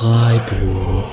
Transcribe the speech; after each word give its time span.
Freiburg. 0.00 1.04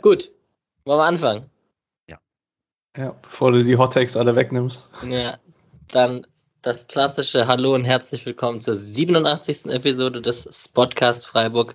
Gut, 0.00 0.30
wollen 0.84 0.98
wir 1.00 1.02
anfangen? 1.02 1.46
Ja, 2.96 3.16
bevor 3.20 3.50
du 3.50 3.64
die 3.64 3.76
Hottakes 3.76 4.16
alle 4.16 4.36
wegnimmst. 4.36 4.92
Ja, 5.08 5.38
dann 5.88 6.24
das 6.60 6.86
klassische 6.86 7.48
Hallo 7.48 7.74
und 7.74 7.84
herzlich 7.84 8.24
willkommen 8.26 8.60
zur 8.60 8.76
87. 8.76 9.66
Episode 9.66 10.22
des 10.22 10.48
Spotcast 10.52 11.26
Freiburg. 11.26 11.74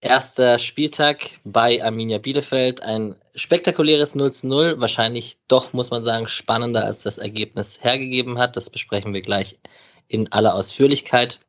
Erster 0.00 0.58
Spieltag 0.58 1.30
bei 1.44 1.82
Arminia 1.82 2.18
Bielefeld. 2.18 2.82
Ein 2.82 3.16
spektakuläres 3.34 4.14
0 4.14 4.32
zu 4.32 4.46
0. 4.46 4.80
Wahrscheinlich 4.80 5.38
doch, 5.48 5.72
muss 5.72 5.90
man 5.90 6.04
sagen, 6.04 6.28
spannender 6.28 6.84
als 6.84 7.02
das 7.02 7.18
Ergebnis 7.18 7.82
hergegeben 7.82 8.38
hat. 8.38 8.56
Das 8.56 8.70
besprechen 8.70 9.12
wir 9.12 9.22
gleich 9.22 9.58
in 10.06 10.30
aller 10.32 10.54
Ausführlichkeit. 10.54 11.40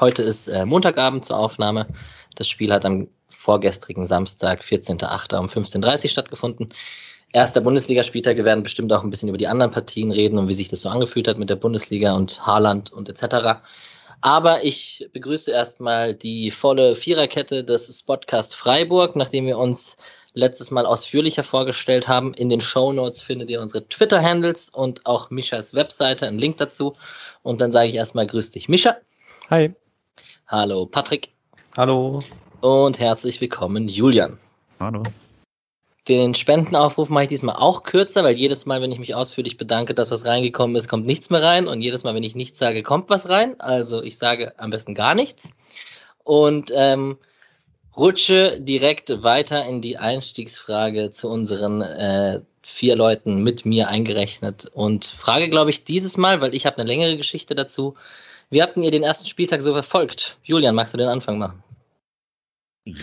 Heute 0.00 0.22
ist 0.22 0.48
äh, 0.48 0.66
Montagabend 0.66 1.24
zur 1.24 1.38
Aufnahme. 1.38 1.86
Das 2.34 2.48
Spiel 2.48 2.72
hat 2.72 2.84
am 2.84 3.08
vorgestrigen 3.30 4.04
Samstag, 4.04 4.62
14.08. 4.62 5.38
um 5.38 5.46
15.30 5.46 6.04
Uhr 6.04 6.10
stattgefunden 6.10 6.68
erster 7.32 7.60
Bundesligaspieltag. 7.60 8.36
Wir 8.36 8.44
werden 8.44 8.62
bestimmt 8.62 8.92
auch 8.92 9.02
ein 9.02 9.10
bisschen 9.10 9.28
über 9.28 9.38
die 9.38 9.48
anderen 9.48 9.70
Partien 9.70 10.12
reden 10.12 10.38
und 10.38 10.48
wie 10.48 10.54
sich 10.54 10.68
das 10.68 10.82
so 10.82 10.88
angefühlt 10.88 11.28
hat 11.28 11.38
mit 11.38 11.50
der 11.50 11.56
Bundesliga 11.56 12.14
und 12.14 12.44
Haaland 12.46 12.92
und 12.92 13.08
etc. 13.08 13.60
Aber 14.20 14.64
ich 14.64 15.08
begrüße 15.12 15.50
erstmal 15.50 16.14
die 16.14 16.50
volle 16.50 16.96
Viererkette 16.96 17.64
des 17.64 17.98
Spotcast 17.98 18.54
Freiburg, 18.54 19.16
nachdem 19.16 19.46
wir 19.46 19.58
uns 19.58 19.96
letztes 20.34 20.70
Mal 20.70 20.86
ausführlicher 20.86 21.42
vorgestellt 21.42 22.08
haben. 22.08 22.34
In 22.34 22.48
den 22.48 22.60
Show 22.60 22.92
Notes 22.92 23.20
findet 23.20 23.50
ihr 23.50 23.60
unsere 23.60 23.86
Twitter-Handles 23.88 24.70
und 24.70 25.04
auch 25.06 25.30
Mischas 25.30 25.74
Webseite, 25.74 26.26
einen 26.26 26.38
Link 26.38 26.56
dazu. 26.58 26.96
Und 27.42 27.60
dann 27.60 27.72
sage 27.72 27.88
ich 27.88 27.94
erstmal 27.94 28.26
Grüß 28.26 28.50
dich, 28.52 28.68
Mischa. 28.68 28.96
Hi. 29.50 29.74
Hallo, 30.46 30.86
Patrick. 30.86 31.30
Hallo. 31.76 32.22
Und 32.60 32.98
herzlich 32.98 33.40
willkommen, 33.40 33.88
Julian. 33.88 34.38
Hallo. 34.80 35.02
Den 36.08 36.34
Spendenaufruf 36.34 37.10
mache 37.10 37.24
ich 37.24 37.28
diesmal 37.28 37.56
auch 37.56 37.82
kürzer, 37.82 38.24
weil 38.24 38.34
jedes 38.34 38.64
Mal, 38.64 38.80
wenn 38.80 38.92
ich 38.92 38.98
mich 38.98 39.14
ausführlich 39.14 39.58
bedanke, 39.58 39.94
dass 39.94 40.10
was 40.10 40.24
reingekommen 40.24 40.74
ist, 40.74 40.88
kommt 40.88 41.04
nichts 41.04 41.28
mehr 41.28 41.42
rein. 41.42 41.68
Und 41.68 41.82
jedes 41.82 42.02
Mal, 42.02 42.14
wenn 42.14 42.22
ich 42.22 42.34
nichts 42.34 42.58
sage, 42.58 42.82
kommt 42.82 43.10
was 43.10 43.28
rein. 43.28 43.60
Also 43.60 44.02
ich 44.02 44.16
sage 44.16 44.54
am 44.56 44.70
besten 44.70 44.94
gar 44.94 45.14
nichts. 45.14 45.50
Und 46.24 46.72
ähm, 46.74 47.18
rutsche 47.94 48.58
direkt 48.60 49.22
weiter 49.22 49.66
in 49.66 49.82
die 49.82 49.98
Einstiegsfrage 49.98 51.10
zu 51.10 51.28
unseren 51.28 51.82
äh, 51.82 52.40
vier 52.62 52.96
Leuten 52.96 53.42
mit 53.42 53.66
mir 53.66 53.88
eingerechnet. 53.88 54.70
Und 54.72 55.04
frage, 55.04 55.50
glaube 55.50 55.70
ich, 55.70 55.84
dieses 55.84 56.16
Mal, 56.16 56.40
weil 56.40 56.54
ich 56.54 56.64
habe 56.64 56.78
eine 56.78 56.88
längere 56.88 57.18
Geschichte 57.18 57.54
dazu. 57.54 57.96
Wie 58.48 58.62
habt 58.62 58.78
ihr 58.78 58.90
den 58.90 59.02
ersten 59.02 59.26
Spieltag 59.26 59.60
so 59.60 59.74
verfolgt? 59.74 60.38
Julian, 60.42 60.74
magst 60.74 60.94
du 60.94 60.98
den 60.98 61.08
Anfang 61.08 61.38
machen? 61.38 61.62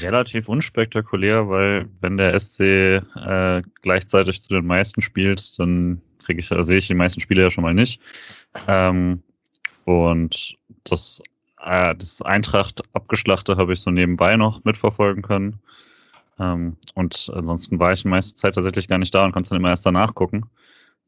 Relativ 0.02 0.47
unspektakulär, 0.50 1.50
weil 1.50 1.88
wenn 2.02 2.17
der 2.17 2.39
SC 2.39 2.61
äh, 2.61 3.61
gleichzeitig 3.81 4.41
zu 4.41 4.50
den 4.50 4.66
meisten 4.66 5.02
spielt, 5.02 5.58
dann 5.59 6.02
kriege 6.23 6.39
ich, 6.39 6.52
also 6.52 6.64
sehe 6.64 6.78
ich 6.78 6.88
die 6.88 6.94
meisten 6.94 7.22
Spiele 7.22 7.44
ja 7.44 7.52
schon 7.52 7.64
mal 7.64 7.73
nicht. 7.73 8.02
Ähm, 8.67 9.22
und 9.86 10.56
das, 10.83 11.22
äh, 11.63 11.95
das 11.95 12.22
Eintracht 12.22 12.81
abgeschlachte 12.94 13.58
habe 13.58 13.73
ich 13.73 13.81
so 13.81 13.91
nebenbei 13.91 14.36
noch 14.36 14.63
mitverfolgen 14.63 15.22
können. 15.22 15.59
Ähm, 16.39 16.78
und 16.95 17.31
ansonsten 17.33 17.80
war 17.80 17.94
ich 17.94 18.02
die 18.02 18.08
meiste 18.08 18.36
Zeit 18.36 18.56
tatsächlich 18.56 18.88
gar 18.88 18.97
nicht 18.97 19.13
da 19.13 19.23
und 19.23 19.31
konnte 19.31 19.50
dann 19.52 19.59
immer 19.59 19.69
erst 19.69 19.85
danach 19.85 20.13
gucken. 20.16 20.46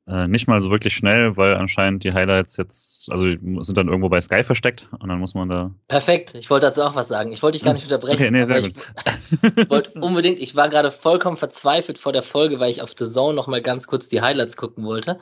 Äh, 0.08 0.30
nicht 0.30 0.48
mal 0.48 0.62
so 0.62 0.72
wirklich 0.72 0.96
schnell, 0.96 1.36
weil 1.36 1.56
anscheinend 1.56 2.06
die 2.06 2.14
Highlights 2.14 2.56
jetzt, 2.56 3.12
also 3.12 3.26
sind 3.26 3.78
dann 3.78 3.88
irgendwo 3.88 4.08
bei 4.08 4.22
Sky 4.22 4.42
versteckt 4.42 4.88
und 5.00 5.10
dann 5.10 5.20
muss 5.20 5.34
man 5.34 5.50
da. 5.50 5.72
Perfekt, 5.90 6.34
ich 6.36 6.50
wollte 6.50 6.68
dazu 6.68 6.82
auch 6.84 6.96
was 6.96 7.10
sagen. 7.10 7.34
Ich 7.34 7.44
wollte 7.44 7.58
dich 7.58 7.66
gar 7.66 7.74
nicht 7.74 7.84
unterbrechen. 7.84 8.22
Okay, 8.22 8.32
nee, 8.32 8.46
sehr 8.46 8.62
gut. 8.62 8.74
Ich 9.58 9.70
wollte 9.70 10.00
unbedingt, 10.00 10.40
ich 10.40 10.56
war 10.56 10.70
gerade 10.70 10.92
vollkommen 10.92 11.36
verzweifelt 11.36 12.00
vor 12.00 12.14
der 12.14 12.24
Folge, 12.24 12.60
weil 12.62 12.72
ich 12.72 12.82
auf 12.82 12.94
The 12.98 13.06
Zone 13.06 13.36
nochmal 13.36 13.62
ganz 13.62 13.88
kurz 13.88 14.08
die 14.08 14.22
Highlights 14.22 14.56
gucken 14.56 14.86
wollte. 14.86 15.20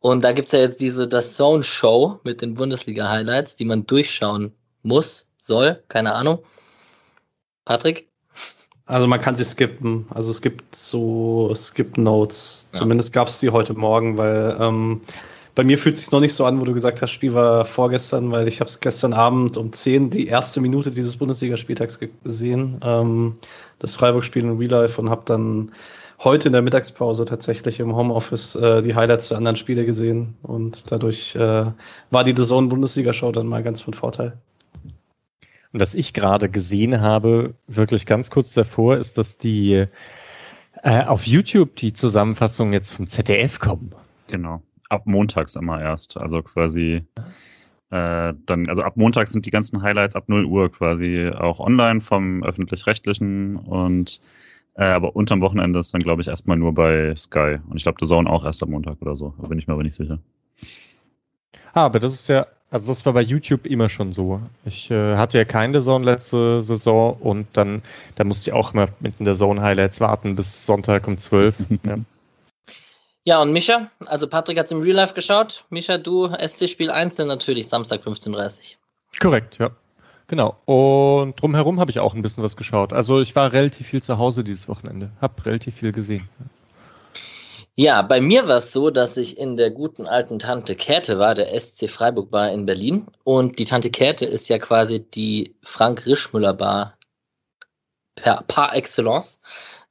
Und 0.00 0.24
da 0.24 0.32
gibt 0.32 0.46
es 0.46 0.52
ja 0.52 0.60
jetzt 0.60 0.80
diese 0.80 1.06
The 1.10 1.20
Zone 1.20 1.62
Show 1.62 2.20
mit 2.24 2.40
den 2.40 2.54
Bundesliga-Highlights, 2.54 3.56
die 3.56 3.66
man 3.66 3.86
durchschauen 3.86 4.52
muss, 4.82 5.28
soll, 5.42 5.82
keine 5.88 6.14
Ahnung. 6.14 6.42
Patrick? 7.66 8.08
Also 8.86 9.06
man 9.06 9.20
kann 9.20 9.36
sie 9.36 9.44
skippen. 9.44 10.06
Also 10.10 10.30
es 10.30 10.42
gibt 10.42 10.74
so 10.76 11.52
Skip-Notes. 11.54 12.68
Ja. 12.72 12.80
Zumindest 12.80 13.12
gab 13.12 13.28
es 13.28 13.40
die 13.40 13.50
heute 13.50 13.74
Morgen, 13.74 14.18
weil 14.18 14.56
ähm, 14.60 15.00
bei 15.54 15.62
mir 15.62 15.78
fühlt 15.78 15.94
es 15.94 16.02
sich 16.02 16.12
noch 16.12 16.20
nicht 16.20 16.34
so 16.34 16.44
an, 16.44 16.60
wo 16.60 16.64
du 16.64 16.74
gesagt 16.74 17.00
hast, 17.00 17.10
Spiel 17.10 17.32
war 17.32 17.64
vorgestern, 17.64 18.30
weil 18.32 18.48
ich 18.48 18.60
habe 18.60 18.68
es 18.68 18.80
gestern 18.80 19.12
Abend 19.12 19.56
um 19.56 19.72
10 19.72 20.10
die 20.10 20.26
erste 20.26 20.60
Minute 20.60 20.90
dieses 20.90 21.16
Bundesligaspieltags 21.16 22.00
gesehen, 22.24 22.80
ähm, 22.82 23.34
das 23.78 23.94
Freiburg-Spiel 23.94 24.42
in 24.42 24.58
Real 24.58 24.82
Life 24.82 25.00
und 25.00 25.10
habe 25.10 25.22
dann 25.24 25.72
heute 26.22 26.48
in 26.48 26.52
der 26.52 26.62
Mittagspause 26.62 27.24
tatsächlich 27.24 27.80
im 27.80 27.94
Homeoffice 27.94 28.56
äh, 28.56 28.82
die 28.82 28.94
Highlights 28.94 29.28
der 29.28 29.38
anderen 29.38 29.56
Spiele 29.56 29.86
gesehen 29.86 30.34
und 30.42 30.90
dadurch 30.90 31.36
äh, 31.36 31.66
war 32.10 32.24
die 32.24 32.34
The 32.36 32.44
Zone 32.44 32.68
Bundesliga-Show 32.68 33.32
dann 33.32 33.46
mal 33.46 33.62
ganz 33.62 33.80
von 33.80 33.94
Vorteil. 33.94 34.36
Und 35.74 35.80
was 35.80 35.92
ich 35.94 36.12
gerade 36.12 36.48
gesehen 36.48 37.00
habe, 37.00 37.54
wirklich 37.66 38.06
ganz 38.06 38.30
kurz 38.30 38.54
davor, 38.54 38.96
ist, 38.96 39.18
dass 39.18 39.38
die 39.38 39.86
äh, 40.84 41.04
auf 41.04 41.26
YouTube 41.26 41.74
die 41.74 41.92
Zusammenfassungen 41.92 42.72
jetzt 42.72 42.92
vom 42.92 43.08
ZDF 43.08 43.58
kommen. 43.58 43.92
Genau. 44.28 44.62
Ab 44.88 45.02
montags 45.06 45.56
immer 45.56 45.82
erst. 45.82 46.16
Also 46.16 46.42
quasi 46.42 47.02
äh, 47.90 48.34
dann, 48.46 48.68
also 48.68 48.82
ab 48.82 48.96
Montag 48.96 49.26
sind 49.26 49.46
die 49.46 49.50
ganzen 49.50 49.82
Highlights 49.82 50.14
ab 50.14 50.28
0 50.28 50.44
Uhr 50.44 50.70
quasi 50.70 51.28
auch 51.36 51.58
online 51.58 52.00
vom 52.00 52.44
öffentlich-rechtlichen 52.44 53.56
und 53.56 54.20
äh, 54.76 54.84
aber 54.84 55.16
unterm 55.16 55.40
Wochenende 55.40 55.80
ist 55.80 55.92
dann, 55.92 56.02
glaube 56.02 56.22
ich, 56.22 56.28
erstmal 56.28 56.56
nur 56.56 56.72
bei 56.72 57.16
Sky. 57.16 57.58
Und 57.68 57.78
ich 57.78 57.82
glaube, 57.82 57.98
The 58.00 58.06
Zone 58.06 58.30
auch 58.30 58.44
erst 58.44 58.62
am 58.62 58.70
Montag 58.70 59.02
oder 59.02 59.16
so. 59.16 59.34
Da 59.40 59.48
bin 59.48 59.58
ich 59.58 59.66
mir 59.66 59.72
aber 59.72 59.82
nicht 59.82 59.96
sicher. 59.96 60.20
Ah, 61.72 61.86
aber 61.86 61.98
das 61.98 62.12
ist 62.12 62.28
ja 62.28 62.46
also 62.74 62.88
das 62.88 63.06
war 63.06 63.12
bei 63.12 63.20
YouTube 63.20 63.68
immer 63.68 63.88
schon 63.88 64.10
so. 64.10 64.40
Ich 64.64 64.90
äh, 64.90 65.14
hatte 65.14 65.38
ja 65.38 65.44
keine 65.44 65.80
Zone 65.80 66.04
letzte 66.04 66.60
Saison 66.60 67.16
und 67.20 67.46
dann, 67.52 67.82
dann 68.16 68.26
musste 68.26 68.50
ich 68.50 68.52
auch 68.52 68.74
immer 68.74 68.88
mit 68.98 69.14
in 69.20 69.26
der 69.26 69.36
Zone 69.36 69.62
Highlights 69.62 70.00
warten 70.00 70.34
bis 70.34 70.66
Sonntag 70.66 71.06
um 71.06 71.16
12. 71.16 71.54
ja. 71.86 71.98
ja, 73.22 73.40
und 73.40 73.52
Mischa, 73.52 73.92
also 74.06 74.26
Patrick 74.26 74.58
hat 74.58 74.66
es 74.66 74.72
im 74.72 74.80
Real 74.80 74.96
Life 74.96 75.14
geschaut. 75.14 75.64
Mischa, 75.70 75.98
du 75.98 76.26
SC-Spiel 76.26 76.90
einzeln 76.90 77.28
natürlich, 77.28 77.68
Samstag 77.68 78.00
15.30 78.02 78.32
Uhr. 78.32 78.64
Korrekt, 79.20 79.58
ja. 79.60 79.70
Genau. 80.26 80.56
Und 80.64 81.40
drumherum 81.40 81.78
habe 81.78 81.92
ich 81.92 82.00
auch 82.00 82.14
ein 82.14 82.22
bisschen 82.22 82.42
was 82.42 82.56
geschaut. 82.56 82.92
Also 82.92 83.20
ich 83.20 83.36
war 83.36 83.52
relativ 83.52 83.86
viel 83.86 84.02
zu 84.02 84.18
Hause 84.18 84.42
dieses 84.42 84.66
Wochenende. 84.66 85.12
Hab 85.20 85.46
relativ 85.46 85.76
viel 85.76 85.92
gesehen. 85.92 86.28
Ja, 87.76 88.02
bei 88.02 88.20
mir 88.20 88.46
war 88.46 88.58
es 88.58 88.72
so, 88.72 88.90
dass 88.90 89.16
ich 89.16 89.36
in 89.36 89.56
der 89.56 89.70
guten 89.72 90.06
alten 90.06 90.38
Tante 90.38 90.76
Käthe 90.76 91.18
war, 91.18 91.34
der 91.34 91.58
SC 91.58 91.90
Freiburg 91.90 92.30
Bar 92.30 92.52
in 92.52 92.66
Berlin. 92.66 93.06
Und 93.24 93.58
die 93.58 93.64
Tante 93.64 93.90
Käthe 93.90 94.24
ist 94.26 94.48
ja 94.48 94.58
quasi 94.58 95.00
die 95.00 95.56
Frank 95.62 96.06
Rischmüller 96.06 96.54
Bar 96.54 96.96
per, 98.14 98.44
par 98.46 98.76
excellence, 98.76 99.40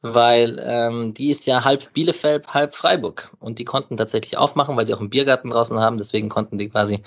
weil 0.01 0.61
ähm, 0.63 1.13
die 1.13 1.29
ist 1.29 1.45
ja 1.45 1.65
halb 1.65 1.91
Bielefeld, 1.93 2.47
halb 2.47 2.73
Freiburg. 2.73 3.31
Und 3.41 3.59
die 3.59 3.65
konnten 3.65 3.97
tatsächlich 3.97 4.37
aufmachen, 4.37 4.77
weil 4.77 4.85
sie 4.85 4.93
auch 4.93 5.01
einen 5.01 5.09
Biergarten 5.09 5.49
draußen 5.49 5.77
haben. 5.77 5.97
Deswegen 5.97 6.29
konnten 6.29 6.57
die 6.57 6.69
quasi, 6.69 7.03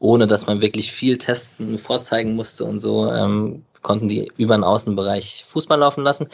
ohne 0.00 0.26
dass 0.26 0.46
man 0.46 0.60
wirklich 0.60 0.90
viel 0.92 1.18
testen, 1.18 1.78
vorzeigen 1.78 2.34
musste 2.34 2.64
und 2.64 2.80
so, 2.80 3.12
ähm, 3.12 3.64
konnten 3.82 4.08
die 4.08 4.30
über 4.36 4.56
den 4.56 4.64
Außenbereich 4.64 5.44
Fußball 5.46 5.78
laufen 5.78 6.02
lassen. 6.02 6.28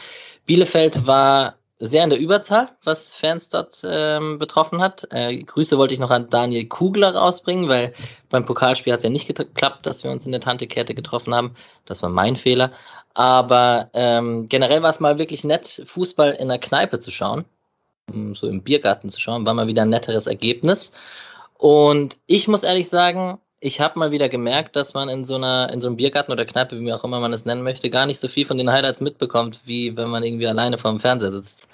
Bielefeld 0.47 1.05
war 1.05 1.55
sehr 1.85 2.03
in 2.03 2.09
der 2.09 2.19
Überzahl, 2.19 2.69
was 2.83 3.13
Fans 3.13 3.49
dort 3.49 3.81
ähm, 3.85 4.39
betroffen 4.39 4.81
hat. 4.81 5.05
Äh, 5.11 5.43
Grüße 5.43 5.77
wollte 5.77 5.93
ich 5.93 5.99
noch 5.99 6.11
an 6.11 6.29
Daniel 6.29 6.65
Kugler 6.67 7.13
rausbringen, 7.13 7.67
weil 7.67 7.93
beim 8.29 8.45
Pokalspiel 8.45 8.93
hat 8.93 8.99
es 8.99 9.03
ja 9.03 9.09
nicht 9.09 9.27
geklappt, 9.27 9.85
dass 9.85 10.03
wir 10.03 10.11
uns 10.11 10.25
in 10.25 10.31
der 10.31 10.41
Tante-Kette 10.41 10.95
getroffen 10.95 11.35
haben. 11.35 11.55
Das 11.85 12.01
war 12.01 12.09
mein 12.09 12.37
Fehler. 12.37 12.71
Aber 13.13 13.89
ähm, 13.93 14.45
generell 14.47 14.81
war 14.81 14.89
es 14.89 15.01
mal 15.01 15.19
wirklich 15.19 15.43
nett, 15.43 15.83
Fußball 15.85 16.31
in 16.31 16.47
der 16.47 16.57
Kneipe 16.57 16.99
zu 16.99 17.11
schauen, 17.11 17.45
so 18.33 18.47
im 18.47 18.63
Biergarten 18.63 19.09
zu 19.09 19.19
schauen, 19.19 19.45
war 19.45 19.53
mal 19.53 19.67
wieder 19.67 19.83
ein 19.83 19.89
netteres 19.89 20.25
Ergebnis. 20.25 20.93
Und 21.57 22.17
ich 22.27 22.47
muss 22.47 22.63
ehrlich 22.63 22.89
sagen, 22.89 23.39
ich 23.63 23.79
habe 23.79 23.97
mal 23.97 24.11
wieder 24.11 24.27
gemerkt, 24.27 24.75
dass 24.75 24.93
man 24.93 25.07
in 25.07 25.23
so 25.23 25.35
einer, 25.35 25.71
in 25.71 25.79
so 25.79 25.87
einem 25.87 25.95
Biergarten 25.95 26.33
oder 26.33 26.43
Kneipe, 26.43 26.77
wie 26.81 26.91
auch 26.91 27.05
immer 27.05 27.21
man 27.21 27.31
es 27.31 27.45
nennen 27.45 27.63
möchte, 27.63 27.89
gar 27.89 28.05
nicht 28.05 28.19
so 28.19 28.27
viel 28.27 28.45
von 28.45 28.57
den 28.57 28.69
Highlights 28.69 28.99
mitbekommt, 28.99 29.61
wie 29.63 29.95
wenn 29.95 30.09
man 30.09 30.21
irgendwie 30.21 30.47
alleine 30.47 30.77
vor 30.77 30.91
dem 30.91 30.99
Fernseher 30.99 31.31
sitzt. 31.31 31.69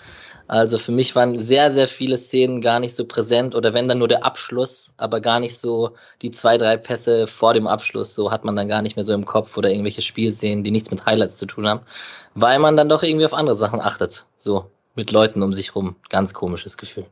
Also 0.47 0.77
für 0.77 0.91
mich 0.91 1.15
waren 1.15 1.39
sehr, 1.39 1.71
sehr 1.71 1.87
viele 1.87 2.17
Szenen 2.17 2.61
gar 2.61 2.79
nicht 2.79 2.93
so 2.93 3.05
präsent 3.05 3.55
oder 3.55 3.73
wenn 3.73 3.87
dann 3.87 3.97
nur 3.97 4.07
der 4.07 4.23
Abschluss, 4.23 4.93
aber 4.97 5.19
gar 5.19 5.39
nicht 5.39 5.57
so 5.57 5.95
die 6.21 6.29
zwei, 6.29 6.59
drei 6.59 6.77
Pässe 6.77 7.25
vor 7.25 7.55
dem 7.55 7.65
Abschluss, 7.65 8.13
so 8.13 8.31
hat 8.31 8.45
man 8.45 8.55
dann 8.55 8.67
gar 8.67 8.83
nicht 8.83 8.95
mehr 8.95 9.05
so 9.05 9.13
im 9.13 9.25
Kopf 9.25 9.57
oder 9.57 9.71
irgendwelche 9.71 10.03
Spielszenen, 10.03 10.63
die 10.63 10.71
nichts 10.71 10.91
mit 10.91 11.07
Highlights 11.07 11.37
zu 11.37 11.47
tun 11.47 11.67
haben, 11.67 11.81
weil 12.35 12.59
man 12.59 12.77
dann 12.77 12.89
doch 12.89 13.01
irgendwie 13.01 13.25
auf 13.25 13.33
andere 13.33 13.55
Sachen 13.55 13.81
achtet. 13.81 14.27
So 14.37 14.69
mit 14.93 15.09
Leuten 15.09 15.41
um 15.41 15.53
sich 15.53 15.75
rum. 15.75 15.95
Ganz 16.09 16.35
komisches 16.35 16.77
Gefühl. 16.77 17.07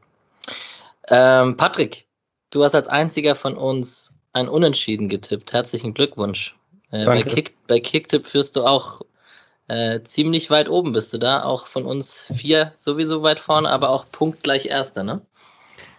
Ähm, 1.07 1.57
Patrick, 1.57 2.05
du 2.51 2.63
hast 2.63 2.75
als 2.75 2.87
einziger 2.87 3.33
von 3.33 3.55
uns 3.55 4.16
ein 4.37 4.47
Unentschieden 4.47 5.09
getippt. 5.09 5.51
Herzlichen 5.51 5.93
Glückwunsch. 5.93 6.55
Äh, 6.91 7.05
bei, 7.05 7.21
Kick, 7.21 7.55
bei 7.67 7.79
Kicktipp 7.79 8.27
führst 8.27 8.55
du 8.55 8.63
auch 8.63 9.01
äh, 9.67 10.01
ziemlich 10.03 10.49
weit 10.49 10.69
oben 10.69 10.93
bist 10.93 11.13
du 11.13 11.17
da. 11.17 11.43
Auch 11.43 11.67
von 11.67 11.85
uns 11.85 12.31
vier 12.33 12.71
sowieso 12.75 13.23
weit 13.23 13.39
vorne, 13.39 13.69
aber 13.69 13.89
auch 13.89 14.05
punktgleich 14.11 14.67
Erster, 14.67 15.03
ne? 15.03 15.21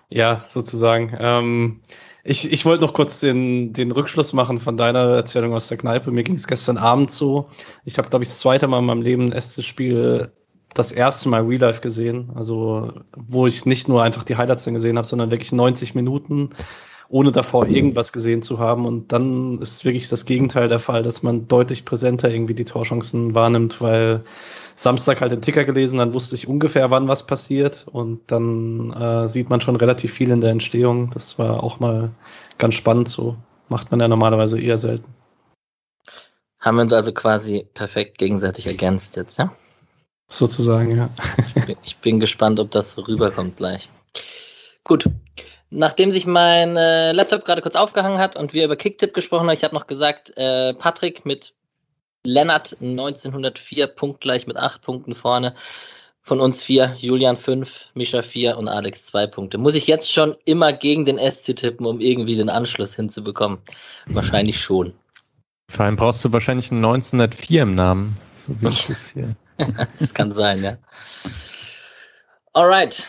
Ja, 0.08 0.42
sozusagen. 0.46 1.14
Ähm, 1.18 1.80
ich, 2.24 2.50
ich 2.50 2.64
wollte 2.64 2.84
noch 2.84 2.94
kurz 2.94 3.20
den, 3.20 3.72
den 3.72 3.90
Rückschluss 3.90 4.32
machen 4.32 4.58
von 4.58 4.76
deiner 4.76 5.16
Erzählung 5.16 5.52
aus 5.52 5.68
der 5.68 5.76
Kneipe. 5.76 6.10
Mir 6.10 6.22
ging 6.22 6.36
es 6.36 6.46
gestern 6.46 6.78
Abend 6.78 7.10
so. 7.10 7.50
Ich 7.84 7.98
habe, 7.98 8.08
glaube 8.08 8.22
ich, 8.22 8.28
das 8.28 8.40
zweite 8.40 8.68
Mal 8.68 8.78
in 8.78 8.86
meinem 8.86 9.02
Leben 9.02 9.32
ein 9.32 9.40
SC-Spiel 9.40 10.32
das 10.74 10.92
erste 10.92 11.28
Mal 11.28 11.42
Real 11.42 11.60
Life 11.60 11.80
gesehen. 11.80 12.30
Also, 12.34 12.92
wo 13.16 13.46
ich 13.46 13.66
nicht 13.66 13.88
nur 13.88 14.02
einfach 14.02 14.22
die 14.22 14.36
Highlights 14.36 14.64
dann 14.64 14.74
gesehen 14.74 14.96
habe, 14.96 15.06
sondern 15.06 15.30
wirklich 15.30 15.52
90 15.52 15.94
Minuten 15.94 16.50
ohne 17.08 17.32
davor 17.32 17.66
irgendwas 17.66 18.12
gesehen 18.12 18.42
zu 18.42 18.58
haben. 18.58 18.86
Und 18.86 19.12
dann 19.12 19.60
ist 19.60 19.84
wirklich 19.84 20.08
das 20.08 20.26
Gegenteil 20.26 20.68
der 20.68 20.78
Fall, 20.78 21.02
dass 21.02 21.22
man 21.22 21.48
deutlich 21.48 21.84
präsenter 21.84 22.30
irgendwie 22.30 22.54
die 22.54 22.64
Torchancen 22.64 23.34
wahrnimmt, 23.34 23.80
weil 23.80 24.24
Samstag 24.74 25.20
halt 25.20 25.32
den 25.32 25.42
Ticker 25.42 25.64
gelesen, 25.64 25.98
dann 25.98 26.12
wusste 26.12 26.34
ich 26.34 26.46
ungefähr, 26.46 26.90
wann 26.90 27.08
was 27.08 27.26
passiert. 27.26 27.86
Und 27.90 28.20
dann 28.30 28.92
äh, 28.92 29.28
sieht 29.28 29.48
man 29.48 29.60
schon 29.60 29.76
relativ 29.76 30.12
viel 30.12 30.30
in 30.30 30.40
der 30.40 30.50
Entstehung. 30.50 31.10
Das 31.12 31.38
war 31.38 31.62
auch 31.62 31.80
mal 31.80 32.10
ganz 32.58 32.74
spannend. 32.74 33.08
So 33.08 33.36
macht 33.68 33.90
man 33.90 34.00
ja 34.00 34.08
normalerweise 34.08 34.60
eher 34.60 34.78
selten. 34.78 35.14
Haben 36.60 36.76
wir 36.76 36.82
uns 36.82 36.92
also 36.92 37.12
quasi 37.12 37.66
perfekt 37.72 38.18
gegenseitig 38.18 38.66
ergänzt 38.66 39.16
jetzt, 39.16 39.38
ja? 39.38 39.52
Sozusagen, 40.28 40.94
ja. 40.94 41.08
ich, 41.46 41.64
bin, 41.64 41.76
ich 41.82 41.96
bin 41.98 42.20
gespannt, 42.20 42.60
ob 42.60 42.70
das 42.70 42.98
rüberkommt 42.98 43.56
gleich. 43.56 43.88
Gut, 44.84 45.08
Nachdem 45.70 46.10
sich 46.10 46.26
mein 46.26 46.76
äh, 46.76 47.12
Laptop 47.12 47.44
gerade 47.44 47.60
kurz 47.60 47.76
aufgehangen 47.76 48.18
hat 48.18 48.36
und 48.36 48.54
wir 48.54 48.64
über 48.64 48.76
Kicktip 48.76 49.12
gesprochen 49.12 49.48
haben, 49.48 49.54
ich 49.54 49.64
habe 49.64 49.74
noch 49.74 49.86
gesagt, 49.86 50.32
äh, 50.36 50.72
Patrick 50.74 51.26
mit 51.26 51.52
Lennart 52.24 52.76
1904 52.80 53.86
punktgleich 53.88 54.46
mit 54.46 54.56
acht 54.56 54.82
Punkten 54.82 55.14
vorne. 55.14 55.54
Von 56.22 56.40
uns 56.40 56.62
vier, 56.62 56.94
Julian 56.98 57.36
fünf, 57.36 57.86
Mischa 57.94 58.20
vier 58.20 58.58
und 58.58 58.68
Alex 58.68 59.04
zwei 59.04 59.26
Punkte. 59.26 59.56
Muss 59.56 59.74
ich 59.74 59.86
jetzt 59.86 60.12
schon 60.12 60.36
immer 60.44 60.74
gegen 60.74 61.06
den 61.06 61.18
SC 61.18 61.56
tippen, 61.56 61.86
um 61.86 62.00
irgendwie 62.00 62.36
den 62.36 62.50
Anschluss 62.50 62.94
hinzubekommen? 62.94 63.58
Wahrscheinlich 64.06 64.60
schon. 64.60 64.92
Vor 65.70 65.86
allem 65.86 65.96
brauchst 65.96 66.22
du 66.24 66.32
wahrscheinlich 66.32 66.70
einen 66.70 66.84
1904 66.84 67.62
im 67.62 67.74
Namen. 67.74 68.16
So 68.34 68.54
wie 68.60 68.68
ich 68.68 68.86
das 68.88 69.08
hier. 69.08 69.36
das 69.98 70.12
kann 70.12 70.32
sein, 70.32 70.62
ja. 70.62 70.76
Alright 72.52 73.08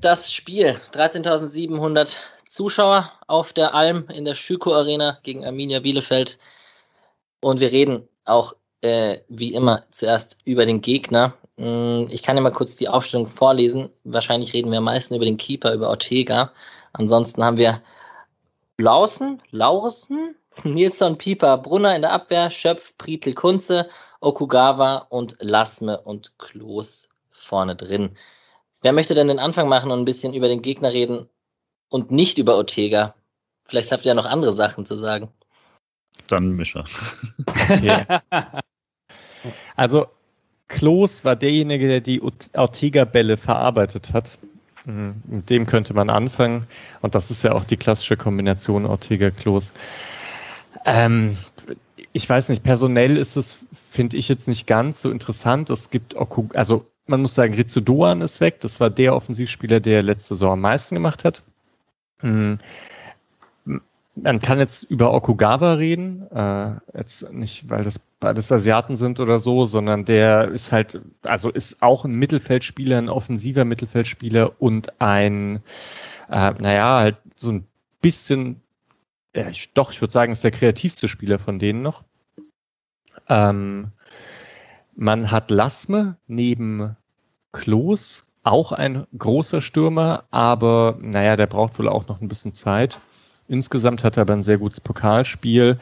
das 0.00 0.32
Spiel. 0.32 0.80
13.700 0.92 2.16
Zuschauer 2.46 3.12
auf 3.26 3.52
der 3.52 3.74
Alm 3.74 4.06
in 4.08 4.24
der 4.24 4.34
Schüko 4.34 4.74
Arena 4.74 5.18
gegen 5.22 5.44
Arminia 5.44 5.80
Bielefeld. 5.80 6.38
Und 7.40 7.60
wir 7.60 7.72
reden 7.72 8.08
auch 8.24 8.54
äh, 8.82 9.18
wie 9.28 9.54
immer 9.54 9.84
zuerst 9.90 10.36
über 10.44 10.66
den 10.66 10.80
Gegner. 10.80 11.34
Hm, 11.56 12.08
ich 12.10 12.22
kann 12.22 12.36
ja 12.36 12.42
mal 12.42 12.52
kurz 12.52 12.76
die 12.76 12.88
Aufstellung 12.88 13.26
vorlesen. 13.26 13.90
Wahrscheinlich 14.04 14.52
reden 14.52 14.70
wir 14.70 14.78
am 14.78 14.84
meisten 14.84 15.14
über 15.14 15.24
den 15.24 15.36
Keeper, 15.36 15.72
über 15.72 15.88
Ortega. 15.88 16.52
Ansonsten 16.92 17.44
haben 17.44 17.56
wir 17.56 17.80
Lausen, 18.78 19.40
Laursen, 19.50 20.34
Nilsson, 20.64 21.18
Pieper, 21.18 21.58
Brunner 21.58 21.94
in 21.96 22.02
der 22.02 22.12
Abwehr, 22.12 22.50
Schöpf, 22.50 22.96
Prietl, 22.98 23.32
Kunze, 23.32 23.88
Okugawa 24.20 25.06
und 25.08 25.36
Lasme 25.40 26.00
und 26.00 26.38
Klos 26.38 27.08
vorne 27.30 27.76
drin. 27.76 28.16
Wer 28.82 28.92
möchte 28.92 29.14
denn 29.14 29.28
den 29.28 29.38
Anfang 29.38 29.68
machen 29.68 29.90
und 29.90 30.00
ein 30.00 30.04
bisschen 30.04 30.34
über 30.34 30.48
den 30.48 30.60
Gegner 30.60 30.92
reden 30.92 31.28
und 31.88 32.10
nicht 32.10 32.38
über 32.38 32.56
Ortega? 32.56 33.14
Vielleicht 33.64 33.92
habt 33.92 34.04
ihr 34.04 34.08
ja 34.08 34.14
noch 34.14 34.26
andere 34.26 34.52
Sachen 34.52 34.84
zu 34.84 34.96
sagen. 34.96 35.28
Dann 36.26 36.50
Mischer. 36.50 36.84
also, 39.76 40.06
Klos 40.68 41.24
war 41.24 41.36
derjenige, 41.36 41.86
der 41.86 42.00
die 42.00 42.20
Ortega-Bälle 42.54 43.36
verarbeitet 43.36 44.12
hat. 44.12 44.36
Mhm, 44.84 45.22
mit 45.26 45.50
dem 45.50 45.66
könnte 45.66 45.94
man 45.94 46.10
anfangen. 46.10 46.66
Und 47.02 47.14
das 47.14 47.30
ist 47.30 47.44
ja 47.44 47.52
auch 47.52 47.64
die 47.64 47.76
klassische 47.76 48.16
Kombination 48.16 48.84
Ortega-Klos. 48.84 49.74
Ähm, 50.84 51.36
ich 52.12 52.28
weiß 52.28 52.48
nicht, 52.48 52.62
personell 52.62 53.16
ist 53.16 53.36
es, 53.36 53.60
finde 53.88 54.16
ich 54.16 54.28
jetzt 54.28 54.48
nicht 54.48 54.66
ganz 54.66 55.00
so 55.00 55.10
interessant. 55.10 55.70
Es 55.70 55.90
gibt, 55.90 56.16
also 56.54 56.86
man 57.06 57.22
muss 57.22 57.34
sagen, 57.34 57.54
Rizzo 57.54 57.80
Doan 57.80 58.20
ist 58.20 58.40
weg. 58.40 58.60
Das 58.60 58.80
war 58.80 58.90
der 58.90 59.14
Offensivspieler, 59.14 59.80
der 59.80 60.02
letzte 60.02 60.34
Saison 60.34 60.52
am 60.52 60.60
meisten 60.60 60.94
gemacht 60.94 61.24
hat. 61.24 61.42
Hm. 62.20 62.58
Man 64.14 64.40
kann 64.40 64.58
jetzt 64.58 64.84
über 64.84 65.14
Okugawa 65.14 65.74
reden, 65.74 66.30
äh, 66.30 66.72
jetzt 66.94 67.32
nicht, 67.32 67.70
weil 67.70 67.82
das 67.82 67.98
beides 68.20 68.52
Asiaten 68.52 68.94
sind 68.94 69.20
oder 69.20 69.38
so, 69.38 69.64
sondern 69.64 70.04
der 70.04 70.48
ist 70.48 70.70
halt, 70.70 71.00
also 71.22 71.48
ist 71.48 71.82
auch 71.82 72.04
ein 72.04 72.14
Mittelfeldspieler, 72.18 72.98
ein 72.98 73.08
offensiver 73.08 73.64
Mittelfeldspieler 73.64 74.60
und 74.60 75.00
ein, 75.00 75.62
äh, 76.30 76.52
naja, 76.52 77.00
halt 77.00 77.16
so 77.36 77.52
ein 77.52 77.66
bisschen, 78.02 78.60
ja, 79.34 79.48
ich, 79.48 79.72
doch, 79.72 79.92
ich 79.92 80.00
würde 80.02 80.12
sagen, 80.12 80.32
ist 80.32 80.44
der 80.44 80.50
kreativste 80.50 81.08
Spieler 81.08 81.38
von 81.38 81.58
denen 81.58 81.80
noch. 81.80 82.04
Ähm, 83.30 83.92
man 84.94 85.30
hat 85.30 85.50
Lasme 85.50 86.16
neben 86.26 86.96
Klos, 87.52 88.24
auch 88.44 88.72
ein 88.72 89.06
großer 89.16 89.60
Stürmer, 89.60 90.24
aber 90.30 90.98
naja, 91.00 91.36
der 91.36 91.46
braucht 91.46 91.78
wohl 91.78 91.88
auch 91.88 92.08
noch 92.08 92.20
ein 92.20 92.28
bisschen 92.28 92.54
Zeit. 92.54 92.98
Insgesamt 93.48 94.04
hat 94.04 94.16
er 94.16 94.22
aber 94.22 94.32
ein 94.32 94.42
sehr 94.42 94.58
gutes 94.58 94.80
Pokalspiel 94.80 95.78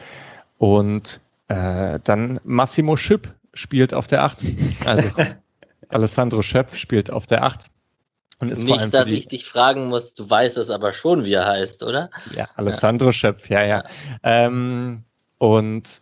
und 0.59 1.21
äh, 1.49 1.99
dann 2.05 2.41
Massimo 2.45 2.97
Schipp 2.97 3.33
spielt 3.55 3.95
auf 3.95 4.07
der 4.07 4.25
8. 4.25 4.39
Also 4.85 5.11
Alessandro 5.89 6.43
Schöpf 6.43 6.77
spielt 6.77 7.11
auf 7.11 7.27
der 7.27 7.45
8. 7.45 7.71
Und 8.39 8.49
ist 8.49 8.65
Nicht, 8.65 8.95
dass 8.95 9.09
ich 9.09 9.29
dich 9.29 9.45
fragen 9.45 9.89
muss, 9.89 10.15
du 10.15 10.29
weißt 10.29 10.57
es 10.57 10.71
aber 10.71 10.93
schon, 10.93 11.27
wie 11.27 11.35
er 11.35 11.47
heißt, 11.47 11.83
oder? 11.83 12.11
Ja, 12.35 12.49
Alessandro 12.55 13.09
ja. 13.09 13.13
Schöpf, 13.13 13.51
ja, 13.51 13.63
ja. 13.63 13.67
ja. 13.67 13.85
Ähm, 14.23 15.05
und 15.37 16.01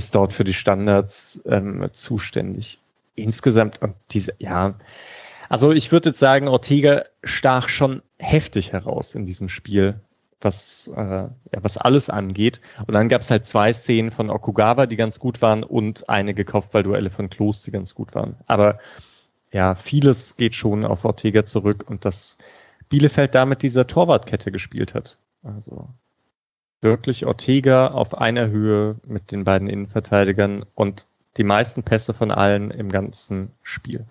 ist 0.00 0.14
dort 0.14 0.32
für 0.32 0.44
die 0.44 0.54
Standards 0.54 1.42
ähm, 1.44 1.86
zuständig. 1.92 2.80
Insgesamt 3.16 3.82
und 3.82 3.94
diese, 4.10 4.32
ja, 4.38 4.74
also 5.50 5.72
ich 5.72 5.92
würde 5.92 6.08
jetzt 6.08 6.18
sagen, 6.18 6.48
Ortega 6.48 7.04
stach 7.22 7.68
schon 7.68 8.02
heftig 8.18 8.72
heraus 8.72 9.14
in 9.14 9.26
diesem 9.26 9.50
Spiel, 9.50 10.00
was, 10.40 10.90
äh, 10.96 11.00
ja, 11.02 11.30
was 11.60 11.76
alles 11.76 12.08
angeht. 12.08 12.62
Und 12.86 12.94
dann 12.94 13.10
gab 13.10 13.20
es 13.20 13.30
halt 13.30 13.44
zwei 13.44 13.74
Szenen 13.74 14.10
von 14.10 14.30
Okugawa, 14.30 14.86
die 14.86 14.96
ganz 14.96 15.18
gut 15.18 15.42
waren, 15.42 15.64
und 15.64 16.08
einige 16.08 16.46
Kopfballduelle 16.46 17.10
von 17.10 17.28
Klos, 17.28 17.62
die 17.62 17.72
ganz 17.72 17.94
gut 17.94 18.14
waren. 18.14 18.36
Aber 18.46 18.78
ja, 19.52 19.74
vieles 19.74 20.36
geht 20.36 20.54
schon 20.54 20.86
auf 20.86 21.04
Ortega 21.04 21.44
zurück 21.44 21.84
und 21.86 22.06
dass 22.06 22.38
Bielefeld 22.88 23.34
damit 23.34 23.60
dieser 23.62 23.86
Torwartkette 23.86 24.50
gespielt 24.50 24.94
hat. 24.94 25.18
Also 25.42 25.88
wirklich 26.80 27.26
Ortega 27.26 27.88
auf 27.88 28.18
einer 28.18 28.48
Höhe 28.48 28.96
mit 29.06 29.30
den 29.30 29.44
beiden 29.44 29.68
Innenverteidigern 29.68 30.64
und 30.74 31.06
die 31.36 31.44
meisten 31.44 31.82
Pässe 31.82 32.14
von 32.14 32.30
allen 32.30 32.70
im 32.70 32.90
ganzen 32.90 33.52
Spiel. 33.62 34.04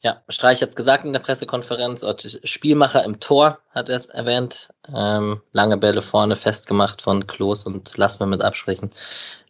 Ja, 0.00 0.22
Streich 0.28 0.60
hat 0.60 0.68
es 0.68 0.76
gesagt 0.76 1.06
in 1.06 1.14
der 1.14 1.20
Pressekonferenz, 1.20 2.04
Spielmacher 2.44 3.04
im 3.04 3.20
Tor 3.20 3.58
hat 3.70 3.88
er 3.88 3.96
es 3.96 4.06
erwähnt. 4.06 4.68
Ähm, 4.94 5.40
lange 5.52 5.78
Bälle 5.78 6.02
vorne 6.02 6.36
festgemacht 6.36 7.00
von 7.00 7.26
Klos 7.26 7.64
und 7.64 7.96
lass 7.96 8.20
mal 8.20 8.26
mit 8.26 8.42
absprechen. 8.42 8.90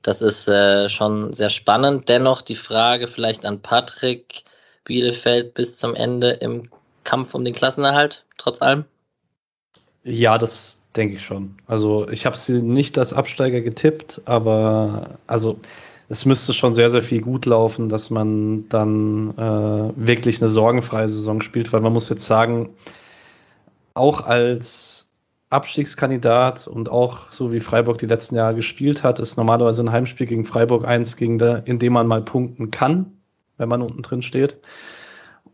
Das 0.03 0.23
ist 0.23 0.47
äh, 0.47 0.89
schon 0.89 1.33
sehr 1.33 1.51
spannend. 1.51 2.09
Dennoch 2.09 2.41
die 2.41 2.55
Frage 2.55 3.09
vielleicht 3.09 3.45
an 3.45 3.63
Patrick 3.63 4.45
Bielefeld 4.85 5.55
bis 5.55 5.77
zum 5.77 5.97
Ende 5.97 6.31
im 6.31 6.71
Kampf 7.03 7.35
um 7.35 7.45
den 7.45 7.55
Klassenerhalt, 7.55 8.25
trotz 8.39 8.63
allem? 8.63 8.85
Ja, 10.05 10.39
das 10.39 10.84
denke 10.97 11.15
ich 11.17 11.25
schon. 11.25 11.57
Also 11.67 12.09
ich 12.09 12.27
habe 12.27 12.37
sie 12.37 12.63
nicht 12.63 12.99
als 12.99 13.13
Absteiger 13.13 13.61
getippt, 13.61 14.23
aber 14.25 15.19
also 15.27 15.59
es 16.09 16.27
müsste 16.27 16.53
schon 16.53 16.75
sehr, 16.75 16.91
sehr 16.91 17.03
viel 17.03 17.21
gut 17.21 17.47
laufen, 17.47 17.89
dass 17.89 18.11
man 18.11 18.69
dann 18.69 19.31
äh, 19.37 19.93
wirklich 19.97 20.41
eine 20.41 20.51
sorgenfreie 20.51 21.09
Saison 21.09 21.41
spielt, 21.41 21.73
weil 21.73 21.81
man 21.81 21.93
muss 21.93 22.09
jetzt 22.09 22.27
sagen, 22.27 22.71
auch 23.95 24.21
als 24.23 25.11
Abstiegskandidat 25.51 26.67
und 26.67 26.89
auch 26.89 27.31
so 27.31 27.53
wie 27.53 27.61
Freiburg 27.61 27.99
die 27.99 28.07
letzten 28.07 28.35
Jahre 28.35 28.57
gespielt 28.57 29.03
hat, 29.03 29.21
ist 29.21 29.37
normalerweise 29.37 29.83
ein 29.83 29.93
Heimspiel 29.93 30.27
gegen 30.27 30.45
Freiburg 30.45 30.85
eins, 30.87 31.17
gegen 31.17 31.39
der, 31.39 31.67
in 31.67 31.79
dem 31.79 31.93
man 31.93 32.07
mal 32.07 32.23
punkten 32.23 32.71
kann, 32.71 33.13
wenn 33.57 33.69
man 33.69 33.83
unten 33.83 34.03
drin 34.03 34.23
steht. 34.23 34.59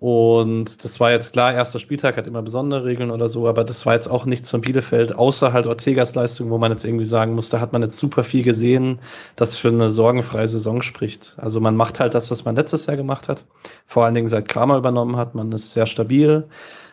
Und 0.00 0.82
das 0.82 0.98
war 0.98 1.10
jetzt 1.10 1.34
klar, 1.34 1.52
erster 1.52 1.78
Spieltag 1.78 2.16
hat 2.16 2.26
immer 2.26 2.40
besondere 2.40 2.86
Regeln 2.86 3.10
oder 3.10 3.28
so, 3.28 3.46
aber 3.46 3.64
das 3.64 3.84
war 3.84 3.92
jetzt 3.92 4.08
auch 4.08 4.24
nichts 4.24 4.50
von 4.50 4.62
Bielefeld, 4.62 5.14
außer 5.14 5.52
halt 5.52 5.66
Ortegas 5.66 6.14
Leistung, 6.14 6.48
wo 6.48 6.56
man 6.56 6.72
jetzt 6.72 6.86
irgendwie 6.86 7.04
sagen 7.04 7.34
muss, 7.34 7.50
da 7.50 7.60
hat 7.60 7.74
man 7.74 7.82
jetzt 7.82 7.98
super 7.98 8.24
viel 8.24 8.42
gesehen, 8.42 9.00
das 9.36 9.58
für 9.58 9.68
eine 9.68 9.90
sorgenfreie 9.90 10.48
Saison 10.48 10.80
spricht. 10.80 11.34
Also 11.36 11.60
man 11.60 11.76
macht 11.76 12.00
halt 12.00 12.14
das, 12.14 12.30
was 12.30 12.46
man 12.46 12.56
letztes 12.56 12.86
Jahr 12.86 12.96
gemacht 12.96 13.28
hat, 13.28 13.44
vor 13.84 14.06
allen 14.06 14.14
Dingen 14.14 14.28
seit 14.28 14.48
Kramer 14.48 14.78
übernommen 14.78 15.16
hat, 15.18 15.34
man 15.34 15.52
ist 15.52 15.72
sehr 15.72 15.84
stabil, 15.84 16.48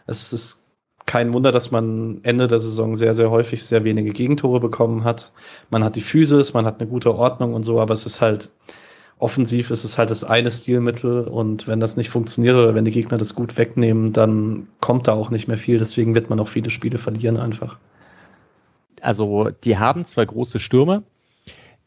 es 0.05 0.33
ist 0.33 0.67
kein 1.05 1.33
Wunder, 1.33 1.53
dass 1.53 1.71
man 1.71 2.19
Ende 2.23 2.49
der 2.49 2.59
Saison 2.59 2.93
sehr, 2.95 3.13
sehr 3.13 3.31
häufig 3.31 3.63
sehr 3.63 3.85
wenige 3.85 4.11
Gegentore 4.11 4.59
bekommen 4.59 5.05
hat. 5.05 5.31
Man 5.69 5.85
hat 5.85 5.95
die 5.95 6.01
Physis, 6.01 6.53
man 6.53 6.65
hat 6.65 6.81
eine 6.81 6.89
gute 6.89 7.15
Ordnung 7.15 7.53
und 7.53 7.63
so, 7.63 7.79
aber 7.79 7.93
es 7.93 8.05
ist 8.05 8.19
halt, 8.19 8.51
offensiv 9.19 9.71
ist 9.71 9.83
es 9.83 9.97
halt 9.97 10.11
das 10.11 10.23
eine 10.23 10.51
Stilmittel 10.51 11.27
und 11.27 11.67
wenn 11.67 11.79
das 11.79 11.97
nicht 11.97 12.09
funktioniert 12.09 12.55
oder 12.55 12.75
wenn 12.75 12.85
die 12.85 12.91
Gegner 12.91 13.17
das 13.17 13.33
gut 13.33 13.57
wegnehmen, 13.57 14.13
dann 14.13 14.67
kommt 14.79 15.07
da 15.07 15.13
auch 15.13 15.31
nicht 15.31 15.47
mehr 15.47 15.57
viel. 15.57 15.79
Deswegen 15.79 16.13
wird 16.13 16.29
man 16.29 16.39
auch 16.39 16.47
viele 16.47 16.69
Spiele 16.69 16.97
verlieren 16.97 17.37
einfach. 17.37 17.77
Also 19.01 19.49
die 19.63 19.77
haben 19.77 20.05
zwei 20.05 20.25
große 20.25 20.59
Stürme, 20.59 21.03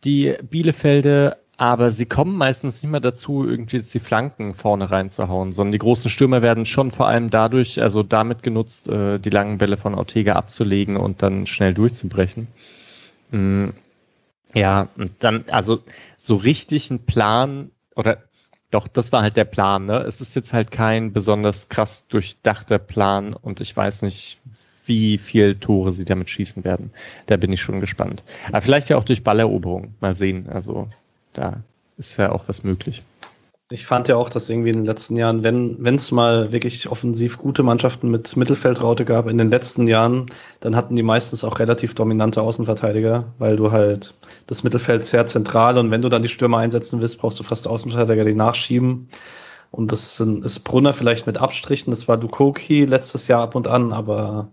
die 0.04 0.34
Bielefelde, 0.42 1.36
aber 1.56 1.90
sie 1.90 2.06
kommen 2.06 2.36
meistens 2.36 2.82
nicht 2.82 2.90
mehr 2.90 3.00
dazu, 3.00 3.46
irgendwie 3.46 3.76
jetzt 3.76 3.92
die 3.92 4.00
Flanken 4.00 4.54
vorne 4.54 4.90
reinzuhauen, 4.90 5.52
sondern 5.52 5.72
die 5.72 5.78
großen 5.78 6.10
Stürmer 6.10 6.42
werden 6.42 6.66
schon 6.66 6.90
vor 6.90 7.06
allem 7.06 7.30
dadurch, 7.30 7.82
also 7.82 8.02
damit 8.02 8.42
genutzt, 8.42 8.88
äh, 8.88 9.18
die 9.18 9.30
langen 9.30 9.58
Bälle 9.58 9.76
von 9.76 9.94
Ortega 9.94 10.34
abzulegen 10.34 10.96
und 10.96 11.22
dann 11.22 11.46
schnell 11.46 11.74
durchzubrechen. 11.74 12.48
Ja, 14.54 14.88
und 14.96 15.12
dann, 15.20 15.44
also 15.50 15.80
so 16.16 16.36
richtig 16.36 16.90
ein 16.90 17.06
Plan 17.06 17.70
oder 17.94 18.18
doch, 18.70 18.86
das 18.86 19.10
war 19.10 19.22
halt 19.22 19.36
der 19.36 19.44
Plan, 19.44 19.86
ne? 19.86 19.98
Es 19.98 20.20
ist 20.20 20.34
jetzt 20.36 20.52
halt 20.52 20.70
kein 20.70 21.12
besonders 21.12 21.68
krass 21.68 22.06
durchdachter 22.06 22.78
Plan 22.78 23.34
und 23.34 23.60
ich 23.60 23.76
weiß 23.76 24.02
nicht, 24.02 24.38
wie 24.86 25.18
viel 25.18 25.56
Tore 25.56 25.92
sie 25.92 26.04
damit 26.04 26.30
schießen 26.30 26.64
werden. 26.64 26.92
Da 27.26 27.36
bin 27.36 27.52
ich 27.52 27.60
schon 27.60 27.80
gespannt. 27.80 28.24
Aber 28.48 28.60
vielleicht 28.60 28.88
ja 28.88 28.96
auch 28.96 29.04
durch 29.04 29.24
Balleroberung. 29.24 29.94
Mal 30.00 30.14
sehen. 30.14 30.48
Also 30.48 30.88
da 31.32 31.62
ist 31.96 32.16
ja 32.16 32.32
auch 32.32 32.44
was 32.46 32.64
möglich. 32.64 33.02
Ich 33.72 33.86
fand 33.86 34.08
ja 34.08 34.16
auch, 34.16 34.28
dass 34.28 34.48
irgendwie 34.48 34.70
in 34.70 34.78
den 34.78 34.84
letzten 34.84 35.14
Jahren, 35.14 35.44
wenn 35.44 35.94
es 35.94 36.10
mal 36.10 36.50
wirklich 36.50 36.88
offensiv 36.88 37.38
gute 37.38 37.62
Mannschaften 37.62 38.10
mit 38.10 38.36
Mittelfeldraute 38.36 39.04
gab, 39.04 39.28
in 39.28 39.38
den 39.38 39.48
letzten 39.48 39.86
Jahren, 39.86 40.26
dann 40.58 40.74
hatten 40.74 40.96
die 40.96 41.04
meistens 41.04 41.44
auch 41.44 41.60
relativ 41.60 41.94
dominante 41.94 42.42
Außenverteidiger, 42.42 43.32
weil 43.38 43.54
du 43.54 43.70
halt 43.70 44.14
das 44.48 44.64
Mittelfeld 44.64 45.06
sehr 45.06 45.26
zentral 45.28 45.78
und 45.78 45.92
wenn 45.92 46.02
du 46.02 46.08
dann 46.08 46.22
die 46.22 46.28
Stürmer 46.28 46.58
einsetzen 46.58 47.00
willst, 47.00 47.20
brauchst 47.20 47.38
du 47.38 47.44
fast 47.44 47.68
Außenverteidiger, 47.68 48.24
die 48.24 48.34
nachschieben. 48.34 49.08
Und 49.70 49.92
das 49.92 50.16
sind, 50.16 50.44
ist 50.44 50.60
Brunner 50.60 50.92
vielleicht 50.92 51.28
mit 51.28 51.38
Abstrichen, 51.40 51.92
das 51.92 52.08
war 52.08 52.16
Dukoki 52.16 52.86
letztes 52.86 53.28
Jahr 53.28 53.42
ab 53.42 53.54
und 53.54 53.68
an, 53.68 53.92
aber 53.92 54.48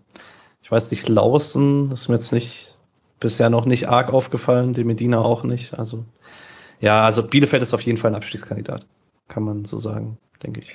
ich 0.62 0.72
weiß 0.72 0.92
nicht, 0.92 1.10
Lausen 1.10 1.92
ist 1.92 2.08
mir 2.08 2.16
jetzt 2.16 2.34
nicht 2.34 2.76
bisher 3.20 3.50
noch 3.50 3.66
nicht 3.66 3.90
arg 3.90 4.14
aufgefallen, 4.14 4.74
die 4.74 4.84
Medina 4.84 5.20
auch 5.20 5.44
nicht. 5.44 5.80
Also 5.80 6.06
ja, 6.82 7.04
also 7.04 7.28
Bielefeld 7.28 7.64
ist 7.64 7.74
auf 7.74 7.82
jeden 7.82 7.98
Fall 7.98 8.12
ein 8.12 8.16
Abstiegskandidat 8.16 8.86
kann 9.28 9.44
man 9.44 9.66
so 9.66 9.80
sagen, 9.80 10.18
denke 10.44 10.62
ich. 10.62 10.72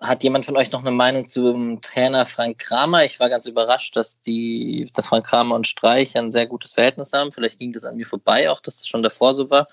Hat 0.00 0.22
jemand 0.22 0.44
von 0.44 0.56
euch 0.56 0.70
noch 0.72 0.80
eine 0.80 0.90
Meinung 0.90 1.28
zum 1.28 1.80
Trainer 1.80 2.26
Frank 2.26 2.58
Kramer? 2.58 3.04
Ich 3.04 3.20
war 3.20 3.30
ganz 3.30 3.46
überrascht, 3.46 3.96
dass 3.96 4.20
die, 4.20 4.86
dass 4.92 5.06
Frank 5.06 5.26
Kramer 5.26 5.54
und 5.54 5.66
Streich 5.66 6.16
ein 6.16 6.30
sehr 6.30 6.46
gutes 6.46 6.74
Verhältnis 6.74 7.12
haben. 7.12 7.32
Vielleicht 7.32 7.58
ging 7.58 7.72
das 7.72 7.84
an 7.84 7.96
mir 7.96 8.06
vorbei, 8.06 8.50
auch 8.50 8.60
dass 8.60 8.80
das 8.80 8.88
schon 8.88 9.02
davor 9.02 9.34
so 9.34 9.48
war. 9.50 9.68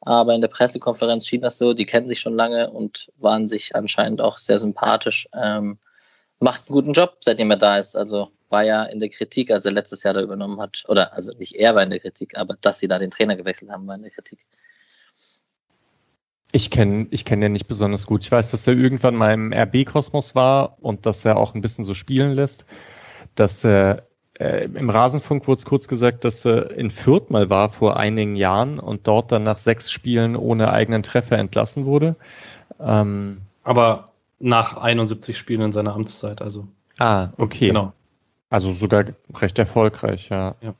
Aber 0.00 0.34
in 0.34 0.40
der 0.40 0.48
Pressekonferenz 0.48 1.26
schien 1.26 1.42
das 1.42 1.58
so. 1.58 1.74
Die 1.74 1.86
kennen 1.86 2.08
sich 2.08 2.20
schon 2.20 2.34
lange 2.34 2.70
und 2.70 3.12
waren 3.18 3.48
sich 3.48 3.76
anscheinend 3.76 4.20
auch 4.20 4.38
sehr 4.38 4.58
sympathisch. 4.58 5.28
Ähm, 5.34 5.78
macht 6.40 6.68
einen 6.68 6.74
guten 6.74 6.92
Job, 6.94 7.18
seitdem 7.20 7.50
er 7.50 7.58
da 7.58 7.78
ist. 7.78 7.94
Also 7.96 8.30
war 8.48 8.64
ja 8.64 8.84
in 8.84 8.98
der 8.98 9.10
Kritik, 9.10 9.50
als 9.50 9.66
er 9.66 9.72
letztes 9.72 10.02
Jahr 10.02 10.14
da 10.14 10.22
übernommen 10.22 10.60
hat. 10.60 10.84
Oder 10.88 11.12
also 11.12 11.32
nicht 11.38 11.54
er 11.56 11.74
war 11.74 11.82
in 11.82 11.90
der 11.90 12.00
Kritik, 12.00 12.36
aber 12.36 12.56
dass 12.60 12.78
sie 12.78 12.88
da 12.88 12.98
den 12.98 13.10
Trainer 13.10 13.36
gewechselt 13.36 13.70
haben, 13.70 13.86
war 13.86 13.94
in 13.94 14.02
der 14.02 14.10
Kritik. 14.10 14.44
Ich 16.52 16.70
kenne 16.70 17.06
ich 17.10 17.24
kenn 17.24 17.40
den 17.40 17.52
nicht 17.52 17.68
besonders 17.68 18.06
gut. 18.06 18.24
Ich 18.24 18.32
weiß, 18.32 18.50
dass 18.50 18.66
er 18.66 18.74
irgendwann 18.74 19.14
mal 19.14 19.32
im 19.32 19.52
RB-Kosmos 19.52 20.34
war 20.34 20.76
und 20.80 21.06
dass 21.06 21.24
er 21.24 21.36
auch 21.36 21.54
ein 21.54 21.60
bisschen 21.60 21.84
so 21.84 21.94
spielen 21.94 22.32
lässt. 22.32 22.64
Dass 23.36 23.64
er 23.64 24.02
äh, 24.40 24.64
im 24.64 24.90
Rasenfunk 24.90 25.46
wurde 25.46 25.58
es 25.58 25.64
kurz 25.64 25.86
gesagt, 25.86 26.24
dass 26.24 26.44
er 26.44 26.70
in 26.72 26.90
Fürth 26.90 27.30
mal 27.30 27.50
war 27.50 27.68
vor 27.68 27.98
einigen 27.98 28.36
Jahren 28.36 28.80
und 28.80 29.06
dort 29.06 29.30
dann 29.30 29.42
nach 29.42 29.58
sechs 29.58 29.92
Spielen 29.92 30.34
ohne 30.34 30.72
eigenen 30.72 31.02
Treffer 31.02 31.38
entlassen 31.38 31.84
wurde. 31.84 32.16
Ähm, 32.80 33.42
Aber 33.62 34.10
nach 34.40 34.76
71 34.76 35.36
Spielen 35.36 35.60
in 35.60 35.72
seiner 35.72 35.94
Amtszeit, 35.94 36.40
also. 36.42 36.66
Ah, 36.98 37.28
okay. 37.36 37.68
Genau. 37.68 37.92
Also 38.50 38.72
sogar 38.72 39.04
recht 39.32 39.60
erfolgreich, 39.60 40.28
ja. 40.28 40.56
ja. 40.60 40.74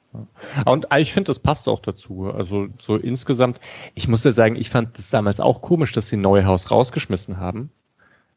Und 0.65 0.89
ich 0.99 1.13
finde, 1.13 1.29
das 1.29 1.39
passt 1.39 1.69
auch 1.69 1.79
dazu. 1.79 2.29
Also 2.29 2.67
so 2.79 2.97
insgesamt, 2.97 3.61
ich 3.95 4.09
muss 4.09 4.25
ja 4.25 4.33
sagen, 4.33 4.57
ich 4.57 4.71
fand 4.71 4.99
das 4.99 5.11
damals 5.11 5.39
auch 5.39 5.63
komisch, 5.63 5.93
dass 5.93 6.09
sie 6.09 6.17
Neuhaus 6.17 6.73
rausgeschmissen 6.73 7.39
haben 7.39 7.71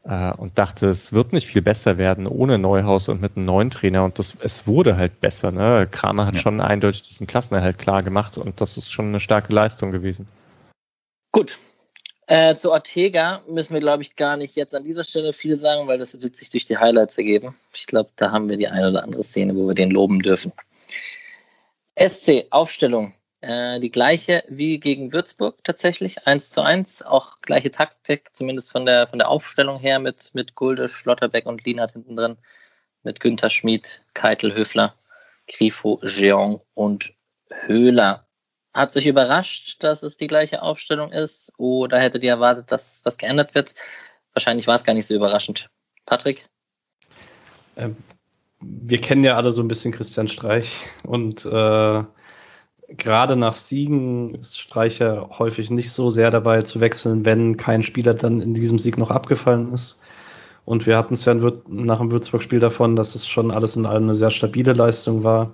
äh, 0.04 0.32
und 0.34 0.60
dachte, 0.60 0.88
es 0.88 1.13
wird 1.13 1.34
nicht 1.34 1.48
viel 1.48 1.63
besser 1.63 1.98
werden 1.98 2.28
ohne 2.28 2.60
Neuhaus 2.60 3.10
und 3.10 3.22
mit 3.22 3.36
einem 3.36 3.48
neuen 3.48 3.72
Trainer. 3.72 4.06
Und 4.06 4.20
das, 4.20 4.38
es 4.40 4.68
wurde 4.68 4.98
halt 4.98 5.20
besser. 5.20 5.52
Ne? 5.52 5.88
Kramer 5.90 6.28
hat 6.28 6.36
ja. 6.36 6.42
schon 6.42 6.62
eindeutig 6.62 7.02
diesen 7.02 7.25
Klassenerhalt 7.25 7.80
klar 7.80 8.04
gemacht 8.04 8.38
und 8.38 8.62
das 8.62 8.78
ist 8.78 8.92
schon 8.92 9.08
eine 9.08 9.20
starke 9.20 9.52
Leistung 9.52 9.90
gewesen. 9.92 10.28
Gut, 11.32 11.58
äh, 12.34 12.56
zu 12.56 12.72
Ortega 12.72 13.44
müssen 13.48 13.75
wir, 13.75 13.80
glaube 13.80 14.02
ich, 14.02 14.16
gar 14.16 14.38
nicht 14.38 14.56
jetzt 14.56 14.74
an 14.74 14.84
dieser 14.84 15.04
Stelle 15.04 15.34
viel 15.34 15.56
sagen, 15.56 15.88
weil 15.88 16.00
das 16.00 16.20
wird 16.20 16.36
sich 16.36 16.50
durch 16.50 16.66
die 16.66 16.78
Highlights 16.78 17.16
ergeben. 17.20 17.56
Ich 17.75 17.86
glaube, 17.86 18.10
da 18.16 18.32
haben 18.32 18.50
wir 18.50 18.58
die 18.58 18.68
eine 18.68 18.90
oder 18.90 19.04
andere 19.04 19.22
Szene, 19.22 19.56
wo 19.56 19.68
wir 19.68 19.75
den 19.75 19.92
loben 19.92 20.20
dürfen. 20.20 20.52
SC, 21.96 22.48
Aufstellung. 22.50 23.13
Äh, 23.42 23.80
die 23.80 23.92
gleiche 23.92 24.44
wie 24.48 24.80
gegen 24.80 25.13
Würzburg 25.13 25.63
tatsächlich, 25.63 26.25
1 26.25 26.50
zu 26.50 26.63
1. 26.63 27.04
Auch 27.04 27.40
gleiche 27.42 27.70
Taktik, 27.70 28.32
zumindest 28.34 28.72
von 28.72 28.88
der, 28.88 29.06
von 29.06 29.20
der 29.20 29.30
Aufstellung 29.30 29.80
her 29.80 30.00
mit, 30.00 30.32
mit 30.34 30.56
Gulde, 30.56 30.90
Schlotterbeck 30.90 31.46
und 31.46 31.63
Lienhardt 31.66 31.92
hinten 31.92 32.16
drin. 32.16 32.38
Mit 33.04 33.20
Günther 33.20 33.52
Schmid, 33.52 34.02
Keitel, 34.16 34.56
Höfler, 34.56 34.96
Grifo, 35.48 36.00
Jeong 36.02 36.62
und 36.74 37.13
Höhler. 37.52 38.25
Hat 38.74 38.92
sich 38.92 39.06
überrascht, 39.06 39.84
dass 39.84 40.01
es 40.01 40.18
die 40.18 40.27
gleiche 40.27 40.62
Aufstellung 40.62 41.12
ist 41.12 41.53
oder 41.58 42.00
hättet 42.00 42.24
ihr 42.24 42.32
erwartet, 42.32 42.72
dass 42.72 43.01
was 43.03 43.18
geändert 43.18 43.53
wird? 43.53 43.75
Wahrscheinlich 44.34 44.68
war 44.68 44.75
es 44.75 44.84
gar 44.84 44.94
nicht 44.94 45.06
so 45.06 45.13
überraschend. 45.13 45.70
Patrick? 46.06 46.46
Ähm, 47.77 47.96
wir 48.62 49.00
kennen 49.00 49.24
ja 49.24 49.36
alle 49.36 49.51
so 49.51 49.62
ein 49.62 49.68
bisschen 49.68 49.92
Christian 49.92 50.27
Streich 50.27 50.86
und 51.03 51.46
äh, 51.46 52.03
gerade 52.98 53.36
nach 53.36 53.53
Siegen 53.53 54.36
ist 54.36 54.60
Streich 54.60 55.00
ja 55.00 55.30
häufig 55.38 55.70
nicht 55.70 55.92
so 55.92 56.10
sehr 56.10 56.32
dabei 56.32 56.62
zu 56.62 56.80
wechseln, 56.80 57.25
wenn 57.25 57.58
kein 57.58 57.84
Spieler 57.84 58.13
dann 58.13 58.42
in 58.42 58.53
diesem 58.53 58.80
Sieg 58.80 58.98
noch 58.98 59.12
abgefallen 59.12 59.74
ist. 59.74 60.00
Und 60.65 60.86
wir 60.88 60.98
hatten 60.98 61.15
es 61.15 61.25
ja 61.25 61.34
nach 61.34 62.00
dem 62.00 62.12
Würzburg-Spiel 62.12 62.60
davon, 62.60 62.96
dass 62.96 63.15
es 63.15 63.27
schon 63.27 63.51
alles 63.51 63.75
in 63.75 63.86
allem 63.86 64.03
eine 64.03 64.15
sehr 64.15 64.30
stabile 64.30 64.74
Leistung 64.74 65.24
war. 65.24 65.51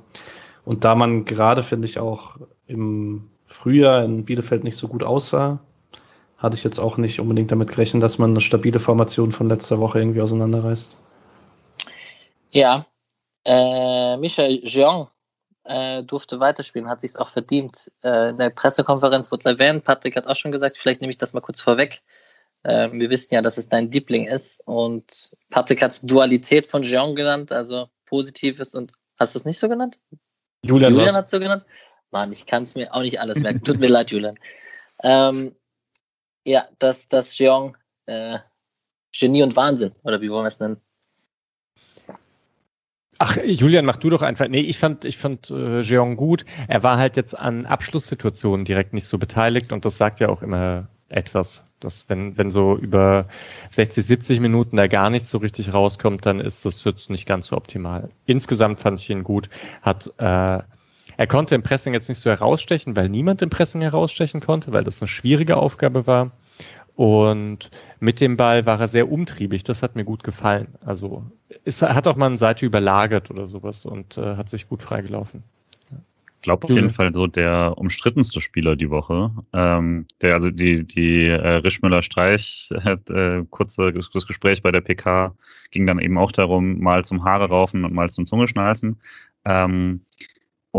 Und 0.66 0.84
da 0.84 0.94
man 0.94 1.26
gerade, 1.26 1.64
finde 1.64 1.88
ich, 1.88 1.98
auch 1.98 2.38
im 2.70 3.30
Frühjahr 3.48 4.04
in 4.06 4.26
Bielefeld 4.26 4.64
nicht 4.64 4.78
so 4.78 4.88
gut 4.88 5.04
aussah, 5.04 5.60
hatte 6.38 6.56
ich 6.56 6.64
jetzt 6.64 6.80
auch 6.80 6.98
nicht 6.98 7.20
unbedingt 7.20 7.52
damit 7.52 7.70
gerechnet, 7.70 8.04
dass 8.04 8.20
man 8.20 8.30
eine 8.30 8.42
stabile 8.42 8.80
Formation 8.80 9.32
von 9.32 9.50
letzter 9.50 9.80
Woche 9.80 10.00
irgendwie 10.00 10.22
auseinanderreißt. 10.22 10.96
Ja, 12.52 12.86
äh, 13.46 14.18
Michel 14.18 14.62
Jean 14.64 15.08
äh, 15.66 16.04
durfte 16.04 16.40
weiterspielen, 16.40 16.88
hat 16.88 17.02
sich 17.02 17.18
auch 17.18 17.30
verdient. 17.30 17.92
Äh, 18.04 18.30
in 18.30 18.38
der 18.38 18.52
Pressekonferenz 18.52 19.32
wurde 19.32 19.42
es 19.42 19.46
erwähnt, 19.46 19.84
Patrick 19.84 20.16
hat 20.16 20.28
auch 20.28 20.36
schon 20.36 20.52
gesagt, 20.52 20.78
vielleicht 20.78 21.02
nehme 21.02 21.12
ich 21.12 21.18
das 21.18 21.34
mal 21.34 21.42
kurz 21.42 21.62
vorweg. 21.62 22.02
Äh, 22.64 22.92
wir 22.92 23.10
wissen 23.10 23.34
ja, 23.34 23.42
dass 23.42 23.58
es 23.58 23.68
dein 23.68 23.90
Liebling 23.90 24.26
ist 24.28 24.62
und 24.66 25.32
Patrick 25.50 25.82
hat 25.82 25.92
es 25.92 26.02
Dualität 26.02 26.68
von 26.68 26.84
Jean 26.84 27.16
genannt, 27.16 27.52
also 27.52 27.90
Positives 28.06 28.76
und 28.76 28.92
hast 29.20 29.34
du 29.34 29.40
es 29.40 29.46
nicht 29.46 29.60
so 29.60 29.68
genannt? 29.68 29.98
Julian, 30.64 30.94
Julian 30.94 31.16
hat 31.16 31.26
es 31.26 31.32
so 31.32 31.40
genannt. 31.40 31.66
Mann, 32.12 32.32
ich 32.32 32.46
kann 32.46 32.64
es 32.64 32.76
mir 32.76 32.94
auch 32.94 33.02
nicht 33.02 33.20
alles 33.20 33.40
merken. 33.40 33.64
Tut 33.64 33.80
mir 33.80 33.90
leid, 33.90 34.12
Julian. 34.12 34.38
Ähm, 35.04 35.56
ja, 36.44 36.68
das, 36.80 37.08
das 37.08 37.38
Jeong, 37.38 37.78
äh, 38.06 38.40
Genie 39.18 39.44
und 39.44 39.56
Wahnsinn, 39.56 39.92
oder 40.04 40.22
wie 40.22 40.30
wollen 40.30 40.44
wir 40.44 40.48
es 40.48 40.60
nennen? 40.60 40.82
Ach, 43.22 43.38
Julian, 43.44 43.84
mach 43.84 43.98
du 43.98 44.10
doch 44.10 44.22
einfach. 44.22 44.48
Nee, 44.48 44.62
ich 44.62 44.78
fand, 44.78 45.04
ich 45.04 45.18
fand 45.18 45.50
äh, 45.50 45.82
Jeong 45.82 46.16
gut. 46.16 46.46
Er 46.70 46.84
war 46.84 46.98
halt 46.98 47.18
jetzt 47.18 47.38
an 47.38 47.66
Abschlusssituationen 47.66 48.64
direkt 48.64 48.94
nicht 48.94 49.06
so 49.06 49.18
beteiligt 49.18 49.74
und 49.74 49.84
das 49.84 49.98
sagt 49.98 50.22
ja 50.22 50.30
auch 50.30 50.42
immer 50.42 50.88
etwas, 51.10 51.66
dass 51.82 52.08
wenn, 52.08 52.38
wenn 52.38 52.50
so 52.50 52.78
über 52.78 53.28
60, 53.72 54.06
70 54.06 54.40
Minuten 54.40 54.78
da 54.78 54.88
gar 54.88 55.10
nichts 55.10 55.30
so 55.30 55.40
richtig 55.40 55.74
rauskommt, 55.74 56.26
dann 56.26 56.40
ist 56.40 56.64
das 56.64 56.84
jetzt 56.86 57.10
nicht 57.10 57.26
ganz 57.26 57.48
so 57.48 57.58
optimal. 57.58 58.10
Insgesamt 58.26 58.80
fand 58.80 59.02
ich 59.02 59.10
ihn 59.10 59.24
gut, 59.24 59.50
hat 59.82 60.14
äh, 60.18 60.60
er 61.20 61.28
konnte 61.28 61.54
im 61.54 61.64
Pressing 61.64 61.94
jetzt 61.94 62.08
nicht 62.08 62.20
so 62.20 62.30
herausstechen, 62.30 62.96
weil 62.96 63.10
niemand 63.10 63.42
im 63.42 63.50
Pressing 63.50 63.82
herausstechen 63.82 64.40
konnte, 64.40 64.72
weil 64.72 64.86
das 64.86 65.02
eine 65.02 65.10
schwierige 65.10 65.58
Aufgabe 65.58 66.08
war. 66.08 66.32
Und 66.96 67.72
mit 68.00 68.22
dem 68.22 68.38
Ball 68.38 68.66
war 68.66 68.80
er 68.80 68.88
sehr 68.88 69.12
umtriebig. 69.12 69.66
Das 69.66 69.84
hat 69.84 69.98
mir 69.98 70.06
gut 70.06 70.24
gefallen. 70.24 70.70
Also 70.86 71.26
ist, 71.66 71.82
hat 71.82 72.08
auch 72.08 72.16
mal 72.16 72.28
eine 72.28 72.38
Seite 72.38 72.66
überlagert 72.66 73.30
oder 73.32 73.48
sowas 73.48 73.86
und 73.86 74.18
äh, 74.18 74.38
hat 74.38 74.48
sich 74.48 74.70
gut 74.70 74.82
freigelaufen. 74.82 75.44
glaube 76.42 76.64
auf 76.64 76.70
jeden 76.70 76.90
Fall 76.90 77.14
so 77.14 77.28
der 77.28 77.74
umstrittenste 77.76 78.40
Spieler 78.40 78.78
die 78.78 78.90
Woche. 78.90 79.30
Ähm, 79.52 80.06
der, 80.22 80.36
also 80.36 80.50
die, 80.50 80.86
die 80.86 81.26
äh, 81.26 81.56
Rischmüller-Streich, 81.56 82.70
äh, 82.86 83.44
kurze 83.50 83.92
das 83.92 84.26
Gespräch 84.26 84.62
bei 84.62 84.72
der 84.72 84.80
PK 84.80 85.36
ging 85.72 85.86
dann 85.86 86.00
eben 86.00 86.18
auch 86.18 86.32
darum, 86.32 86.80
mal 86.80 87.04
zum 87.04 87.26
Haare 87.26 87.50
raufen 87.50 87.84
und 87.84 87.94
mal 87.94 88.10
zum 88.10 88.26
Zungeschnalzen. 88.26 89.02
Ähm, 89.44 90.00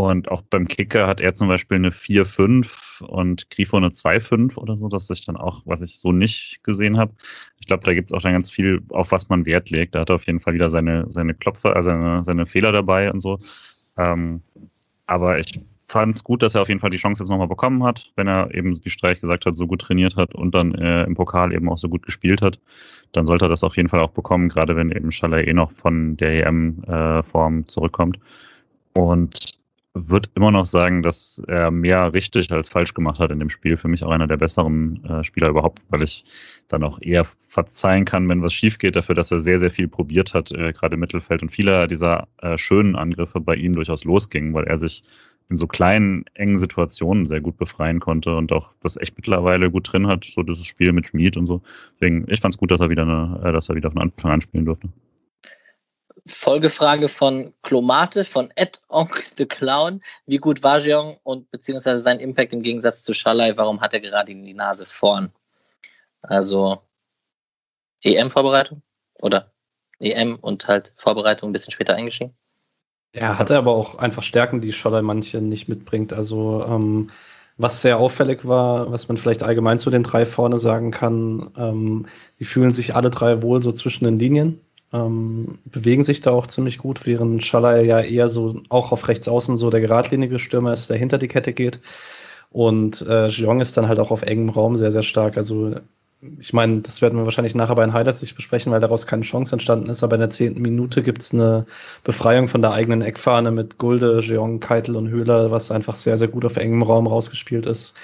und 0.09 0.31
auch 0.31 0.41
beim 0.41 0.67
Kicker 0.67 1.07
hat 1.07 1.19
er 1.19 1.33
zum 1.33 1.47
Beispiel 1.47 1.75
eine 1.77 1.91
4-5 1.91 3.03
und 3.03 3.49
Grifo 3.49 3.77
eine 3.77 3.89
2-5 3.89 4.57
oder 4.57 4.77
so, 4.77 4.87
das 4.87 5.09
ich 5.09 5.25
dann 5.25 5.37
auch, 5.37 5.61
was 5.65 5.81
ich 5.81 5.99
so 5.99 6.11
nicht 6.11 6.63
gesehen 6.63 6.97
habe. 6.97 7.13
Ich 7.59 7.67
glaube, 7.67 7.83
da 7.83 7.93
gibt 7.93 8.11
es 8.11 8.17
auch 8.17 8.21
dann 8.21 8.33
ganz 8.33 8.49
viel, 8.49 8.81
auf 8.89 9.11
was 9.11 9.29
man 9.29 9.45
Wert 9.45 9.69
legt. 9.69 9.95
Da 9.95 10.01
hat 10.01 10.09
er 10.09 10.15
auf 10.15 10.27
jeden 10.27 10.39
Fall 10.39 10.53
wieder 10.53 10.69
seine, 10.69 11.05
seine 11.09 11.33
Klopfer, 11.33 11.75
also 11.75 11.89
seine, 11.89 12.23
seine 12.23 12.45
Fehler 12.45 12.71
dabei 12.71 13.11
und 13.11 13.19
so. 13.19 13.39
Ähm, 13.97 14.41
aber 15.07 15.39
ich 15.39 15.59
fand 15.91 16.15
es 16.15 16.23
gut, 16.23 16.41
dass 16.41 16.55
er 16.55 16.61
auf 16.61 16.69
jeden 16.69 16.79
Fall 16.79 16.89
die 16.89 16.97
Chance 16.97 17.21
jetzt 17.21 17.29
nochmal 17.29 17.47
bekommen 17.47 17.83
hat, 17.83 18.11
wenn 18.15 18.27
er 18.27 18.53
eben, 18.53 18.79
wie 18.83 18.89
Streich 18.89 19.19
gesagt 19.19 19.45
hat, 19.45 19.57
so 19.57 19.67
gut 19.67 19.81
trainiert 19.81 20.15
hat 20.15 20.33
und 20.33 20.55
dann 20.55 20.73
äh, 20.73 21.03
im 21.03 21.15
Pokal 21.15 21.53
eben 21.53 21.69
auch 21.69 21.77
so 21.77 21.89
gut 21.89 22.03
gespielt 22.03 22.41
hat. 22.41 22.59
Dann 23.11 23.27
sollte 23.27 23.45
er 23.45 23.49
das 23.49 23.63
auf 23.63 23.75
jeden 23.75 23.89
Fall 23.89 23.99
auch 23.99 24.11
bekommen, 24.11 24.47
gerade 24.47 24.75
wenn 24.75 24.91
eben 24.91 25.11
Schaller 25.11 25.45
eh 25.45 25.53
noch 25.53 25.71
von 25.71 26.15
der 26.15 26.47
EM-Form 26.47 27.59
äh, 27.59 27.65
zurückkommt. 27.67 28.19
Und 28.93 29.50
würde 29.93 30.29
immer 30.35 30.51
noch 30.51 30.65
sagen, 30.65 31.01
dass 31.01 31.41
er 31.47 31.69
mehr 31.69 32.13
richtig 32.13 32.51
als 32.51 32.69
falsch 32.69 32.93
gemacht 32.93 33.19
hat 33.19 33.31
in 33.31 33.39
dem 33.39 33.49
Spiel. 33.49 33.75
Für 33.75 33.89
mich 33.89 34.03
auch 34.03 34.11
einer 34.11 34.27
der 34.27 34.37
besseren 34.37 35.03
äh, 35.03 35.23
Spieler 35.23 35.49
überhaupt, 35.49 35.79
weil 35.89 36.01
ich 36.03 36.23
dann 36.69 36.83
auch 36.83 37.01
eher 37.01 37.25
verzeihen 37.25 38.05
kann, 38.05 38.29
wenn 38.29 38.41
was 38.41 38.53
schief 38.53 38.77
geht, 38.77 38.95
dafür, 38.95 39.15
dass 39.15 39.31
er 39.31 39.39
sehr, 39.41 39.59
sehr 39.59 39.71
viel 39.71 39.89
probiert 39.89 40.33
hat, 40.33 40.51
äh, 40.51 40.71
gerade 40.71 40.93
im 40.93 41.01
Mittelfeld 41.01 41.41
und 41.41 41.49
viele 41.49 41.87
dieser 41.87 42.27
äh, 42.41 42.57
schönen 42.57 42.95
Angriffe 42.95 43.41
bei 43.41 43.55
ihm 43.55 43.73
durchaus 43.73 44.05
losgingen, 44.05 44.53
weil 44.53 44.65
er 44.65 44.77
sich 44.77 45.03
in 45.49 45.57
so 45.57 45.67
kleinen, 45.67 46.23
engen 46.33 46.57
Situationen 46.57 47.25
sehr 47.25 47.41
gut 47.41 47.57
befreien 47.57 47.99
konnte 47.99 48.35
und 48.37 48.53
auch 48.53 48.69
das 48.81 48.95
echt 48.95 49.17
mittlerweile 49.17 49.69
gut 49.69 49.91
drin 49.91 50.07
hat, 50.07 50.23
so 50.23 50.43
dieses 50.43 50.65
Spiel 50.65 50.93
mit 50.93 51.09
Schmied 51.09 51.35
und 51.35 51.47
so. 51.47 51.61
Deswegen, 51.95 52.25
ich 52.29 52.39
fand 52.39 52.53
es 52.53 52.57
gut, 52.57 52.71
dass 52.71 52.79
er 52.79 52.89
wieder 52.89 53.03
eine, 53.03 53.41
äh, 53.43 53.51
dass 53.51 53.67
er 53.67 53.75
wieder 53.75 53.91
von 53.91 54.01
Anfang 54.01 54.31
an 54.31 54.41
spielen 54.41 54.65
durfte. 54.65 54.87
Folgefrage 56.25 57.09
von 57.09 57.53
Klomate 57.63 58.23
von 58.23 58.51
Ed 58.55 58.81
Onk 58.89 59.23
the 59.37 59.45
Clown. 59.45 60.01
Wie 60.25 60.37
gut 60.37 60.63
war 60.63 60.79
Jeong 60.79 61.17
und 61.23 61.49
beziehungsweise 61.51 62.01
sein 62.01 62.19
Impact 62.19 62.53
im 62.53 62.61
Gegensatz 62.61 63.03
zu 63.03 63.13
Schalai? 63.13 63.57
Warum 63.57 63.81
hat 63.81 63.93
er 63.93 63.99
gerade 63.99 64.33
die 64.33 64.53
Nase 64.53 64.85
vorn? 64.85 65.31
Also 66.21 66.81
EM-Vorbereitung 68.03 68.81
oder 69.21 69.51
EM 69.99 70.35
und 70.35 70.67
halt 70.67 70.93
Vorbereitung 70.95 71.49
ein 71.49 71.53
bisschen 71.53 71.71
später 71.71 71.95
hat 73.37 73.49
er 73.49 73.57
aber 73.57 73.71
auch 73.71 73.95
einfach 73.95 74.23
Stärken, 74.23 74.61
die 74.61 74.73
Schalai 74.73 75.01
manche 75.01 75.41
nicht 75.41 75.67
mitbringt. 75.67 76.13
Also 76.13 76.63
ähm, 76.65 77.09
was 77.57 77.81
sehr 77.81 77.99
auffällig 77.99 78.47
war, 78.47 78.91
was 78.91 79.07
man 79.07 79.17
vielleicht 79.17 79.43
allgemein 79.43 79.79
zu 79.79 79.89
den 79.89 80.03
drei 80.03 80.25
vorne 80.25 80.57
sagen 80.57 80.91
kann, 80.91 81.51
ähm, 81.57 82.07
die 82.39 82.45
fühlen 82.45 82.73
sich 82.73 82.95
alle 82.95 83.09
drei 83.09 83.41
wohl 83.41 83.61
so 83.61 83.71
zwischen 83.71 84.05
den 84.05 84.17
Linien 84.17 84.61
ähm, 84.93 85.59
bewegen 85.65 86.03
sich 86.03 86.21
da 86.21 86.31
auch 86.31 86.47
ziemlich 86.47 86.77
gut, 86.77 87.05
während 87.05 87.43
Schalay 87.43 87.85
ja 87.85 87.99
eher 87.99 88.29
so 88.29 88.61
auch 88.69 88.91
auf 88.91 89.07
rechts 89.07 89.27
außen 89.27 89.57
so 89.57 89.69
der 89.69 89.81
geradlinige 89.81 90.39
Stürmer 90.39 90.73
ist, 90.73 90.89
der 90.89 90.97
hinter 90.97 91.17
die 91.17 91.27
Kette 91.27 91.53
geht. 91.53 91.79
Und 92.51 93.01
äh, 93.07 93.27
Jeong 93.27 93.61
ist 93.61 93.77
dann 93.77 93.87
halt 93.87 93.99
auch 93.99 94.11
auf 94.11 94.23
engem 94.23 94.49
Raum 94.49 94.75
sehr, 94.75 94.91
sehr 94.91 95.03
stark. 95.03 95.37
Also 95.37 95.75
ich 96.39 96.53
meine, 96.53 96.81
das 96.81 97.01
werden 97.01 97.17
wir 97.17 97.25
wahrscheinlich 97.25 97.55
nachher 97.55 97.75
bei 97.75 97.85
den 97.85 97.93
Highlights 97.93 98.21
nicht 98.21 98.35
besprechen, 98.35 98.71
weil 98.71 98.79
daraus 98.79 99.07
keine 99.07 99.23
Chance 99.23 99.53
entstanden 99.53 99.89
ist. 99.89 100.03
Aber 100.03 100.15
in 100.15 100.19
der 100.19 100.29
zehnten 100.29 100.61
Minute 100.61 101.01
gibt 101.01 101.21
es 101.21 101.33
eine 101.33 101.65
Befreiung 102.03 102.47
von 102.47 102.61
der 102.61 102.73
eigenen 102.73 103.01
Eckfahne 103.01 103.51
mit 103.51 103.77
Gulde, 103.77 104.19
Jeong, 104.19 104.59
Keitel 104.59 104.95
und 104.95 105.09
Höhler, 105.09 105.49
was 105.51 105.71
einfach 105.71 105.95
sehr, 105.95 106.17
sehr 106.17 106.27
gut 106.27 106.45
auf 106.45 106.57
engem 106.57 106.83
Raum 106.83 107.07
rausgespielt 107.07 107.65
ist. 107.65 107.95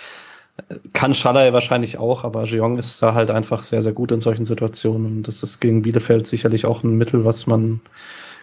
Kann 0.93 1.13
Schaller 1.13 1.53
wahrscheinlich 1.53 1.97
auch, 1.97 2.23
aber 2.23 2.45
Jeong 2.45 2.77
ist 2.77 3.01
da 3.01 3.13
halt 3.13 3.29
einfach 3.29 3.61
sehr, 3.61 3.81
sehr 3.81 3.93
gut 3.93 4.11
in 4.11 4.19
solchen 4.19 4.45
Situationen. 4.45 5.17
Und 5.17 5.27
das 5.27 5.43
ist 5.43 5.59
gegen 5.59 5.83
Bielefeld 5.83 6.27
sicherlich 6.27 6.65
auch 6.65 6.83
ein 6.83 6.97
Mittel, 6.97 7.25
was 7.25 7.47
man 7.47 7.81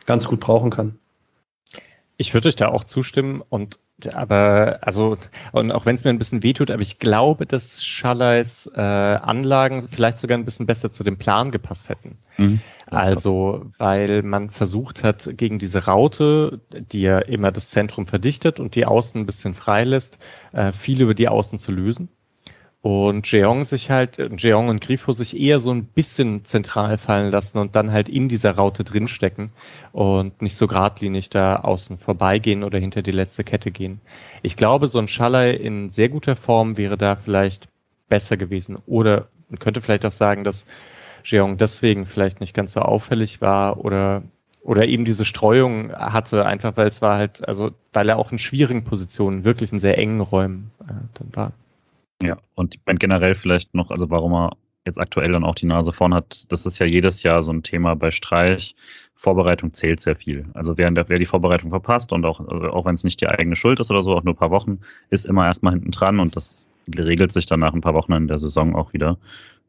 ganz 0.07 0.27
gut 0.27 0.41
brauchen 0.41 0.71
kann. 0.71 0.99
Ich 2.17 2.35
würde 2.35 2.49
euch 2.49 2.57
da 2.57 2.69
auch 2.69 2.85
zustimmen 2.85 3.43
und 3.49 3.79
aber 4.13 4.79
also 4.83 5.17
und 5.53 5.71
auch 5.71 5.87
wenn 5.87 5.95
es 5.95 6.05
mir 6.05 6.11
ein 6.11 6.19
bisschen 6.19 6.43
wehtut, 6.43 6.71
aber 6.71 6.83
ich 6.83 6.99
glaube, 6.99 7.47
dass 7.47 7.85
Schallers 7.85 8.71
äh, 8.75 8.81
Anlagen 8.81 9.89
vielleicht 9.89 10.19
sogar 10.19 10.37
ein 10.37 10.45
bisschen 10.45 10.67
besser 10.67 10.91
zu 10.91 11.05
dem 11.05 11.17
Plan 11.17 11.53
gepasst 11.53 11.89
hätten. 11.89 12.19
Mhm. 12.37 12.61
Also 12.87 13.67
weil 13.79 14.23
man 14.23 14.51
versucht 14.51 15.05
hat, 15.05 15.31
gegen 15.37 15.59
diese 15.59 15.85
Raute, 15.85 16.61
die 16.73 17.03
ja 17.03 17.19
immer 17.19 17.53
das 17.53 17.71
Zentrum 17.71 18.07
verdichtet 18.07 18.59
und 18.59 18.75
die 18.75 18.87
Außen 18.87 19.21
ein 19.21 19.27
bisschen 19.27 19.55
freilässt, 19.55 20.19
äh, 20.53 20.73
viel 20.73 21.01
über 21.01 21.15
die 21.15 21.29
Außen 21.29 21.59
zu 21.59 21.73
lösen 21.73 22.09
und 22.85 23.27
Jeong 23.33 23.65
sich 23.65 23.91
halt, 23.91 24.19
Jeong 24.37 24.69
und 24.69 24.83
Grifo 24.83 25.13
sich 25.13 25.41
eher 25.41 25.59
so 25.59 25.71
ein 25.71 25.87
bisschen 25.87 26.45
zentral 26.45 26.99
fallen 26.99 27.31
lassen 27.31 27.57
und 27.57 27.75
dann 27.77 27.91
halt 27.93 28.11
in 28.11 28.29
dieser 28.29 28.57
Raute 28.57 28.85
drinstecken 28.85 29.53
und 29.93 30.43
nicht 30.43 30.55
so 30.55 30.67
geradlinig 30.67 31.31
da 31.31 31.57
außen 31.57 31.97
vorbeigehen 31.97 32.63
oder 32.63 32.79
hinter 32.79 33.01
die 33.01 33.11
letzte 33.11 33.43
Kette 33.43 33.71
gehen. 33.71 34.03
Ich 34.43 34.55
glaube, 34.55 34.87
so 34.87 34.99
ein 34.99 35.09
Schallei 35.09 35.53
in 35.53 35.89
sehr 35.89 36.11
guter 36.11 36.37
Form 36.37 36.77
wäre 36.77 36.99
da 36.99 37.17
vielleicht 37.17 37.69
besser 38.11 38.37
gewesen. 38.37 38.77
Oder 38.85 39.29
man 39.49 39.59
könnte 39.59 39.81
vielleicht 39.81 40.05
auch 40.05 40.13
sagen, 40.13 40.45
dass 40.45 40.67
Jeong 41.25 41.57
deswegen 41.57 42.05
vielleicht 42.05 42.41
nicht 42.41 42.53
ganz 42.53 42.73
so 42.73 42.81
auffällig 42.81 43.41
war 43.41 43.83
oder 43.83 44.25
oder 44.63 44.87
eben 44.87 45.07
diese 45.07 45.25
Streuung 45.25 45.91
hatte, 45.93 46.45
einfach 46.45 46.77
weil 46.77 46.89
es 46.89 47.01
war 47.01 47.17
halt, 47.17 47.49
also 47.49 47.71
weil 47.95 48.11
er 48.11 48.19
auch 48.19 48.31
in 48.31 48.39
schwierigen 48.39 48.85
Positionen, 48.85 49.45
wirklich 49.45 49.73
in 49.73 49.79
sehr 49.79 49.97
engen 49.97 50.21
Räumen 50.21 50.71
äh, 50.87 50.93
dann 51.15 51.29
war. 51.35 51.53
Ja, 52.25 52.39
und 52.55 52.75
ich 52.75 52.81
meine 52.87 52.99
generell 52.99 53.35
vielleicht 53.35 53.75
noch, 53.75 53.91
also 53.91 54.09
warum 54.09 54.33
er 54.33 54.57
jetzt 54.87 54.99
aktuell 54.99 55.33
dann 55.33 55.45
auch 55.45 55.55
die 55.55 55.67
Nase 55.67 55.93
vorn 55.93 56.15
hat, 56.15 56.51
das 56.51 56.65
ist 56.65 56.79
ja 56.79 56.87
jedes 56.87 57.23
Jahr 57.23 57.43
so 57.43 57.53
ein 57.53 57.63
Thema 57.63 57.95
bei 57.95 58.11
Streich. 58.11 58.75
Vorbereitung 59.15 59.75
zählt 59.75 60.01
sehr 60.01 60.17
viel. 60.17 60.47
Also 60.55 60.77
wer, 60.79 60.91
wer 61.09 61.19
die 61.19 61.27
Vorbereitung 61.27 61.71
verpasst 61.71 62.13
und 62.13 62.25
auch, 62.25 62.41
also 62.41 62.71
auch 62.71 62.87
wenn 62.87 62.95
es 62.95 63.05
nicht 63.05 63.21
die 63.21 63.29
eigene 63.29 63.57
Schuld 63.57 63.79
ist 63.81 63.91
oder 63.91 64.03
so, 64.03 64.15
auch 64.15 64.25
nur 64.25 64.35
ein 64.35 64.39
paar 64.39 64.51
Wochen, 64.51 64.81
ist 65.11 65.27
immer 65.27 65.47
erstmal 65.47 65.75
hinten 65.75 65.91
dran 65.91 66.19
und 66.19 66.35
das 66.37 66.67
regelt 66.99 67.33
sich 67.33 67.47
dann 67.47 67.61
nach 67.61 67.75
ein 67.75 67.81
paar 67.81 67.95
Wochen 67.95 68.13
in 68.13 68.29
der 68.29 68.39
Saison 68.39 68.75
auch 68.75 68.93
wieder, 68.93 69.19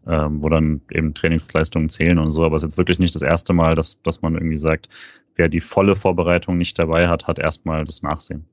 ähm, 0.08 0.44
wo 0.44 0.50
dann 0.50 0.82
eben 0.92 1.14
Trainingsleistungen 1.14 1.90
zählen 1.90 2.20
und 2.20 2.32
so. 2.32 2.44
Aber 2.46 2.56
es 2.56 2.64
ist 2.64 2.70
jetzt 2.70 2.78
wirklich 2.78 3.00
nicht 3.00 3.16
das 3.16 3.22
erste 3.22 3.54
Mal, 3.54 3.76
dass, 3.76 4.02
dass 4.04 4.22
man 4.22 4.36
irgendwie 4.36 4.58
sagt, 4.58 4.90
wer 5.36 5.50
die 5.50 5.62
volle 5.62 5.96
Vorbereitung 5.96 6.58
nicht 6.58 6.80
dabei 6.80 7.08
hat, 7.08 7.28
hat 7.28 7.40
erstmal 7.40 7.86
das 7.86 8.02
Nachsehen. 8.02 8.46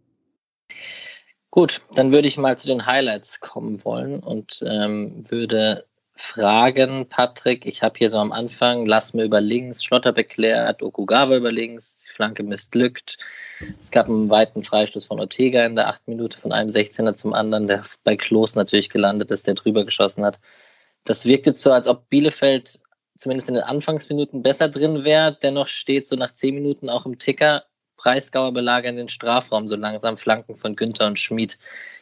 Gut, 1.53 1.83
dann 1.95 2.12
würde 2.12 2.29
ich 2.29 2.38
mal 2.38 2.57
zu 2.57 2.67
den 2.67 2.87
Highlights 2.87 3.41
kommen 3.41 3.85
wollen 3.85 4.21
und 4.21 4.65
ähm, 4.67 5.31
würde 5.31 5.85
fragen, 6.15 7.07
Patrick, 7.11 7.67
ich 7.67 7.83
habe 7.83 7.99
hier 7.99 8.09
so 8.09 8.17
am 8.19 8.33
Anfang, 8.33 8.87
lass 8.87 9.12
mir 9.12 9.25
über 9.25 9.43
links, 9.43 9.85
Schlotterbeck 9.85 10.31
klärt, 10.31 10.83
Okugawa 10.83 11.37
über 11.37 11.53
links, 11.53 12.07
die 12.07 12.15
Flanke 12.15 12.43
missglückt. 12.43 13.19
Es 13.79 13.91
gab 13.91 14.09
einen 14.09 14.31
weiten 14.31 14.62
Freistoß 14.62 15.05
von 15.05 15.21
Ortega 15.21 15.67
in 15.67 15.77
der 15.77 15.88
achten 15.88 16.12
Minute 16.12 16.38
von 16.38 16.53
einem 16.53 16.71
16er 16.71 17.15
zum 17.17 17.35
anderen, 17.35 17.67
der 17.67 17.85
bei 18.03 18.17
Klos 18.17 18.57
natürlich 18.57 18.88
gelandet 18.88 19.31
ist, 19.31 19.47
der 19.47 19.53
drüber 19.53 19.85
geschossen 19.85 20.25
hat. 20.25 20.41
Das 21.05 21.27
wirkt 21.27 21.45
jetzt 21.45 21.62
so, 21.62 21.71
als 21.71 21.87
ob 21.87 22.09
Bielefeld 22.09 22.81
zumindest 23.19 23.51
in 23.51 23.57
den 23.57 23.65
Anfangsminuten 23.65 24.43
besser 24.43 24.71
drin 24.71 25.05
wäre. 25.05 25.37
Dennoch 25.43 25.69
steht 25.69 26.09
so 26.09 26.17
nach 26.17 26.33
zehn 26.33 26.55
Minuten 26.55 26.88
auch 26.88 27.05
im 27.05 27.19
Ticker 27.19 27.65
Breisgauer 28.03 28.53
belagern 28.53 28.97
den 28.97 29.09
Strafraum 29.09 29.67
so 29.69 29.77
langsam, 29.77 30.17
Flanken 30.17 30.57
von 30.57 30.75
Günther 30.75 31.07
und 31.07 31.19
Schmid. 31.19 31.59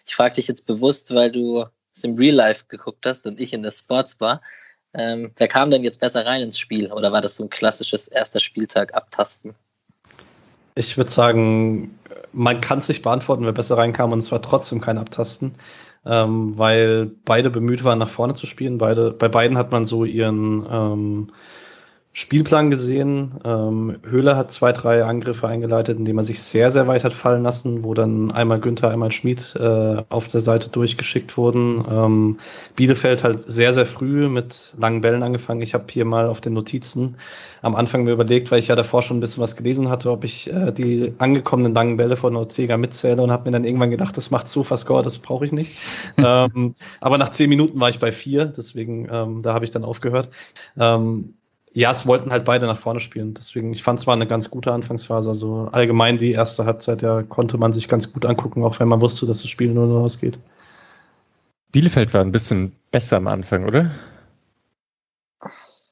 Ich 0.07 0.15
frage 0.15 0.37
dich 0.37 0.49
jetzt 0.49 0.67
bewusst, 0.67 1.15
weil 1.15 1.31
du 1.31 1.67
es 1.95 2.05
im 2.05 2.17
Real 2.17 2.35
Life 2.35 2.65
geguckt 2.69 3.05
hast 3.05 3.27
und 3.27 3.39
ich 3.39 3.53
in 3.53 3.63
der 3.63 3.71
Sportsbar. 3.71 4.41
Ähm, 4.95 5.33
wer 5.37 5.49
kam 5.49 5.71
denn 5.71 5.85
jetzt 5.85 6.01
besser 6.01 6.25
rein 6.27 6.43
ins 6.43 6.59
Spiel? 6.59 6.91
Oder 6.93 7.13
war 7.13 7.21
das 7.21 7.37
so 7.37 7.45
ein 7.45 7.51
klassisches 7.51 8.09
erster 8.09 8.41
Spieltag 8.41 8.95
abtasten? 8.95 9.55
Ich 10.75 10.97
würde 10.97 11.11
sagen, 11.11 11.99
man 12.33 12.61
kann 12.61 12.81
sich 12.81 13.03
beantworten, 13.03 13.45
wer 13.45 13.53
besser 13.53 13.77
reinkam 13.77 14.13
und 14.13 14.21
es 14.21 14.33
war 14.33 14.41
trotzdem 14.41 14.81
kein 14.81 14.99
Abtasten, 14.99 15.55
ähm, 16.07 16.57
weil 16.57 17.11
beide 17.25 17.51
bemüht 17.51 17.85
waren, 17.85 17.99
nach 17.99 18.09
vorne 18.09 18.35
zu 18.35 18.47
spielen. 18.47 18.79
Beide, 18.79 19.11
bei 19.11 19.29
beiden 19.29 19.59
hat 19.59 19.73
man 19.73 19.85
so 19.85 20.05
ihren 20.05 20.67
ähm, 20.71 21.33
Spielplan 22.13 22.71
gesehen. 22.71 23.39
Ähm, 23.45 23.99
Höhler 24.03 24.37
hat 24.37 24.51
zwei, 24.51 24.73
drei 24.73 25.05
Angriffe 25.05 25.47
eingeleitet, 25.47 25.97
indem 25.97 26.19
er 26.19 26.25
sich 26.25 26.43
sehr, 26.43 26.73
sehr 26.73 26.89
weit 26.89 27.05
hat 27.05 27.13
fallen 27.13 27.45
lassen, 27.45 27.85
wo 27.85 27.95
dann 27.95 28.33
einmal 28.33 28.59
Günther, 28.59 28.91
einmal 28.91 29.13
Schmid 29.13 29.55
äh, 29.57 30.03
auf 30.09 30.27
der 30.27 30.41
Seite 30.41 30.71
durchgeschickt 30.71 31.37
wurden. 31.37 31.85
Ähm, 31.89 32.39
Bielefeld 32.75 33.23
halt 33.23 33.43
sehr, 33.49 33.73
sehr 33.73 33.87
früh 33.87 34.29
mit 34.29 34.75
langen 34.77 35.03
Bällen 35.03 35.23
angefangen. 35.23 35.63
Ich 35.63 35.73
habe 35.73 35.85
hier 35.89 36.05
mal 36.05 36.27
auf 36.27 36.41
den 36.41 36.53
Notizen 36.53 37.17
am 37.63 37.77
Anfang 37.77 38.03
mir 38.03 38.13
überlegt, 38.13 38.51
weil 38.51 38.59
ich 38.59 38.69
ja 38.69 38.77
davor 38.77 39.03
schon 39.03 39.19
ein 39.19 39.21
bisschen 39.21 39.43
was 39.43 39.57
gelesen 39.57 39.89
hatte, 39.89 40.11
ob 40.11 40.25
ich 40.25 40.53
äh, 40.53 40.73
die 40.73 41.15
angekommenen 41.19 41.75
langen 41.75 41.97
Bälle 41.97 42.17
von 42.17 42.35
Ortega 42.35 42.77
mitzähle 42.77 43.23
und 43.23 43.31
habe 43.31 43.45
mir 43.45 43.53
dann 43.53 43.65
irgendwann 43.65 43.91
gedacht, 43.91 44.17
das 44.17 44.33
macht 44.33 44.49
Sofa-Score, 44.49 45.05
das 45.05 45.19
brauche 45.19 45.45
ich 45.45 45.53
nicht. 45.53 45.77
ähm, 46.17 46.75
aber 47.01 47.19
nach 47.19 47.31
zehn 47.31 47.49
Minuten 47.49 47.81
war 47.81 47.91
ich 47.91 48.01
bei 48.01 48.11
vier, 48.11 48.47
deswegen 48.47 49.09
ähm, 49.11 49.43
da 49.43 49.55
habe 49.55 49.65
ich 49.65 49.71
dann 49.71 49.85
aufgehört. 49.85 50.31
Ähm, 50.77 51.35
Ja, 51.73 51.93
es 51.93 52.07
wollten 52.07 52.33
halt 52.33 52.45
beide 52.45 52.67
nach 52.67 52.79
vorne 52.79 52.99
spielen. 52.99 53.35
Deswegen, 53.35 53.73
ich 53.73 53.83
fand 53.83 54.01
es 54.01 54.07
war 54.07 54.15
eine 54.15 54.27
ganz 54.27 54.51
gute 54.51 54.73
Anfangsphase. 54.73 55.29
Also 55.29 55.69
allgemein 55.71 56.19
die 56.19 56.33
erste 56.33 56.65
Halbzeit, 56.65 57.03
ja, 57.03 57.23
konnte 57.23 57.59
man 57.59 57.73
sich 57.73 57.89
ganz 57.89 58.13
gut 58.13 58.27
angucken, 58.27 58.65
auch 58.65 58.81
wenn 58.81 58.89
man 58.89 59.01
wusste, 59.01 59.27
dass 59.27 59.43
das 59.43 59.49
Spiel 59.49 59.73
nur 59.73 59.87
noch 59.87 60.03
ausgeht. 60.03 60.39
Bielefeld 61.71 62.13
war 62.13 62.23
ein 62.23 62.33
bisschen 62.33 62.73
besser 62.91 63.19
am 63.19 63.29
Anfang, 63.29 63.65
oder? 63.65 63.93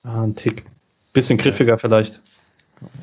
Ah, 0.02 0.24
ein 0.24 0.34
Tick. 0.34 0.64
Bisschen 1.12 1.38
griffiger 1.38 1.78
vielleicht. 1.78 2.20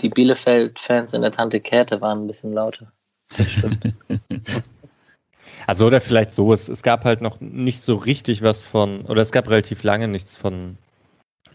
Die 0.01 0.09
Bielefeld-Fans 0.09 1.13
in 1.13 1.21
der 1.21 1.31
Tante 1.31 1.61
Käthe 1.61 2.01
waren 2.01 2.23
ein 2.23 2.27
bisschen 2.27 2.53
lauter. 2.53 2.91
Das 3.37 3.49
stimmt. 3.51 3.93
also 5.67 5.87
oder 5.87 6.01
vielleicht 6.01 6.31
so, 6.31 6.51
es, 6.51 6.67
es 6.67 6.83
gab 6.83 7.05
halt 7.05 7.21
noch 7.21 7.39
nicht 7.39 7.81
so 7.81 7.95
richtig 7.95 8.41
was 8.41 8.65
von, 8.65 9.05
oder 9.05 9.21
es 9.21 9.31
gab 9.31 9.49
relativ 9.49 9.83
lange 9.83 10.09
nichts 10.09 10.35
von 10.35 10.77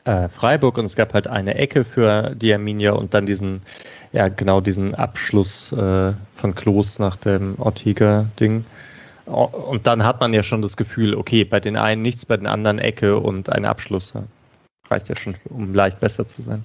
äh, 0.05 0.29
Freiburg 0.29 0.79
und 0.79 0.85
es 0.87 0.97
gab 0.97 1.15
halt 1.15 1.27
eine 1.27 1.55
Ecke 1.55 1.85
für 1.85 2.35
die 2.35 2.53
Arminia 2.53 2.93
und 2.93 3.15
dann 3.15 3.27
diesen, 3.27 3.63
ja 4.13 4.29
genau 4.29 4.61
diesen 4.61 4.95
Abschluss 4.95 5.73
äh, 5.73 6.13
von 6.35 6.55
Klos 6.55 6.99
nach 6.99 7.17
dem 7.17 7.55
Ortega-Ding. 7.59 8.65
Und 9.27 9.87
dann 9.87 10.03
hat 10.03 10.21
man 10.21 10.35
ja 10.35 10.43
schon 10.43 10.63
das 10.63 10.77
Gefühl, 10.77 11.15
okay, 11.15 11.45
bei 11.45 11.61
den 11.61 11.77
einen 11.77 12.03
nichts, 12.03 12.27
bei 12.27 12.37
den 12.37 12.49
anderen 12.49 12.81
Ecke 12.81 13.19
und 13.19 13.49
ein 13.49 13.65
Abschluss. 13.65 14.13
Reicht 14.89 15.09
ja 15.09 15.15
schon, 15.15 15.37
um 15.51 15.73
leicht 15.73 16.01
besser 16.01 16.27
zu 16.27 16.43
sein. 16.43 16.65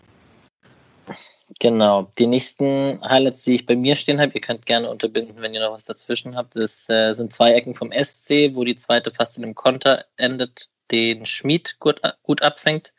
Genau. 1.59 2.09
Die 2.17 2.25
nächsten 2.25 2.99
Highlights, 3.01 3.43
die 3.43 3.53
ich 3.53 3.65
bei 3.67 3.75
mir 3.75 3.95
stehen 3.95 4.19
habe, 4.19 4.31
ihr 4.33 4.41
könnt 4.41 4.65
gerne 4.65 4.89
unterbinden, 4.89 5.35
wenn 5.41 5.53
ihr 5.53 5.59
noch 5.59 5.73
was 5.73 5.85
dazwischen 5.85 6.35
habt, 6.35 6.55
das 6.55 6.89
äh, 6.89 7.13
sind 7.13 7.31
zwei 7.31 7.53
Ecken 7.53 7.75
vom 7.75 7.91
SC, 7.91 8.55
wo 8.55 8.63
die 8.63 8.75
zweite 8.75 9.11
fast 9.11 9.37
in 9.37 9.43
einem 9.43 9.53
Konter 9.53 10.05
endet, 10.17 10.69
den 10.91 11.25
Schmied 11.25 11.77
gut, 11.79 12.01
gut 12.23 12.41
abfängt. 12.41 12.93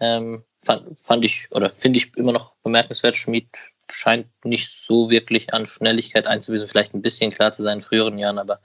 Ähm, 0.00 0.44
fand, 0.62 1.00
fand 1.00 1.24
ich 1.24 1.48
oder 1.52 1.70
finde 1.70 1.98
ich 1.98 2.16
immer 2.16 2.32
noch 2.32 2.54
bemerkenswert. 2.62 3.16
Schmied 3.16 3.48
scheint 3.90 4.28
nicht 4.44 4.70
so 4.70 5.10
wirklich 5.10 5.54
an 5.54 5.66
Schnelligkeit 5.66 6.26
einzuwiesen, 6.26 6.68
vielleicht 6.68 6.94
ein 6.94 7.02
bisschen 7.02 7.30
klar 7.30 7.52
zu 7.52 7.62
sein 7.62 7.78
in 7.78 7.82
früheren 7.82 8.18
Jahren, 8.18 8.38
aber 8.38 8.60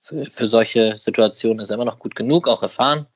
für, 0.00 0.26
für 0.26 0.46
solche 0.46 0.96
Situationen 0.96 1.60
ist 1.60 1.70
er 1.70 1.74
immer 1.74 1.84
noch 1.84 1.98
gut 1.98 2.14
genug, 2.14 2.48
auch 2.48 2.62
erfahren. 2.62 3.06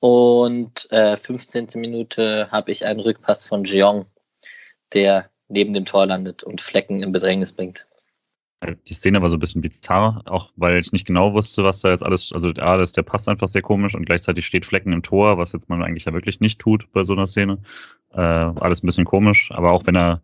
Und 0.00 0.90
äh, 0.92 1.16
15. 1.16 1.68
Minute 1.74 2.50
habe 2.52 2.70
ich 2.70 2.86
einen 2.86 3.00
Rückpass 3.00 3.44
von 3.44 3.64
Jeong, 3.64 4.06
der 4.92 5.30
neben 5.48 5.72
dem 5.72 5.84
Tor 5.84 6.06
landet 6.06 6.42
und 6.42 6.60
Flecken 6.60 7.02
in 7.02 7.10
Bedrängnis 7.10 7.52
bringt. 7.52 7.87
Die 8.64 8.94
Szene 8.94 9.22
war 9.22 9.30
so 9.30 9.36
ein 9.36 9.40
bisschen 9.40 9.62
bizarr, 9.62 10.22
auch 10.26 10.50
weil 10.56 10.78
ich 10.78 10.90
nicht 10.90 11.06
genau 11.06 11.32
wusste, 11.32 11.62
was 11.62 11.78
da 11.78 11.90
jetzt 11.90 12.02
alles, 12.02 12.32
also 12.32 12.48
A, 12.58 12.76
das, 12.76 12.92
der 12.92 13.02
passt 13.02 13.28
einfach 13.28 13.46
sehr 13.46 13.62
komisch 13.62 13.94
und 13.94 14.04
gleichzeitig 14.04 14.46
steht 14.46 14.66
Flecken 14.66 14.92
im 14.92 15.02
Tor, 15.02 15.38
was 15.38 15.52
jetzt 15.52 15.68
man 15.68 15.82
eigentlich 15.82 16.06
ja 16.06 16.12
wirklich 16.12 16.40
nicht 16.40 16.60
tut 16.60 16.90
bei 16.92 17.04
so 17.04 17.12
einer 17.12 17.28
Szene. 17.28 17.62
Äh, 18.12 18.20
alles 18.20 18.82
ein 18.82 18.86
bisschen 18.86 19.04
komisch, 19.04 19.50
aber 19.52 19.70
auch 19.70 19.86
wenn 19.86 19.96
er 19.96 20.22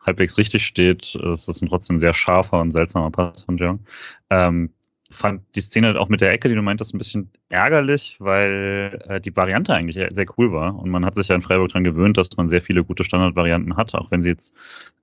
halbwegs 0.00 0.36
richtig 0.38 0.66
steht, 0.66 1.14
ist 1.14 1.48
das 1.48 1.62
ein 1.62 1.68
trotzdem 1.68 1.98
sehr 1.98 2.12
scharfer 2.12 2.60
und 2.60 2.72
seltsamer 2.72 3.10
Pass 3.10 3.42
von 3.42 3.56
Jeong. 3.56 3.86
Ähm, 4.30 4.72
fand 5.10 5.42
die 5.54 5.60
Szene 5.60 5.98
auch 5.98 6.08
mit 6.08 6.20
der 6.20 6.32
Ecke, 6.32 6.48
die 6.48 6.54
du 6.54 6.62
meintest, 6.62 6.94
ein 6.94 6.98
bisschen 6.98 7.30
ärgerlich, 7.48 8.16
weil 8.18 9.02
äh, 9.08 9.20
die 9.20 9.34
Variante 9.36 9.74
eigentlich 9.74 9.96
sehr 10.12 10.26
cool 10.36 10.52
war. 10.52 10.78
Und 10.78 10.90
man 10.90 11.04
hat 11.04 11.14
sich 11.14 11.28
ja 11.28 11.34
in 11.34 11.42
Freiburg 11.42 11.68
daran 11.68 11.84
gewöhnt, 11.84 12.16
dass 12.16 12.36
man 12.36 12.48
sehr 12.48 12.62
viele 12.62 12.84
gute 12.84 13.04
Standardvarianten 13.04 13.76
hat, 13.76 13.94
auch 13.94 14.10
wenn 14.10 14.22
sie 14.22 14.30
jetzt 14.30 14.54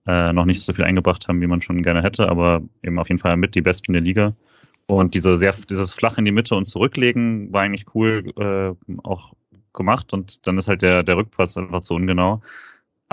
äh, 0.08 0.34
noch 0.34 0.46
nicht 0.46 0.62
so 0.62 0.74
viel 0.74 0.86
eingebracht 0.86 1.28
haben, 1.28 1.42
wie 1.42 1.48
man 1.48 1.62
schon 1.62 1.84
gerne 1.84 2.02
hätte, 2.02 2.30
aber 2.30 2.62
eben 2.84 3.00
auf 3.00 3.10
jeden 3.10 3.20
Fall 3.20 3.38
mit 3.38 3.56
die 3.56 3.62
besten 3.62 3.94
der 3.94 4.02
Liga. 4.02 4.34
Und 4.88 5.14
diese 5.14 5.36
sehr, 5.36 5.56
dieses 5.70 5.94
Flach 5.94 6.18
in 6.18 6.26
die 6.26 6.32
Mitte 6.32 6.56
und 6.56 6.68
zurücklegen 6.68 7.52
war 7.54 7.62
eigentlich 7.62 7.86
cool 7.96 8.34
äh, 8.38 8.98
auch 9.04 9.34
gemacht. 9.74 10.14
Und 10.14 10.46
dann 10.46 10.58
ist 10.58 10.68
halt 10.68 10.82
der, 10.82 11.04
der 11.04 11.18
Rückpass 11.18 11.58
einfach 11.58 11.82
zu 11.82 11.96
ungenau. 11.96 12.42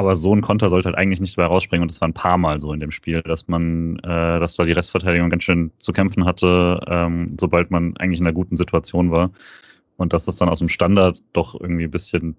Aber 0.00 0.16
so 0.16 0.34
ein 0.34 0.40
Konter 0.40 0.70
sollte 0.70 0.86
halt 0.86 0.96
eigentlich 0.96 1.20
nicht 1.20 1.36
dabei 1.36 1.48
rausspringen 1.48 1.82
und 1.82 1.90
das 1.90 2.00
war 2.00 2.08
ein 2.08 2.14
paar 2.14 2.38
Mal 2.38 2.58
so 2.62 2.72
in 2.72 2.80
dem 2.80 2.90
Spiel, 2.90 3.20
dass 3.20 3.48
man, 3.48 3.98
äh, 3.98 4.40
dass 4.40 4.56
da 4.56 4.64
die 4.64 4.72
Restverteidigung 4.72 5.28
ganz 5.28 5.44
schön 5.44 5.72
zu 5.78 5.92
kämpfen 5.92 6.24
hatte, 6.24 6.80
ähm, 6.88 7.26
sobald 7.38 7.70
man 7.70 7.94
eigentlich 7.98 8.18
in 8.18 8.26
einer 8.26 8.32
guten 8.32 8.56
Situation 8.56 9.10
war. 9.10 9.30
Und 9.98 10.14
dass 10.14 10.24
das 10.24 10.36
dann 10.36 10.48
aus 10.48 10.60
dem 10.60 10.70
Standard 10.70 11.20
doch 11.34 11.54
irgendwie 11.54 11.84
ein 11.84 11.90
bisschen 11.90 12.34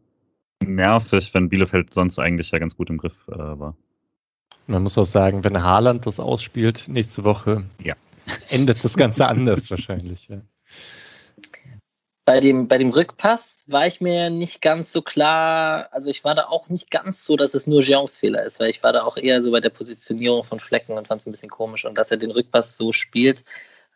nervig, 0.66 1.36
wenn 1.36 1.50
Bielefeld 1.50 1.94
sonst 1.94 2.18
eigentlich 2.18 2.50
ja 2.50 2.58
ganz 2.58 2.76
gut 2.76 2.90
im 2.90 2.98
Griff 2.98 3.28
äh, 3.28 3.38
war. 3.38 3.76
Man 4.66 4.82
muss 4.82 4.98
auch 4.98 5.06
sagen, 5.06 5.44
wenn 5.44 5.62
Haaland 5.62 6.08
das 6.08 6.20
ausspielt 6.20 6.88
nächste 6.88 7.24
Woche, 7.24 7.66
ja. 7.84 7.94
endet 8.50 8.84
das 8.84 8.98
Ganze 8.98 9.28
anders 9.28 9.70
wahrscheinlich. 9.70 10.30
Ja 10.30 10.42
bei 12.26 12.40
dem, 12.40 12.68
bei 12.68 12.78
dem 12.78 12.92
Rückpass 12.92 13.64
war 13.68 13.88
ich 13.88 14.00
mir 14.00 14.30
nicht 14.30 14.62
ganz 14.62 14.92
so 14.92 15.02
klar, 15.02 15.90
also 15.92 16.10
ich 16.10 16.24
war 16.24 16.36
da 16.36 16.46
auch 16.46 16.70
nicht 16.70 16.92
ganz 16.92 17.26
so, 17.26 17.36
dass 17.36 17.56
es 17.56 17.66
nur 17.68 17.82
Jeans 17.82 18.18
Fehler 18.18 18.44
ist, 18.44 18.60
weil 18.60 18.70
ich 18.70 18.84
war 18.84 18.94
da 18.94 19.04
auch 19.04 19.18
eher 19.18 19.42
so 19.42 19.52
bei 19.52 19.60
der 19.60 19.70
Positionierung 19.70 20.44
von 20.44 20.60
Flecken 20.60 20.98
und 20.98 21.08
fand 21.08 21.22
es 21.22 21.28
ein 21.28 21.32
bisschen 21.32 21.50
komisch. 21.50 21.86
Und 21.86 21.98
dass 21.98 22.12
er 22.12 22.18
den 22.18 22.32
Rückpass 22.32 22.78
so 22.78 22.92
spielt, 22.92 23.44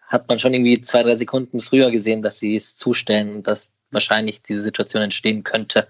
hat 0.07 0.27
man 0.27 0.39
schon 0.39 0.53
irgendwie 0.53 0.81
zwei, 0.81 1.03
drei 1.03 1.15
Sekunden 1.15 1.61
früher 1.61 1.91
gesehen, 1.91 2.21
dass 2.21 2.39
sie 2.39 2.55
es 2.55 2.75
zustellen 2.75 3.35
und 3.35 3.47
dass 3.47 3.73
wahrscheinlich 3.91 4.41
diese 4.41 4.61
Situation 4.61 5.03
entstehen 5.03 5.43
könnte. 5.43 5.87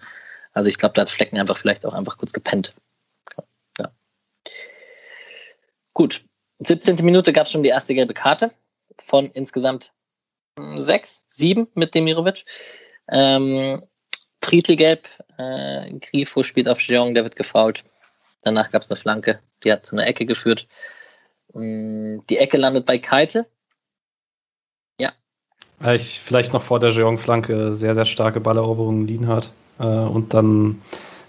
Also 0.53 0.69
ich 0.69 0.77
glaube, 0.77 0.93
da 0.93 1.01
hat 1.01 1.09
Flecken 1.09 1.37
einfach 1.37 1.57
vielleicht 1.57 1.85
auch 1.85 1.93
einfach 1.93 2.17
kurz 2.17 2.33
gepennt. 2.33 2.73
Ja. 3.79 3.91
Gut. 5.93 6.25
17. 6.59 6.97
Minute 7.03 7.33
gab 7.33 7.45
es 7.45 7.51
schon 7.51 7.63
die 7.63 7.69
erste 7.69 7.93
gelbe 7.93 8.13
Karte 8.13 8.51
von 8.99 9.29
insgesamt 9.31 9.91
sechs, 10.77 11.25
sieben 11.27 11.67
mit 11.73 11.95
Demirovic. 11.95 12.45
Ähm, 13.09 13.83
Prietl 14.41 14.75
gelb, 14.75 15.07
äh, 15.37 15.91
Grifo 15.99 16.43
spielt 16.43 16.67
auf 16.67 16.81
Jeong, 16.81 17.13
der 17.13 17.23
wird 17.23 17.35
gefault. 17.35 17.83
Danach 18.41 18.71
gab 18.71 18.81
es 18.81 18.91
eine 18.91 18.99
Flanke, 18.99 19.39
die 19.63 19.71
hat 19.71 19.85
zu 19.85 19.95
einer 19.95 20.07
Ecke 20.07 20.25
geführt. 20.25 20.67
Ähm, 21.53 22.23
die 22.29 22.37
Ecke 22.37 22.57
landet 22.57 22.85
bei 22.85 22.97
Keitel. 22.97 23.47
Ja. 24.99 25.13
Ich, 25.93 26.19
vielleicht 26.19 26.53
noch 26.53 26.61
vor 26.61 26.79
der 26.79 26.91
Jeong-Flanke 26.91 27.73
sehr, 27.73 27.95
sehr 27.95 28.05
starke 28.05 28.39
Balleroberung 28.39 29.07
Lienhardt. 29.07 29.51
Äh, 29.79 29.83
und 29.83 30.33
dann 30.33 30.81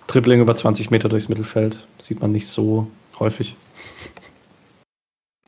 Dribbling 0.06 0.40
über 0.40 0.54
20 0.54 0.90
Meter 0.90 1.08
durchs 1.08 1.28
Mittelfeld. 1.28 1.78
Sieht 1.98 2.20
man 2.20 2.32
nicht 2.32 2.46
so 2.46 2.90
häufig. 3.18 3.56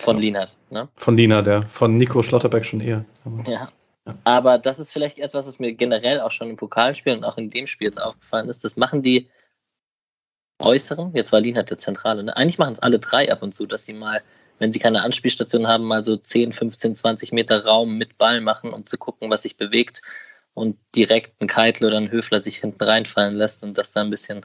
Von 0.08 0.18
Lienhardt, 0.18 0.56
ne? 0.70 0.88
Von 0.96 1.16
Lienhardt, 1.16 1.46
ja. 1.46 1.62
Von 1.66 1.98
Nico 1.98 2.22
Schlotterbeck 2.22 2.64
schon 2.64 2.80
eher. 2.80 3.04
Aber, 3.24 3.50
ja. 3.50 3.68
ja. 4.06 4.14
Aber 4.24 4.58
das 4.58 4.78
ist 4.78 4.90
vielleicht 4.90 5.18
etwas, 5.18 5.46
was 5.46 5.58
mir 5.58 5.74
generell 5.74 6.20
auch 6.20 6.30
schon 6.30 6.48
im 6.48 6.56
Pokalspiel 6.56 7.12
und 7.14 7.24
auch 7.24 7.36
in 7.36 7.50
dem 7.50 7.66
Spiel 7.66 7.88
jetzt 7.88 8.00
aufgefallen 8.00 8.48
ist. 8.48 8.64
Das 8.64 8.76
machen 8.76 9.02
die 9.02 9.28
Äußeren, 10.60 11.14
jetzt 11.14 11.30
war 11.30 11.40
Lienhardt 11.40 11.70
der 11.70 11.78
Zentrale, 11.78 12.24
ne? 12.24 12.36
Eigentlich 12.36 12.58
machen 12.58 12.72
es 12.72 12.78
alle 12.78 12.98
drei 12.98 13.30
ab 13.30 13.42
und 13.42 13.52
zu, 13.52 13.66
dass 13.66 13.84
sie 13.84 13.92
mal, 13.92 14.22
wenn 14.58 14.72
sie 14.72 14.78
keine 14.78 15.02
Anspielstation 15.02 15.68
haben, 15.68 15.84
mal 15.84 16.02
so 16.02 16.16
10, 16.16 16.52
15, 16.52 16.94
20 16.94 17.32
Meter 17.32 17.64
Raum 17.64 17.98
mit 17.98 18.18
Ball 18.18 18.40
machen, 18.40 18.72
um 18.72 18.86
zu 18.86 18.96
gucken, 18.98 19.30
was 19.30 19.42
sich 19.42 19.56
bewegt 19.56 20.02
und 20.54 20.78
direkt 20.96 21.40
ein 21.40 21.46
Keitel 21.46 21.86
oder 21.86 21.98
ein 21.98 22.10
Höfler 22.10 22.40
sich 22.40 22.56
hinten 22.56 22.82
reinfallen 22.82 23.34
lässt 23.34 23.62
und 23.62 23.78
dass 23.78 23.92
da 23.92 24.00
ein 24.00 24.10
bisschen 24.10 24.44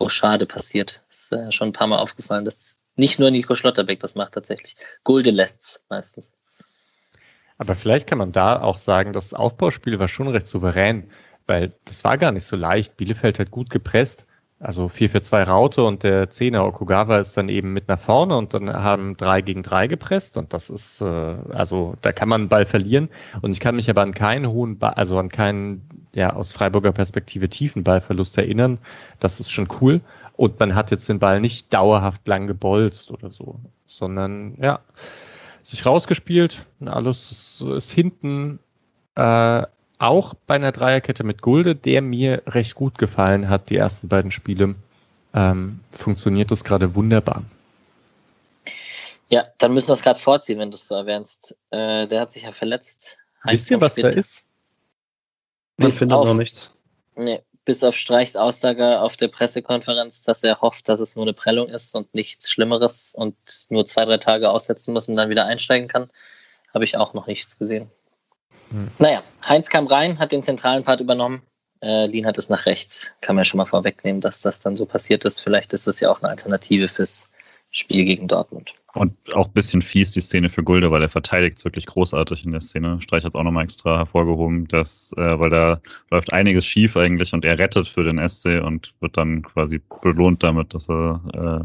Rochade 0.00 0.46
passiert. 0.46 1.02
Das 1.08 1.18
ist 1.18 1.32
äh, 1.32 1.52
schon 1.52 1.68
ein 1.68 1.72
paar 1.72 1.88
Mal 1.88 1.98
aufgefallen, 1.98 2.46
dass 2.46 2.79
nicht 3.00 3.18
nur 3.18 3.32
Nico 3.32 3.56
Schlotterbeck 3.56 3.98
das 3.98 4.14
macht 4.14 4.34
tatsächlich. 4.34 4.76
Gulde 5.02 5.30
lässt's 5.30 5.82
meistens. 5.88 6.30
Aber 7.58 7.74
vielleicht 7.74 8.08
kann 8.08 8.18
man 8.18 8.32
da 8.32 8.62
auch 8.62 8.78
sagen, 8.78 9.12
das 9.12 9.34
Aufbauspiel 9.34 9.98
war 9.98 10.08
schon 10.08 10.28
recht 10.28 10.46
souverän, 10.46 11.10
weil 11.46 11.72
das 11.84 12.04
war 12.04 12.16
gar 12.16 12.32
nicht 12.32 12.44
so 12.44 12.56
leicht. 12.56 12.96
Bielefeld 12.96 13.38
hat 13.38 13.50
gut 13.50 13.70
gepresst. 13.70 14.24
Also 14.60 14.86
4-4-2 14.86 15.44
Raute 15.44 15.82
und 15.84 16.02
der 16.02 16.28
Zehner 16.28 16.66
Okugawa 16.66 17.18
ist 17.18 17.34
dann 17.36 17.48
eben 17.48 17.72
mit 17.72 17.88
nach 17.88 17.98
vorne 17.98 18.36
und 18.36 18.52
dann 18.52 18.70
haben 18.70 19.16
drei 19.16 19.40
gegen 19.40 19.62
drei 19.62 19.86
gepresst 19.86 20.36
und 20.36 20.52
das 20.52 20.68
ist, 20.68 21.00
äh, 21.00 21.04
also 21.04 21.94
da 22.02 22.12
kann 22.12 22.28
man 22.28 22.42
einen 22.42 22.48
Ball 22.50 22.66
verlieren 22.66 23.08
und 23.40 23.52
ich 23.52 23.60
kann 23.60 23.76
mich 23.76 23.88
aber 23.88 24.02
an 24.02 24.12
keinen 24.12 24.50
hohen 24.50 24.78
Ball, 24.78 24.92
also 24.94 25.18
an 25.18 25.30
keinen, 25.30 25.88
ja, 26.14 26.34
aus 26.34 26.52
Freiburger 26.52 26.92
Perspektive 26.92 27.48
tiefen 27.48 27.84
Ballverlust 27.84 28.36
erinnern. 28.36 28.76
Das 29.18 29.40
ist 29.40 29.50
schon 29.50 29.66
cool. 29.80 30.02
Und 30.40 30.58
man 30.58 30.74
hat 30.74 30.90
jetzt 30.90 31.06
den 31.06 31.18
Ball 31.18 31.38
nicht 31.38 31.70
dauerhaft 31.70 32.26
lang 32.26 32.46
gebolzt 32.46 33.10
oder 33.10 33.30
so, 33.30 33.60
sondern 33.86 34.56
ja, 34.58 34.80
sich 35.60 35.84
rausgespielt 35.84 36.64
und 36.80 36.88
alles 36.88 37.30
ist, 37.30 37.60
ist 37.60 37.90
hinten 37.90 38.58
äh, 39.16 39.62
auch 39.98 40.32
bei 40.46 40.54
einer 40.54 40.72
Dreierkette 40.72 41.24
mit 41.24 41.42
Gulde, 41.42 41.74
der 41.76 42.00
mir 42.00 42.42
recht 42.46 42.74
gut 42.74 42.96
gefallen 42.96 43.50
hat, 43.50 43.68
die 43.68 43.76
ersten 43.76 44.08
beiden 44.08 44.30
Spiele, 44.30 44.76
ähm, 45.34 45.80
funktioniert 45.90 46.50
das 46.50 46.64
gerade 46.64 46.94
wunderbar. 46.94 47.42
Ja, 49.28 49.44
dann 49.58 49.74
müssen 49.74 49.88
wir 49.88 49.92
es 49.92 50.02
gerade 50.02 50.18
vorziehen, 50.18 50.58
wenn 50.58 50.70
du 50.70 50.76
es 50.76 50.86
so 50.86 50.94
erwähnst. 50.94 51.54
Äh, 51.68 52.06
der 52.06 52.18
hat 52.18 52.30
sich 52.30 52.44
ja 52.44 52.52
verletzt. 52.52 53.18
Wisst 53.44 53.70
ihr, 53.70 53.78
was 53.78 53.94
da 53.94 54.08
ist? 54.08 54.46
Man 55.76 55.90
findet 55.90 56.16
noch 56.16 56.32
nichts. 56.32 56.70
Nee, 57.14 57.42
bis 57.64 57.84
auf 57.84 57.96
Streichs 57.96 58.36
Aussage 58.36 59.00
auf 59.00 59.16
der 59.16 59.28
Pressekonferenz, 59.28 60.22
dass 60.22 60.42
er 60.42 60.60
hofft, 60.60 60.88
dass 60.88 61.00
es 61.00 61.14
nur 61.14 61.24
eine 61.24 61.34
Prellung 61.34 61.68
ist 61.68 61.94
und 61.94 62.12
nichts 62.14 62.50
Schlimmeres 62.50 63.14
und 63.14 63.36
nur 63.68 63.86
zwei, 63.86 64.04
drei 64.04 64.16
Tage 64.16 64.50
aussetzen 64.50 64.92
muss 64.92 65.08
und 65.08 65.16
dann 65.16 65.30
wieder 65.30 65.44
einsteigen 65.44 65.88
kann, 65.88 66.10
habe 66.72 66.84
ich 66.84 66.96
auch 66.96 67.14
noch 67.14 67.26
nichts 67.26 67.58
gesehen. 67.58 67.90
Hm. 68.70 68.90
Naja, 68.98 69.22
Heinz 69.46 69.68
kam 69.68 69.86
rein, 69.86 70.18
hat 70.18 70.32
den 70.32 70.42
zentralen 70.42 70.84
Part 70.84 71.00
übernommen. 71.00 71.42
Äh, 71.82 72.06
Lien 72.06 72.26
hat 72.26 72.38
es 72.38 72.48
nach 72.48 72.66
rechts. 72.66 73.12
Kann 73.20 73.36
man 73.36 73.42
ja 73.42 73.44
schon 73.44 73.58
mal 73.58 73.64
vorwegnehmen, 73.66 74.20
dass 74.20 74.42
das 74.42 74.60
dann 74.60 74.76
so 74.76 74.86
passiert 74.86 75.24
ist. 75.24 75.40
Vielleicht 75.40 75.72
ist 75.72 75.86
das 75.86 76.00
ja 76.00 76.10
auch 76.10 76.22
eine 76.22 76.30
Alternative 76.30 76.88
fürs 76.88 77.28
Spiel 77.70 78.04
gegen 78.04 78.28
Dortmund. 78.28 78.74
Und 78.94 79.14
auch 79.34 79.46
ein 79.46 79.52
bisschen 79.52 79.82
fies 79.82 80.10
die 80.10 80.20
Szene 80.20 80.48
für 80.48 80.64
Gulde, 80.64 80.90
weil 80.90 81.02
er 81.02 81.08
verteidigt 81.08 81.58
es 81.58 81.64
wirklich 81.64 81.86
großartig 81.86 82.44
in 82.44 82.52
der 82.52 82.60
Szene. 82.60 83.00
Streich 83.00 83.24
hat 83.24 83.32
es 83.32 83.34
auch 83.36 83.44
nochmal 83.44 83.64
extra 83.64 83.98
hervorgehoben, 83.98 84.66
dass, 84.66 85.14
äh, 85.16 85.38
weil 85.38 85.50
da 85.50 85.80
läuft 86.10 86.32
einiges 86.32 86.66
schief 86.66 86.96
eigentlich 86.96 87.32
und 87.32 87.44
er 87.44 87.58
rettet 87.58 87.86
für 87.86 88.02
den 88.02 88.18
SC 88.28 88.60
und 88.60 88.92
wird 89.00 89.16
dann 89.16 89.42
quasi 89.42 89.80
belohnt 90.02 90.42
damit, 90.42 90.74
dass 90.74 90.90
er 90.90 91.20
äh, 91.62 91.64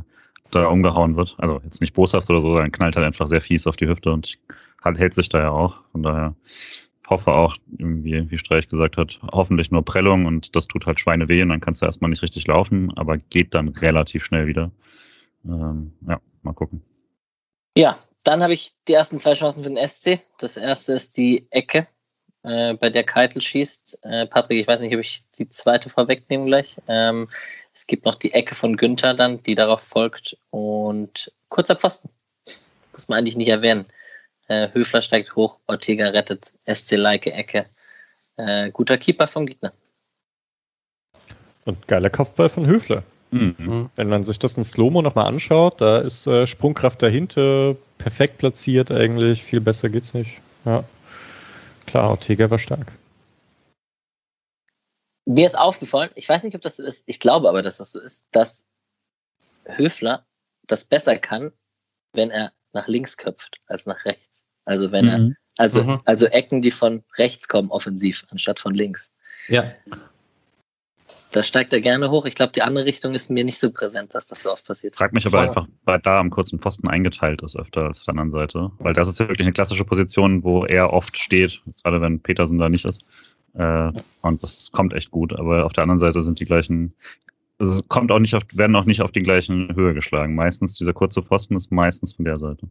da 0.51 0.67
umgehauen 0.67 1.17
wird. 1.17 1.35
Also 1.39 1.61
jetzt 1.63 1.81
nicht 1.81 1.93
boshaft 1.93 2.29
oder 2.29 2.41
so, 2.41 2.49
sondern 2.49 2.71
knallt 2.71 2.95
halt 2.95 3.05
einfach 3.05 3.27
sehr 3.27 3.41
fies 3.41 3.65
auf 3.65 3.75
die 3.75 3.87
Hüfte 3.87 4.11
und 4.11 4.37
halt, 4.83 4.99
hält 4.99 5.15
sich 5.15 5.29
da 5.29 5.39
ja 5.39 5.49
auch. 5.49 5.77
Von 5.93 6.03
daher 6.03 6.35
hoffe 7.07 7.31
auch, 7.31 7.57
wie, 7.67 8.29
wie 8.29 8.37
Streich 8.37 8.69
gesagt 8.69 8.97
hat, 8.97 9.19
hoffentlich 9.31 9.71
nur 9.71 9.83
Prellung 9.83 10.25
und 10.25 10.55
das 10.55 10.67
tut 10.67 10.85
halt 10.85 10.99
Schweine 10.99 11.27
weh 11.27 11.41
und 11.41 11.49
dann 11.49 11.59
kannst 11.59 11.81
du 11.81 11.87
erstmal 11.87 12.09
nicht 12.09 12.21
richtig 12.21 12.45
laufen, 12.47 12.95
aber 12.95 13.17
geht 13.17 13.53
dann 13.55 13.69
relativ 13.69 14.23
schnell 14.23 14.45
wieder. 14.47 14.71
Ähm, 15.45 15.93
ja, 16.07 16.19
mal 16.43 16.53
gucken. 16.53 16.81
Ja, 17.77 17.99
dann 18.23 18.41
habe 18.41 18.53
ich 18.53 18.71
die 18.87 18.93
ersten 18.93 19.19
zwei 19.19 19.33
Chancen 19.33 19.63
für 19.63 19.69
den 19.69 19.87
SC. 19.87 20.21
Das 20.39 20.57
erste 20.57 20.93
ist 20.93 21.17
die 21.17 21.47
Ecke, 21.51 21.87
äh, 22.43 22.73
bei 22.75 22.89
der 22.89 23.03
Keitel 23.03 23.41
schießt. 23.41 23.99
Äh, 24.03 24.27
Patrick, 24.27 24.59
ich 24.59 24.67
weiß 24.67 24.79
nicht, 24.79 24.93
ob 24.93 25.01
ich 25.01 25.29
die 25.31 25.49
zweite 25.49 25.89
vorwegnehme 25.89 26.45
gleich. 26.45 26.77
Ähm, 26.87 27.29
es 27.73 27.85
gibt 27.85 28.05
noch 28.05 28.15
die 28.15 28.33
Ecke 28.33 28.55
von 28.55 28.77
Günther 28.77 29.13
dann, 29.13 29.43
die 29.43 29.55
darauf 29.55 29.81
folgt. 29.81 30.37
Und 30.51 31.31
kurzer 31.49 31.75
Pfosten. 31.75 32.09
Muss 32.93 33.09
man 33.09 33.19
eigentlich 33.19 33.35
nicht 33.35 33.49
erwähnen. 33.49 33.85
Äh, 34.47 34.69
Höfler 34.73 35.01
steigt 35.01 35.35
hoch, 35.35 35.57
Ortega 35.67 36.09
rettet, 36.09 36.53
SC 36.65 36.95
Leike 36.95 37.33
Ecke. 37.33 37.65
Äh, 38.37 38.71
guter 38.71 38.97
Keeper 38.97 39.27
vom 39.27 39.45
Gegner. 39.45 39.73
Und 41.65 41.87
geiler 41.87 42.09
Kopfball 42.09 42.47
von 42.47 42.65
Höfler. 42.65 43.03
Mhm. 43.35 43.89
Wenn 43.97 44.07
man 44.07 44.23
sich 44.23 44.39
das 44.39 44.55
in 44.55 44.63
Slow-Mo 44.63 45.01
nochmal 45.01 45.25
anschaut, 45.25 45.81
da 45.81 45.97
ist 45.97 46.25
äh, 46.25 46.47
Sprungkraft 46.47 47.01
dahinter 47.01 47.75
perfekt 47.97 48.37
platziert 48.37 48.91
eigentlich. 48.91 49.43
Viel 49.43 49.59
besser 49.59 49.89
geht's 49.89 50.13
nicht. 50.13 50.39
Ja. 50.63 50.85
Klar, 51.85 52.11
Ortega 52.11 52.49
war 52.49 52.59
stark. 52.59 52.93
Mir 55.25 55.45
ist 55.45 55.59
aufgefallen, 55.59 56.11
ich 56.15 56.29
weiß 56.29 56.43
nicht, 56.43 56.55
ob 56.55 56.61
das 56.61 56.77
so 56.77 56.83
ist, 56.83 57.03
ich 57.07 57.19
glaube 57.19 57.49
aber, 57.49 57.61
dass 57.61 57.77
das 57.77 57.91
so 57.91 57.99
ist, 57.99 58.27
dass 58.31 58.65
Höfler 59.65 60.25
das 60.67 60.85
besser 60.85 61.17
kann, 61.17 61.51
wenn 62.13 62.31
er 62.31 62.53
nach 62.71 62.87
links 62.87 63.17
köpft 63.17 63.57
als 63.67 63.85
nach 63.85 64.05
rechts. 64.05 64.45
Also 64.63 64.93
wenn 64.93 65.05
mhm. 65.05 65.11
er, 65.11 65.35
also, 65.57 65.83
mhm. 65.83 66.01
also 66.05 66.27
Ecken, 66.27 66.61
die 66.61 66.71
von 66.71 67.03
rechts 67.17 67.49
kommen, 67.49 67.69
offensiv, 67.69 68.25
anstatt 68.29 68.61
von 68.61 68.73
links. 68.73 69.11
Ja. 69.49 69.73
Da 71.35 71.43
steigt 71.43 71.73
er 71.73 71.81
gerne 71.81 72.09
hoch. 72.11 72.25
Ich 72.25 72.35
glaube, 72.35 72.53
die 72.53 72.61
andere 72.61 72.85
Richtung 72.85 73.13
ist 73.13 73.29
mir 73.29 73.43
nicht 73.43 73.59
so 73.59 73.69
präsent, 73.69 74.15
dass 74.15 74.27
das 74.27 74.43
so 74.43 74.53
oft 74.53 74.65
passiert. 74.65 74.95
Frag 74.95 75.11
mich 75.11 75.25
aber 75.25 75.41
einfach, 75.41 75.67
weil 75.83 75.99
da 75.99 76.17
am 76.21 76.29
kurzen 76.29 76.59
Pfosten 76.59 76.87
eingeteilt 76.87 77.41
ist 77.41 77.57
öfter 77.57 77.87
als 77.87 77.99
auf 77.99 78.05
der 78.05 78.13
anderen 78.13 78.31
Seite. 78.31 78.71
Weil 78.79 78.93
das 78.93 79.09
ist 79.09 79.19
ja 79.19 79.27
wirklich 79.27 79.45
eine 79.45 79.51
klassische 79.51 79.83
Position, 79.83 80.45
wo 80.45 80.63
er 80.63 80.93
oft 80.93 81.17
steht, 81.17 81.61
gerade 81.83 81.99
wenn 81.99 82.21
Petersen 82.21 82.57
da 82.57 82.69
nicht 82.69 82.85
ist. 82.85 83.05
Äh, 83.53 83.91
und 84.21 84.43
das 84.43 84.71
kommt 84.71 84.93
echt 84.93 85.11
gut. 85.11 85.37
Aber 85.37 85.65
auf 85.65 85.73
der 85.73 85.81
anderen 85.83 85.99
Seite 85.99 86.23
sind 86.23 86.39
die 86.39 86.45
gleichen, 86.45 86.93
es 87.59 87.81
kommt 87.89 88.13
auch 88.13 88.19
nicht 88.19 88.35
auf, 88.35 88.43
werden 88.53 88.77
auch 88.77 88.85
nicht 88.85 89.01
auf 89.01 89.11
die 89.11 89.23
gleichen 89.23 89.75
Höhe 89.75 89.93
geschlagen. 89.93 90.35
Meistens, 90.35 90.75
dieser 90.75 90.93
kurze 90.93 91.21
Pfosten 91.21 91.57
ist 91.57 91.69
meistens 91.69 92.13
von 92.13 92.23
der 92.23 92.39
Seite. 92.39 92.69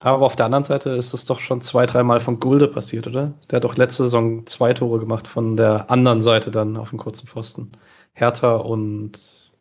Aber 0.00 0.26
auf 0.26 0.36
der 0.36 0.44
anderen 0.44 0.64
Seite 0.64 0.90
ist 0.90 1.14
es 1.14 1.24
doch 1.24 1.40
schon 1.40 1.62
zwei, 1.62 1.86
dreimal 1.86 2.20
von 2.20 2.38
Gulde 2.38 2.68
passiert, 2.68 3.06
oder? 3.06 3.32
Der 3.50 3.56
hat 3.56 3.64
doch 3.64 3.78
letzte 3.78 4.04
Saison 4.04 4.46
zwei 4.46 4.74
Tore 4.74 4.98
gemacht 4.98 5.26
von 5.26 5.56
der 5.56 5.90
anderen 5.90 6.20
Seite 6.20 6.50
dann 6.50 6.76
auf 6.76 6.90
dem 6.90 6.98
kurzen 6.98 7.26
Pfosten. 7.26 7.72
Hertha 8.14 8.56
und 8.56 9.52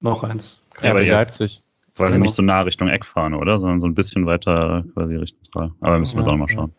noch 0.00 0.22
eins. 0.22 0.62
Ja, 0.82 0.90
aber 0.90 1.04
Leipzig. 1.04 1.62
Quasi 1.94 2.14
genau. 2.14 2.22
nicht 2.24 2.34
so 2.34 2.42
nah 2.42 2.62
Richtung 2.62 2.88
Eckfahne, 2.88 3.36
oder? 3.36 3.58
Sondern 3.58 3.80
so 3.80 3.86
ein 3.86 3.94
bisschen 3.94 4.24
weiter 4.26 4.84
quasi 4.94 5.16
Richtung 5.16 5.44
Strahl. 5.44 5.72
Aber 5.80 5.98
müssen 5.98 6.16
wir 6.16 6.22
ja, 6.22 6.28
auch 6.28 6.32
nochmal 6.32 6.48
schauen. 6.48 6.72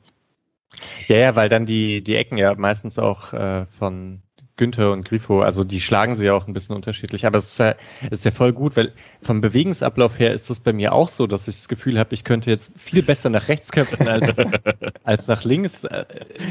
Ja, 1.08 1.18
ja, 1.18 1.36
weil 1.36 1.50
dann 1.50 1.66
die, 1.66 2.04
die 2.04 2.16
Ecken 2.16 2.38
ja 2.38 2.56
meistens 2.56 2.98
auch 2.98 3.32
äh, 3.34 3.66
von 3.68 4.22
Günther 4.56 4.92
und 4.92 5.04
Grifo, 5.04 5.42
also 5.42 5.64
die 5.64 5.82
schlagen 5.82 6.16
sie 6.16 6.26
ja 6.26 6.34
auch 6.34 6.48
ein 6.48 6.54
bisschen 6.54 6.76
unterschiedlich. 6.76 7.26
Aber 7.26 7.38
es 7.40 7.54
ist 7.54 7.58
ja, 7.58 7.76
ist 8.12 8.26
ja 8.26 8.32
voll 8.32 8.54
gut, 8.54 8.76
weil 8.76 8.94
vom 9.22 9.42
Bewegungsablauf 9.42 10.20
her 10.20 10.34
ist 10.34 10.50
es 10.50 10.60
bei 10.60 10.74
mir 10.74 10.94
auch 10.94 11.10
so, 11.10 11.26
dass 11.26 11.48
ich 11.48 11.56
das 11.56 11.68
Gefühl 11.68 11.98
habe, 11.98 12.14
ich 12.14 12.24
könnte 12.24 12.50
jetzt 12.50 12.72
viel 12.78 13.02
besser 13.02 13.30
nach 13.30 13.48
rechts 13.48 13.72
köpfen 13.72 14.08
als, 14.08 14.38
als 15.04 15.28
nach 15.28 15.44
links. 15.44 15.86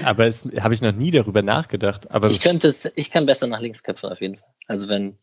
Aber 0.05 0.27
es 0.27 0.45
habe 0.61 0.75
ich 0.75 0.83
noch 0.83 0.93
nie 0.93 1.13
darüber 1.13 1.43
nachgedacht. 1.43 2.11
Aber 2.11 2.29
ich 2.29 2.41
könnte 2.41 2.69
es, 2.69 2.91
ich 2.97 3.11
kann 3.11 3.27
besser 3.27 3.47
nach 3.47 3.61
links 3.61 3.83
köpfen 3.83 4.11
auf 4.11 4.21
jeden 4.21 4.37
Fall. 4.37 4.49
Also 4.67 4.89
wenn 4.89 5.19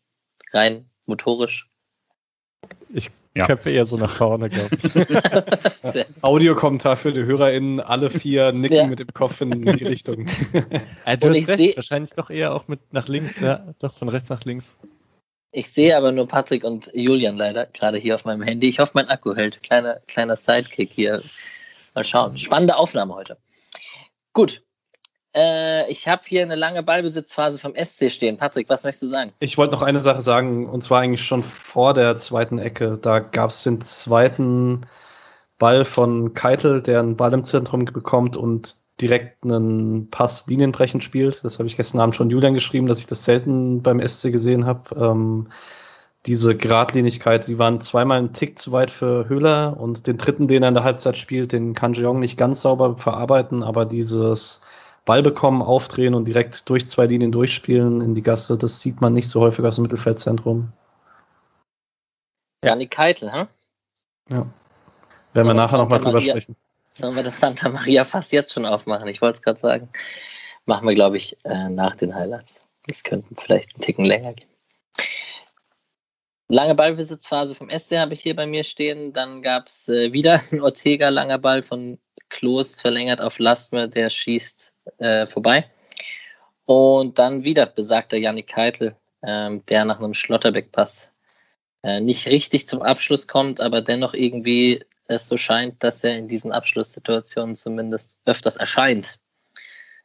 rein 0.52 0.88
motorisch. 1.06 1.66
Ich 2.92 3.10
ja. 3.34 3.46
Köpfe 3.46 3.70
eher 3.70 3.84
so 3.84 3.96
nach 3.96 4.10
vorne, 4.10 4.50
glaube 4.50 4.76
ich. 4.76 6.04
Audiokommentar 6.22 6.96
für 6.96 7.12
die 7.12 7.22
HörerInnen, 7.22 7.80
alle 7.80 8.10
vier 8.10 8.52
nicken 8.52 8.76
ja. 8.76 8.86
mit 8.86 8.98
dem 8.98 9.12
Kopf 9.14 9.40
in 9.40 9.50
die 9.50 9.84
Richtung. 9.84 10.26
äh, 11.04 11.16
du 11.16 11.28
Und 11.28 11.36
hast 11.36 11.48
recht, 11.48 11.76
wahrscheinlich 11.76 12.12
doch 12.14 12.30
eher 12.30 12.52
auch 12.52 12.66
mit 12.66 12.80
nach 12.92 13.06
links, 13.06 13.38
ja, 13.38 13.64
doch 13.78 13.94
von 13.94 14.08
rechts 14.08 14.28
nach 14.28 14.44
links. 14.44 14.76
Ich 15.52 15.70
sehe 15.70 15.96
aber 15.96 16.12
nur 16.12 16.26
Patrick 16.26 16.64
und 16.64 16.90
Julian 16.94 17.36
leider, 17.36 17.66
gerade 17.66 17.98
hier 17.98 18.14
auf 18.14 18.24
meinem 18.24 18.42
Handy. 18.42 18.68
Ich 18.68 18.78
hoffe, 18.78 18.92
mein 18.94 19.08
Akku 19.08 19.34
hält. 19.34 19.62
Kleiner, 19.62 20.00
kleiner 20.06 20.36
Sidekick 20.36 20.90
hier. 20.92 21.22
Mal 21.94 22.04
schauen. 22.04 22.38
Spannende 22.38 22.76
Aufnahme 22.76 23.14
heute. 23.14 23.36
Gut, 24.32 24.62
äh, 25.34 25.90
ich 25.90 26.08
habe 26.08 26.22
hier 26.26 26.42
eine 26.42 26.56
lange 26.56 26.82
Ballbesitzphase 26.82 27.58
vom 27.58 27.74
SC 27.74 28.10
stehen. 28.10 28.36
Patrick, 28.36 28.68
was 28.68 28.84
möchtest 28.84 29.02
du 29.04 29.06
sagen? 29.06 29.32
Ich 29.40 29.58
wollte 29.58 29.74
noch 29.74 29.82
eine 29.82 30.00
Sache 30.00 30.22
sagen, 30.22 30.68
und 30.68 30.82
zwar 30.82 31.00
eigentlich 31.00 31.24
schon 31.24 31.42
vor 31.42 31.94
der 31.94 32.16
zweiten 32.16 32.58
Ecke. 32.58 32.98
Da 32.98 33.20
gab 33.20 33.50
es 33.50 33.62
den 33.62 33.80
zweiten 33.80 34.82
Ball 35.58 35.84
von 35.84 36.34
Keitel, 36.34 36.82
der 36.82 37.00
einen 37.00 37.16
Ball 37.16 37.32
im 37.32 37.44
Zentrum 37.44 37.84
bekommt 37.84 38.36
und 38.36 38.76
direkt 39.00 39.44
einen 39.44 40.10
Pass 40.10 40.46
linienbrechend 40.46 41.04
spielt. 41.04 41.44
Das 41.44 41.58
habe 41.58 41.66
ich 41.68 41.76
gestern 41.76 42.00
Abend 42.00 42.16
schon 42.16 42.30
Julian 42.30 42.54
geschrieben, 42.54 42.86
dass 42.86 42.98
ich 42.98 43.06
das 43.06 43.24
selten 43.24 43.82
beim 43.82 44.06
SC 44.06 44.32
gesehen 44.32 44.66
habe. 44.66 44.94
Ähm, 44.96 45.48
diese 46.26 46.54
Gradlinigkeit, 46.54 47.46
die 47.46 47.58
waren 47.58 47.80
zweimal 47.80 48.18
einen 48.18 48.34
Tick 48.34 48.58
zu 48.58 48.72
weit 48.72 48.90
für 48.90 49.28
Höhler 49.28 49.78
und 49.80 50.06
den 50.06 50.18
dritten, 50.18 50.48
den 50.48 50.62
er 50.62 50.68
in 50.68 50.74
der 50.74 50.84
Halbzeit 50.84 51.16
spielt, 51.16 51.52
den 51.52 51.74
kann 51.74 51.94
Jeong 51.94 52.20
nicht 52.20 52.36
ganz 52.36 52.60
sauber 52.60 52.98
verarbeiten, 52.98 53.62
aber 53.62 53.86
dieses 53.86 54.60
Ball 55.04 55.22
bekommen, 55.22 55.62
aufdrehen 55.62 56.14
und 56.14 56.26
direkt 56.26 56.68
durch 56.68 56.88
zwei 56.88 57.06
Linien 57.06 57.32
durchspielen 57.32 58.00
in 58.00 58.14
die 58.14 58.22
Gasse. 58.22 58.58
Das 58.58 58.80
sieht 58.80 59.00
man 59.00 59.12
nicht 59.12 59.28
so 59.28 59.40
häufig 59.40 59.64
aus 59.64 59.76
dem 59.76 59.82
Mittelfeldzentrum. 59.82 60.72
Janik 62.64 62.90
Keitel, 62.90 63.32
hm? 63.32 63.48
Ja. 64.28 64.46
Werden 65.32 65.46
wir 65.46 65.54
nachher 65.54 65.78
nochmal 65.78 66.00
drüber 66.00 66.20
sprechen. 66.20 66.56
Sollen 66.90 67.14
wir 67.14 67.22
das 67.22 67.38
Santa 67.38 67.68
Maria 67.68 68.04
fast 68.04 68.32
jetzt 68.32 68.52
schon 68.52 68.66
aufmachen? 68.66 69.08
Ich 69.08 69.22
wollte 69.22 69.36
es 69.36 69.42
gerade 69.42 69.58
sagen. 69.58 69.88
Machen 70.66 70.86
wir, 70.86 70.94
glaube 70.94 71.16
ich, 71.16 71.36
äh, 71.44 71.68
nach 71.68 71.96
den 71.96 72.14
Highlights. 72.14 72.62
Das 72.86 73.02
könnten 73.02 73.36
vielleicht 73.36 73.74
einen 73.74 73.80
Ticken 73.80 74.04
länger 74.04 74.34
gehen. 74.34 74.48
Lange 76.48 76.74
Ballbesitzphase 76.74 77.54
vom 77.54 77.70
SC 77.70 77.98
habe 77.98 78.12
ich 78.12 78.22
hier 78.22 78.34
bei 78.34 78.46
mir 78.46 78.64
stehen. 78.64 79.12
Dann 79.12 79.40
gab 79.40 79.68
es 79.68 79.88
äh, 79.88 80.12
wieder 80.12 80.40
einen 80.50 80.60
Ortega, 80.62 81.08
langer 81.08 81.38
Ball 81.38 81.62
von 81.62 81.98
Klos 82.28 82.80
verlängert 82.80 83.20
auf 83.20 83.38
Lastme, 83.38 83.88
der 83.88 84.10
schießt 84.10 84.72
äh, 84.98 85.26
vorbei. 85.26 85.66
Und 86.66 87.18
dann 87.18 87.44
wieder 87.44 87.66
besagter 87.66 88.16
Janik 88.16 88.48
Keitel, 88.48 88.96
ähm, 89.22 89.64
der 89.66 89.84
nach 89.84 89.98
einem 89.98 90.14
Schlotterbeck-Pass 90.14 91.10
äh, 91.82 92.00
nicht 92.00 92.26
richtig 92.26 92.68
zum 92.68 92.82
Abschluss 92.82 93.26
kommt, 93.26 93.60
aber 93.60 93.80
dennoch 93.80 94.14
irgendwie 94.14 94.84
es 95.08 95.26
so 95.26 95.36
scheint, 95.36 95.82
dass 95.82 96.04
er 96.04 96.16
in 96.16 96.28
diesen 96.28 96.52
Abschlusssituationen 96.52 97.56
zumindest 97.56 98.16
öfters 98.24 98.56
erscheint. 98.56 99.18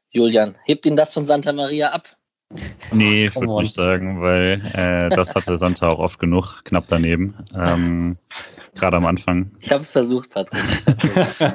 Julian, 0.09 0.55
hebt 0.63 0.85
ihn 0.85 0.95
das 0.95 1.13
von 1.13 1.25
Santa 1.25 1.53
Maria 1.53 1.89
ab? 1.89 2.15
Nee, 2.91 3.25
ich 3.25 3.35
würde 3.35 3.61
nicht 3.61 3.75
sagen, 3.75 4.21
weil 4.21 4.61
äh, 4.73 5.09
das 5.09 5.35
hatte 5.35 5.57
Santa 5.57 5.89
auch 5.89 5.99
oft 5.99 6.19
genug 6.19 6.63
knapp 6.63 6.85
daneben. 6.87 7.35
Ähm, 7.55 8.17
Gerade 8.75 8.97
am 8.97 9.05
Anfang. 9.05 9.51
Ich 9.59 9.71
habe 9.71 9.81
es 9.81 9.91
versucht, 9.91 10.29
Patrick. 10.29 10.61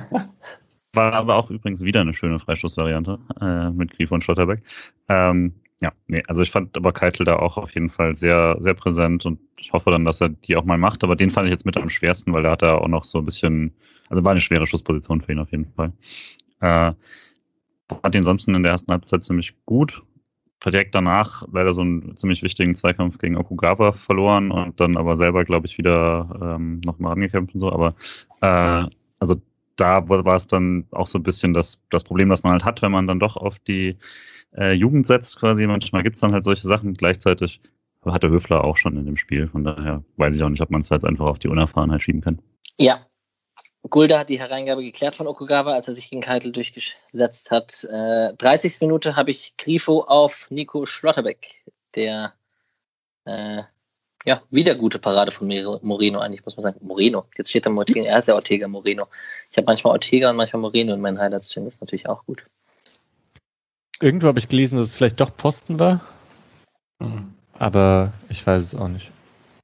War 0.92 1.12
aber 1.12 1.36
auch 1.36 1.50
übrigens 1.50 1.82
wieder 1.82 2.00
eine 2.00 2.14
schöne 2.14 2.38
Freistoßvariante 2.40 3.18
äh, 3.40 3.70
mit 3.70 3.92
Grief 3.92 4.10
und 4.10 4.24
Schlotterbeck. 4.24 4.62
Ähm, 5.08 5.54
ja, 5.80 5.92
nee, 6.08 6.22
also 6.26 6.42
ich 6.42 6.50
fand 6.50 6.76
aber 6.76 6.92
Keitel 6.92 7.24
da 7.24 7.36
auch 7.36 7.56
auf 7.56 7.72
jeden 7.74 7.90
Fall 7.90 8.14
sehr, 8.16 8.56
sehr 8.60 8.74
präsent 8.74 9.24
und 9.24 9.38
ich 9.58 9.72
hoffe 9.72 9.90
dann, 9.90 10.04
dass 10.04 10.20
er 10.20 10.28
die 10.28 10.56
auch 10.56 10.64
mal 10.64 10.78
macht. 10.78 11.04
Aber 11.04 11.16
den 11.16 11.30
fand 11.30 11.46
ich 11.46 11.52
jetzt 11.52 11.64
mit 11.64 11.76
am 11.76 11.88
schwersten, 11.88 12.32
weil 12.32 12.42
da 12.42 12.50
hat 12.50 12.62
er 12.62 12.82
auch 12.82 12.88
noch 12.88 13.04
so 13.04 13.18
ein 13.18 13.24
bisschen, 13.24 13.72
also 14.08 14.24
war 14.24 14.32
eine 14.32 14.40
schwere 14.40 14.66
Schussposition 14.66 15.22
für 15.22 15.32
ihn 15.32 15.38
auf 15.38 15.50
jeden 15.52 15.72
Fall. 15.72 15.92
Äh, 16.60 16.92
hat 18.02 18.14
ihn 18.14 18.22
sonst 18.22 18.46
in 18.48 18.62
der 18.62 18.72
ersten 18.72 18.92
Halbzeit 18.92 19.24
ziemlich 19.24 19.54
gut. 19.64 20.02
Direkt 20.64 20.94
danach 20.94 21.46
leider 21.50 21.72
so 21.72 21.80
einen 21.80 22.16
ziemlich 22.16 22.42
wichtigen 22.42 22.74
Zweikampf 22.74 23.16
gegen 23.16 23.36
Okugawa 23.36 23.92
verloren 23.92 24.50
und 24.50 24.78
dann 24.78 24.98
aber 24.98 25.16
selber, 25.16 25.44
glaube 25.44 25.66
ich, 25.66 25.78
wieder 25.78 26.56
ähm, 26.58 26.80
nochmal 26.84 27.14
angekämpft 27.14 27.54
und 27.54 27.60
so. 27.60 27.72
Aber 27.72 27.94
äh, 28.42 28.86
also 29.18 29.40
da 29.80 30.08
war 30.08 30.36
es 30.36 30.46
dann 30.46 30.86
auch 30.90 31.06
so 31.06 31.18
ein 31.18 31.22
bisschen 31.22 31.54
das, 31.54 31.80
das 31.90 32.04
Problem, 32.04 32.28
das 32.28 32.42
man 32.42 32.52
halt 32.52 32.64
hat, 32.64 32.82
wenn 32.82 32.92
man 32.92 33.06
dann 33.06 33.20
doch 33.20 33.36
auf 33.36 33.58
die 33.58 33.96
äh, 34.56 34.72
Jugend 34.72 35.06
setzt 35.06 35.38
quasi. 35.38 35.66
Manchmal 35.66 36.02
gibt 36.02 36.16
es 36.16 36.20
dann 36.20 36.32
halt 36.32 36.44
solche 36.44 36.66
Sachen. 36.66 36.94
Gleichzeitig 36.94 37.60
hatte 38.04 38.28
Höfler 38.30 38.64
auch 38.64 38.76
schon 38.76 38.96
in 38.96 39.06
dem 39.06 39.16
Spiel. 39.16 39.48
Von 39.48 39.64
daher 39.64 40.04
weiß 40.16 40.36
ich 40.36 40.42
auch 40.42 40.48
nicht, 40.48 40.62
ob 40.62 40.70
man 40.70 40.82
es 40.82 40.88
jetzt 40.88 41.04
einfach 41.04 41.26
auf 41.26 41.38
die 41.38 41.48
Unerfahrenheit 41.48 42.02
schieben 42.02 42.20
kann. 42.20 42.40
Ja. 42.78 43.06
Gulda 43.88 44.18
hat 44.18 44.28
die 44.28 44.38
Hereingabe 44.38 44.82
geklärt 44.82 45.16
von 45.16 45.26
Okugawa, 45.26 45.72
als 45.72 45.88
er 45.88 45.94
sich 45.94 46.10
gegen 46.10 46.20
Keitel 46.20 46.52
durchgesetzt 46.52 47.50
hat. 47.50 47.84
Äh, 47.90 48.34
30. 48.34 48.82
Minute 48.82 49.16
habe 49.16 49.30
ich 49.30 49.56
Grifo 49.56 50.02
auf 50.02 50.50
Nico 50.50 50.84
Schlotterbeck, 50.84 51.64
der 51.94 52.34
äh, 53.24 53.62
ja, 54.26 54.42
wieder 54.50 54.74
gute 54.74 54.98
Parade 54.98 55.30
von 55.30 55.48
Moreno 55.82 56.18
eigentlich, 56.18 56.44
muss 56.44 56.56
man 56.56 56.62
sagen. 56.62 56.78
Moreno. 56.82 57.24
Jetzt 57.36 57.50
steht 57.50 57.66
da 57.66 57.70
Ortega, 57.70 58.02
er 58.02 58.18
ist 58.18 58.28
ja 58.28 58.34
Ortega 58.34 58.68
Moreno. 58.68 59.06
Ich 59.50 59.56
habe 59.56 59.66
manchmal 59.66 59.92
Ortega 59.92 60.30
und 60.30 60.36
manchmal 60.36 60.60
Moreno 60.60 60.92
in 60.92 61.00
meinen 61.00 61.18
Highlights 61.18 61.50
stehen. 61.50 61.64
Das 61.64 61.74
ist 61.74 61.80
natürlich 61.80 62.08
auch 62.08 62.24
gut. 62.26 62.44
Irgendwo 64.00 64.28
habe 64.28 64.38
ich 64.38 64.48
gelesen, 64.48 64.78
dass 64.78 64.88
es 64.88 64.94
vielleicht 64.94 65.20
doch 65.20 65.34
Posten 65.36 65.78
war. 65.78 66.00
Mhm. 66.98 67.34
Aber 67.58 68.12
ich 68.28 68.46
weiß 68.46 68.62
es 68.62 68.74
auch 68.74 68.88
nicht. 68.88 69.10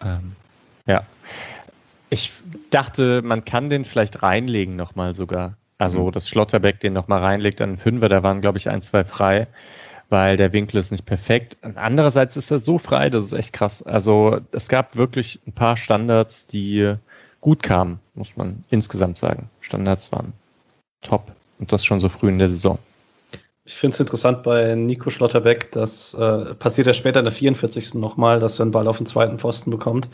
Ähm, 0.03 0.37
ja. 0.87 1.05
Ich 2.09 2.33
dachte, 2.71 3.23
man 3.23 3.45
kann 3.45 3.69
den 3.69 3.85
vielleicht 3.85 4.23
reinlegen 4.23 4.77
nochmal 4.77 5.15
sogar. 5.15 5.57
Also, 5.79 6.07
mhm. 6.07 6.13
dass 6.13 6.29
Schlotterbeck 6.29 6.81
den 6.81 6.95
nochmal 6.95 7.21
reinlegt 7.21 7.61
an 7.61 7.73
den 7.73 7.79
Fünfer, 7.79 8.09
da 8.09 8.23
waren, 8.23 8.41
glaube 8.41 8.59
ich, 8.59 8.71
ein, 8.71 8.81
zwei 8.81 9.05
frei 9.05 9.49
weil 10.09 10.37
der 10.37 10.53
Winkel 10.53 10.81
ist 10.81 10.93
nicht 10.93 11.07
perfekt. 11.07 11.57
Andererseits 11.75 12.37
ist 12.37 12.51
er 12.51 12.59
so 12.59 12.79
frei, 12.79 13.11
das 13.11 13.25
ist 13.25 13.33
echt 13.33 13.53
krass. 13.53 13.83
Also 13.83 14.41
es 14.53 14.69
gab 14.69 14.97
wirklich 14.97 15.41
ein 15.47 15.53
paar 15.53 15.77
Standards, 15.77 16.47
die 16.47 16.95
gut 17.41 17.63
kamen, 17.63 18.01
muss 18.15 18.37
man 18.37 18.65
insgesamt 18.71 19.19
sagen. 19.19 19.51
Standards 19.61 20.13
waren 20.13 20.33
top 21.03 21.33
und 21.59 21.73
das 21.73 21.85
schon 21.85 22.01
so 22.01 22.09
früh 22.09 22.29
in 22.29 22.39
der 22.39 22.49
Saison. 22.49 22.79
Ich 23.65 23.75
finde 23.75 23.95
es 23.95 24.01
interessant 24.01 24.45
bei 24.45 24.77
Nico 24.77 25.11
Schlotterbeck, 25.11 25.73
das 25.73 26.15
äh, 26.15 26.55
passiert 26.55 26.87
ja 26.87 26.95
später 26.95 27.19
in 27.19 27.25
der 27.25 27.33
44. 27.33 27.95
nochmal, 27.95 28.39
dass 28.39 28.61
er 28.61 28.63
einen 28.63 28.71
Ball 28.71 28.87
auf 28.87 28.99
den 28.99 29.07
zweiten 29.07 29.41
Pfosten 29.41 29.73
bekommt. 29.73 30.09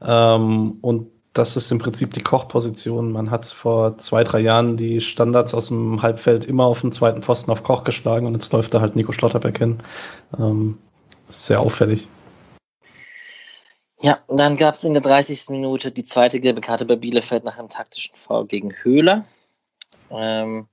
Ähm, 0.00 0.78
und 0.82 1.08
das 1.32 1.56
ist 1.56 1.70
im 1.70 1.78
Prinzip 1.78 2.12
die 2.12 2.22
Kochposition. 2.22 3.12
Man 3.12 3.30
hat 3.30 3.46
vor 3.46 3.96
zwei, 3.98 4.22
drei 4.22 4.40
Jahren 4.40 4.76
die 4.76 5.00
Standards 5.00 5.54
aus 5.54 5.68
dem 5.68 6.02
Halbfeld 6.02 6.44
immer 6.44 6.64
auf 6.64 6.82
den 6.82 6.92
zweiten 6.92 7.22
Pfosten 7.22 7.50
auf 7.50 7.62
Koch 7.62 7.84
geschlagen 7.84 8.26
und 8.26 8.34
jetzt 8.34 8.52
läuft 8.52 8.74
da 8.74 8.80
halt 8.80 8.96
Nico 8.96 9.12
Schlotterbeck 9.12 9.58
hin. 9.58 9.78
Ähm, 10.38 10.78
sehr 11.28 11.60
auffällig. 11.60 12.06
Ja, 14.00 14.18
dann 14.28 14.56
gab 14.56 14.74
es 14.74 14.84
in 14.84 14.94
der 14.94 15.02
30. 15.02 15.50
Minute 15.50 15.90
die 15.92 16.04
zweite 16.04 16.40
gelbe 16.40 16.60
Karte 16.60 16.84
bei 16.84 16.96
Bielefeld 16.96 17.44
nach 17.44 17.58
einem 17.58 17.68
taktischen 17.68 18.14
Foul 18.14 18.46
gegen 18.46 18.74
Höhler. 18.82 19.24
Ähm, 20.10 20.66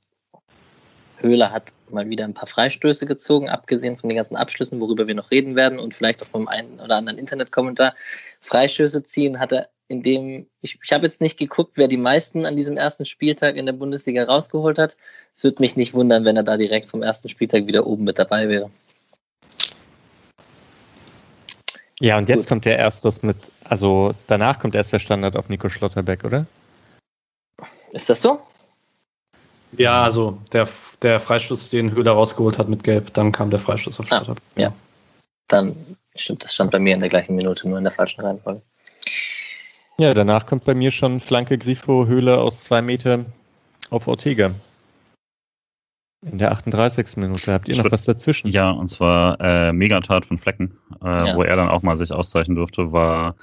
Höhler 1.17 1.52
hat 1.52 1.72
mal 1.89 2.10
wieder 2.10 2.26
ein 2.26 2.34
paar 2.34 2.48
Freistöße 2.48 3.06
gezogen, 3.06 3.50
abgesehen 3.50 3.98
von 3.98 4.10
den 4.10 4.17
ganzen 4.17 4.36
Abschlüssen, 4.36 4.80
worüber 4.80 5.08
wir 5.08 5.15
noch 5.15 5.32
reden 5.32 5.56
werden 5.56 5.80
und 5.80 5.93
vielleicht 5.93 6.24
auch 6.24 6.28
vom 6.28 6.48
einen 6.48 6.80
oder 6.80 6.95
anderen 6.95 7.17
Internetkommentar. 7.17 7.93
Freistöße 8.41 9.04
ziehen 9.04 9.39
hat 9.39 9.52
er 9.52 9.69
in 9.89 10.04
dem, 10.04 10.47
ich, 10.62 10.80
ich 10.84 10.93
habe 10.93 11.06
jetzt 11.06 11.19
nicht 11.19 11.38
geguckt, 11.38 11.73
wer 11.75 11.88
die 11.88 11.97
meisten 11.97 12.45
an 12.45 12.56
diesem 12.56 12.78
ersten 12.78 13.06
Spieltag 13.06 13.56
in 13.56 13.65
der 13.65 13.73
Bundesliga 13.73 14.23
rausgeholt 14.23 14.78
hat. 14.78 14.95
Es 15.34 15.43
würde 15.43 15.62
mich 15.62 15.75
nicht 15.75 15.95
wundern, 15.95 16.25
wenn 16.25 16.38
er 16.38 16.43
da 16.43 16.58
direkt 16.58 16.88
vom 16.88 17.02
ersten 17.02 17.28
Spieltag 17.28 17.65
wieder 17.65 17.88
oben 17.88 18.04
mit 18.04 18.19
dabei 18.19 18.47
wäre. 18.47 18.69
Ja, 21.99 22.17
und 22.17 22.30
jetzt 22.30 22.43
Gut. 22.43 22.49
kommt 22.49 22.65
der 22.65 22.78
erst 22.78 23.04
das 23.04 23.23
mit, 23.23 23.52
also 23.63 24.13
danach 24.28 24.60
kommt 24.60 24.75
erst 24.75 24.93
der 24.93 24.99
Standard 24.99 25.36
auf 25.36 25.49
Nico 25.49 25.67
Schlotterbeck, 25.69 26.23
oder? 26.23 26.45
Ist 27.91 28.10
das 28.10 28.21
so? 28.21 28.39
Ja, 29.71 30.04
also 30.04 30.38
der, 30.54 30.69
der 31.02 31.19
Freistoß, 31.19 31.71
den 31.71 31.91
Höhler 31.91 32.12
rausgeholt 32.12 32.60
hat 32.60 32.69
mit 32.69 32.84
Gelb, 32.84 33.12
dann 33.15 33.32
kam 33.32 33.49
der 33.49 33.60
Freistoß 33.60 33.99
auf 33.99 34.06
ah, 34.12 34.23
Schlotterbeck. 34.23 34.43
Ah, 34.56 34.62
ja, 34.62 34.73
dann 35.47 35.97
stimmt, 36.15 36.43
das 36.43 36.54
stand 36.54 36.69
bei 36.69 36.80
mir 36.80 36.93
in 36.93 36.99
der 36.99 37.10
gleichen 37.10 37.36
Minute, 37.36 37.67
nur 37.67 37.80
in 37.80 37.84
der 37.84 37.93
falschen 37.93 38.21
Reihenfolge. 38.21 38.62
Ja, 39.99 40.13
danach 40.13 40.45
kommt 40.45 40.63
bei 40.63 40.73
mir 40.73 40.91
schon 40.91 41.19
Flanke 41.19 41.57
Grifo 41.57 42.07
Höhle 42.07 42.39
aus 42.39 42.62
zwei 42.63 42.81
Metern 42.81 43.25
auf 43.89 44.07
Ortega. 44.07 44.51
In 46.25 46.38
der 46.38 46.53
38. 46.53 47.17
Minute. 47.17 47.51
Habt 47.51 47.67
ihr 47.67 47.75
noch 47.75 47.91
was 47.91 48.05
dazwischen? 48.05 48.49
Ja, 48.49 48.71
und 48.71 48.88
zwar 48.88 49.38
äh, 49.41 49.73
Megatat 49.73 50.25
von 50.25 50.38
Flecken, 50.38 50.77
äh, 51.03 51.05
ja. 51.05 51.35
wo 51.35 51.43
er 51.43 51.57
dann 51.57 51.67
auch 51.67 51.81
mal 51.81 51.97
sich 51.97 52.13
auszeichnen 52.13 52.55
durfte, 52.55 52.93
war 52.93 53.35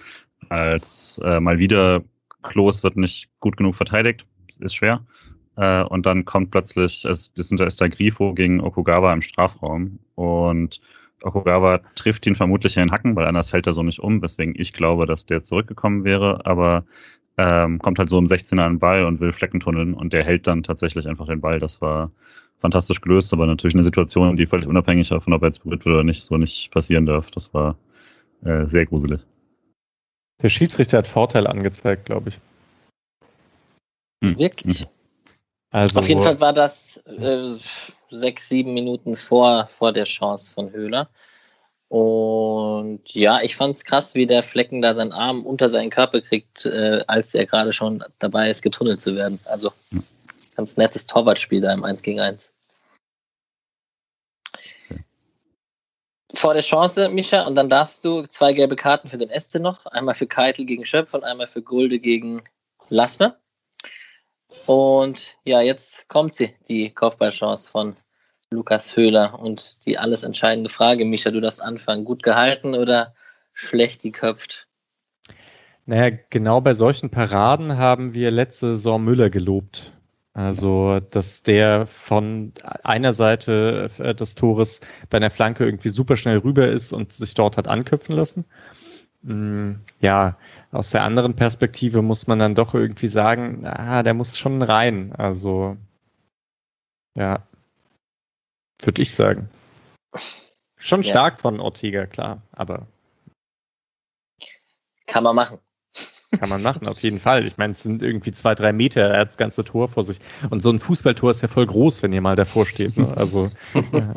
als 0.48 1.20
äh, 1.22 1.40
mal 1.40 1.58
wieder 1.58 2.02
Klos 2.42 2.82
wird 2.82 2.96
nicht 2.96 3.28
gut 3.40 3.58
genug 3.58 3.74
verteidigt, 3.74 4.24
ist 4.58 4.76
schwer. 4.76 5.04
Äh, 5.56 5.82
und 5.82 6.06
dann 6.06 6.24
kommt 6.24 6.52
plötzlich, 6.52 7.04
es, 7.04 7.32
es 7.36 7.50
ist 7.52 7.80
da 7.82 7.88
Grifo 7.88 8.32
gegen 8.32 8.62
Okugawa 8.62 9.12
im 9.12 9.20
Strafraum 9.20 9.98
und 10.14 10.80
Okugawa 11.22 11.80
trifft 11.94 12.26
ihn 12.26 12.34
vermutlich 12.34 12.76
in 12.76 12.82
den 12.82 12.92
Hacken, 12.92 13.16
weil 13.16 13.26
anders 13.26 13.50
fällt 13.50 13.66
er 13.66 13.72
so 13.72 13.82
nicht 13.82 14.00
um, 14.00 14.22
weswegen 14.22 14.54
ich 14.56 14.72
glaube, 14.72 15.06
dass 15.06 15.26
der 15.26 15.44
zurückgekommen 15.44 16.04
wäre, 16.04 16.44
aber 16.44 16.84
ähm, 17.38 17.78
kommt 17.78 17.98
halt 17.98 18.10
so 18.10 18.18
im 18.18 18.26
16er 18.26 18.60
an 18.60 18.74
den 18.74 18.78
Ball 18.78 19.04
und 19.04 19.20
will 19.20 19.32
Flecken 19.32 19.60
tunneln 19.60 19.94
und 19.94 20.12
der 20.12 20.24
hält 20.24 20.46
dann 20.46 20.62
tatsächlich 20.62 21.06
einfach 21.06 21.26
den 21.26 21.40
Ball. 21.40 21.58
Das 21.58 21.80
war 21.80 22.10
fantastisch 22.58 23.00
gelöst, 23.00 23.32
aber 23.32 23.46
natürlich 23.46 23.74
eine 23.74 23.82
Situation, 23.82 24.36
die 24.36 24.46
völlig 24.46 24.66
unabhängig 24.66 25.08
davon, 25.08 25.32
ob 25.32 25.42
er 25.42 25.48
jetzt 25.48 25.62
berührt 25.62 25.84
wird 25.84 25.94
oder 25.94 26.04
nicht, 26.04 26.22
so 26.22 26.36
nicht 26.36 26.70
passieren 26.70 27.06
darf. 27.06 27.30
Das 27.30 27.52
war 27.52 27.76
äh, 28.44 28.66
sehr 28.66 28.86
gruselig. 28.86 29.20
Der 30.42 30.48
Schiedsrichter 30.48 30.98
hat 30.98 31.08
Vorteil 31.08 31.46
angezeigt, 31.46 32.06
glaube 32.06 32.30
ich. 32.30 32.40
Hm. 34.22 34.38
Wirklich? 34.38 34.86
Also, 35.76 35.98
Auf 35.98 36.08
jeden 36.08 36.22
Fall 36.22 36.40
war 36.40 36.54
das 36.54 36.96
äh, 37.04 37.46
sechs, 38.08 38.48
sieben 38.48 38.72
Minuten 38.72 39.14
vor, 39.14 39.66
vor 39.66 39.92
der 39.92 40.04
Chance 40.04 40.50
von 40.50 40.72
Höhler. 40.72 41.10
Und 41.88 43.02
ja, 43.12 43.42
ich 43.42 43.56
fand 43.56 43.74
es 43.74 43.84
krass, 43.84 44.14
wie 44.14 44.26
der 44.26 44.42
Flecken 44.42 44.80
da 44.80 44.94
seinen 44.94 45.12
Arm 45.12 45.44
unter 45.44 45.68
seinen 45.68 45.90
Körper 45.90 46.22
kriegt, 46.22 46.64
äh, 46.64 47.04
als 47.08 47.34
er 47.34 47.44
gerade 47.44 47.74
schon 47.74 48.02
dabei 48.20 48.48
ist, 48.48 48.62
getunnelt 48.62 49.02
zu 49.02 49.16
werden. 49.16 49.38
Also 49.44 49.70
ganz 50.56 50.78
nettes 50.78 51.06
Torwartspiel 51.06 51.60
da 51.60 51.74
im 51.74 51.84
1 51.84 52.02
gegen 52.02 52.20
1. 52.20 52.50
Vor 56.32 56.54
der 56.54 56.62
Chance, 56.62 57.10
Micha, 57.10 57.46
und 57.46 57.54
dann 57.54 57.68
darfst 57.68 58.02
du 58.02 58.22
zwei 58.22 58.54
gelbe 58.54 58.76
Karten 58.76 59.10
für 59.10 59.18
den 59.18 59.28
SC 59.28 59.56
noch. 59.56 59.84
Einmal 59.84 60.14
für 60.14 60.26
Keitel 60.26 60.64
gegen 60.64 60.86
Schöpf 60.86 61.12
und 61.12 61.22
einmal 61.22 61.46
für 61.46 61.60
Gulde 61.60 61.98
gegen 61.98 62.44
Lassner. 62.88 63.38
Und 64.64 65.36
ja, 65.44 65.60
jetzt 65.60 66.08
kommt 66.08 66.32
sie, 66.32 66.54
die 66.68 66.90
Kopfballchance 66.92 67.70
von 67.70 67.96
Lukas 68.50 68.96
Höhler. 68.96 69.38
Und 69.38 69.84
die 69.86 69.98
alles 69.98 70.22
entscheidende 70.22 70.70
Frage, 70.70 71.04
Micha, 71.04 71.30
du 71.30 71.40
darfst 71.40 71.62
anfangen. 71.62 72.04
Gut 72.04 72.22
gehalten 72.22 72.74
oder 72.74 73.14
schlecht 73.52 74.02
geköpft? 74.02 74.66
Naja, 75.84 76.16
genau 76.30 76.60
bei 76.60 76.74
solchen 76.74 77.10
Paraden 77.10 77.78
haben 77.78 78.12
wir 78.14 78.30
letzte 78.30 78.70
Saison 78.70 79.04
Müller 79.04 79.30
gelobt. 79.30 79.92
Also, 80.32 81.00
dass 81.00 81.42
der 81.42 81.86
von 81.86 82.52
einer 82.82 83.14
Seite 83.14 83.88
äh, 83.98 84.14
des 84.14 84.34
Tores 84.34 84.80
bei 85.08 85.16
einer 85.16 85.30
Flanke 85.30 85.64
irgendwie 85.64 85.88
super 85.88 86.18
schnell 86.18 86.38
rüber 86.38 86.68
ist 86.68 86.92
und 86.92 87.12
sich 87.12 87.32
dort 87.32 87.56
hat 87.56 87.68
anköpfen 87.68 88.14
lassen. 88.14 88.44
Mm, 89.22 89.76
ja, 90.00 90.36
aus 90.76 90.90
der 90.90 91.02
anderen 91.02 91.34
Perspektive 91.34 92.02
muss 92.02 92.26
man 92.26 92.38
dann 92.38 92.54
doch 92.54 92.74
irgendwie 92.74 93.08
sagen, 93.08 93.66
ah, 93.66 94.02
der 94.02 94.14
muss 94.14 94.38
schon 94.38 94.62
rein. 94.62 95.12
Also, 95.16 95.76
ja, 97.14 97.42
würde 98.82 99.02
ich 99.02 99.14
sagen. 99.14 99.48
Schon 100.76 101.02
ja. 101.02 101.10
stark 101.10 101.40
von 101.40 101.60
Ortega, 101.60 102.06
klar, 102.06 102.42
aber. 102.52 102.86
Kann 105.06 105.24
man 105.24 105.34
machen. 105.34 105.58
Kann 106.38 106.48
man 106.48 106.60
machen, 106.62 106.86
auf 106.88 107.00
jeden 107.00 107.20
Fall. 107.20 107.46
Ich 107.46 107.56
meine, 107.56 107.70
es 107.70 107.82
sind 107.82 108.02
irgendwie 108.02 108.32
zwei, 108.32 108.54
drei 108.54 108.72
Meter, 108.72 109.08
er 109.08 109.20
hat 109.20 109.28
das 109.28 109.38
ganze 109.38 109.64
Tor 109.64 109.88
vor 109.88 110.02
sich. 110.02 110.20
Und 110.50 110.60
so 110.60 110.70
ein 110.70 110.80
Fußballtor 110.80 111.30
ist 111.30 111.40
ja 111.40 111.48
voll 111.48 111.66
groß, 111.66 112.02
wenn 112.02 112.12
ihr 112.12 112.20
mal 112.20 112.36
davor 112.36 112.66
steht. 112.66 112.96
Ne? 112.96 113.16
Also. 113.16 113.48
ja 113.92 114.14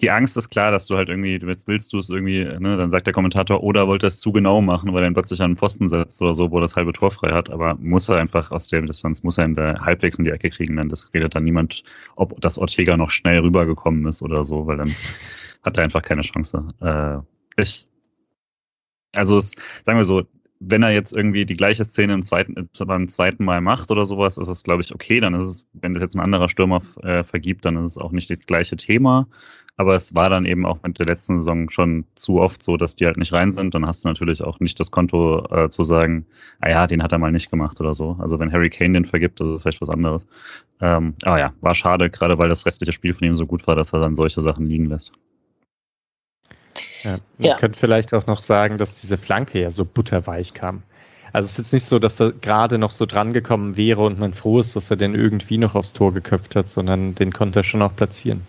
die 0.00 0.10
Angst 0.10 0.36
ist 0.36 0.48
klar, 0.48 0.70
dass 0.70 0.86
du 0.86 0.96
halt 0.96 1.08
irgendwie, 1.08 1.36
jetzt 1.36 1.66
willst 1.66 1.92
du 1.92 1.98
es 1.98 2.08
irgendwie, 2.08 2.44
ne, 2.44 2.76
dann 2.76 2.90
sagt 2.90 3.06
der 3.06 3.12
Kommentator, 3.12 3.62
oder 3.62 3.88
wollte 3.88 4.06
es 4.06 4.20
zu 4.20 4.30
genau 4.30 4.60
machen, 4.60 4.92
weil 4.92 5.02
er 5.02 5.08
ihn 5.08 5.14
plötzlich 5.14 5.42
an 5.42 5.52
den 5.52 5.56
Pfosten 5.56 5.88
setzt 5.88 6.22
oder 6.22 6.34
so, 6.34 6.50
wo 6.52 6.60
das 6.60 6.76
halbe 6.76 6.92
Tor 6.92 7.10
frei 7.10 7.32
hat, 7.32 7.50
aber 7.50 7.74
muss 7.76 8.08
er 8.08 8.18
einfach 8.18 8.52
aus 8.52 8.68
der 8.68 8.82
Distanz, 8.82 9.22
muss 9.24 9.38
er 9.38 9.46
in 9.46 9.56
der 9.56 9.80
halbwegs 9.80 10.18
in 10.18 10.24
die 10.24 10.30
Ecke 10.30 10.50
kriegen, 10.50 10.76
denn 10.76 10.88
das 10.88 11.12
redet 11.12 11.34
dann 11.34 11.44
niemand, 11.44 11.82
ob 12.14 12.40
das 12.40 12.58
Ortega 12.58 12.96
noch 12.96 13.10
schnell 13.10 13.40
rübergekommen 13.40 14.06
ist 14.06 14.22
oder 14.22 14.44
so, 14.44 14.66
weil 14.66 14.76
dann 14.76 14.94
hat 15.64 15.76
er 15.76 15.84
einfach 15.84 16.02
keine 16.02 16.22
Chance. 16.22 16.68
Äh, 16.80 17.60
ich, 17.60 17.88
also 19.16 19.36
es, 19.36 19.52
sagen 19.84 19.98
wir 19.98 20.04
so, 20.04 20.22
wenn 20.60 20.82
er 20.82 20.90
jetzt 20.90 21.14
irgendwie 21.14 21.44
die 21.44 21.56
gleiche 21.56 21.84
Szene 21.84 22.14
im 22.14 22.22
zweiten, 22.22 22.68
beim 22.84 23.08
zweiten 23.08 23.44
Mal 23.44 23.60
macht 23.60 23.90
oder 23.90 24.06
sowas, 24.06 24.38
ist 24.38 24.48
es, 24.48 24.62
glaube 24.62 24.82
ich, 24.82 24.92
okay. 24.92 25.20
Dann 25.20 25.34
ist 25.34 25.44
es, 25.46 25.66
wenn 25.72 25.94
das 25.94 26.02
jetzt 26.02 26.16
ein 26.16 26.20
anderer 26.20 26.48
Stürmer 26.48 26.82
äh, 27.02 27.22
vergibt, 27.22 27.64
dann 27.64 27.76
ist 27.76 27.92
es 27.92 27.98
auch 27.98 28.10
nicht 28.10 28.28
das 28.28 28.40
gleiche 28.40 28.76
Thema. 28.76 29.28
Aber 29.78 29.94
es 29.94 30.12
war 30.16 30.28
dann 30.28 30.44
eben 30.44 30.66
auch 30.66 30.82
mit 30.82 30.98
der 30.98 31.06
letzten 31.06 31.38
Saison 31.38 31.70
schon 31.70 32.04
zu 32.16 32.40
oft 32.40 32.64
so, 32.64 32.76
dass 32.76 32.96
die 32.96 33.06
halt 33.06 33.16
nicht 33.16 33.32
rein 33.32 33.52
sind. 33.52 33.74
Dann 33.74 33.86
hast 33.86 34.02
du 34.04 34.08
natürlich 34.08 34.42
auch 34.42 34.58
nicht 34.58 34.78
das 34.80 34.90
Konto 34.90 35.46
äh, 35.50 35.70
zu 35.70 35.84
sagen, 35.84 36.26
ah 36.60 36.68
ja, 36.68 36.86
den 36.88 37.00
hat 37.00 37.12
er 37.12 37.18
mal 37.18 37.30
nicht 37.30 37.48
gemacht 37.48 37.80
oder 37.80 37.94
so. 37.94 38.16
Also 38.18 38.40
wenn 38.40 38.52
Harry 38.52 38.70
Kane 38.70 38.94
den 38.94 39.04
vergibt, 39.04 39.38
das 39.38 39.46
ist 39.46 39.62
vielleicht 39.62 39.80
was 39.80 39.88
anderes. 39.88 40.26
Ähm, 40.80 41.14
aber 41.22 41.38
ja, 41.38 41.52
war 41.60 41.76
schade, 41.76 42.10
gerade 42.10 42.38
weil 42.38 42.48
das 42.48 42.66
restliche 42.66 42.92
Spiel 42.92 43.14
von 43.14 43.28
ihm 43.28 43.36
so 43.36 43.46
gut 43.46 43.68
war, 43.68 43.76
dass 43.76 43.92
er 43.92 44.00
dann 44.00 44.16
solche 44.16 44.40
Sachen 44.42 44.66
liegen 44.66 44.86
lässt. 44.86 45.12
Ja, 47.04 47.18
man 47.38 47.48
ja. 47.48 47.56
könnte 47.56 47.78
vielleicht 47.78 48.12
auch 48.14 48.26
noch 48.26 48.42
sagen, 48.42 48.78
dass 48.78 49.00
diese 49.00 49.16
Flanke 49.16 49.60
ja 49.60 49.70
so 49.70 49.84
butterweich 49.84 50.54
kam. 50.54 50.82
Also 51.32 51.46
es 51.46 51.52
ist 51.52 51.58
jetzt 51.58 51.72
nicht 51.72 51.84
so, 51.84 52.00
dass 52.00 52.18
er 52.18 52.32
gerade 52.32 52.78
noch 52.78 52.90
so 52.90 53.06
dran 53.06 53.32
gekommen 53.32 53.76
wäre 53.76 54.02
und 54.02 54.18
man 54.18 54.32
froh 54.32 54.58
ist, 54.58 54.74
dass 54.74 54.90
er 54.90 54.96
den 54.96 55.14
irgendwie 55.14 55.58
noch 55.58 55.76
aufs 55.76 55.92
Tor 55.92 56.12
geköpft 56.12 56.56
hat, 56.56 56.68
sondern 56.68 57.14
den 57.14 57.32
konnte 57.32 57.60
er 57.60 57.64
schon 57.64 57.82
auch 57.82 57.94
platzieren. 57.94 58.42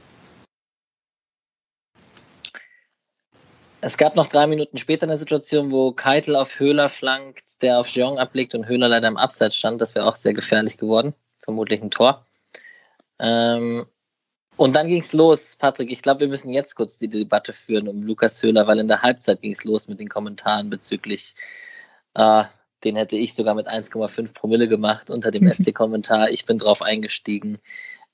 Es 3.82 3.98
gab 3.98 4.18
noch 4.18 4.28
drei 4.28 4.46
Minuten 4.46 4.78
später 4.78 5.04
eine 5.04 5.16
Situation, 5.16 5.72
wo 5.72 5.94
Keitel 5.94 6.36
auf 6.36 6.60
Höhler 6.60 6.90
flankt, 6.90 7.62
der 7.62 7.80
auf 7.80 7.88
Jeong 7.88 8.20
ablegt 8.20 8.54
und 8.54 8.68
Höhler 8.68 8.90
leider 8.90 9.08
im 9.08 9.16
Abseits 9.16 9.56
stand. 9.56 9.80
Das 9.80 9.96
wäre 9.96 10.06
auch 10.06 10.16
sehr 10.16 10.34
gefährlich 10.34 10.78
geworden. 10.78 11.14
Vermutlich 11.38 11.82
ein 11.82 11.90
Tor. 11.90 12.26
Ähm, 13.20 13.86
und 14.58 14.76
dann 14.76 14.90
ging 14.90 15.00
es 15.00 15.14
los, 15.14 15.56
Patrick. 15.56 15.90
Ich 15.92 16.02
glaube, 16.02 16.20
wir 16.20 16.28
müssen 16.28 16.52
jetzt 16.52 16.76
kurz 16.76 16.98
die 16.98 17.08
Debatte 17.08 17.54
führen 17.54 17.88
um 17.88 18.04
Lukas 18.04 18.44
Höhler, 18.44 18.68
weil 18.68 18.80
in 18.80 18.90
der 18.90 19.02
Halbzeit 19.02 19.42
ging 19.42 19.54
es 19.54 19.64
los 19.64 19.88
mit 19.88 20.02
den 20.02 20.10
Kommentaren 20.10 20.70
bezüglich, 20.70 21.36
äh, 22.16 22.44
den 22.84 22.98
hätte 22.98 23.18
ich 23.18 23.34
sogar 23.34 23.56
mit 23.56 23.70
1,5 23.70 24.34
Promille 24.34 24.68
gemacht 24.68 25.10
unter 25.10 25.32
dem 25.32 25.48
SC-Kommentar. 25.52 26.30
Ich 26.32 26.46
bin 26.46 26.58
drauf 26.58 26.82
eingestiegen. 26.82 27.60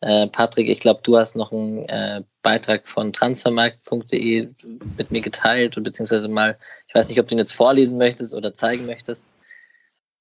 Äh, 0.05 0.27
Patrick, 0.27 0.69
ich 0.69 0.81
glaube, 0.81 0.99
du 1.01 1.17
hast 1.17 1.35
noch 1.35 1.51
einen 1.51 1.79
äh, 1.89 2.21
Beitrag 2.43 2.87
von 2.87 3.11
transfermarkt.de 3.11 4.49
mit 4.97 5.09
mir 5.09 5.21
geteilt 5.21 5.77
und 5.77 5.83
beziehungsweise 5.83 6.27
mal, 6.27 6.59
ich 6.87 6.93
weiß 6.93 7.09
nicht, 7.09 7.19
ob 7.19 7.27
du 7.27 7.33
ihn 7.33 7.39
jetzt 7.39 7.53
vorlesen 7.53 7.97
möchtest 7.97 8.35
oder 8.35 8.53
zeigen 8.53 8.85
möchtest. 8.85 9.33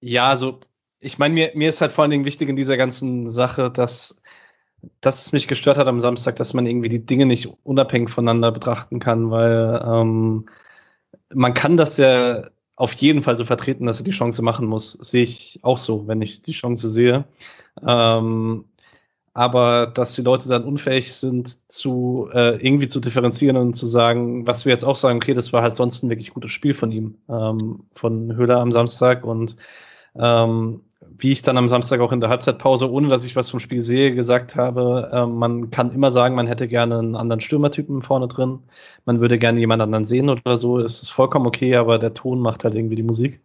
Ja, 0.01 0.31
also 0.31 0.59
ich 1.01 1.19
meine, 1.19 1.35
mir, 1.35 1.51
mir 1.55 1.69
ist 1.69 1.83
halt 1.83 1.93
vor 1.93 2.01
allen 2.01 2.13
Dingen 2.13 2.25
wichtig 2.25 2.49
in 2.49 2.57
dieser 2.57 2.79
ganzen 2.79 3.29
Sache, 3.29 3.71
dass, 3.71 4.23
dass 5.03 5.27
es 5.27 5.33
mich 5.33 5.49
gestört 5.49 5.77
hat 5.77 5.87
am 5.87 6.01
Samstag, 6.01 6.37
dass 6.37 6.55
man 6.55 6.65
irgendwie 6.65 6.89
die 6.89 7.05
Dinge 7.05 7.27
nicht 7.27 7.47
unabhängig 7.63 8.09
voneinander 8.09 8.53
betrachten 8.53 9.01
kann, 9.01 9.31
weil 9.31 9.83
ähm, 9.85 10.49
man 11.35 11.53
kann 11.53 11.77
das 11.77 11.99
ja 11.99 12.49
auf 12.77 12.95
jeden 12.95 13.23
Fall 13.23 13.37
so 13.37 13.45
vertreten, 13.45 13.85
dass 13.85 14.01
er 14.01 14.05
die 14.05 14.13
Chance 14.13 14.41
machen 14.41 14.67
muss. 14.67 14.93
Sehe 14.93 15.25
ich 15.25 15.61
auch 15.61 15.77
so, 15.77 16.09
wenn 16.09 16.23
ich 16.23 16.41
die 16.41 16.53
Chance 16.53 16.89
sehe. 16.89 17.25
Ähm, 17.87 18.65
aber 19.35 19.89
dass 19.89 20.15
die 20.15 20.23
Leute 20.23 20.49
dann 20.49 20.65
unfähig 20.65 21.13
sind, 21.13 21.71
zu 21.71 22.29
äh, 22.33 22.57
irgendwie 22.65 22.89
zu 22.89 23.01
differenzieren 23.01 23.57
und 23.57 23.75
zu 23.75 23.87
sagen, 23.87 24.47
was 24.47 24.65
wir 24.65 24.73
jetzt 24.73 24.85
auch 24.85 24.97
sagen, 24.97 25.19
okay, 25.19 25.35
das 25.35 25.53
war 25.53 25.63
halt 25.63 25.75
sonst 25.75 26.03
ein 26.03 26.09
wirklich 26.11 26.33
gutes 26.33 26.53
Spiel 26.53 26.73
von 26.73 26.93
ihm, 26.93 27.17
ähm, 27.29 27.81
von 27.95 28.37
Höhler 28.37 28.61
am 28.61 28.71
Samstag. 28.71 29.25
Und 29.25 29.57
ähm, 30.17 30.83
wie 31.19 31.33
ich 31.33 31.43
dann 31.43 31.59
am 31.59 31.69
Samstag 31.69 32.01
auch 32.01 32.13
in 32.13 32.21
der 32.21 32.31
Halbzeitpause, 32.31 32.91
ohne 32.91 33.09
dass 33.09 33.25
ich 33.25 33.35
was 33.35 33.51
vom 33.51 33.59
Spiel 33.59 33.81
sehe, 33.81 34.15
gesagt 34.15 34.55
habe, 34.55 35.11
äh, 35.13 35.27
man 35.27 35.71
kann 35.71 35.93
immer 35.93 36.13
sagen, 36.13 36.37
man 36.37 36.47
hätte 36.47 36.69
gerne 36.69 36.99
einen 37.01 37.17
anderen 37.17 37.41
Stürmertypen 37.41 38.03
vorne 38.03 38.29
drin, 38.29 38.61
man 39.05 39.21
würde 39.21 39.39
gerne 39.39 39.59
jemand 39.59 39.83
anderen 39.83 40.05
sehen 40.05 40.31
oder 40.31 40.55
so, 40.57 40.79
es 40.79 41.03
ist 41.03 41.11
vollkommen 41.11 41.47
okay, 41.47 41.75
aber 41.77 41.99
der 41.99 42.15
Ton 42.15 42.39
macht 42.41 42.63
halt 42.65 42.77
irgendwie 42.77 42.97
die 42.97 43.03
Musik. 43.03 43.41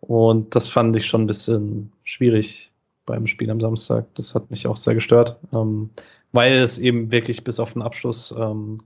Und 0.00 0.54
das 0.54 0.68
fand 0.68 0.94
ich 0.96 1.06
schon 1.06 1.22
ein 1.22 1.26
bisschen 1.26 1.92
schwierig 2.04 2.73
beim 3.06 3.26
Spiel 3.26 3.50
am 3.50 3.60
Samstag. 3.60 4.06
Das 4.14 4.34
hat 4.34 4.50
mich 4.50 4.66
auch 4.66 4.76
sehr 4.76 4.94
gestört, 4.94 5.38
ähm, 5.54 5.90
weil 6.32 6.54
es 6.54 6.78
eben 6.78 7.10
wirklich 7.10 7.44
bis 7.44 7.60
auf 7.60 7.72
den 7.72 7.82
Abschluss 7.82 8.32
ähm, 8.32 8.78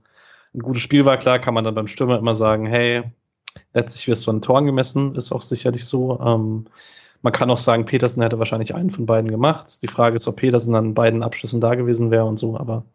ein 0.53 0.59
gutes 0.59 0.81
Spiel 0.81 1.05
war. 1.05 1.17
Klar 1.17 1.39
kann 1.39 1.53
man 1.53 1.63
dann 1.63 1.75
beim 1.75 1.87
Stürmer 1.87 2.17
immer 2.17 2.35
sagen, 2.35 2.65
hey, 2.65 3.03
letztlich 3.73 4.07
wirst 4.07 4.27
du 4.27 4.31
an 4.31 4.41
Toren 4.41 4.65
gemessen, 4.65 5.15
ist 5.15 5.31
auch 5.31 5.41
sicherlich 5.41 5.85
so. 5.85 6.19
Ähm, 6.19 6.65
man 7.21 7.33
kann 7.33 7.49
auch 7.49 7.57
sagen, 7.57 7.85
Petersen 7.85 8.23
hätte 8.23 8.39
wahrscheinlich 8.39 8.75
einen 8.75 8.89
von 8.89 9.05
beiden 9.05 9.29
gemacht. 9.29 9.81
Die 9.81 9.87
Frage 9.87 10.15
ist, 10.15 10.27
ob 10.27 10.37
Petersen 10.37 10.75
an 10.75 10.93
beiden 10.93 11.23
Abschlüssen 11.23 11.59
da 11.59 11.75
gewesen 11.75 12.11
wäre 12.11 12.25
und 12.25 12.37
so, 12.37 12.57
aber 12.57 12.85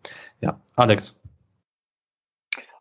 ja, 0.40 0.60
Alex. 0.76 1.20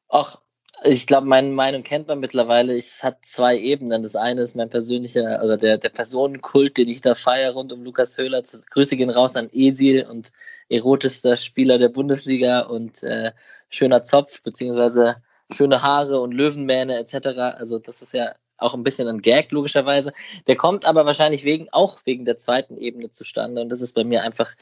Ach, 0.09 0.39
ich 0.85 1.07
glaube, 1.07 1.27
meine 1.27 1.49
Meinung 1.49 1.83
kennt 1.83 2.07
man 2.07 2.19
mittlerweile. 2.19 2.77
Es 2.77 3.03
hat 3.03 3.25
zwei 3.25 3.57
Ebenen. 3.57 4.03
Das 4.03 4.15
eine 4.15 4.41
ist 4.41 4.55
mein 4.55 4.69
persönlicher, 4.69 5.41
oder 5.43 5.57
der, 5.57 5.77
der 5.77 5.89
Personenkult, 5.89 6.77
den 6.77 6.89
ich 6.89 7.01
da 7.01 7.15
feiere 7.15 7.53
rund 7.53 7.71
um 7.71 7.83
Lukas 7.83 8.17
Höhler. 8.17 8.41
Grüße 8.41 8.97
gehen 8.97 9.09
raus 9.09 9.35
an 9.35 9.49
Esil 9.53 10.05
und 10.09 10.31
erotischster 10.69 11.37
Spieler 11.37 11.77
der 11.77 11.89
Bundesliga 11.89 12.61
und 12.61 13.03
äh, 13.03 13.31
schöner 13.69 14.03
Zopf, 14.03 14.41
beziehungsweise 14.43 15.17
schöne 15.51 15.81
Haare 15.81 16.19
und 16.19 16.31
Löwenmähne 16.33 16.97
etc. 16.97 17.27
Also 17.57 17.79
das 17.79 18.01
ist 18.01 18.13
ja 18.13 18.33
auch 18.57 18.73
ein 18.73 18.83
bisschen 18.83 19.07
ein 19.07 19.21
Gag, 19.21 19.51
logischerweise. 19.51 20.13
Der 20.47 20.55
kommt 20.55 20.85
aber 20.85 21.05
wahrscheinlich 21.05 21.43
wegen, 21.43 21.67
auch 21.71 21.99
wegen 22.05 22.25
der 22.25 22.37
zweiten 22.37 22.77
Ebene 22.77 23.11
zustande 23.11 23.61
und 23.61 23.69
das 23.69 23.81
ist 23.81 23.93
bei 23.93 24.03
mir 24.03 24.23
einfach 24.23 24.53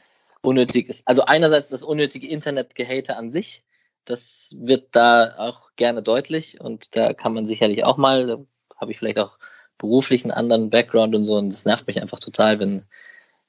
unnötig. 0.42 1.02
Also 1.04 1.24
einerseits 1.24 1.70
das 1.70 1.82
unnötige 1.82 2.26
Internetgehate 2.26 3.16
an 3.16 3.30
sich, 3.30 3.62
das 4.04 4.54
wird 4.58 4.88
da 4.92 5.34
auch 5.38 5.70
gerne 5.76 6.02
deutlich 6.02 6.60
und 6.60 6.96
da 6.96 7.12
kann 7.12 7.34
man 7.34 7.46
sicherlich 7.46 7.84
auch 7.84 7.96
mal, 7.96 8.26
da 8.26 8.38
habe 8.76 8.92
ich 8.92 8.98
vielleicht 8.98 9.18
auch 9.18 9.38
beruflich 9.78 10.24
einen 10.24 10.32
anderen 10.32 10.70
Background 10.70 11.14
und 11.14 11.24
so 11.24 11.36
und 11.36 11.52
das 11.52 11.64
nervt 11.64 11.86
mich 11.86 12.00
einfach 12.00 12.20
total, 12.20 12.60
wenn 12.60 12.84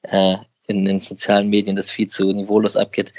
äh, 0.04 0.38
in 0.68 0.86
den 0.86 1.00
sozialen 1.00 1.50
Medien 1.50 1.76
das 1.76 1.90
viel 1.90 2.08
zu 2.08 2.32
niveaulos 2.32 2.78
abgeht. 2.78 3.14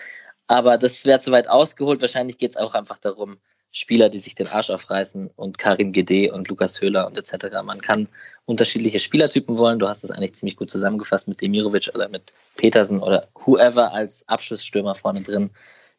Aber 0.46 0.78
das 0.78 1.04
wäre 1.04 1.20
zu 1.20 1.32
weit 1.32 1.48
ausgeholt. 1.48 2.00
Wahrscheinlich 2.00 2.38
geht 2.38 2.52
es 2.52 2.56
auch 2.56 2.74
einfach 2.74 2.98
darum, 2.98 3.38
Spieler, 3.72 4.08
die 4.08 4.18
sich 4.18 4.34
den 4.34 4.46
Arsch 4.48 4.70
aufreißen 4.70 5.30
und 5.34 5.58
Karim 5.58 5.92
Gede 5.92 6.32
und 6.32 6.48
Lukas 6.48 6.80
Höhler 6.80 7.06
und 7.06 7.18
etc. 7.18 7.46
Man 7.64 7.80
kann 7.80 8.08
unterschiedliche 8.46 9.00
Spielertypen 9.00 9.58
wollen. 9.58 9.78
Du 9.78 9.88
hast 9.88 10.04
das 10.04 10.10
eigentlich 10.10 10.34
ziemlich 10.34 10.56
gut 10.56 10.70
zusammengefasst 10.70 11.26
mit 11.28 11.40
Demirovic 11.40 11.90
oder 11.94 12.08
mit 12.08 12.34
Petersen 12.56 13.00
oder 13.00 13.28
whoever 13.34 13.92
als 13.92 14.28
Abschlussstürmer 14.28 14.94
vorne 14.94 15.22
drin 15.22 15.50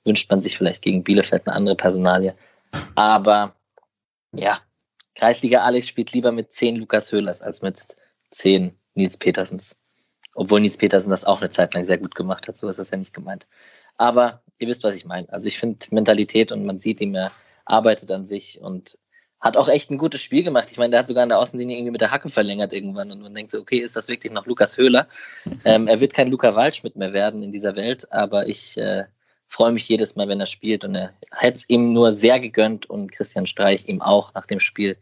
wünscht 0.05 0.29
man 0.29 0.41
sich 0.41 0.57
vielleicht 0.57 0.81
gegen 0.81 1.03
Bielefeld 1.03 1.47
eine 1.47 1.55
andere 1.55 1.75
Personalie. 1.75 2.35
Aber 2.95 3.55
ja, 4.31 4.59
Kreisliga 5.15 5.61
Alex 5.61 5.87
spielt 5.87 6.11
lieber 6.13 6.31
mit 6.31 6.51
zehn 6.51 6.75
Lukas 6.75 7.11
Höhlers 7.11 7.41
als 7.41 7.61
mit 7.61 7.79
zehn 8.29 8.77
Nils 8.93 9.17
Petersens. 9.17 9.75
Obwohl 10.35 10.61
Nils 10.61 10.77
Petersen 10.77 11.09
das 11.09 11.25
auch 11.25 11.41
eine 11.41 11.49
Zeit 11.49 11.73
lang 11.73 11.85
sehr 11.85 11.97
gut 11.97 12.15
gemacht 12.15 12.47
hat, 12.47 12.57
so 12.57 12.67
ist 12.67 12.79
das 12.79 12.91
ja 12.91 12.97
nicht 12.97 13.13
gemeint. 13.13 13.47
Aber 13.97 14.41
ihr 14.57 14.67
wisst, 14.67 14.83
was 14.83 14.95
ich 14.95 15.05
meine. 15.05 15.31
Also 15.31 15.47
ich 15.47 15.57
finde 15.57 15.79
Mentalität 15.91 16.51
und 16.51 16.65
man 16.65 16.77
sieht 16.77 17.01
ihm, 17.01 17.15
er 17.15 17.31
arbeitet 17.65 18.11
an 18.11 18.25
sich 18.25 18.61
und 18.61 18.97
hat 19.39 19.57
auch 19.57 19.69
echt 19.69 19.91
ein 19.91 19.97
gutes 19.97 20.21
Spiel 20.21 20.43
gemacht. 20.43 20.69
Ich 20.71 20.77
meine, 20.77 20.91
der 20.91 20.99
hat 21.01 21.07
sogar 21.07 21.23
an 21.23 21.29
der 21.29 21.39
Außenlinie 21.39 21.77
irgendwie 21.77 21.91
mit 21.91 22.01
der 22.01 22.11
Hacke 22.11 22.29
verlängert 22.29 22.73
irgendwann 22.73 23.11
und 23.11 23.21
man 23.21 23.33
denkt 23.33 23.51
so, 23.51 23.59
okay, 23.59 23.77
ist 23.77 23.95
das 23.95 24.07
wirklich 24.07 24.33
noch 24.33 24.45
Lukas 24.45 24.77
Höhler? 24.77 25.07
Ähm, 25.63 25.87
er 25.87 25.99
wird 25.99 26.13
kein 26.13 26.27
Luca 26.27 26.55
Waldschmidt 26.55 26.95
mehr 26.95 27.13
werden 27.13 27.41
in 27.41 27.51
dieser 27.51 27.75
Welt, 27.75 28.11
aber 28.11 28.47
ich 28.47 28.77
äh, 28.77 29.05
freue 29.55 29.71
mich 29.71 29.87
jedes 29.87 30.17
Mal, 30.17 30.27
wenn 30.27 30.41
er 30.41 30.45
spielt. 30.47 30.83
Und 30.83 30.95
er 30.95 31.13
hätte 31.31 31.55
es 31.55 31.69
ihm 31.69 31.93
nur 31.93 32.11
sehr 32.11 32.39
gegönnt 32.41 32.89
und 32.89 33.11
Christian 33.11 33.47
Streich 33.47 33.87
ihm 33.87 34.01
auch 34.01 34.33
nach 34.33 34.45
dem 34.45 34.59
Spiel, 34.59 34.97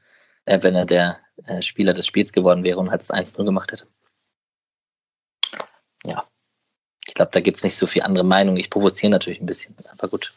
äh, 0.45 0.61
wenn 0.61 0.75
er 0.75 0.85
der 0.85 1.19
äh, 1.45 1.61
Spieler 1.63 1.93
des 1.93 2.05
Spiels 2.05 2.31
geworden 2.31 2.63
wäre 2.63 2.77
und 2.77 2.91
hat 2.91 3.01
es 3.01 3.11
1-0 3.11 3.43
gemacht 3.43 3.71
hätte. 3.71 3.87
Ja. 6.05 6.27
Ich 7.07 7.15
glaube, 7.15 7.31
da 7.31 7.39
gibt 7.39 7.57
es 7.57 7.63
nicht 7.63 7.75
so 7.75 7.87
viel 7.87 8.03
andere 8.03 8.23
Meinung. 8.23 8.55
Ich 8.57 8.69
provoziere 8.69 9.11
natürlich 9.11 9.41
ein 9.41 9.47
bisschen, 9.47 9.75
aber 9.91 10.07
gut. 10.07 10.31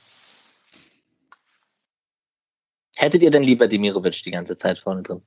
Hättet 2.97 3.23
ihr 3.23 3.31
denn 3.31 3.43
lieber 3.43 3.69
Demirovic 3.69 4.23
die 4.23 4.31
ganze 4.31 4.57
Zeit 4.57 4.79
vorne 4.79 5.03
drin? 5.03 5.23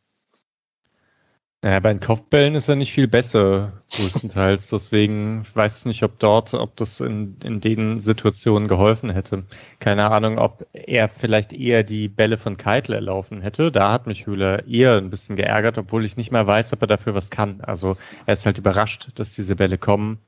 Naja, 1.62 1.82
bei 1.82 1.92
den 1.92 2.00
Kopfbällen 2.00 2.56
ist 2.56 2.70
er 2.70 2.78
nicht 2.78 2.94
viel 2.94 3.10
besser, 3.10 3.74
größtenteils. 3.92 4.70
Deswegen 4.72 5.46
weiß 5.54 5.80
ich 5.80 5.86
nicht, 5.86 6.04
ob 6.04 6.18
dort, 6.18 6.54
ob 6.54 6.78
das 6.78 7.02
in, 7.02 7.36
in 7.44 7.60
den 7.60 8.00
Situationen 8.00 8.70
geholfen 8.70 9.10
hätte. 9.10 9.44
Keine 9.80 10.10
Ahnung, 10.10 10.38
ob 10.38 10.66
er 10.72 11.10
vielleicht 11.10 11.52
eher 11.52 11.84
die 11.84 12.08
Bälle 12.08 12.38
von 12.38 12.56
Keitel 12.56 12.96
erlaufen 12.96 13.42
hätte. 13.42 13.74
Da 13.74 13.92
hat 13.92 14.08
mich 14.08 14.26
Höhler 14.26 14.66
eher 14.68 14.96
ein 14.96 15.10
bisschen 15.10 15.36
geärgert, 15.36 15.78
obwohl 15.78 16.06
ich 16.06 16.16
nicht 16.16 16.32
mal 16.32 16.48
weiß, 16.48 16.72
ob 16.72 16.82
er 16.82 16.88
dafür 16.88 17.14
was 17.14 17.30
kann. 17.30 17.60
Also 17.60 17.98
er 18.26 18.34
ist 18.34 18.46
halt 18.46 18.58
überrascht, 18.58 19.10
dass 19.16 19.36
diese 19.36 19.58
Bälle 19.58 19.78
kommen. 19.78 20.20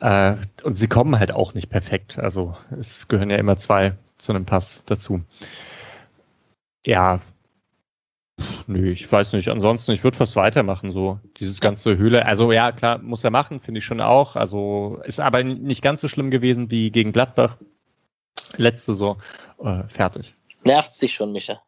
Äh, 0.00 0.36
und 0.62 0.74
sie 0.76 0.88
kommen 0.88 1.18
halt 1.18 1.32
auch 1.32 1.54
nicht 1.54 1.68
perfekt. 1.68 2.16
Also 2.16 2.56
es 2.78 3.08
gehören 3.08 3.30
ja 3.30 3.38
immer 3.38 3.56
zwei 3.56 3.94
zu 4.18 4.32
einem 4.32 4.44
Pass 4.44 4.82
dazu. 4.86 5.22
Ja, 6.84 7.20
Nö, 8.66 8.90
ich 8.90 9.10
weiß 9.10 9.32
nicht. 9.32 9.48
Ansonsten, 9.48 9.92
ich 9.92 10.04
würde 10.04 10.16
fast 10.16 10.36
weitermachen, 10.36 10.90
so 10.90 11.18
dieses 11.38 11.60
ganze 11.60 11.96
Höhle. 11.96 12.24
Also 12.24 12.52
ja, 12.52 12.72
klar, 12.72 12.98
muss 12.98 13.24
er 13.24 13.30
machen, 13.30 13.60
finde 13.60 13.78
ich 13.78 13.84
schon 13.84 14.00
auch. 14.00 14.36
Also 14.36 15.00
ist 15.04 15.20
aber 15.20 15.42
nicht 15.42 15.82
ganz 15.82 16.00
so 16.00 16.08
schlimm 16.08 16.30
gewesen 16.30 16.70
wie 16.70 16.90
gegen 16.90 17.12
Gladbach. 17.12 17.56
Letzte 18.56 18.94
so 18.94 19.16
äh, 19.62 19.82
fertig. 19.88 20.34
Nervt 20.64 20.94
sich 20.94 21.14
schon, 21.14 21.32
Micha. 21.32 21.60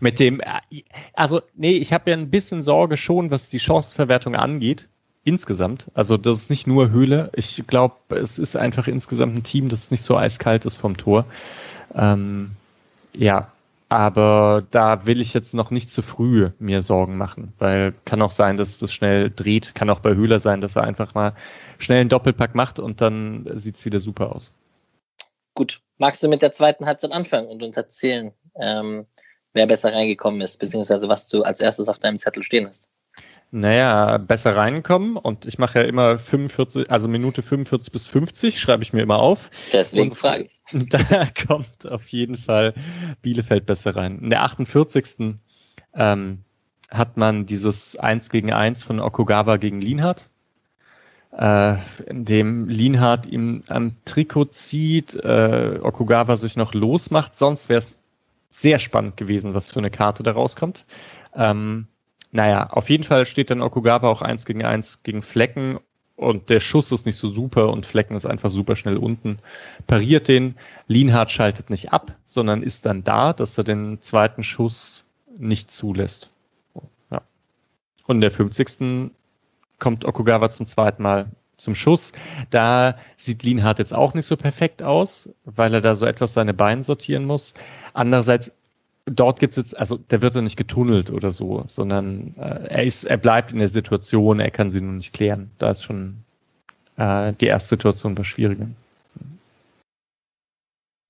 Mit 0.00 0.18
dem, 0.18 0.40
äh, 0.40 0.82
also 1.14 1.42
nee, 1.54 1.72
ich 1.72 1.92
habe 1.92 2.10
ja 2.10 2.16
ein 2.16 2.30
bisschen 2.30 2.62
Sorge 2.62 2.96
schon, 2.96 3.30
was 3.30 3.50
die 3.50 3.60
Chancenverwertung 3.60 4.34
angeht 4.34 4.88
insgesamt. 5.24 5.86
Also 5.94 6.16
das 6.16 6.38
ist 6.38 6.50
nicht 6.50 6.66
nur 6.66 6.90
Höhle. 6.90 7.30
Ich 7.34 7.62
glaube, 7.66 8.16
es 8.16 8.38
ist 8.38 8.56
einfach 8.56 8.88
insgesamt 8.88 9.36
ein 9.36 9.42
Team, 9.42 9.68
das 9.68 9.90
nicht 9.90 10.02
so 10.02 10.16
eiskalt 10.16 10.64
ist 10.64 10.76
vom 10.76 10.96
Tor. 10.96 11.26
Ähm, 11.94 12.52
ja, 13.14 13.52
aber 13.88 14.66
da 14.70 15.06
will 15.06 15.20
ich 15.20 15.32
jetzt 15.32 15.54
noch 15.54 15.70
nicht 15.70 15.90
zu 15.90 16.02
früh 16.02 16.50
mir 16.58 16.82
Sorgen 16.82 17.16
machen, 17.16 17.54
weil 17.58 17.94
kann 18.04 18.20
auch 18.20 18.30
sein, 18.30 18.56
dass 18.56 18.78
das 18.78 18.92
schnell 18.92 19.30
dreht. 19.30 19.74
Kann 19.74 19.88
auch 19.88 20.00
bei 20.00 20.14
Höhler 20.14 20.40
sein, 20.40 20.60
dass 20.60 20.76
er 20.76 20.84
einfach 20.84 21.14
mal 21.14 21.34
schnell 21.78 22.00
einen 22.00 22.10
Doppelpack 22.10 22.54
macht 22.54 22.78
und 22.78 23.00
dann 23.00 23.48
sieht 23.54 23.76
es 23.76 23.84
wieder 23.84 24.00
super 24.00 24.34
aus. 24.34 24.52
Gut, 25.54 25.80
magst 25.96 26.22
du 26.22 26.28
mit 26.28 26.42
der 26.42 26.52
zweiten 26.52 26.86
Halbzeit 26.86 27.12
anfangen 27.12 27.48
und 27.48 27.62
uns 27.62 27.76
erzählen, 27.76 28.32
ähm, 28.56 29.06
wer 29.54 29.66
besser 29.66 29.92
reingekommen 29.92 30.40
ist, 30.42 30.58
beziehungsweise 30.58 31.08
was 31.08 31.26
du 31.26 31.42
als 31.42 31.60
erstes 31.60 31.88
auf 31.88 31.98
deinem 31.98 32.18
Zettel 32.18 32.42
stehen 32.42 32.68
hast? 32.68 32.88
Naja, 33.50 34.18
besser 34.18 34.56
reinkommen 34.56 35.16
und 35.16 35.46
ich 35.46 35.58
mache 35.58 35.78
ja 35.80 35.84
immer 35.86 36.18
45, 36.18 36.90
also 36.90 37.08
Minute 37.08 37.40
45 37.40 37.90
bis 37.90 38.06
50, 38.06 38.60
schreibe 38.60 38.82
ich 38.82 38.92
mir 38.92 39.02
immer 39.02 39.20
auf. 39.20 39.50
Deswegen 39.72 40.14
frage 40.14 40.44
ich. 40.44 40.60
Da 40.90 41.28
kommt 41.46 41.86
auf 41.86 42.06
jeden 42.08 42.36
Fall 42.36 42.74
Bielefeld 43.22 43.64
besser 43.64 43.96
rein. 43.96 44.18
In 44.18 44.30
der 44.30 44.42
48. 44.42 45.36
Ähm, 45.94 46.44
hat 46.90 47.16
man 47.16 47.46
dieses 47.46 47.96
1 47.96 48.30
gegen 48.30 48.52
1 48.52 48.82
von 48.82 49.00
Okugawa 49.00 49.56
gegen 49.56 49.80
Lienhardt, 49.80 50.28
äh, 51.32 51.76
in 52.06 52.24
dem 52.24 52.68
Lienhardt 52.68 53.26
ihm 53.26 53.62
am 53.68 53.92
Trikot 54.04 54.46
zieht, 54.46 55.14
äh, 55.14 55.78
Okugawa 55.82 56.36
sich 56.36 56.56
noch 56.56 56.74
losmacht. 56.74 57.34
Sonst 57.34 57.68
wäre 57.68 57.78
es 57.78 58.00
sehr 58.48 58.78
spannend 58.78 59.16
gewesen, 59.16 59.54
was 59.54 59.70
für 59.70 59.78
eine 59.78 59.90
Karte 59.90 60.22
da 60.22 60.32
rauskommt. 60.32 60.86
Ähm, 61.34 61.86
naja, 62.30 62.68
auf 62.70 62.90
jeden 62.90 63.04
Fall 63.04 63.26
steht 63.26 63.50
dann 63.50 63.62
Okugawa 63.62 64.08
auch 64.08 64.22
eins 64.22 64.44
gegen 64.44 64.64
eins 64.64 65.02
gegen 65.02 65.22
Flecken 65.22 65.78
und 66.16 66.50
der 66.50 66.60
Schuss 66.60 66.92
ist 66.92 67.06
nicht 67.06 67.16
so 67.16 67.30
super 67.30 67.70
und 67.70 67.86
Flecken 67.86 68.16
ist 68.16 68.26
einfach 68.26 68.50
super 68.50 68.76
schnell 68.76 68.96
unten, 68.96 69.38
pariert 69.86 70.28
den. 70.28 70.56
Lienhardt 70.88 71.30
schaltet 71.30 71.70
nicht 71.70 71.92
ab, 71.92 72.16
sondern 72.26 72.62
ist 72.62 72.86
dann 72.86 73.04
da, 73.04 73.32
dass 73.32 73.56
er 73.56 73.64
den 73.64 74.00
zweiten 74.00 74.42
Schuss 74.42 75.04
nicht 75.38 75.70
zulässt. 75.70 76.30
Ja. 77.10 77.22
Und 78.06 78.16
in 78.16 78.20
der 78.20 78.32
50. 78.32 79.12
kommt 79.78 80.04
Okugawa 80.04 80.50
zum 80.50 80.66
zweiten 80.66 81.02
Mal 81.02 81.30
zum 81.56 81.74
Schuss. 81.74 82.12
Da 82.50 82.96
sieht 83.16 83.42
Lienhardt 83.42 83.78
jetzt 83.78 83.94
auch 83.94 84.14
nicht 84.14 84.26
so 84.26 84.36
perfekt 84.36 84.82
aus, 84.82 85.28
weil 85.44 85.72
er 85.74 85.80
da 85.80 85.94
so 85.94 86.06
etwas 86.06 86.32
seine 86.32 86.54
Beine 86.54 86.82
sortieren 86.82 87.24
muss. 87.24 87.54
Andererseits 87.94 88.52
dort 89.10 89.40
gibt 89.40 89.52
es 89.52 89.56
jetzt, 89.56 89.78
also 89.78 89.96
der 89.96 90.22
wird 90.22 90.34
ja 90.34 90.40
nicht 90.40 90.56
getunnelt 90.56 91.10
oder 91.10 91.32
so, 91.32 91.64
sondern 91.66 92.34
äh, 92.38 92.68
er 92.68 92.84
ist, 92.84 93.04
er 93.04 93.16
bleibt 93.16 93.52
in 93.52 93.58
der 93.58 93.68
Situation, 93.68 94.40
er 94.40 94.50
kann 94.50 94.70
sie 94.70 94.80
nur 94.80 94.94
nicht 94.94 95.12
klären. 95.12 95.50
Da 95.58 95.70
ist 95.70 95.82
schon 95.82 96.24
äh, 96.96 97.32
die 97.34 97.46
erste 97.46 97.70
Situation 97.70 98.16
war 98.16 98.24
schwieriger. 98.24 98.66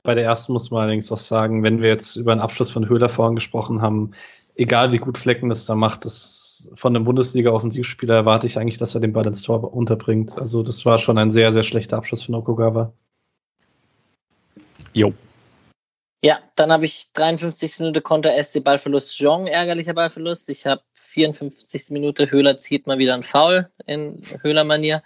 Bei 0.05 0.15
der 0.15 0.25
ersten 0.25 0.53
muss 0.53 0.71
man 0.71 0.83
allerdings 0.83 1.11
auch 1.13 1.19
sagen, 1.19 1.63
wenn 1.63 1.83
wir 1.83 1.89
jetzt 1.89 2.17
über 2.17 2.33
einen 2.33 2.41
Abschluss 2.41 2.71
von 2.71 2.89
Höhler 2.89 3.09
vorhin 3.09 3.35
gesprochen 3.35 3.83
haben, 3.83 4.13
egal 4.55 4.93
wie 4.93 4.99
gut 4.99 5.19
Flecken 5.19 5.49
das 5.49 5.67
da 5.67 5.75
macht, 5.75 6.05
das 6.05 6.71
von 6.75 6.95
einem 6.95 7.05
Bundesliga-Offensivspieler 7.05 8.15
erwarte 8.15 8.47
ich 8.47 8.59
eigentlich, 8.59 8.79
dass 8.79 8.95
er 8.95 9.01
den 9.01 9.13
Ball 9.13 9.27
ins 9.27 9.43
Tor 9.43 9.73
unterbringt. 9.75 10.39
Also 10.39 10.63
das 10.63 10.85
war 10.87 10.99
schon 10.99 11.19
ein 11.19 11.33
sehr, 11.33 11.53
sehr 11.53 11.63
schlechter 11.63 11.97
Abschluss 11.97 12.23
von 12.23 12.35
Okugawa. 12.35 12.93
Jo, 14.95 15.13
ja, 16.23 16.41
dann 16.57 16.73
habe 16.73 16.85
ich 16.85 17.13
53. 17.13 17.79
Minute 17.81 18.01
Konter 18.01 18.43
SC 18.43 18.63
Ballverlust 18.63 19.19
Jong, 19.21 19.47
ärgerlicher 19.47 19.95
Ballverlust. 19.95 20.49
Ich 20.49 20.67
habe 20.67 20.83
54. 20.95 21.91
Minute 21.91 22.31
Höhler 22.31 22.59
zieht 22.59 22.87
mal 22.87 22.99
wieder 22.99 23.15
ein 23.15 23.23
Foul 23.23 23.71
in 23.87 24.23
Höhler-Manier. 24.43 25.03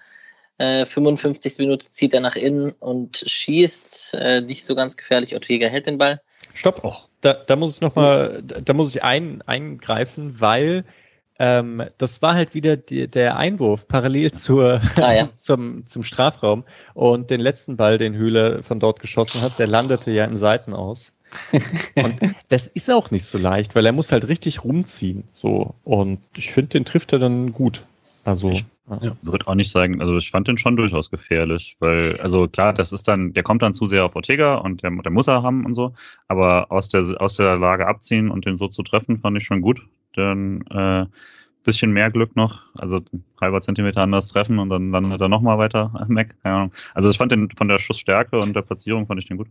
Äh, 0.58 0.86
55. 0.86 1.58
Minute 1.58 1.90
zieht 1.90 2.14
er 2.14 2.20
nach 2.20 2.36
innen 2.36 2.72
und 2.72 3.24
schießt. 3.26 4.14
Äh, 4.14 4.40
nicht 4.42 4.64
so 4.64 4.74
ganz 4.74 4.96
gefährlich. 4.96 5.34
Ortega 5.34 5.68
hält 5.68 5.86
den 5.86 5.98
Ball. 5.98 6.22
Stopp. 6.54 6.84
auch. 6.84 7.08
Da, 7.20 7.34
da 7.34 7.56
muss 7.56 7.74
ich 7.74 7.80
nochmal, 7.80 8.42
da 8.42 8.72
muss 8.72 8.94
ich 8.94 9.02
ein, 9.04 9.42
eingreifen, 9.42 10.40
weil 10.40 10.84
ähm, 11.42 11.82
das 11.98 12.22
war 12.22 12.34
halt 12.34 12.54
wieder 12.54 12.76
die, 12.76 13.08
der 13.08 13.36
Einwurf 13.36 13.88
parallel 13.88 14.30
zur, 14.30 14.80
ah, 14.94 15.12
ja. 15.12 15.28
zum, 15.34 15.84
zum 15.86 16.04
Strafraum. 16.04 16.62
Und 16.94 17.30
den 17.30 17.40
letzten 17.40 17.76
Ball, 17.76 17.98
den 17.98 18.14
Höhle 18.14 18.62
von 18.62 18.78
dort 18.78 19.00
geschossen 19.00 19.42
hat, 19.42 19.58
der 19.58 19.66
landete 19.66 20.12
ja 20.12 20.24
in 20.24 20.36
Seiten 20.36 20.72
aus. 20.72 21.12
Und 21.96 22.20
das 22.48 22.68
ist 22.68 22.88
auch 22.92 23.10
nicht 23.10 23.24
so 23.24 23.38
leicht, 23.38 23.74
weil 23.74 23.84
er 23.84 23.92
muss 23.92 24.12
halt 24.12 24.28
richtig 24.28 24.62
rumziehen. 24.62 25.24
So. 25.32 25.74
Und 25.82 26.20
ich 26.36 26.52
finde, 26.52 26.68
den 26.68 26.84
trifft 26.84 27.12
er 27.12 27.18
dann 27.18 27.52
gut. 27.52 27.82
Also. 28.22 28.52
Ich 28.52 28.64
ja. 29.00 29.16
würde 29.22 29.48
auch 29.48 29.56
nicht 29.56 29.72
sagen, 29.72 30.00
also 30.00 30.16
ich 30.18 30.30
fand 30.30 30.46
den 30.46 30.58
schon 30.58 30.76
durchaus 30.76 31.10
gefährlich, 31.10 31.74
weil, 31.80 32.20
also 32.20 32.46
klar, 32.46 32.72
das 32.72 32.92
ist 32.92 33.08
dann, 33.08 33.32
der 33.32 33.42
kommt 33.42 33.62
dann 33.62 33.74
zu 33.74 33.86
sehr 33.86 34.04
auf 34.04 34.14
Ortega 34.14 34.56
und 34.56 34.84
der, 34.84 34.90
der 34.90 35.10
muss 35.10 35.26
er 35.26 35.42
haben 35.42 35.66
und 35.66 35.74
so, 35.74 35.94
aber 36.28 36.70
aus 36.70 36.88
der, 36.88 37.20
aus 37.20 37.36
der 37.36 37.56
Lage 37.56 37.86
abziehen 37.88 38.30
und 38.30 38.44
den 38.44 38.58
so 38.58 38.68
zu 38.68 38.82
treffen, 38.82 39.18
fand 39.18 39.38
ich 39.38 39.44
schon 39.44 39.60
gut 39.60 39.82
dann 40.14 40.62
äh, 40.70 41.06
bisschen 41.62 41.92
mehr 41.92 42.10
Glück 42.10 42.36
noch, 42.36 42.60
also 42.76 43.00
halber 43.40 43.60
Zentimeter 43.60 44.02
anders 44.02 44.28
treffen 44.28 44.58
und 44.58 44.68
dann 44.68 44.90
landet 44.90 45.20
er 45.20 45.28
nochmal 45.28 45.58
weiter 45.58 45.92
weg. 46.08 46.34
Keine 46.42 46.54
Ahnung. 46.56 46.72
Also 46.94 47.10
ich 47.10 47.18
fand 47.18 47.32
den 47.32 47.50
von 47.50 47.68
der 47.68 47.78
Schussstärke 47.78 48.38
und 48.38 48.54
der 48.54 48.62
Platzierung 48.62 49.06
fand 49.06 49.20
ich 49.20 49.28
den 49.28 49.36
gut. 49.36 49.48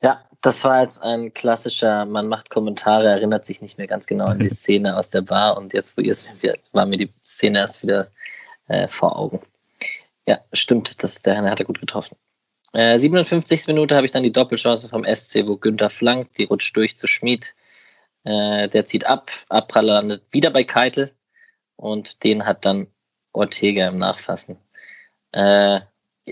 Ja, 0.00 0.20
das 0.40 0.62
war 0.62 0.82
jetzt 0.82 1.02
ein 1.02 1.34
klassischer, 1.34 2.04
man 2.04 2.28
macht 2.28 2.50
Kommentare, 2.50 3.08
erinnert 3.08 3.44
sich 3.44 3.60
nicht 3.60 3.78
mehr 3.78 3.88
ganz 3.88 4.06
genau 4.06 4.26
an 4.26 4.38
die 4.38 4.48
Szene 4.50 4.96
aus 4.96 5.10
der 5.10 5.22
Bar 5.22 5.56
und 5.56 5.72
jetzt, 5.72 5.96
wo 5.96 6.02
ihr 6.02 6.12
es 6.12 6.28
war 6.72 6.86
mir 6.86 6.96
die 6.96 7.12
Szene 7.24 7.58
erst 7.58 7.82
wieder 7.82 8.08
äh, 8.68 8.86
vor 8.86 9.18
Augen. 9.18 9.40
Ja, 10.26 10.38
stimmt, 10.52 11.02
das, 11.02 11.22
der 11.22 11.42
hat 11.42 11.58
er 11.58 11.66
gut 11.66 11.80
getroffen. 11.80 12.16
Äh, 12.74 12.98
57. 12.98 13.66
Minute 13.66 13.96
habe 13.96 14.06
ich 14.06 14.12
dann 14.12 14.22
die 14.22 14.32
Doppelchance 14.32 14.88
vom 14.88 15.04
SC, 15.04 15.46
wo 15.46 15.56
Günther 15.56 15.90
flankt, 15.90 16.38
die 16.38 16.44
rutscht 16.44 16.76
durch 16.76 16.96
zu 16.96 17.06
Schmid. 17.06 17.54
Äh, 18.24 18.68
der 18.68 18.84
zieht 18.84 19.06
ab, 19.06 19.30
Abpraller 19.48 19.94
landet 19.94 20.24
wieder 20.30 20.50
bei 20.50 20.64
Keitel 20.64 21.12
und 21.76 22.24
den 22.24 22.44
hat 22.44 22.64
dann 22.64 22.88
Ortega 23.32 23.88
im 23.88 23.98
Nachfassen. 23.98 24.58
Äh, 25.32 25.80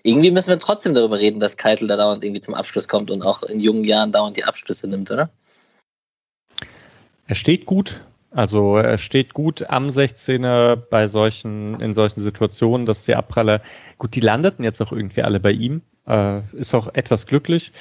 irgendwie 0.02 0.30
müssen 0.30 0.50
wir 0.50 0.58
trotzdem 0.58 0.94
darüber 0.94 1.18
reden, 1.18 1.40
dass 1.40 1.56
Keitel 1.56 1.88
da 1.88 1.96
dauernd 1.96 2.24
irgendwie 2.24 2.40
zum 2.40 2.54
Abschluss 2.54 2.88
kommt 2.88 3.10
und 3.10 3.22
auch 3.22 3.42
in 3.42 3.60
jungen 3.60 3.84
Jahren 3.84 4.12
dauernd 4.12 4.36
die 4.36 4.44
Abschlüsse 4.44 4.88
nimmt, 4.88 5.10
oder? 5.10 5.30
Er 7.26 7.34
steht 7.34 7.66
gut. 7.66 8.02
Also 8.30 8.76
er 8.76 8.98
steht 8.98 9.32
gut 9.32 9.70
am 9.70 9.88
16er 9.88 10.76
bei 10.76 11.08
solchen, 11.08 11.80
in 11.80 11.94
solchen 11.94 12.20
Situationen, 12.20 12.84
dass 12.84 13.06
die 13.06 13.14
Abpraller, 13.14 13.62
gut, 13.96 14.14
die 14.14 14.20
landeten 14.20 14.62
jetzt 14.62 14.82
auch 14.82 14.92
irgendwie 14.92 15.22
alle 15.22 15.40
bei 15.40 15.52
ihm. 15.52 15.80
Äh, 16.06 16.40
ist 16.52 16.74
auch 16.74 16.88
etwas 16.94 17.26
glücklich. 17.26 17.72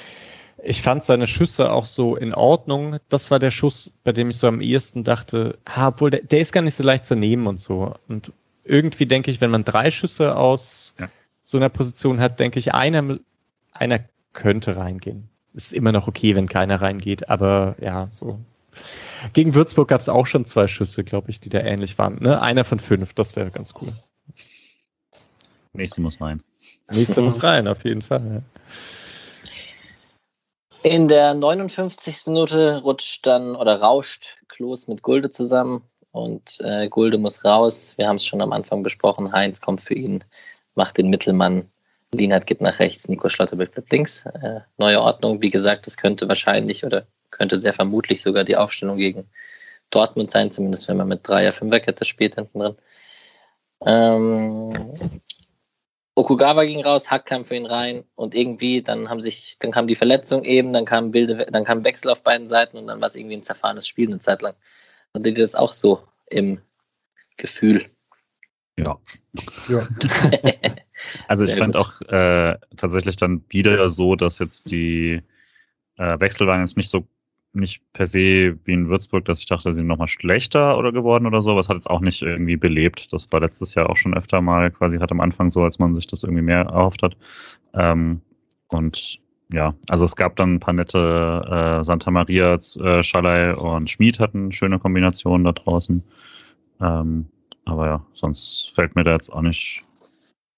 Ich 0.62 0.82
fand 0.82 1.04
seine 1.04 1.26
Schüsse 1.26 1.70
auch 1.70 1.84
so 1.84 2.16
in 2.16 2.34
Ordnung. 2.34 2.98
Das 3.08 3.30
war 3.30 3.38
der 3.38 3.50
Schuss, 3.50 3.92
bei 4.04 4.12
dem 4.12 4.30
ich 4.30 4.38
so 4.38 4.48
am 4.48 4.60
ehesten 4.60 5.04
dachte, 5.04 5.58
ah, 5.64 5.88
obwohl 5.88 6.10
der, 6.10 6.22
der 6.22 6.40
ist 6.40 6.52
gar 6.52 6.62
nicht 6.62 6.74
so 6.74 6.82
leicht 6.82 7.04
zu 7.04 7.14
nehmen 7.14 7.46
und 7.46 7.60
so. 7.60 7.94
Und 8.08 8.32
irgendwie 8.64 9.06
denke 9.06 9.30
ich, 9.30 9.40
wenn 9.40 9.50
man 9.50 9.64
drei 9.64 9.90
Schüsse 9.90 10.36
aus 10.36 10.94
ja. 10.98 11.08
so 11.44 11.58
einer 11.58 11.68
Position 11.68 12.20
hat, 12.20 12.40
denke 12.40 12.58
ich, 12.58 12.74
einer, 12.74 13.18
einer 13.72 14.00
könnte 14.32 14.76
reingehen. 14.76 15.28
Ist 15.54 15.72
immer 15.72 15.92
noch 15.92 16.08
okay, 16.08 16.34
wenn 16.34 16.48
keiner 16.48 16.80
reingeht, 16.80 17.28
aber 17.28 17.76
ja, 17.80 18.08
so. 18.12 18.40
Gegen 19.32 19.54
Würzburg 19.54 19.88
gab 19.88 20.00
es 20.00 20.08
auch 20.08 20.26
schon 20.26 20.44
zwei 20.44 20.66
Schüsse, 20.66 21.04
glaube 21.04 21.30
ich, 21.30 21.40
die 21.40 21.48
da 21.48 21.60
ähnlich 21.60 21.96
waren. 21.96 22.18
Ne? 22.20 22.40
Einer 22.40 22.64
von 22.64 22.78
fünf, 22.78 23.14
das 23.14 23.36
wäre 23.36 23.50
ganz 23.50 23.72
cool. 23.80 23.92
Nächste 25.72 26.00
muss 26.00 26.20
rein. 26.20 26.42
Nächste 26.90 27.22
muss 27.22 27.42
rein, 27.42 27.68
auf 27.68 27.84
jeden 27.84 28.02
Fall. 28.02 28.22
Ja. 28.26 28.42
In 30.86 31.08
der 31.08 31.34
59. 31.34 32.28
Minute 32.28 32.80
rutscht 32.84 33.26
dann 33.26 33.56
oder 33.56 33.80
rauscht 33.80 34.36
Klos 34.46 34.86
mit 34.86 35.02
Gulde 35.02 35.30
zusammen 35.30 35.82
und 36.12 36.60
äh, 36.60 36.88
Gulde 36.88 37.18
muss 37.18 37.44
raus. 37.44 37.94
Wir 37.96 38.06
haben 38.06 38.18
es 38.18 38.24
schon 38.24 38.40
am 38.40 38.52
Anfang 38.52 38.84
besprochen. 38.84 39.32
Heinz 39.32 39.60
kommt 39.60 39.80
für 39.80 39.94
ihn, 39.94 40.22
macht 40.76 40.96
den 40.96 41.10
Mittelmann. 41.10 41.68
Lienhardt 42.14 42.46
geht 42.46 42.60
nach 42.60 42.78
rechts, 42.78 43.08
Nico 43.08 43.28
Schlotterbeck 43.28 43.72
bleibt 43.72 43.90
links. 43.90 44.26
Äh, 44.26 44.60
neue 44.78 45.00
Ordnung. 45.00 45.42
Wie 45.42 45.50
gesagt, 45.50 45.88
es 45.88 45.96
könnte 45.96 46.28
wahrscheinlich 46.28 46.84
oder 46.84 47.08
könnte 47.30 47.58
sehr 47.58 47.74
vermutlich 47.74 48.22
sogar 48.22 48.44
die 48.44 48.56
Aufstellung 48.56 48.96
gegen 48.96 49.28
Dortmund 49.90 50.30
sein, 50.30 50.52
zumindest 50.52 50.86
wenn 50.86 50.98
man 50.98 51.08
mit 51.08 51.26
Dreier, 51.26 51.50
Fünferkette 51.50 52.04
spielt 52.04 52.36
hinten 52.36 52.60
drin. 52.60 52.76
Ähm, 53.84 54.70
Okugawa 56.16 56.64
ging 56.64 56.82
raus, 56.82 57.10
Hack 57.10 57.26
kam 57.26 57.44
für 57.44 57.56
ihn 57.56 57.66
rein 57.66 58.02
und 58.14 58.34
irgendwie 58.34 58.82
dann 58.82 59.10
haben 59.10 59.20
sich, 59.20 59.58
dann 59.58 59.70
kam 59.70 59.86
die 59.86 59.94
Verletzung 59.94 60.44
eben, 60.44 60.72
dann 60.72 60.86
kam 60.86 61.12
wilde, 61.12 61.46
dann 61.52 61.64
kam 61.64 61.84
Wechsel 61.84 62.10
auf 62.10 62.22
beiden 62.22 62.48
Seiten 62.48 62.78
und 62.78 62.86
dann 62.86 63.00
war 63.02 63.06
es 63.06 63.16
irgendwie 63.16 63.36
ein 63.36 63.42
zerfahrenes 63.42 63.86
Spiel 63.86 64.08
eine 64.08 64.18
Zeit 64.18 64.40
lang. 64.40 64.54
Und 65.12 65.26
ihr 65.26 65.34
das 65.34 65.54
auch 65.54 65.74
so 65.74 66.02
im 66.30 66.62
Gefühl? 67.36 67.84
Ja. 68.78 68.98
ja. 69.68 69.86
also 71.28 71.44
ich 71.44 71.50
Sehr 71.50 71.58
fand 71.58 71.74
gut. 71.74 71.82
auch 71.82 72.00
äh, 72.08 72.56
tatsächlich 72.78 73.16
dann 73.16 73.44
wieder 73.50 73.90
so, 73.90 74.16
dass 74.16 74.38
jetzt 74.38 74.70
die 74.70 75.22
äh, 75.98 76.20
Wechsel 76.20 76.46
waren 76.46 76.60
jetzt 76.60 76.78
nicht 76.78 76.90
so 76.90 77.06
nicht 77.56 77.82
per 77.92 78.06
se 78.06 78.58
wie 78.64 78.72
in 78.72 78.88
Würzburg, 78.88 79.24
dass 79.24 79.40
ich 79.40 79.46
dachte, 79.46 79.72
sie 79.72 79.78
sind 79.78 79.86
nochmal 79.86 80.08
schlechter 80.08 80.78
oder 80.78 80.92
geworden 80.92 81.26
oder 81.26 81.42
so, 81.42 81.50
aber 81.52 81.60
es 81.60 81.68
hat 81.68 81.76
jetzt 81.76 81.90
auch 81.90 82.00
nicht 82.00 82.22
irgendwie 82.22 82.56
belebt. 82.56 83.12
Das 83.12 83.30
war 83.32 83.40
letztes 83.40 83.74
Jahr 83.74 83.90
auch 83.90 83.96
schon 83.96 84.14
öfter 84.14 84.40
mal 84.40 84.70
quasi 84.70 84.98
hat 84.98 85.10
am 85.10 85.20
Anfang 85.20 85.50
so, 85.50 85.64
als 85.64 85.78
man 85.78 85.94
sich 85.94 86.06
das 86.06 86.22
irgendwie 86.22 86.42
mehr 86.42 86.62
erhofft 86.62 87.02
hat. 87.02 87.16
Ähm, 87.74 88.20
und 88.68 89.20
ja, 89.52 89.74
also 89.88 90.04
es 90.04 90.16
gab 90.16 90.36
dann 90.36 90.54
ein 90.54 90.60
paar 90.60 90.74
nette 90.74 91.78
äh, 91.80 91.84
Santa 91.84 92.10
Maria, 92.10 92.54
äh, 92.54 93.02
Schalay 93.02 93.54
und 93.54 93.88
Schmid 93.88 94.18
hatten 94.18 94.52
schöne 94.52 94.78
Kombinationen 94.78 95.44
da 95.44 95.52
draußen. 95.52 96.02
Ähm, 96.80 97.26
aber 97.64 97.86
ja, 97.86 98.06
sonst 98.12 98.72
fällt 98.74 98.94
mir 98.96 99.04
da 99.04 99.12
jetzt 99.12 99.32
auch 99.32 99.42
nicht, 99.42 99.84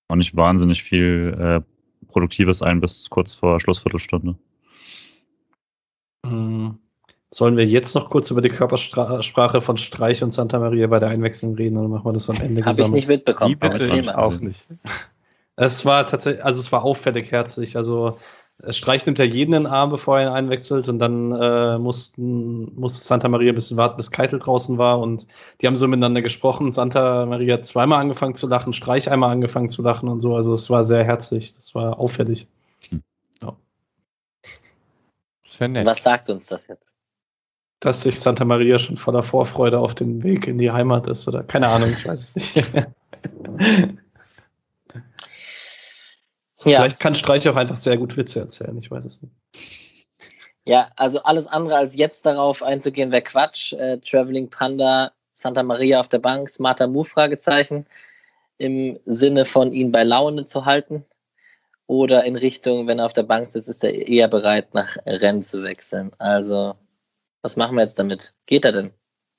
auch 0.09 0.17
nicht 0.17 0.37
wahnsinnig 0.37 0.83
viel 0.83 1.35
äh, 1.39 1.61
Produktives 2.09 2.63
ein 2.63 2.81
bis 2.81 3.09
kurz 3.11 3.35
vor 3.35 3.61
Schlussviertelstunde. 3.61 4.37
Hm. 6.27 6.79
Sollen 7.31 7.57
wir 7.57 7.67
jetzt 7.67 7.95
noch 7.95 8.09
kurz 8.09 8.31
über 8.31 8.41
die 8.41 8.49
Körpersprache 8.49 9.61
von 9.61 9.77
Streich 9.77 10.23
und 10.23 10.31
Santa 10.31 10.59
Maria 10.59 10.87
bei 10.87 10.99
der 10.99 11.11
Einwechslung 11.11 11.55
reden 11.57 11.77
oder 11.77 11.89
machen 11.89 12.07
wir 12.07 12.13
das 12.15 12.31
am 12.31 12.41
Ende 12.41 12.65
Habe 12.65 12.81
ich 12.81 12.89
nicht 12.89 13.09
mitbekommen. 13.09 13.51
Die 13.51 13.57
bitte 13.57 13.85
ich 13.85 14.09
auch 14.15 14.41
nicht. 14.41 14.67
Es 15.57 15.85
war 15.85 16.07
tatsächlich, 16.07 16.45
also 16.45 16.61
es 16.61 16.71
war 16.73 16.85
auffällig 16.85 17.33
herzlich. 17.33 17.77
Also 17.77 18.17
Streich 18.71 19.07
nimmt 19.07 19.19
ja 19.19 19.25
jeden 19.25 19.53
in 19.55 19.65
den 19.65 19.73
Arm, 19.73 19.91
bevor 19.91 20.19
er 20.19 20.27
ihn 20.27 20.33
einwechselt 20.33 20.89
und 20.89 20.99
dann 20.99 21.33
äh, 21.33 21.79
mussten, 21.79 22.75
musste 22.75 23.07
Santa 23.07 23.29
Maria 23.29 23.53
ein 23.53 23.55
bisschen 23.55 23.77
warten, 23.77 23.97
bis 23.97 24.11
Keitel 24.11 24.39
draußen 24.39 24.79
war 24.79 24.99
und 24.99 25.27
die 25.61 25.67
haben 25.67 25.77
so 25.77 25.87
miteinander 25.87 26.23
gesprochen. 26.23 26.73
Santa 26.73 27.25
Maria 27.27 27.55
hat 27.55 27.67
zweimal 27.67 28.01
angefangen 28.01 28.35
zu 28.35 28.49
lachen, 28.49 28.73
Streich 28.73 29.11
einmal 29.11 29.31
angefangen 29.31 29.71
zu 29.71 29.83
lachen 29.83 30.09
und 30.09 30.21
so. 30.21 30.35
Also 30.35 30.55
es 30.55 30.71
war 30.71 30.83
sehr 30.85 31.05
herzlich, 31.05 31.53
das 31.53 31.75
war 31.75 32.01
auffällig. 32.01 32.49
Hm. 32.89 33.03
Ja. 33.43 33.57
Was 35.85 36.03
sagt 36.03 36.29
uns 36.31 36.47
das 36.47 36.67
jetzt? 36.67 36.88
Dass 37.81 38.03
sich 38.03 38.19
Santa 38.19 38.45
Maria 38.45 38.79
schon 38.79 38.97
voller 38.97 39.23
Vorfreude 39.23 39.79
auf 39.79 39.95
den 39.95 40.23
Weg 40.25 40.49
in 40.49 40.59
die 40.59 40.71
Heimat 40.71 41.07
ist 41.07 41.29
oder 41.29 41.45
keine 41.45 41.69
Ahnung, 41.69 41.93
ich 41.93 42.07
weiß 42.07 42.21
es 42.21 42.37
nicht. 42.37 42.73
Ja. 46.65 46.81
Vielleicht 46.81 47.01
kann 47.01 47.15
Streich 47.15 47.49
auch 47.49 47.57
einfach 47.57 47.77
sehr 47.77 47.97
gut 47.97 48.17
Witze 48.17 48.41
erzählen, 48.41 48.77
ich 48.79 48.91
weiß 48.91 49.05
es 49.05 49.23
nicht. 49.23 49.33
Ja, 50.65 50.91
also 50.97 51.23
alles 51.23 51.47
andere 51.47 51.77
als 51.77 51.97
jetzt 51.97 52.27
darauf 52.27 52.63
einzugehen, 52.63 53.11
wäre 53.11 53.23
Quatsch. 53.23 53.73
Äh, 53.73 53.99
Traveling 53.99 54.51
Panda, 54.51 55.13
Santa 55.33 55.63
Maria 55.63 56.01
auf 56.01 56.09
der 56.09 56.19
Bank, 56.19 56.51
smarter 56.51 56.87
Move, 56.87 57.09
Fragezeichen. 57.09 57.87
Im 58.59 58.99
Sinne 59.07 59.45
von 59.45 59.73
ihn 59.73 59.93
bei 59.93 60.03
Laune 60.03 60.45
zu 60.45 60.67
halten. 60.67 61.05
Oder 61.87 62.25
in 62.25 62.37
Richtung, 62.37 62.87
wenn 62.87 62.99
er 62.99 63.07
auf 63.07 63.15
der 63.15 63.23
Bank 63.23 63.47
sitzt, 63.47 63.69
ist 63.69 63.83
er 63.83 63.95
eher 63.95 64.29
bereit, 64.29 64.75
nach 64.75 64.99
Rennen 65.07 65.43
zu 65.43 65.63
wechseln. 65.63 66.11
Also, 66.19 66.75
was 67.43 67.57
machen 67.57 67.77
wir 67.77 67.83
jetzt 67.83 67.99
damit? 67.99 68.35
Geht 68.47 68.65
er 68.65 68.73
denn? 68.73 68.91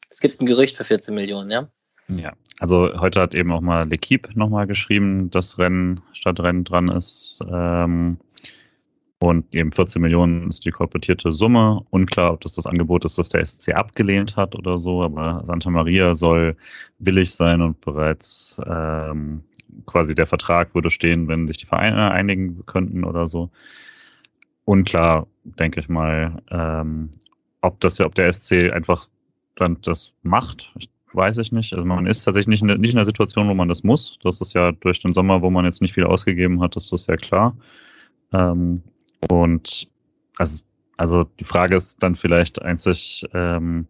Es 0.10 0.20
gibt 0.20 0.42
ein 0.42 0.46
Gerücht 0.46 0.76
für 0.76 0.84
14 0.84 1.14
Millionen, 1.14 1.52
ja? 1.52 1.70
Ja, 2.08 2.34
also 2.60 2.90
heute 3.00 3.22
hat 3.22 3.36
eben 3.36 3.52
auch 3.52 3.62
mal 3.62 3.84
L'Equipe 3.88 4.30
nochmal 4.34 4.66
geschrieben, 4.66 5.30
dass 5.30 5.60
Rennen 5.60 6.02
statt 6.14 6.40
Rennen 6.40 6.64
dran 6.64 6.90
ist. 6.90 7.40
Ähm, 7.48 8.18
und 9.22 9.54
eben 9.54 9.72
14 9.72 10.02
Millionen 10.02 10.50
ist 10.50 10.66
die 10.66 10.72
kolportierte 10.72 11.32
Summe. 11.32 11.86
Unklar, 11.90 12.34
ob 12.34 12.42
das 12.42 12.54
das 12.56 12.66
Angebot 12.66 13.04
ist, 13.06 13.18
das 13.18 13.30
der 13.30 13.46
SC 13.46 13.74
abgelehnt 13.76 14.38
hat 14.38 14.56
oder 14.56 14.80
so, 14.80 15.04
aber 15.04 15.44
Santa 15.46 15.70
Maria 15.70 16.16
soll 16.16 16.56
billig 17.00 17.36
sein 17.36 17.62
und 17.62 17.82
bereits 17.82 18.60
ähm, 18.66 19.44
quasi 19.86 20.16
der 20.16 20.26
Vertrag 20.26 20.74
würde 20.74 20.90
stehen, 20.90 21.28
wenn 21.28 21.48
sich 21.48 21.58
die 21.58 21.66
Vereine 21.66 22.12
einigen 22.12 22.66
könnten 22.66 23.04
oder 23.04 23.28
so. 23.28 23.52
Unklar, 24.64 25.28
denke 25.44 25.82
ich 25.82 25.90
mal, 25.90 26.42
ähm, 26.50 27.10
ob 27.62 27.80
das 27.80 28.00
ob 28.02 28.16
der 28.16 28.32
SC 28.32 28.72
einfach 28.72 29.08
dann 29.56 29.78
das 29.82 30.14
macht. 30.24 30.74
Weiß 31.14 31.38
ich 31.40 31.52
nicht. 31.52 31.74
Also 31.74 31.86
man 31.86 32.06
ist 32.06 32.24
tatsächlich 32.24 32.62
nicht 32.62 32.62
in, 32.62 32.82
nicht 32.82 32.92
in 32.92 32.98
der 32.98 33.06
Situation, 33.06 33.50
wo 33.50 33.54
man 33.54 33.68
das 33.68 33.84
muss. 33.84 34.20
Das 34.24 34.42
ist 34.42 34.54
ja 34.54 34.72
durch 34.72 35.02
den 35.02 35.14
Sommer, 35.14 35.42
wo 35.42 35.50
man 35.50 35.66
jetzt 35.66 35.82
nicht 35.82 35.94
viel 35.94 36.06
ausgegeben 36.06 36.62
hat, 36.62 36.76
ist 36.76 36.92
das 36.92 37.08
ja 37.08 37.16
klar. 37.16 37.58
Ähm, 38.32 38.84
und 39.30 39.90
also, 40.38 40.64
also 40.98 41.24
die 41.40 41.46
Frage 41.46 41.76
ist 41.76 42.02
dann 42.04 42.16
vielleicht 42.16 42.62
einzig, 42.62 43.26
ähm, 43.34 43.88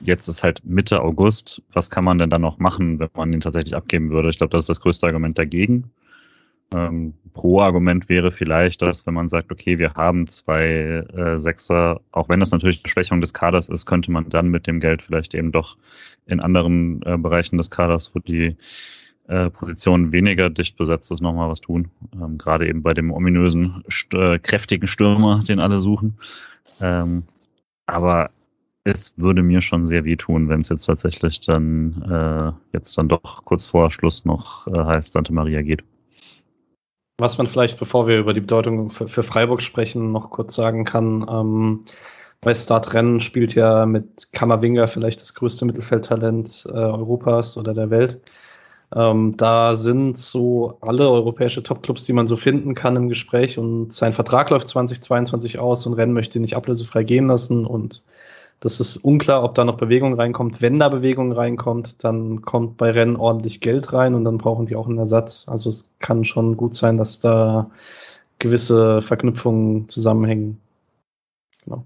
jetzt 0.00 0.28
ist 0.28 0.42
halt 0.42 0.64
Mitte 0.64 1.00
August, 1.00 1.62
was 1.72 1.90
kann 1.90 2.04
man 2.04 2.18
denn 2.18 2.30
dann 2.30 2.42
noch 2.42 2.58
machen, 2.58 2.98
wenn 2.98 3.08
man 3.14 3.32
ihn 3.32 3.40
tatsächlich 3.40 3.74
abgeben 3.74 4.10
würde? 4.10 4.28
Ich 4.28 4.38
glaube, 4.38 4.50
das 4.50 4.64
ist 4.64 4.68
das 4.68 4.80
größte 4.80 5.06
Argument 5.06 5.38
dagegen. 5.38 5.90
Ähm, 6.74 7.14
Pro-Argument 7.34 8.08
wäre 8.08 8.32
vielleicht, 8.32 8.82
dass 8.82 9.06
wenn 9.06 9.14
man 9.14 9.28
sagt, 9.28 9.52
okay, 9.52 9.78
wir 9.78 9.94
haben 9.94 10.26
zwei 10.26 11.04
äh, 11.14 11.38
Sechser, 11.38 12.00
auch 12.12 12.28
wenn 12.28 12.40
das 12.40 12.50
natürlich 12.50 12.82
eine 12.82 12.90
Schwächung 12.90 13.20
des 13.20 13.32
Kaders 13.32 13.68
ist, 13.68 13.86
könnte 13.86 14.10
man 14.10 14.28
dann 14.28 14.48
mit 14.48 14.66
dem 14.66 14.80
Geld 14.80 15.02
vielleicht 15.02 15.34
eben 15.34 15.52
doch 15.52 15.76
in 16.26 16.40
anderen 16.40 17.00
äh, 17.02 17.16
Bereichen 17.16 17.58
des 17.58 17.70
Kaders, 17.70 18.12
wo 18.14 18.18
die 18.18 18.56
äh, 19.28 19.50
Position 19.50 20.10
weniger 20.12 20.50
dicht 20.50 20.76
besetzt 20.76 21.10
ist, 21.12 21.20
nochmal 21.20 21.48
was 21.48 21.60
tun. 21.60 21.90
Ähm, 22.14 22.38
Gerade 22.38 22.68
eben 22.68 22.82
bei 22.82 22.92
dem 22.92 23.12
ominösen, 23.12 23.84
st 23.90 24.14
äh, 24.14 24.38
kräftigen 24.38 24.88
Stürmer, 24.88 25.42
den 25.48 25.60
alle 25.60 25.78
suchen. 25.78 26.18
Ähm, 26.80 27.22
aber 27.86 28.30
es 28.84 29.14
würde 29.16 29.42
mir 29.42 29.60
schon 29.60 29.86
sehr 29.86 30.04
wehtun, 30.04 30.48
wenn 30.48 30.60
es 30.60 30.68
jetzt 30.70 30.86
tatsächlich 30.86 31.40
dann 31.40 32.02
äh, 32.02 32.52
jetzt 32.76 32.98
dann 32.98 33.08
doch 33.08 33.44
kurz 33.44 33.66
vor 33.66 33.90
Schluss 33.90 34.24
noch 34.24 34.66
äh, 34.66 34.84
heißt, 34.84 35.12
Santa 35.12 35.32
Maria 35.32 35.62
geht. 35.62 35.84
Was 37.18 37.38
man 37.38 37.46
vielleicht, 37.46 37.78
bevor 37.78 38.08
wir 38.08 38.18
über 38.18 38.34
die 38.34 38.40
Bedeutung 38.40 38.90
für, 38.90 39.06
für 39.06 39.22
Freiburg 39.22 39.62
sprechen, 39.62 40.10
noch 40.10 40.30
kurz 40.30 40.54
sagen 40.54 40.84
kann, 40.84 41.24
ähm, 41.30 41.80
bei 42.40 42.54
Startrennen 42.54 43.20
spielt 43.20 43.54
ja 43.54 43.86
mit 43.86 44.32
Kammerwinger 44.32 44.88
vielleicht 44.88 45.20
das 45.20 45.34
größte 45.34 45.64
Mittelfeldtalent 45.64 46.66
äh, 46.68 46.72
Europas 46.72 47.56
oder 47.56 47.72
der 47.72 47.90
Welt. 47.90 48.20
Ähm, 48.94 49.36
da 49.36 49.74
sind 49.74 50.18
so 50.18 50.76
alle 50.80 51.08
europäische 51.08 51.62
Topclubs, 51.62 52.04
die 52.04 52.12
man 52.12 52.26
so 52.26 52.36
finden 52.36 52.74
kann 52.74 52.96
im 52.96 53.08
Gespräch 53.08 53.58
und 53.58 53.92
sein 53.92 54.12
Vertrag 54.12 54.50
läuft 54.50 54.68
2022 54.68 55.58
aus 55.58 55.86
und 55.86 55.94
Rennen 55.94 56.12
möchte 56.12 56.38
ihn 56.38 56.42
nicht 56.42 56.56
ablösefrei 56.56 57.02
gehen 57.02 57.28
lassen 57.28 57.64
und 57.64 58.02
das 58.64 58.80
ist 58.80 58.96
unklar, 58.96 59.44
ob 59.44 59.54
da 59.54 59.62
noch 59.66 59.76
Bewegung 59.76 60.14
reinkommt. 60.14 60.62
Wenn 60.62 60.78
da 60.78 60.88
Bewegung 60.88 61.32
reinkommt, 61.32 62.02
dann 62.02 62.40
kommt 62.40 62.78
bei 62.78 62.92
Rennen 62.92 63.16
ordentlich 63.16 63.60
Geld 63.60 63.92
rein 63.92 64.14
und 64.14 64.24
dann 64.24 64.38
brauchen 64.38 64.64
die 64.64 64.74
auch 64.74 64.88
einen 64.88 64.96
Ersatz. 64.96 65.46
Also 65.48 65.68
es 65.68 65.90
kann 65.98 66.24
schon 66.24 66.56
gut 66.56 66.74
sein, 66.74 66.96
dass 66.96 67.20
da 67.20 67.70
gewisse 68.38 69.02
Verknüpfungen 69.02 69.86
zusammenhängen. 69.90 70.58
Genau. 71.62 71.84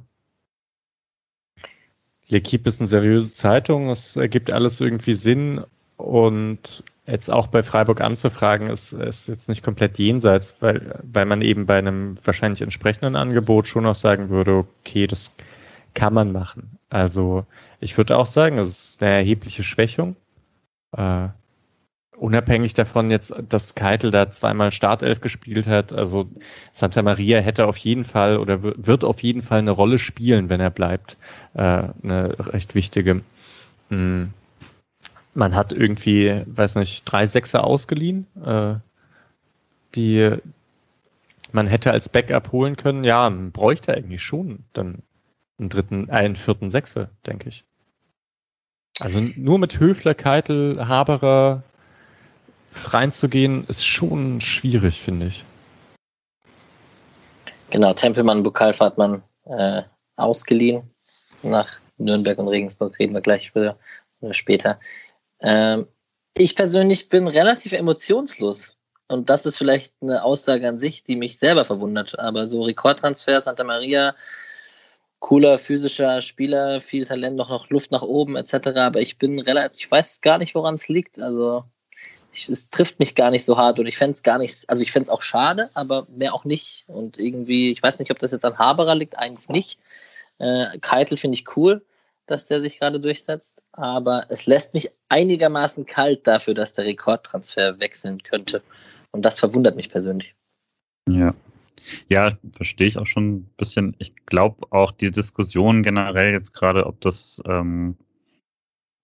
L'Equipe 2.28 2.68
ist 2.68 2.80
eine 2.80 2.86
seriöse 2.86 3.34
Zeitung, 3.34 3.90
es 3.90 4.14
ergibt 4.14 4.52
alles 4.52 4.80
irgendwie 4.80 5.14
Sinn 5.14 5.64
und 5.96 6.84
jetzt 7.08 7.28
auch 7.28 7.48
bei 7.48 7.64
Freiburg 7.64 8.00
anzufragen, 8.00 8.70
ist, 8.70 8.92
ist 8.92 9.26
jetzt 9.26 9.48
nicht 9.48 9.64
komplett 9.64 9.98
jenseits, 9.98 10.54
weil, 10.60 11.00
weil 11.02 11.26
man 11.26 11.42
eben 11.42 11.66
bei 11.66 11.78
einem 11.78 12.14
wahrscheinlich 12.22 12.62
entsprechenden 12.62 13.16
Angebot 13.16 13.66
schon 13.66 13.84
auch 13.84 13.96
sagen 13.96 14.28
würde, 14.28 14.64
okay, 14.84 15.08
das 15.08 15.32
kann 15.94 16.14
man 16.14 16.32
machen. 16.32 16.78
Also 16.90 17.46
ich 17.80 17.96
würde 17.96 18.16
auch 18.16 18.26
sagen, 18.26 18.58
es 18.58 18.68
ist 18.68 19.02
eine 19.02 19.12
erhebliche 19.16 19.62
Schwächung. 19.62 20.16
Äh, 20.96 21.28
unabhängig 22.16 22.74
davon 22.74 23.10
jetzt, 23.10 23.34
dass 23.48 23.74
Keitel 23.74 24.10
da 24.10 24.30
zweimal 24.30 24.72
Startelf 24.72 25.20
gespielt 25.20 25.66
hat, 25.66 25.92
also 25.92 26.28
Santa 26.72 27.02
Maria 27.02 27.40
hätte 27.40 27.66
auf 27.66 27.76
jeden 27.76 28.04
Fall 28.04 28.38
oder 28.38 28.62
wird 28.62 29.04
auf 29.04 29.22
jeden 29.22 29.42
Fall 29.42 29.60
eine 29.60 29.70
Rolle 29.70 29.98
spielen, 29.98 30.48
wenn 30.48 30.60
er 30.60 30.70
bleibt. 30.70 31.16
Äh, 31.54 31.84
eine 32.02 32.34
recht 32.38 32.74
wichtige. 32.74 33.22
Hm. 33.90 34.32
Man 35.34 35.54
hat 35.54 35.72
irgendwie, 35.72 36.42
weiß 36.46 36.76
nicht, 36.76 37.04
drei 37.04 37.26
Sechser 37.26 37.64
ausgeliehen, 37.64 38.26
äh, 38.44 38.74
die 39.94 40.32
man 41.52 41.66
hätte 41.66 41.92
als 41.92 42.08
Backup 42.08 42.52
holen 42.52 42.76
können. 42.76 43.04
Ja, 43.04 43.30
man 43.30 43.52
bräuchte 43.52 43.94
eigentlich 43.94 44.22
schon 44.22 44.60
dann 44.72 45.02
einen 45.58 45.68
dritten, 45.68 46.10
einen 46.10 46.36
vierten 46.36 46.70
Sechser, 46.70 47.10
denke 47.26 47.48
ich. 47.48 47.64
Also 49.00 49.20
nur 49.20 49.58
mit 49.58 49.78
Höfler, 49.78 50.14
Keitel, 50.14 50.88
Haberer 50.88 51.62
reinzugehen, 52.84 53.64
ist 53.68 53.86
schon 53.86 54.40
schwierig, 54.40 55.00
finde 55.00 55.26
ich. 55.26 55.44
Genau, 57.70 57.92
Tempelmann, 57.92 58.42
Bukalfa 58.42 58.86
hat 58.86 58.98
man 58.98 59.22
äh, 59.44 59.82
ausgeliehen 60.16 60.90
nach 61.42 61.68
Nürnberg 61.98 62.38
und 62.38 62.48
Regensburg, 62.48 62.98
reden 62.98 63.14
wir 63.14 63.20
gleich 63.20 63.50
früher 63.50 63.78
oder 64.20 64.34
später. 64.34 64.80
Ähm, 65.40 65.86
ich 66.36 66.56
persönlich 66.56 67.08
bin 67.08 67.26
relativ 67.26 67.72
emotionslos. 67.72 68.76
Und 69.08 69.30
das 69.30 69.46
ist 69.46 69.56
vielleicht 69.56 69.94
eine 70.02 70.22
Aussage 70.22 70.68
an 70.68 70.78
sich, 70.78 71.02
die 71.02 71.16
mich 71.16 71.38
selber 71.38 71.64
verwundert. 71.64 72.18
Aber 72.18 72.46
so 72.46 72.62
Rekordtransfer, 72.62 73.40
Santa 73.40 73.64
Maria, 73.64 74.14
cooler 75.20 75.58
physischer 75.58 76.20
Spieler, 76.20 76.80
viel 76.80 77.04
Talent, 77.04 77.36
noch, 77.36 77.50
noch 77.50 77.70
Luft 77.70 77.90
nach 77.90 78.02
oben 78.02 78.36
etc. 78.36 78.68
Aber 78.76 79.00
ich 79.00 79.18
bin 79.18 79.40
relativ, 79.40 79.80
ich 79.80 79.90
weiß 79.90 80.20
gar 80.20 80.38
nicht, 80.38 80.54
woran 80.54 80.74
es 80.74 80.88
liegt. 80.88 81.20
Also 81.20 81.64
ich, 82.32 82.48
es 82.48 82.70
trifft 82.70 82.98
mich 82.98 83.14
gar 83.14 83.30
nicht 83.30 83.44
so 83.44 83.56
hart 83.56 83.78
und 83.78 83.86
ich 83.86 83.96
fände 83.96 84.12
es 84.12 84.22
gar 84.22 84.38
nicht, 84.38 84.68
also 84.68 84.82
ich 84.82 84.92
fände 84.92 85.04
es 85.04 85.10
auch 85.10 85.22
schade, 85.22 85.70
aber 85.74 86.06
mehr 86.10 86.34
auch 86.34 86.44
nicht. 86.44 86.84
Und 86.86 87.18
irgendwie, 87.18 87.72
ich 87.72 87.82
weiß 87.82 87.98
nicht, 87.98 88.10
ob 88.10 88.18
das 88.18 88.32
jetzt 88.32 88.44
an 88.44 88.58
Haberer 88.58 88.94
liegt, 88.94 89.18
eigentlich 89.18 89.48
nicht. 89.48 89.80
Äh, 90.38 90.78
Keitel 90.80 91.16
finde 91.16 91.34
ich 91.34 91.56
cool, 91.56 91.84
dass 92.26 92.46
der 92.46 92.60
sich 92.60 92.78
gerade 92.78 93.00
durchsetzt, 93.00 93.62
aber 93.72 94.26
es 94.28 94.46
lässt 94.46 94.74
mich 94.74 94.90
einigermaßen 95.08 95.86
kalt 95.86 96.26
dafür, 96.26 96.54
dass 96.54 96.74
der 96.74 96.84
Rekordtransfer 96.84 97.80
wechseln 97.80 98.22
könnte. 98.22 98.62
Und 99.10 99.22
das 99.22 99.40
verwundert 99.40 99.74
mich 99.74 99.88
persönlich. 99.88 100.34
Ja. 101.08 101.34
Ja, 102.08 102.38
verstehe 102.52 102.88
ich 102.88 102.98
auch 102.98 103.06
schon 103.06 103.36
ein 103.36 103.50
bisschen. 103.56 103.96
Ich 103.98 104.14
glaube 104.26 104.66
auch 104.70 104.90
die 104.92 105.10
Diskussion 105.10 105.82
generell 105.82 106.32
jetzt 106.32 106.52
gerade, 106.52 106.86
ob 106.86 107.00
das, 107.00 107.42
ähm, 107.46 107.96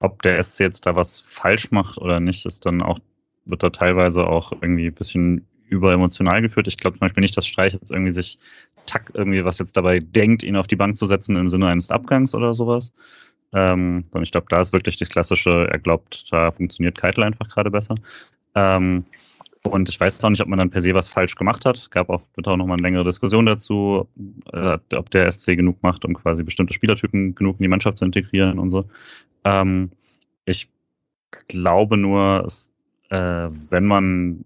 ob 0.01 0.23
der 0.23 0.43
SC 0.43 0.61
jetzt 0.61 0.87
da 0.87 0.97
was 0.97 1.21
falsch 1.21 1.71
macht 1.71 1.99
oder 1.99 2.21
nicht, 2.21 2.47
ist 2.47 2.67
dann 2.67 2.83
auch, 2.83 2.99
wird 3.47 3.63
da 3.63 3.71
teilweise 3.71 4.27
auch 4.27 4.53
irgendwie 4.53 4.87
ein 4.87 4.95
bisschen 4.95 5.47
überemotional 5.69 6.43
geführt. 6.43 6.69
Ich 6.69 6.79
glaube 6.79 6.97
zum 6.99 7.01
Beispiel 7.01 7.23
nicht, 7.23 7.37
dass 7.37 7.47
Streich 7.47 7.73
jetzt 7.73 7.91
irgendwie 7.91 8.13
sich 8.13 8.39
tack 8.87 9.11
irgendwie 9.15 9.45
was 9.45 9.59
jetzt 9.59 9.77
dabei 9.77 10.01
denkt, 10.01 10.43
ihn 10.43 10.57
auf 10.57 10.67
die 10.67 10.77
Bank 10.77 10.97
zu 10.97 11.07
setzen 11.07 11.37
im 11.37 11.49
Sinne 11.49 11.69
eines 11.69 11.91
Abgangs 11.91 12.35
oder 12.35 12.55
sowas. 12.55 12.93
Ähm, 13.53 14.05
und 14.13 14.23
ich 14.23 14.33
glaube, 14.33 14.47
da 14.51 14.61
ist 14.61 14.73
wirklich 14.73 14.99
das 14.99 15.09
Klassische, 15.09 15.69
er 15.71 15.79
glaubt, 15.79 16.31
da 16.33 16.51
funktioniert 16.51 16.99
Keitel 16.99 17.25
einfach 17.25 17.49
gerade 17.49 17.71
besser. 17.71 17.95
Ähm, 18.55 19.05
und 19.69 19.89
ich 19.89 19.99
weiß 19.99 20.23
auch 20.25 20.31
nicht, 20.31 20.43
ob 20.43 20.49
man 20.49 20.59
dann 20.59 20.71
per 20.71 20.81
se 20.81 20.95
was 20.95 21.09
falsch 21.09 21.37
gemacht 21.37 21.65
hat. 21.65 21.91
Gab 21.91 22.11
auch 22.11 22.23
bitte 22.37 22.51
auch 22.51 22.57
nochmal 22.57 22.77
eine 22.77 22.83
längere 22.83 23.05
Diskussion 23.05 23.47
dazu, 23.47 24.09
äh, 24.53 24.79
ob 24.95 25.11
der 25.11 25.31
SC 25.31 25.57
genug 25.57 25.83
macht, 25.83 26.05
um 26.05 26.15
quasi 26.15 26.43
bestimmte 26.43 26.75
Spielertypen 26.75 27.35
genug 27.35 27.59
in 27.59 27.65
die 27.65 27.69
Mannschaft 27.69 27.99
zu 27.99 28.05
integrieren 28.05 28.59
und 28.59 28.71
so. 28.71 28.85
Ähm, 29.45 29.91
ich 30.45 30.69
glaube 31.49 31.97
nur, 31.97 32.45
es, 32.47 32.71
äh, 33.11 33.49
wenn 33.71 33.87
man 33.87 34.45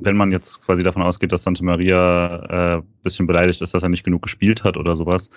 wenn 0.00 0.16
man 0.16 0.32
jetzt 0.32 0.60
quasi 0.62 0.82
davon 0.82 1.02
ausgeht, 1.02 1.30
dass 1.30 1.44
Santa 1.44 1.62
Maria 1.62 2.78
äh, 2.78 2.82
bisschen 3.04 3.28
beleidigt 3.28 3.62
ist, 3.62 3.74
dass 3.74 3.82
er 3.84 3.88
nicht 3.88 4.04
genug 4.04 4.22
gespielt 4.22 4.64
hat 4.64 4.76
oder 4.76 4.96
sowas, 4.96 5.30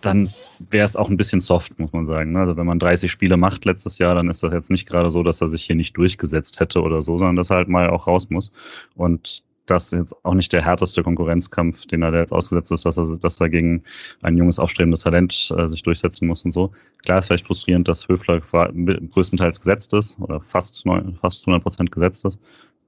dann 0.00 0.30
wäre 0.58 0.84
es 0.84 0.96
auch 0.96 1.08
ein 1.08 1.16
bisschen 1.16 1.40
soft, 1.40 1.78
muss 1.78 1.92
man 1.92 2.06
sagen. 2.06 2.36
Also 2.36 2.56
wenn 2.56 2.66
man 2.66 2.78
30 2.78 3.10
Spiele 3.10 3.36
macht 3.36 3.64
letztes 3.64 3.98
Jahr, 3.98 4.14
dann 4.14 4.30
ist 4.30 4.42
das 4.42 4.52
jetzt 4.52 4.70
nicht 4.70 4.88
gerade 4.88 5.10
so, 5.10 5.22
dass 5.22 5.40
er 5.40 5.48
sich 5.48 5.64
hier 5.64 5.76
nicht 5.76 5.96
durchgesetzt 5.96 6.60
hätte 6.60 6.82
oder 6.82 7.02
so, 7.02 7.18
sondern 7.18 7.36
dass 7.36 7.50
er 7.50 7.56
halt 7.56 7.68
mal 7.68 7.90
auch 7.90 8.06
raus 8.06 8.30
muss. 8.30 8.52
Und 8.94 9.42
das 9.66 9.92
ist 9.92 9.98
jetzt 9.98 10.24
auch 10.24 10.34
nicht 10.34 10.52
der 10.52 10.64
härteste 10.64 11.02
Konkurrenzkampf, 11.02 11.86
den 11.86 12.02
er 12.02 12.10
da 12.10 12.18
jetzt 12.18 12.32
ausgesetzt 12.32 12.72
ist, 12.72 12.84
dass 12.86 12.96
er, 12.96 13.18
dass 13.18 13.40
er 13.40 13.48
gegen 13.48 13.82
ein 14.22 14.36
junges, 14.36 14.58
aufstrebendes 14.58 15.02
Talent 15.02 15.52
äh, 15.56 15.66
sich 15.66 15.82
durchsetzen 15.82 16.26
muss 16.26 16.44
und 16.44 16.52
so. 16.52 16.72
Klar 17.04 17.18
ist 17.18 17.26
vielleicht 17.26 17.46
frustrierend, 17.46 17.86
dass 17.86 18.08
Höfler 18.08 18.40
größtenteils 18.40 19.60
gesetzt 19.60 19.92
ist 19.94 20.18
oder 20.20 20.40
fast, 20.40 20.84
fast 21.20 21.46
100 21.46 21.62
Prozent 21.62 21.92
gesetzt 21.92 22.24
ist. 22.24 22.38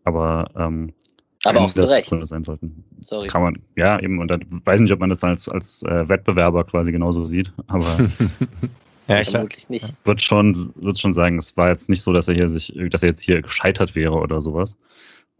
Aber 0.04 0.50
ähm, 0.56 0.92
aber 1.44 1.60
auch 1.60 1.72
zu 1.72 1.88
Recht. 1.88 2.10
Sein 2.10 2.44
sollten. 2.44 2.84
Sorry. 3.00 3.28
Kann 3.28 3.42
man, 3.42 3.58
ja, 3.76 3.98
eben, 4.00 4.18
und 4.18 4.28
dann 4.28 4.44
weiß 4.64 4.80
nicht, 4.80 4.92
ob 4.92 5.00
man 5.00 5.10
das 5.10 5.24
als, 5.24 5.48
als 5.48 5.82
äh, 5.84 6.08
Wettbewerber 6.08 6.64
quasi 6.64 6.92
genauso 6.92 7.24
sieht, 7.24 7.52
aber 7.66 7.86
ja, 9.08 9.24
vermutlich 9.24 9.68
nicht. 9.68 9.94
Wird 10.04 10.22
schon, 10.22 10.72
wird 10.76 10.98
schon 10.98 11.12
sagen, 11.12 11.38
es 11.38 11.56
war 11.56 11.70
jetzt 11.70 11.88
nicht 11.88 12.02
so, 12.02 12.12
dass 12.12 12.28
er 12.28 12.34
hier 12.34 12.48
sich, 12.48 12.72
dass 12.90 13.02
er 13.02 13.10
jetzt 13.10 13.22
hier 13.22 13.40
gescheitert 13.40 13.94
wäre 13.94 14.14
oder 14.14 14.40
sowas. 14.40 14.76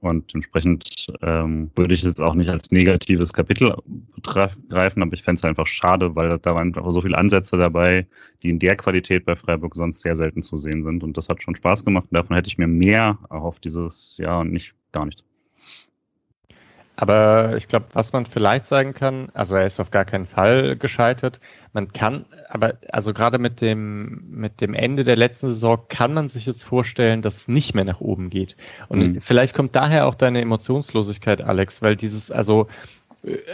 Und 0.01 0.35
entsprechend 0.35 1.09
ähm, 1.21 1.71
würde 1.77 1.93
ich 1.93 2.03
es 2.03 2.21
auch 2.21 2.35
nicht 2.35 2.49
als 2.49 2.71
negatives 2.71 3.35
Kapitel 3.35 3.75
greifen, 4.23 5.03
aber 5.03 5.13
ich 5.13 5.23
fände 5.23 5.41
es 5.41 5.45
einfach 5.45 5.67
schade, 5.67 6.17
weil 6.17 6.39
da 6.39 6.55
waren 6.55 6.69
einfach 6.69 6.91
so 6.91 7.03
viele 7.03 7.19
Ansätze 7.19 7.59
dabei, 7.59 8.07
die 8.43 8.49
in 8.49 8.59
der 8.59 8.77
Qualität 8.77 9.27
bei 9.27 9.37
Freiburg 9.37 9.75
sonst 9.77 10.01
sehr 10.01 10.17
selten 10.17 10.43
zu 10.43 10.57
sehen 10.57 10.85
sind. 10.85 11.05
Und 11.05 11.19
das 11.19 11.29
hat 11.29 11.43
schon 11.43 11.55
Spaß 11.55 11.85
gemacht. 11.85 12.07
Und 12.11 12.15
davon 12.15 12.35
hätte 12.35 12.49
ich 12.49 12.57
mir 12.57 12.67
mehr 12.67 13.19
erhofft 13.29 13.63
dieses 13.65 14.17
Jahr 14.17 14.41
und 14.41 14.53
nicht 14.53 14.73
gar 14.93 15.05
nichts. 15.05 15.23
Aber 17.01 17.57
ich 17.57 17.67
glaube, 17.67 17.87
was 17.95 18.13
man 18.13 18.27
vielleicht 18.27 18.67
sagen 18.67 18.93
kann, 18.93 19.31
also 19.33 19.57
er 19.57 19.65
ist 19.65 19.81
auf 19.81 19.91
gar 19.91 20.05
keinen 20.05 20.27
Fall 20.27 20.77
gescheitert. 20.77 21.41
Man 21.73 21.89
kann, 21.89 22.27
aber 22.51 22.75
also 22.93 23.15
gerade 23.15 23.39
mit 23.39 23.63
dem, 23.63 24.23
mit 24.29 24.61
dem 24.61 24.75
Ende 24.75 25.03
der 25.03 25.17
letzten 25.17 25.47
Saison 25.47 25.79
kann 25.89 26.13
man 26.13 26.29
sich 26.29 26.45
jetzt 26.45 26.63
vorstellen, 26.63 27.23
dass 27.23 27.37
es 27.37 27.49
nicht 27.49 27.75
mehr 27.75 27.87
nach 27.87 28.03
oben 28.03 28.29
geht. 28.29 28.55
Und 28.89 29.15
mhm. 29.15 29.21
vielleicht 29.23 29.55
kommt 29.55 29.75
daher 29.75 30.07
auch 30.07 30.15
deine 30.15 30.43
Emotionslosigkeit, 30.43 31.41
Alex, 31.41 31.81
weil 31.81 31.97
dieses, 31.97 32.31
also, 32.31 32.67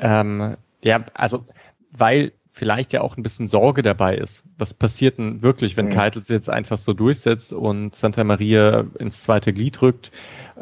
ähm, 0.00 0.56
ja, 0.82 1.04
also, 1.14 1.46
weil 1.92 2.32
vielleicht 2.56 2.94
ja 2.94 3.02
auch 3.02 3.18
ein 3.18 3.22
bisschen 3.22 3.48
Sorge 3.48 3.82
dabei 3.82 4.16
ist. 4.16 4.42
Was 4.56 4.72
passiert 4.72 5.18
denn 5.18 5.42
wirklich, 5.42 5.76
wenn 5.76 5.86
mhm. 5.86 5.90
Keitels 5.90 6.28
jetzt 6.28 6.48
einfach 6.48 6.78
so 6.78 6.94
durchsetzt 6.94 7.52
und 7.52 7.94
Santa 7.94 8.24
Maria 8.24 8.86
ins 8.98 9.20
zweite 9.20 9.52
Glied 9.52 9.82
rückt? 9.82 10.10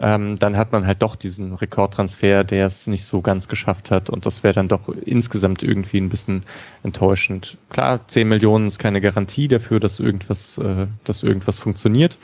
Ähm, 0.00 0.34
dann 0.34 0.56
hat 0.56 0.72
man 0.72 0.88
halt 0.88 1.02
doch 1.02 1.14
diesen 1.14 1.54
Rekordtransfer, 1.54 2.42
der 2.42 2.66
es 2.66 2.88
nicht 2.88 3.04
so 3.04 3.20
ganz 3.20 3.46
geschafft 3.46 3.92
hat. 3.92 4.10
Und 4.10 4.26
das 4.26 4.42
wäre 4.42 4.54
dann 4.54 4.66
doch 4.66 4.88
insgesamt 4.88 5.62
irgendwie 5.62 5.98
ein 5.98 6.08
bisschen 6.08 6.42
enttäuschend. 6.82 7.58
Klar, 7.68 8.00
10 8.08 8.28
Millionen 8.28 8.66
ist 8.66 8.80
keine 8.80 9.00
Garantie 9.00 9.46
dafür, 9.46 9.78
dass 9.78 10.00
irgendwas, 10.00 10.58
äh, 10.58 10.88
dass 11.04 11.22
irgendwas 11.22 11.60
funktioniert. 11.60 12.18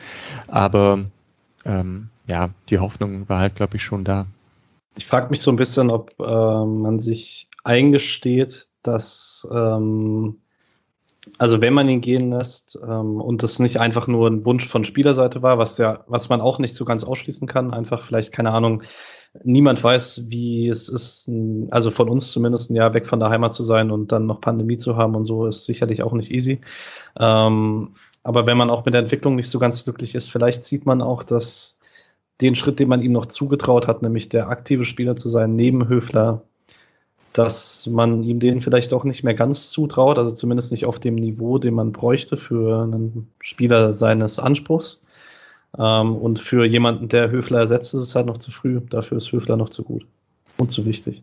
Aber 0.48 1.04
ähm, 1.64 2.08
ja, 2.26 2.50
die 2.70 2.80
Hoffnung 2.80 3.28
war 3.28 3.38
halt, 3.38 3.54
glaube 3.54 3.76
ich, 3.76 3.84
schon 3.84 4.02
da. 4.02 4.26
Ich 4.96 5.06
frage 5.06 5.30
mich 5.30 5.40
so 5.40 5.52
ein 5.52 5.56
bisschen, 5.56 5.90
ob 5.90 6.12
äh, 6.18 6.24
man 6.24 6.98
sich 6.98 7.46
eingesteht, 7.64 8.68
dass, 8.82 9.46
ähm, 9.52 10.40
also 11.38 11.60
wenn 11.60 11.74
man 11.74 11.88
ihn 11.88 12.00
gehen 12.00 12.30
lässt 12.30 12.78
ähm, 12.82 13.20
und 13.20 13.42
das 13.42 13.58
nicht 13.58 13.80
einfach 13.80 14.06
nur 14.06 14.28
ein 14.28 14.44
Wunsch 14.44 14.66
von 14.66 14.84
Spielerseite 14.84 15.42
war, 15.42 15.58
was 15.58 15.78
ja, 15.78 16.04
was 16.06 16.28
man 16.28 16.40
auch 16.40 16.58
nicht 16.58 16.74
so 16.74 16.84
ganz 16.84 17.04
ausschließen 17.04 17.46
kann, 17.46 17.72
einfach 17.72 18.04
vielleicht, 18.04 18.32
keine 18.32 18.52
Ahnung, 18.52 18.82
niemand 19.44 19.82
weiß, 19.82 20.30
wie 20.30 20.68
es 20.68 20.88
ist, 20.88 21.30
also 21.70 21.90
von 21.90 22.08
uns 22.08 22.30
zumindest 22.32 22.70
ein 22.70 22.74
Jahr 22.76 22.94
weg 22.94 23.06
von 23.06 23.20
der 23.20 23.30
Heimat 23.30 23.52
zu 23.52 23.62
sein 23.62 23.90
und 23.90 24.12
dann 24.12 24.26
noch 24.26 24.40
Pandemie 24.40 24.78
zu 24.78 24.96
haben 24.96 25.14
und 25.14 25.24
so, 25.24 25.46
ist 25.46 25.66
sicherlich 25.66 26.02
auch 26.02 26.12
nicht 26.12 26.30
easy. 26.30 26.60
Ähm, 27.18 27.94
aber 28.22 28.46
wenn 28.46 28.56
man 28.56 28.70
auch 28.70 28.84
mit 28.84 28.94
der 28.94 29.02
Entwicklung 29.02 29.36
nicht 29.36 29.48
so 29.48 29.58
ganz 29.58 29.84
glücklich 29.84 30.14
ist, 30.14 30.30
vielleicht 30.30 30.64
sieht 30.64 30.84
man 30.84 31.00
auch, 31.00 31.22
dass 31.22 31.78
den 32.40 32.54
Schritt, 32.54 32.78
den 32.78 32.88
man 32.88 33.02
ihm 33.02 33.12
noch 33.12 33.26
zugetraut 33.26 33.86
hat, 33.86 34.02
nämlich 34.02 34.28
der 34.28 34.48
aktive 34.48 34.84
Spieler 34.84 35.16
zu 35.16 35.28
sein, 35.28 35.56
neben 35.56 35.88
Höfler, 35.88 36.42
dass 37.32 37.86
man 37.86 38.22
ihm 38.22 38.40
den 38.40 38.60
vielleicht 38.60 38.92
auch 38.92 39.04
nicht 39.04 39.22
mehr 39.22 39.34
ganz 39.34 39.70
zutraut, 39.70 40.18
also 40.18 40.34
zumindest 40.34 40.72
nicht 40.72 40.86
auf 40.86 40.98
dem 40.98 41.14
Niveau, 41.14 41.58
den 41.58 41.74
man 41.74 41.92
bräuchte 41.92 42.36
für 42.36 42.82
einen 42.82 43.30
Spieler 43.40 43.92
seines 43.92 44.38
Anspruchs. 44.38 45.02
Ähm, 45.78 46.16
und 46.16 46.38
für 46.40 46.64
jemanden, 46.64 47.08
der 47.08 47.30
Höfler 47.30 47.60
ersetzt, 47.60 47.94
ist 47.94 48.00
es 48.00 48.14
halt 48.14 48.26
noch 48.26 48.38
zu 48.38 48.50
früh. 48.50 48.80
Dafür 48.90 49.18
ist 49.18 49.30
Höfler 49.30 49.56
noch 49.56 49.70
zu 49.70 49.84
gut 49.84 50.04
und 50.56 50.72
zu 50.72 50.84
wichtig. 50.84 51.22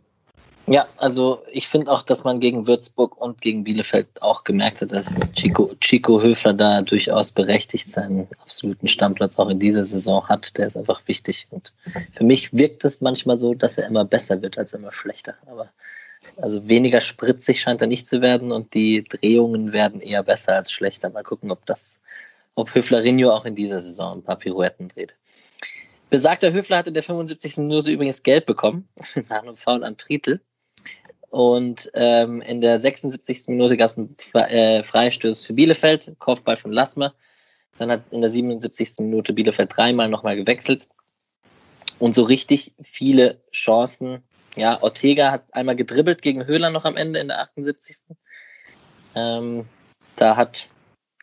Ja, 0.69 0.85
also 0.97 1.43
ich 1.49 1.65
finde 1.69 1.89
auch, 1.89 2.01
dass 2.01 2.25
man 2.25 2.41
gegen 2.41 2.67
Würzburg 2.67 3.15
und 3.21 3.41
gegen 3.41 3.63
Bielefeld 3.63 4.21
auch 4.21 4.43
gemerkt 4.43 4.81
hat, 4.81 4.91
dass 4.91 5.31
Chico, 5.31 5.71
Chico 5.79 6.21
Höfler 6.21 6.53
da 6.53 6.81
durchaus 6.81 7.31
berechtigt 7.31 7.89
seinen 7.89 8.27
absoluten 8.41 8.89
Stammplatz 8.89 9.39
auch 9.39 9.49
in 9.49 9.59
dieser 9.59 9.85
Saison 9.85 10.27
hat. 10.27 10.57
Der 10.57 10.67
ist 10.67 10.75
einfach 10.75 11.01
wichtig. 11.05 11.47
Und 11.51 11.73
für 12.11 12.25
mich 12.25 12.53
wirkt 12.53 12.83
es 12.83 12.99
manchmal 12.99 13.39
so, 13.39 13.53
dass 13.53 13.77
er 13.77 13.87
immer 13.87 14.03
besser 14.03 14.41
wird 14.41 14.57
als 14.57 14.73
immer 14.73 14.91
schlechter. 14.91 15.35
Aber 15.45 15.69
also 16.35 16.67
weniger 16.67 17.01
spritzig 17.01 17.61
scheint 17.61 17.81
er 17.81 17.87
nicht 17.87 18.07
zu 18.07 18.21
werden 18.21 18.51
und 18.51 18.73
die 18.73 19.03
Drehungen 19.03 19.71
werden 19.73 20.01
eher 20.01 20.23
besser 20.23 20.53
als 20.55 20.71
schlechter. 20.71 21.09
Mal 21.09 21.23
gucken, 21.23 21.51
ob 21.51 21.65
das, 21.65 21.99
ob 22.55 22.73
Höflerinho 22.73 23.31
auch 23.31 23.45
in 23.45 23.55
dieser 23.55 23.79
Saison 23.79 24.17
ein 24.17 24.23
paar 24.23 24.37
Pirouetten 24.37 24.89
dreht. 24.89 25.15
Besagter 26.09 26.53
Höfler 26.53 26.77
hat 26.77 26.87
in 26.87 26.93
der 26.93 27.03
75. 27.03 27.57
Minute 27.57 27.91
übrigens 27.91 28.23
gelb 28.23 28.45
bekommen, 28.45 28.87
nach 29.29 29.41
einem 29.41 29.57
Foul 29.57 29.83
an 29.83 29.97
Prietl. 29.97 30.39
Und 31.29 31.91
ähm, 31.93 32.41
in 32.41 32.61
der 32.61 32.79
76. 32.79 33.47
Minute 33.47 33.75
gab 33.75 33.87
es 33.87 33.97
einen 33.97 34.15
äh, 34.33 34.83
Freistoß 34.83 35.45
für 35.45 35.53
Bielefeld, 35.53 36.15
Kopfball 36.19 36.55
von 36.55 36.71
Lassmer. 36.71 37.13
Dann 37.77 37.91
hat 37.91 38.03
in 38.11 38.21
der 38.21 38.29
77. 38.29 38.99
Minute 38.99 39.33
Bielefeld 39.33 39.75
dreimal 39.75 40.07
nochmal 40.07 40.37
gewechselt. 40.37 40.87
Und 41.99 42.15
so 42.15 42.23
richtig 42.23 42.73
viele 42.81 43.41
Chancen 43.51 44.23
ja, 44.57 44.81
Ortega 44.81 45.31
hat 45.31 45.43
einmal 45.51 45.75
gedribbelt 45.75 46.21
gegen 46.21 46.45
Höhler 46.45 46.69
noch 46.69 46.85
am 46.85 46.97
Ende 46.97 47.19
in 47.19 47.27
der 47.27 47.39
78. 47.39 47.97
Ähm, 49.15 49.65
da 50.15 50.35
hat, 50.35 50.67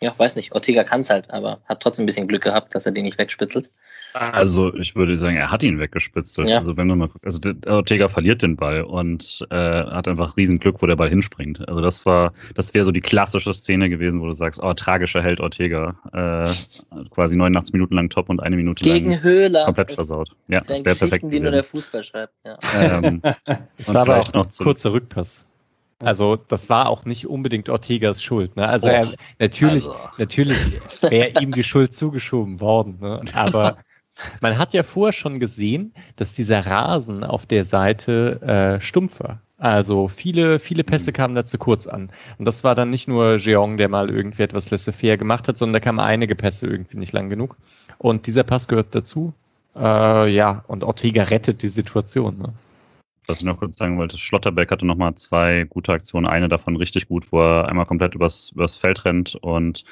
ja, 0.00 0.16
weiß 0.16 0.36
nicht, 0.36 0.52
Ortega 0.52 0.84
kann 0.84 1.02
es 1.02 1.10
halt, 1.10 1.30
aber 1.30 1.60
hat 1.66 1.80
trotzdem 1.80 2.04
ein 2.04 2.06
bisschen 2.06 2.28
Glück 2.28 2.42
gehabt, 2.42 2.74
dass 2.74 2.86
er 2.86 2.92
den 2.92 3.04
nicht 3.04 3.18
wegspitzelt. 3.18 3.70
Also 4.14 4.72
ich 4.74 4.94
würde 4.94 5.16
sagen, 5.16 5.36
er 5.36 5.50
hat 5.50 5.64
ihn 5.64 5.80
weggespitzelt. 5.80 6.48
Ja. 6.48 6.58
Also 6.58 6.76
wenn 6.76 6.86
du 6.86 6.94
mal 6.94 7.10
also 7.24 7.40
Ortega 7.66 8.08
verliert 8.08 8.42
den 8.42 8.54
Ball 8.54 8.82
und 8.82 9.44
äh, 9.50 9.56
hat 9.56 10.06
einfach 10.06 10.36
riesen 10.36 10.60
Glück, 10.60 10.80
wo 10.80 10.86
der 10.86 10.94
Ball 10.94 11.08
hinspringt. 11.08 11.68
Also 11.68 11.80
das 11.80 12.06
war, 12.06 12.32
das 12.54 12.72
wäre 12.74 12.84
so 12.84 12.92
die 12.92 13.00
klassische 13.00 13.52
Szene 13.52 13.90
gewesen, 13.90 14.20
wo 14.20 14.26
du 14.26 14.32
sagst, 14.32 14.62
oh, 14.62 14.72
tragischer 14.72 15.20
Held 15.20 15.40
Ortega. 15.40 15.96
Äh, 16.12 17.04
quasi 17.10 17.34
89 17.34 17.72
Minuten 17.72 17.94
lang 17.96 18.08
top 18.08 18.28
und 18.28 18.40
eine 18.40 18.54
Minute 18.54 18.84
Gegen 18.84 19.10
lang 19.10 19.22
Höhler. 19.22 19.64
komplett 19.64 19.88
das 19.88 19.96
versaut. 19.96 20.30
Ja, 20.46 20.60
das 20.60 20.84
wäre 20.84 20.94
perfekt. 20.94 21.24
die 21.28 21.40
nur 21.40 21.50
der 21.50 21.64
Fußball 21.64 22.02
schreibt. 22.02 22.34
Ja. 22.44 22.58
Ähm, 22.84 23.22
es 23.78 23.92
war 23.94 24.02
aber 24.02 24.20
auch 24.20 24.32
noch 24.32 24.46
ein 24.46 24.50
kurzer 24.64 24.92
Rückpass. 24.92 25.44
Also 26.00 26.36
das 26.36 26.68
war 26.68 26.88
auch 26.88 27.04
nicht 27.04 27.26
unbedingt 27.26 27.68
Ortegas 27.68 28.22
Schuld. 28.22 28.56
Ne? 28.56 28.68
Also 28.68 28.88
oh, 28.88 28.92
er, 28.92 29.12
natürlich, 29.38 29.86
also. 29.86 29.96
natürlich 30.18 30.58
wäre 31.02 31.40
ihm 31.40 31.52
die 31.52 31.64
Schuld 31.64 31.92
zugeschoben 31.92 32.60
worden. 32.60 32.98
Ne? 33.00 33.20
Aber 33.32 33.78
man 34.40 34.58
hat 34.58 34.74
ja 34.74 34.82
vorher 34.82 35.12
schon 35.12 35.38
gesehen, 35.38 35.92
dass 36.16 36.32
dieser 36.32 36.66
Rasen 36.66 37.24
auf 37.24 37.46
der 37.46 37.64
Seite 37.64 38.40
äh, 38.42 38.80
stumpf 38.80 39.20
war. 39.20 39.40
Also 39.58 40.08
viele, 40.08 40.58
viele 40.58 40.84
Pässe 40.84 41.10
mhm. 41.10 41.14
kamen 41.14 41.34
da 41.34 41.44
zu 41.44 41.58
kurz 41.58 41.86
an. 41.86 42.10
Und 42.38 42.44
das 42.44 42.64
war 42.64 42.74
dann 42.74 42.90
nicht 42.90 43.08
nur 43.08 43.36
Jeong, 43.36 43.76
der 43.76 43.88
mal 43.88 44.10
irgendwie 44.10 44.42
etwas 44.42 44.70
laissez-faire 44.70 45.16
gemacht 45.16 45.48
hat, 45.48 45.56
sondern 45.56 45.74
da 45.74 45.80
kamen 45.80 46.00
einige 46.00 46.34
Pässe 46.34 46.66
irgendwie 46.66 46.98
nicht 46.98 47.12
lang 47.12 47.30
genug. 47.30 47.56
Und 47.98 48.26
dieser 48.26 48.42
Pass 48.42 48.68
gehört 48.68 48.94
dazu. 48.94 49.32
Äh, 49.76 50.28
ja, 50.30 50.64
und 50.66 50.84
Ortega 50.84 51.24
rettet 51.24 51.62
die 51.62 51.68
Situation. 51.68 52.38
Ne? 52.38 52.52
Was 53.26 53.38
ich 53.38 53.44
noch 53.44 53.58
kurz 53.58 53.78
sagen 53.78 53.96
wollte, 53.96 54.18
Schlotterbeck 54.18 54.70
hatte 54.70 54.86
nochmal 54.86 55.14
zwei 55.14 55.64
gute 55.68 55.92
Aktionen. 55.92 56.26
Eine 56.26 56.48
davon 56.48 56.76
richtig 56.76 57.08
gut, 57.08 57.32
wo 57.32 57.40
er 57.40 57.68
einmal 57.68 57.86
komplett 57.86 58.14
übers, 58.14 58.50
übers 58.50 58.74
Feld 58.74 59.04
rennt 59.04 59.34
und 59.36 59.84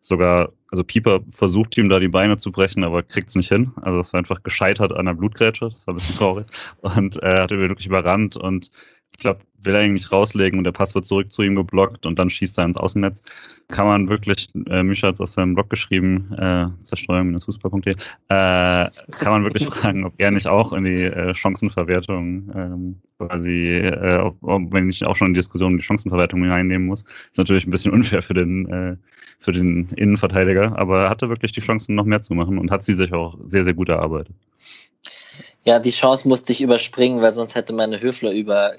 sogar, 0.00 0.52
also 0.70 0.84
Pieper 0.84 1.20
versucht 1.28 1.76
ihm 1.78 1.88
da 1.88 1.98
die 1.98 2.08
Beine 2.08 2.36
zu 2.36 2.52
brechen, 2.52 2.84
aber 2.84 3.02
kriegt 3.02 3.30
es 3.30 3.34
nicht 3.34 3.48
hin. 3.48 3.72
Also 3.80 4.00
es 4.00 4.12
war 4.12 4.18
einfach 4.18 4.42
gescheitert 4.42 4.92
an 4.92 5.06
der 5.06 5.14
Blutgrätsche. 5.14 5.66
Das 5.66 5.86
war 5.86 5.94
ein 5.94 5.96
bisschen 5.96 6.16
traurig. 6.16 6.46
Und 6.80 7.16
er 7.18 7.38
äh, 7.38 7.40
hat 7.42 7.52
ihn 7.52 7.60
wirklich 7.60 7.86
überrannt 7.86 8.36
und 8.36 8.70
ich 9.18 9.22
glaube, 9.22 9.40
will 9.64 9.74
er 9.74 9.80
eigentlich 9.80 10.12
rauslegen 10.12 10.58
und 10.58 10.64
der 10.64 10.70
Pass 10.70 10.94
wird 10.94 11.04
zurück 11.04 11.32
zu 11.32 11.42
ihm 11.42 11.56
geblockt 11.56 12.06
und 12.06 12.20
dann 12.20 12.30
schießt 12.30 12.56
er 12.56 12.66
ins 12.66 12.76
Außennetz. 12.76 13.24
Kann 13.66 13.88
man 13.88 14.08
wirklich, 14.08 14.48
äh, 14.70 14.84
Mischa 14.84 15.08
hat 15.08 15.14
es 15.16 15.20
auf 15.20 15.30
seinem 15.30 15.56
Blog 15.56 15.70
geschrieben, 15.70 16.32
äh, 16.38 16.66
Zerstreuung-fußball.de, 16.84 17.94
äh, 17.94 17.96
kann 18.28 18.92
man 19.24 19.42
wirklich 19.42 19.66
fragen, 19.66 20.04
ob 20.04 20.14
er 20.18 20.30
nicht 20.30 20.46
auch 20.46 20.72
in 20.72 20.84
die 20.84 21.02
äh, 21.02 21.34
Chancenverwertung 21.34 22.52
ähm, 22.54 22.96
quasi, 23.18 23.78
äh, 23.78 24.18
ob, 24.18 24.36
ob, 24.40 24.72
wenn 24.72 24.88
ich 24.88 25.04
auch 25.04 25.16
schon 25.16 25.26
in 25.26 25.34
die 25.34 25.40
Diskussion 25.40 25.76
die 25.76 25.82
Chancenverwertung 25.82 26.40
hineinnehmen 26.40 26.86
muss. 26.86 27.02
Ist 27.02 27.38
natürlich 27.38 27.66
ein 27.66 27.72
bisschen 27.72 27.92
unfair 27.94 28.22
für 28.22 28.34
den, 28.34 28.70
äh, 28.70 28.96
für 29.40 29.50
den 29.50 29.88
Innenverteidiger, 29.96 30.78
aber 30.78 31.02
er 31.06 31.10
hatte 31.10 31.28
wirklich 31.28 31.50
die 31.50 31.60
Chancen, 31.60 31.96
noch 31.96 32.04
mehr 32.04 32.22
zu 32.22 32.34
machen 32.34 32.56
und 32.56 32.70
hat 32.70 32.84
sie 32.84 32.94
sich 32.94 33.12
auch 33.12 33.36
sehr, 33.44 33.64
sehr 33.64 33.74
gut 33.74 33.88
erarbeitet. 33.88 34.36
Ja, 35.64 35.80
die 35.80 35.90
Chance 35.90 36.28
musste 36.28 36.52
ich 36.52 36.62
überspringen, 36.62 37.20
weil 37.20 37.32
sonst 37.32 37.56
hätte 37.56 37.72
meine 37.72 38.00
Höfler 38.00 38.32
über 38.32 38.74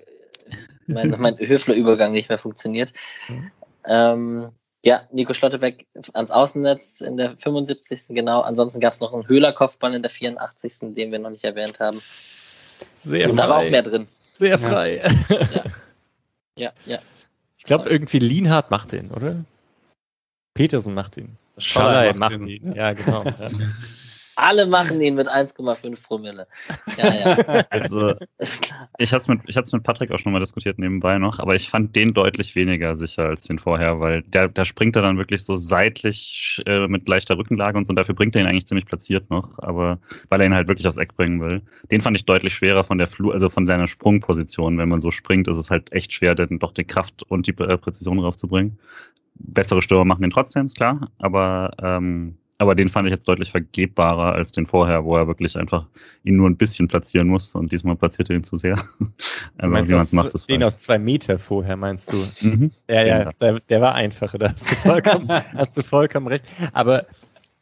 mein, 0.93 1.15
mein 1.17 1.37
Höfler-Übergang 1.37 2.11
nicht 2.11 2.29
mehr 2.29 2.37
funktioniert. 2.37 2.93
Mhm. 3.27 3.51
Ähm, 3.85 4.49
ja, 4.83 5.01
Nico 5.11 5.33
Schlotterbeck 5.33 5.87
ans 6.13 6.31
Außennetz 6.31 7.01
in 7.01 7.17
der 7.17 7.35
75. 7.37 8.07
genau. 8.09 8.41
Ansonsten 8.41 8.79
gab 8.79 8.93
es 8.93 9.01
noch 9.01 9.13
einen 9.13 9.27
Höhler-Kopfball 9.27 9.93
in 9.93 10.01
der 10.01 10.11
84. 10.11 10.93
den 10.95 11.11
wir 11.11 11.19
noch 11.19 11.31
nicht 11.31 11.43
erwähnt 11.43 11.79
haben. 11.79 12.01
Sehr 12.95 13.29
Und 13.29 13.37
frei. 13.37 13.43
da 13.43 13.49
war 13.49 13.57
auch 13.59 13.69
mehr 13.69 13.83
drin. 13.83 14.07
Sehr 14.31 14.57
frei. 14.57 15.01
Ja, 15.29 15.63
ja. 16.55 16.71
ja. 16.85 16.99
Ich 17.57 17.65
glaube, 17.65 17.89
irgendwie 17.89 18.19
Lienhardt 18.19 18.71
macht 18.71 18.93
den, 18.93 19.11
oder? 19.11 19.43
Petersen 20.53 20.93
macht 20.93 21.17
ihn. 21.17 21.37
Macht, 21.75 22.15
macht 22.15 22.39
ihn. 22.39 22.73
Ja, 22.73 22.93
genau. 22.93 23.23
Ja. 23.23 23.35
Alle 24.41 24.65
machen 24.67 25.01
ihn 25.01 25.15
mit 25.15 25.27
1,5 25.27 26.01
Promille. 26.01 26.47
Ja, 26.97 27.13
ja. 27.13 27.63
Also, 27.69 28.13
ich 28.97 29.11
hatte 29.11 29.21
es 29.21 29.27
mit, 29.27 29.73
mit 29.73 29.83
Patrick 29.83 30.11
auch 30.11 30.19
schon 30.19 30.31
mal 30.31 30.39
diskutiert 30.39 30.79
nebenbei 30.79 31.17
noch, 31.17 31.39
aber 31.39 31.55
ich 31.55 31.69
fand 31.69 31.95
den 31.95 32.13
deutlich 32.13 32.55
weniger 32.55 32.95
sicher 32.95 33.25
als 33.25 33.43
den 33.43 33.59
vorher, 33.59 33.99
weil 33.99 34.21
der, 34.23 34.47
der 34.47 34.65
springt 34.65 34.95
er 34.95 35.01
dann 35.01 35.17
wirklich 35.17 35.43
so 35.43 35.55
seitlich 35.55 36.61
äh, 36.65 36.87
mit 36.87 37.07
leichter 37.07 37.37
Rückenlage 37.37 37.77
und 37.77 37.85
so. 37.85 37.91
Und 37.91 37.97
dafür 37.97 38.15
bringt 38.15 38.35
er 38.35 38.41
ihn 38.41 38.47
eigentlich 38.47 38.65
ziemlich 38.65 38.85
platziert 38.85 39.29
noch, 39.29 39.59
aber 39.59 39.99
weil 40.29 40.39
er 40.39 40.47
ihn 40.47 40.53
halt 40.53 40.67
wirklich 40.67 40.87
aufs 40.87 40.97
Eck 40.97 41.15
bringen 41.15 41.41
will. 41.41 41.61
Den 41.91 42.01
fand 42.01 42.15
ich 42.15 42.25
deutlich 42.25 42.53
schwerer 42.53 42.83
von 42.83 42.97
der 42.97 43.07
Flu, 43.07 43.31
also 43.31 43.49
von 43.49 43.67
seiner 43.67 43.87
Sprungposition. 43.87 44.77
Wenn 44.77 44.89
man 44.89 45.01
so 45.01 45.11
springt, 45.11 45.47
ist 45.47 45.57
es 45.57 45.69
halt 45.69 45.91
echt 45.91 46.13
schwer, 46.13 46.35
dann 46.35 46.59
doch 46.59 46.73
die 46.73 46.85
Kraft 46.85 47.23
und 47.23 47.45
die 47.45 47.57
äh, 47.59 47.77
Präzision 47.77 48.19
raufzubringen. 48.19 48.79
Bessere 49.35 49.81
Stürmer 49.81 50.05
machen 50.05 50.21
den 50.21 50.31
trotzdem, 50.31 50.65
ist 50.65 50.77
klar, 50.77 51.09
aber 51.17 51.71
ähm, 51.81 52.37
aber 52.59 52.75
den 52.75 52.89
fand 52.89 53.07
ich 53.07 53.11
jetzt 53.11 53.27
deutlich 53.27 53.51
vergebbarer 53.51 54.33
als 54.33 54.51
den 54.51 54.67
vorher, 54.67 55.05
wo 55.05 55.15
er 55.15 55.27
wirklich 55.27 55.57
einfach 55.57 55.85
ihn 56.25 56.35
nur 56.35 56.49
ein 56.49 56.57
bisschen 56.57 56.89
platzieren 56.89 57.29
muss 57.29 57.55
und 57.55 57.71
diesmal 57.71 57.95
platziert 57.95 58.29
er 58.29 58.35
ihn 58.35 58.43
zu 58.43 58.57
sehr. 58.57 58.75
Also, 59.57 59.73
meinst 59.73 59.91
wie 59.91 59.95
es 59.95 60.13
macht, 60.13 60.33
ist 60.33 60.49
Den 60.49 60.63
aus 60.63 60.79
zwei 60.79 60.97
Meter 60.97 61.37
vorher, 61.37 61.75
meinst 61.75 62.11
du? 62.11 62.17
Mhm. 62.41 62.71
Ja, 62.89 63.03
ja, 63.03 63.31
der, 63.41 63.59
der, 63.59 63.81
war 63.81 63.93
einfacher, 63.93 64.37
da 64.37 64.51
hast 64.51 64.71
du, 64.71 64.75
vollkommen, 64.75 65.27
hast 65.55 65.77
du 65.77 65.81
vollkommen 65.81 66.27
recht. 66.27 66.45
Aber 66.73 67.05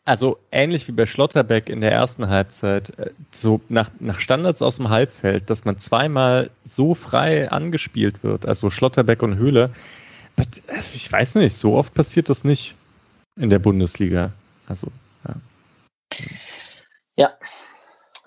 also 0.05 0.37
ähnlich 0.51 0.87
wie 0.87 0.91
bei 0.91 1.05
Schlotterbeck 1.05 1.69
in 1.69 1.81
der 1.81 1.91
ersten 1.91 2.29
Halbzeit, 2.29 2.97
äh, 2.97 3.11
so 3.31 3.61
nach, 3.69 3.89
nach 3.99 4.19
Standards 4.19 4.61
aus 4.61 4.77
dem 4.77 4.89
Halbfeld, 4.89 5.49
dass 5.49 5.65
man 5.65 5.77
zweimal 5.77 6.49
so 6.63 6.95
frei 6.95 7.51
angespielt 7.51 8.23
wird, 8.23 8.45
also 8.45 8.69
Schlotterbeck 8.69 9.21
und 9.21 9.37
Höhle, 9.37 9.71
äh, 10.37 10.43
ich 10.93 11.11
weiß 11.11 11.35
nicht, 11.35 11.55
so 11.55 11.75
oft 11.75 11.93
passiert 11.93 12.29
das 12.29 12.43
nicht 12.43 12.75
in 13.39 13.49
der 13.49 13.59
Bundesliga. 13.59 14.31
Also, 14.67 14.87
ja. 15.27 15.35
Ja. 17.15 17.37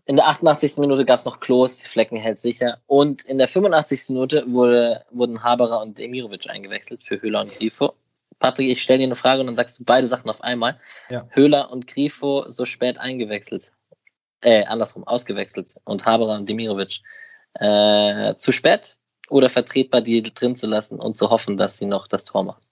In 0.07 0.17
der 0.17 0.27
88. 0.27 0.79
Minute 0.79 1.05
gab 1.05 1.21
es 1.21 1.25
noch 1.25 1.39
Klos, 1.39 1.83
Flecken 1.83 2.17
hält 2.17 2.39
sicher. 2.39 2.79
Und 2.87 3.23
in 3.23 3.39
der 3.39 3.47
85. 3.47 4.09
Minute 4.09 4.45
wurde, 4.49 5.05
wurden 5.13 5.45
Haberer 5.45 5.81
und 5.81 5.99
Demirovic 5.99 6.51
eingewechselt 6.51 7.05
für 7.05 7.23
Höhler 7.23 7.43
und 7.43 7.53
Grifo. 7.53 7.95
Patrick, 8.41 8.71
ich 8.71 8.83
stelle 8.83 8.99
dir 8.99 9.05
eine 9.05 9.15
Frage 9.15 9.41
und 9.41 9.47
dann 9.47 9.57
sagst 9.57 9.79
du 9.79 9.85
beide 9.85 10.09
Sachen 10.09 10.29
auf 10.29 10.43
einmal. 10.43 10.81
Ja. 11.11 11.29
Höhler 11.31 11.71
und 11.71 11.87
Grifo 11.87 12.45
so 12.49 12.65
spät 12.65 12.99
eingewechselt. 12.99 13.71
Äh, 14.41 14.65
andersrum, 14.65 15.07
ausgewechselt. 15.07 15.75
Und 15.85 16.07
Haberer 16.07 16.35
und 16.35 16.49
Demirovic. 16.49 17.01
Äh, 17.55 18.35
zu 18.37 18.53
spät 18.53 18.97
oder 19.29 19.49
vertretbar, 19.49 20.01
die 20.01 20.23
drin 20.23 20.57
zu 20.57 20.67
lassen 20.67 20.99
und 20.99 21.17
zu 21.17 21.31
hoffen, 21.31 21.57
dass 21.57 21.79
sie 21.79 21.87
noch 21.87 22.09
das 22.09 22.25
Tor 22.25 22.45
machen? 22.45 22.63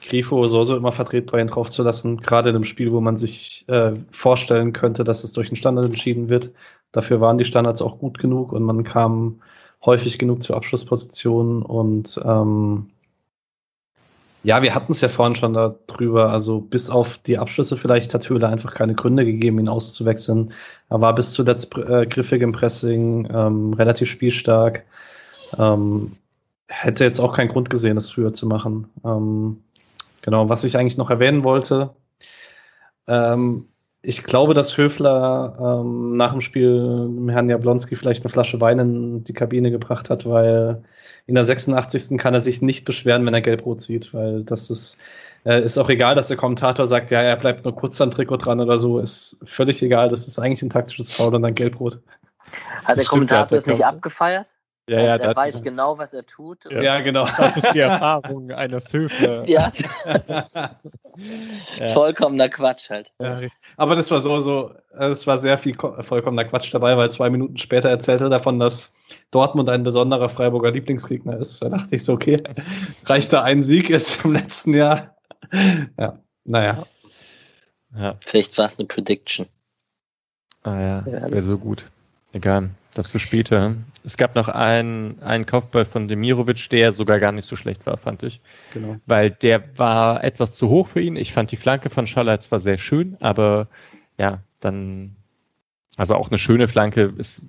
Grifo 0.00 0.46
so 0.46 0.76
immer 0.76 0.92
vertretbar 0.92 1.40
ihn 1.40 1.48
draufzulassen, 1.48 2.20
gerade 2.20 2.50
in 2.50 2.56
einem 2.56 2.64
Spiel, 2.64 2.92
wo 2.92 3.00
man 3.00 3.16
sich 3.16 3.64
äh, 3.68 3.92
vorstellen 4.10 4.72
könnte, 4.72 5.04
dass 5.04 5.24
es 5.24 5.32
durch 5.32 5.48
einen 5.48 5.56
Standard 5.56 5.84
entschieden 5.84 6.28
wird. 6.28 6.50
Dafür 6.92 7.20
waren 7.20 7.38
die 7.38 7.44
Standards 7.44 7.82
auch 7.82 7.98
gut 7.98 8.18
genug 8.18 8.52
und 8.52 8.62
man 8.62 8.84
kam 8.84 9.40
häufig 9.84 10.18
genug 10.18 10.42
zur 10.42 10.56
Abschlussposition 10.56 11.62
und 11.62 12.20
ähm, 12.24 12.90
ja, 14.42 14.62
wir 14.62 14.74
hatten 14.74 14.92
es 14.92 15.02
ja 15.02 15.08
vorhin 15.08 15.34
schon 15.34 15.52
darüber. 15.52 16.30
Also 16.30 16.60
bis 16.60 16.88
auf 16.88 17.18
die 17.18 17.38
Abschlüsse 17.38 17.76
vielleicht 17.76 18.14
hat 18.14 18.28
Höhle 18.28 18.48
einfach 18.48 18.74
keine 18.74 18.94
Gründe 18.94 19.24
gegeben, 19.24 19.58
ihn 19.58 19.68
auszuwechseln. 19.68 20.52
Er 20.88 21.00
war 21.00 21.14
bis 21.14 21.32
zuletzt 21.32 21.76
äh, 21.76 22.06
griffig 22.06 22.40
im 22.40 22.52
Pressing, 22.52 23.28
ähm, 23.32 23.74
relativ 23.74 24.10
spielstark. 24.10 24.84
Ähm, 25.58 26.12
hätte 26.68 27.04
jetzt 27.04 27.20
auch 27.20 27.34
keinen 27.34 27.48
Grund 27.48 27.68
gesehen, 27.68 27.96
das 27.96 28.12
früher 28.12 28.32
zu 28.32 28.46
machen. 28.46 28.88
Ähm, 29.04 29.58
Genau, 30.22 30.48
was 30.48 30.64
ich 30.64 30.76
eigentlich 30.76 30.96
noch 30.98 31.10
erwähnen 31.10 31.44
wollte. 31.44 31.90
Ähm, 33.06 33.68
ich 34.02 34.22
glaube, 34.22 34.54
dass 34.54 34.76
Höfler 34.76 35.80
ähm, 35.82 36.16
nach 36.16 36.32
dem 36.32 36.40
Spiel 36.40 37.08
Herrn 37.28 37.50
Jablonski 37.50 37.96
vielleicht 37.96 38.24
eine 38.24 38.32
Flasche 38.32 38.60
Wein 38.60 38.78
in 38.78 39.24
die 39.24 39.34
Kabine 39.34 39.70
gebracht 39.70 40.08
hat, 40.08 40.26
weil 40.26 40.82
in 41.26 41.34
der 41.34 41.44
86. 41.44 42.16
kann 42.18 42.34
er 42.34 42.40
sich 42.40 42.62
nicht 42.62 42.84
beschweren, 42.84 43.26
wenn 43.26 43.34
er 43.34 43.42
gelb-rot 43.42 43.82
sieht, 43.82 44.14
weil 44.14 44.42
das 44.42 44.70
ist, 44.70 44.98
äh, 45.44 45.62
ist 45.62 45.76
auch 45.76 45.90
egal, 45.90 46.14
dass 46.14 46.28
der 46.28 46.38
Kommentator 46.38 46.86
sagt, 46.86 47.10
ja, 47.10 47.20
er 47.20 47.36
bleibt 47.36 47.64
nur 47.64 47.74
kurz 47.74 48.00
am 48.00 48.10
Trikot 48.10 48.38
dran 48.38 48.60
oder 48.60 48.78
so, 48.78 48.98
ist 48.98 49.38
völlig 49.44 49.82
egal, 49.82 50.08
das 50.08 50.26
ist 50.26 50.38
eigentlich 50.38 50.62
ein 50.62 50.70
taktisches 50.70 51.12
Foul 51.12 51.34
und 51.34 51.42
dann 51.42 51.54
gelb-rot. 51.54 52.00
Hat 52.84 52.96
der 52.96 53.04
Kommentator 53.04 53.58
es 53.58 53.66
nicht 53.66 53.84
abgefeiert? 53.84 54.46
Ja, 54.88 55.00
ja, 55.00 55.16
er 55.16 55.36
weiß 55.36 55.62
genau, 55.62 55.98
was 55.98 56.14
er 56.14 56.26
tut. 56.26 56.64
Ja, 56.70 56.82
ja, 56.82 57.00
genau. 57.00 57.26
Das 57.36 57.56
ist 57.56 57.74
die 57.74 57.80
Erfahrung 57.80 58.50
eines 58.50 58.92
Höfler. 58.92 59.44
Ja, 61.78 61.88
vollkommener 61.88 62.48
Quatsch 62.48 62.88
halt. 62.88 63.12
Ja, 63.18 63.40
aber 63.76 63.94
das 63.94 64.10
war 64.10 64.20
so, 64.20 64.38
so, 64.38 64.72
es 64.98 65.26
war 65.26 65.38
sehr 65.38 65.58
viel 65.58 65.76
vollkommener 65.76 66.44
Quatsch 66.44 66.72
dabei, 66.72 66.96
weil 66.96 67.10
zwei 67.10 67.28
Minuten 67.28 67.58
später 67.58 67.90
erzählte 67.90 68.24
er 68.24 68.30
davon, 68.30 68.58
dass 68.58 68.94
Dortmund 69.30 69.68
ein 69.68 69.82
besonderer 69.82 70.28
Freiburger 70.28 70.70
Lieblingsgegner 70.70 71.36
ist. 71.36 71.60
Da 71.60 71.68
dachte 71.68 71.94
ich 71.96 72.04
so, 72.04 72.14
okay, 72.14 72.42
reicht 73.04 73.32
da 73.32 73.42
ein 73.42 73.62
Sieg 73.62 73.90
jetzt 73.90 74.24
im 74.24 74.32
letzten 74.32 74.72
Jahr? 74.72 75.16
Ja, 75.98 76.18
naja. 76.44 76.84
Ja. 77.96 78.16
Vielleicht 78.24 78.56
war 78.56 78.66
es 78.66 78.78
eine 78.78 78.86
Prediction. 78.86 79.46
Ah 80.62 80.80
ja, 80.80 81.06
wäre 81.06 81.42
so 81.42 81.58
gut. 81.58 81.90
Egal, 82.32 82.70
dazu 82.94 83.18
später. 83.18 83.76
Es 84.04 84.16
gab 84.16 84.34
noch 84.34 84.48
einen, 84.48 85.20
einen 85.22 85.46
Kopfball 85.46 85.84
von 85.84 86.08
Demirovic, 86.08 86.68
der 86.70 86.92
sogar 86.92 87.20
gar 87.20 87.32
nicht 87.32 87.46
so 87.46 87.56
schlecht 87.56 87.86
war, 87.86 87.96
fand 87.96 88.22
ich. 88.22 88.40
Genau. 88.72 88.96
Weil 89.06 89.30
der 89.30 89.76
war 89.78 90.24
etwas 90.24 90.54
zu 90.54 90.68
hoch 90.68 90.88
für 90.88 91.00
ihn. 91.00 91.16
Ich 91.16 91.32
fand 91.32 91.50
die 91.52 91.56
Flanke 91.56 91.90
von 91.90 92.06
Schaller 92.06 92.40
zwar 92.40 92.60
sehr 92.60 92.78
schön, 92.78 93.16
aber 93.20 93.68
ja, 94.18 94.42
dann, 94.60 95.16
also 95.96 96.14
auch 96.14 96.28
eine 96.28 96.38
schöne 96.38 96.68
Flanke 96.68 97.12
ist, 97.16 97.42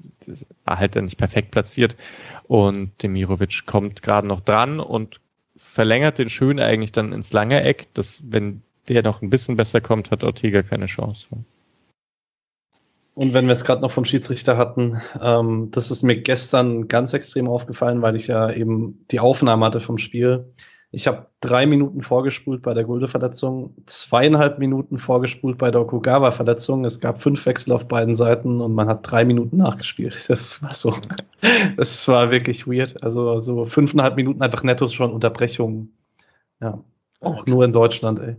war 0.65 0.79
halt 0.79 0.95
dann 0.95 1.05
nicht 1.05 1.17
perfekt 1.17 1.51
platziert. 1.51 1.97
Und 2.43 2.91
Demirovic 3.01 3.65
kommt 3.65 4.01
gerade 4.01 4.27
noch 4.27 4.41
dran 4.41 4.79
und 4.79 5.19
verlängert 5.55 6.17
den 6.17 6.29
Schön 6.29 6.59
eigentlich 6.59 6.91
dann 6.91 7.13
ins 7.13 7.33
lange 7.33 7.63
Eck. 7.63 7.87
Das, 7.93 8.23
wenn 8.29 8.61
der 8.87 9.03
noch 9.03 9.21
ein 9.21 9.29
bisschen 9.29 9.57
besser 9.57 9.81
kommt, 9.81 10.11
hat 10.11 10.23
Ortega 10.23 10.63
keine 10.63 10.87
Chance. 10.87 11.27
Und 13.21 13.35
wenn 13.35 13.45
wir 13.45 13.51
es 13.51 13.63
gerade 13.63 13.83
noch 13.83 13.91
vom 13.91 14.03
Schiedsrichter 14.03 14.57
hatten, 14.57 14.99
ähm, 15.21 15.69
das 15.69 15.91
ist 15.91 16.01
mir 16.01 16.19
gestern 16.19 16.87
ganz 16.87 17.13
extrem 17.13 17.47
aufgefallen, 17.47 18.01
weil 18.01 18.15
ich 18.15 18.25
ja 18.25 18.49
eben 18.49 19.05
die 19.11 19.19
Aufnahme 19.19 19.63
hatte 19.63 19.79
vom 19.79 19.99
Spiel. 19.99 20.51
Ich 20.89 21.05
habe 21.05 21.27
drei 21.39 21.67
Minuten 21.67 22.01
vorgespult 22.01 22.63
bei 22.63 22.73
der 22.73 22.83
Gulde-Verletzung, 22.83 23.75
zweieinhalb 23.85 24.57
Minuten 24.57 24.97
vorgespult 24.97 25.59
bei 25.59 25.69
der 25.69 25.81
Okugawa-Verletzung. 25.81 26.83
Es 26.83 26.99
gab 26.99 27.21
fünf 27.21 27.45
Wechsel 27.45 27.73
auf 27.73 27.87
beiden 27.87 28.15
Seiten 28.15 28.59
und 28.59 28.73
man 28.73 28.87
hat 28.87 29.01
drei 29.03 29.23
Minuten 29.23 29.57
nachgespielt. 29.57 30.15
Das 30.27 30.63
war 30.63 30.73
so, 30.73 30.95
das 31.77 32.07
war 32.07 32.31
wirklich 32.31 32.65
weird. 32.65 33.03
Also 33.03 33.39
so 33.39 33.65
fünfeinhalb 33.65 34.15
Minuten 34.15 34.41
einfach 34.41 34.63
nettos 34.63 34.95
schon 34.95 35.13
Unterbrechung. 35.13 35.89
Ja, 36.59 36.83
auch 37.19 37.45
nur 37.45 37.65
in 37.65 37.71
Deutschland, 37.71 38.19
ey. 38.19 38.35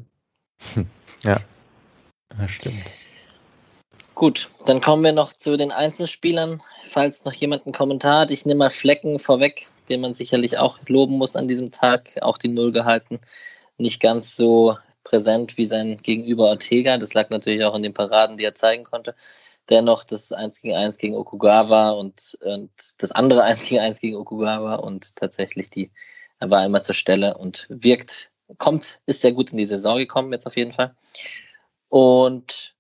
Ja, 1.23 1.37
das 2.37 2.51
stimmt. 2.51 2.83
Gut, 4.23 4.51
dann 4.67 4.81
kommen 4.81 5.03
wir 5.03 5.11
noch 5.11 5.33
zu 5.33 5.57
den 5.57 5.73
Einzelspielern. 5.73 6.63
Falls 6.85 7.25
noch 7.25 7.33
jemand 7.33 7.67
einen 7.67 7.73
Kommentar 7.73 8.21
hat, 8.21 8.31
ich 8.31 8.47
nehme 8.47 8.59
mal 8.59 8.71
Flecken 8.71 9.19
vorweg, 9.19 9.67
den 9.89 10.01
man 10.01 10.15
sicherlich 10.15 10.59
auch 10.59 10.79
loben 10.87 11.19
muss 11.19 11.35
an 11.35 11.49
diesem 11.49 11.73
Tag, 11.73 12.13
auch 12.21 12.39
die 12.39 12.47
Null 12.47 12.71
gehalten. 12.71 13.19
Nicht 13.79 14.01
ganz 14.01 14.37
so 14.37 14.79
präsent 15.03 15.59
wie 15.59 15.65
sein 15.65 15.97
Gegenüber 15.97 16.45
Ortega. 16.45 16.99
Das 16.99 17.15
lag 17.15 17.31
natürlich 17.31 17.65
auch 17.65 17.75
in 17.75 17.83
den 17.83 17.95
Paraden, 17.95 18.37
die 18.37 18.45
er 18.45 18.55
zeigen 18.55 18.85
konnte. 18.85 19.17
Dennoch 19.69 20.05
das 20.05 20.31
1 20.31 20.63
gegen 20.63 20.77
1 20.77 20.99
gegen 20.99 21.17
Okugawa 21.17 21.91
und, 21.91 22.39
und 22.45 22.71
das 22.99 23.11
andere 23.11 23.43
1 23.43 23.65
gegen 23.65 23.81
1 23.81 23.99
gegen 23.99 24.15
Okugawa 24.15 24.77
und 24.77 25.17
tatsächlich 25.17 25.69
die, 25.69 25.91
er 26.39 26.49
war 26.49 26.65
immer 26.65 26.81
zur 26.81 26.95
Stelle 26.95 27.37
und 27.39 27.67
wirkt, 27.71 28.31
kommt, 28.59 29.01
ist 29.05 29.21
sehr 29.21 29.33
gut 29.33 29.51
in 29.51 29.59
die 29.59 29.65
Saison 29.65 29.99
gekommen 29.99 30.33
jetzt 30.33 30.47
auf 30.47 30.57
jeden 30.57 30.73
Fall. 30.73 30.95
Und 31.89 32.73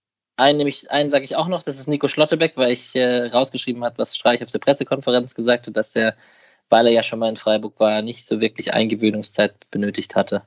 einen, 0.43 0.59
nämlich, 0.59 0.90
einen 0.90 1.11
sage 1.11 1.24
ich 1.24 1.36
auch 1.36 1.49
noch, 1.49 1.62
das 1.62 1.78
ist 1.78 1.88
Nico 1.88 2.09
Schlottebeck, 2.09 2.57
weil 2.57 2.72
ich 2.72 2.95
äh, 2.95 3.26
rausgeschrieben 3.26 3.84
habe, 3.84 3.99
was 3.99 4.16
Streich 4.16 4.43
auf 4.43 4.51
der 4.51 4.59
Pressekonferenz 4.59 5.34
gesagt 5.34 5.66
hat, 5.66 5.76
dass 5.76 5.97
er, 5.97 6.16
weil 6.68 6.86
er 6.86 6.93
ja 6.93 7.03
schon 7.03 7.18
mal 7.18 7.28
in 7.28 7.36
Freiburg 7.36 7.78
war, 7.80 8.03
nicht 8.03 8.26
so 8.26 8.40
wirklich 8.40 8.72
Eingewöhnungszeit 8.74 9.55
benötigt 9.70 10.16
hatte. 10.16 10.43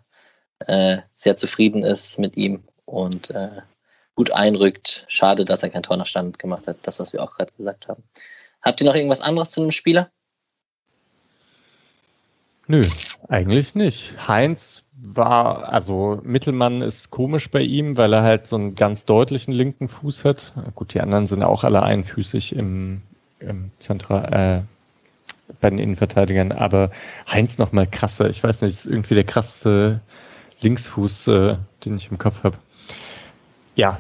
Äh, 0.60 1.00
sehr 1.16 1.36
zufrieden 1.36 1.84
ist 1.84 2.20
mit 2.20 2.38
ihm 2.38 2.64
und 2.86 3.30
äh, 3.32 3.62
gut 4.16 4.32
einrückt. 4.32 5.06
Schade, 5.08 5.46
dass 5.46 5.64
er 5.64 5.70
kein 5.70 5.84
Tor 5.84 5.98
nach 5.98 6.08
Stand 6.08 6.40
gemacht 6.40 6.68
hat, 6.68 6.78
das, 6.84 7.00
was 7.00 7.14
wir 7.14 7.24
auch 7.24 7.36
gerade 7.36 7.54
gesagt 7.58 7.88
haben. 7.88 8.04
Habt 8.62 8.82
ihr 8.82 8.86
noch 8.86 8.96
irgendwas 8.96 9.22
anderes 9.22 9.52
zu 9.52 9.62
einem 9.62 9.72
Spieler? 9.72 10.12
Nö, 12.68 12.84
eigentlich 13.28 13.76
nicht. 13.76 14.28
Heinz 14.28 14.86
war, 14.98 15.72
also 15.72 16.20
Mittelmann 16.24 16.82
ist 16.82 17.12
komisch 17.12 17.52
bei 17.52 17.62
ihm, 17.62 17.98
weil 17.98 18.14
er 18.14 18.24
halt 18.24 18.48
so 18.48 18.56
einen 18.56 18.76
ganz 18.76 19.06
deutlichen 19.06 19.54
linken 19.54 19.88
Fuß 19.88 20.26
hat. 20.26 20.54
Gut, 20.74 20.94
die 20.94 21.02
anderen 21.02 21.28
sind 21.28 21.44
auch 21.44 21.64
alle 21.64 21.84
einfüßig 21.84 22.56
im, 22.56 23.02
im 23.40 23.72
Zentral, 23.78 24.66
äh, 24.66 25.54
bei 25.62 25.70
den 25.70 25.80
Innenverteidigern, 25.80 26.52
aber 26.52 26.92
Heinz 27.32 27.60
noch 27.60 27.72
mal 27.72 27.86
krasser. 27.86 28.30
Ich 28.30 28.44
weiß 28.44 28.62
nicht, 28.62 28.74
ist 28.74 28.88
irgendwie 28.88 29.16
der 29.16 29.26
krasseste 29.26 30.02
Linksfuß, 30.62 31.28
äh, 31.28 31.58
den 31.84 31.98
ich 31.98 32.10
im 32.10 32.18
Kopf 32.18 32.44
habe. 32.44 32.58
Ja. 33.76 34.00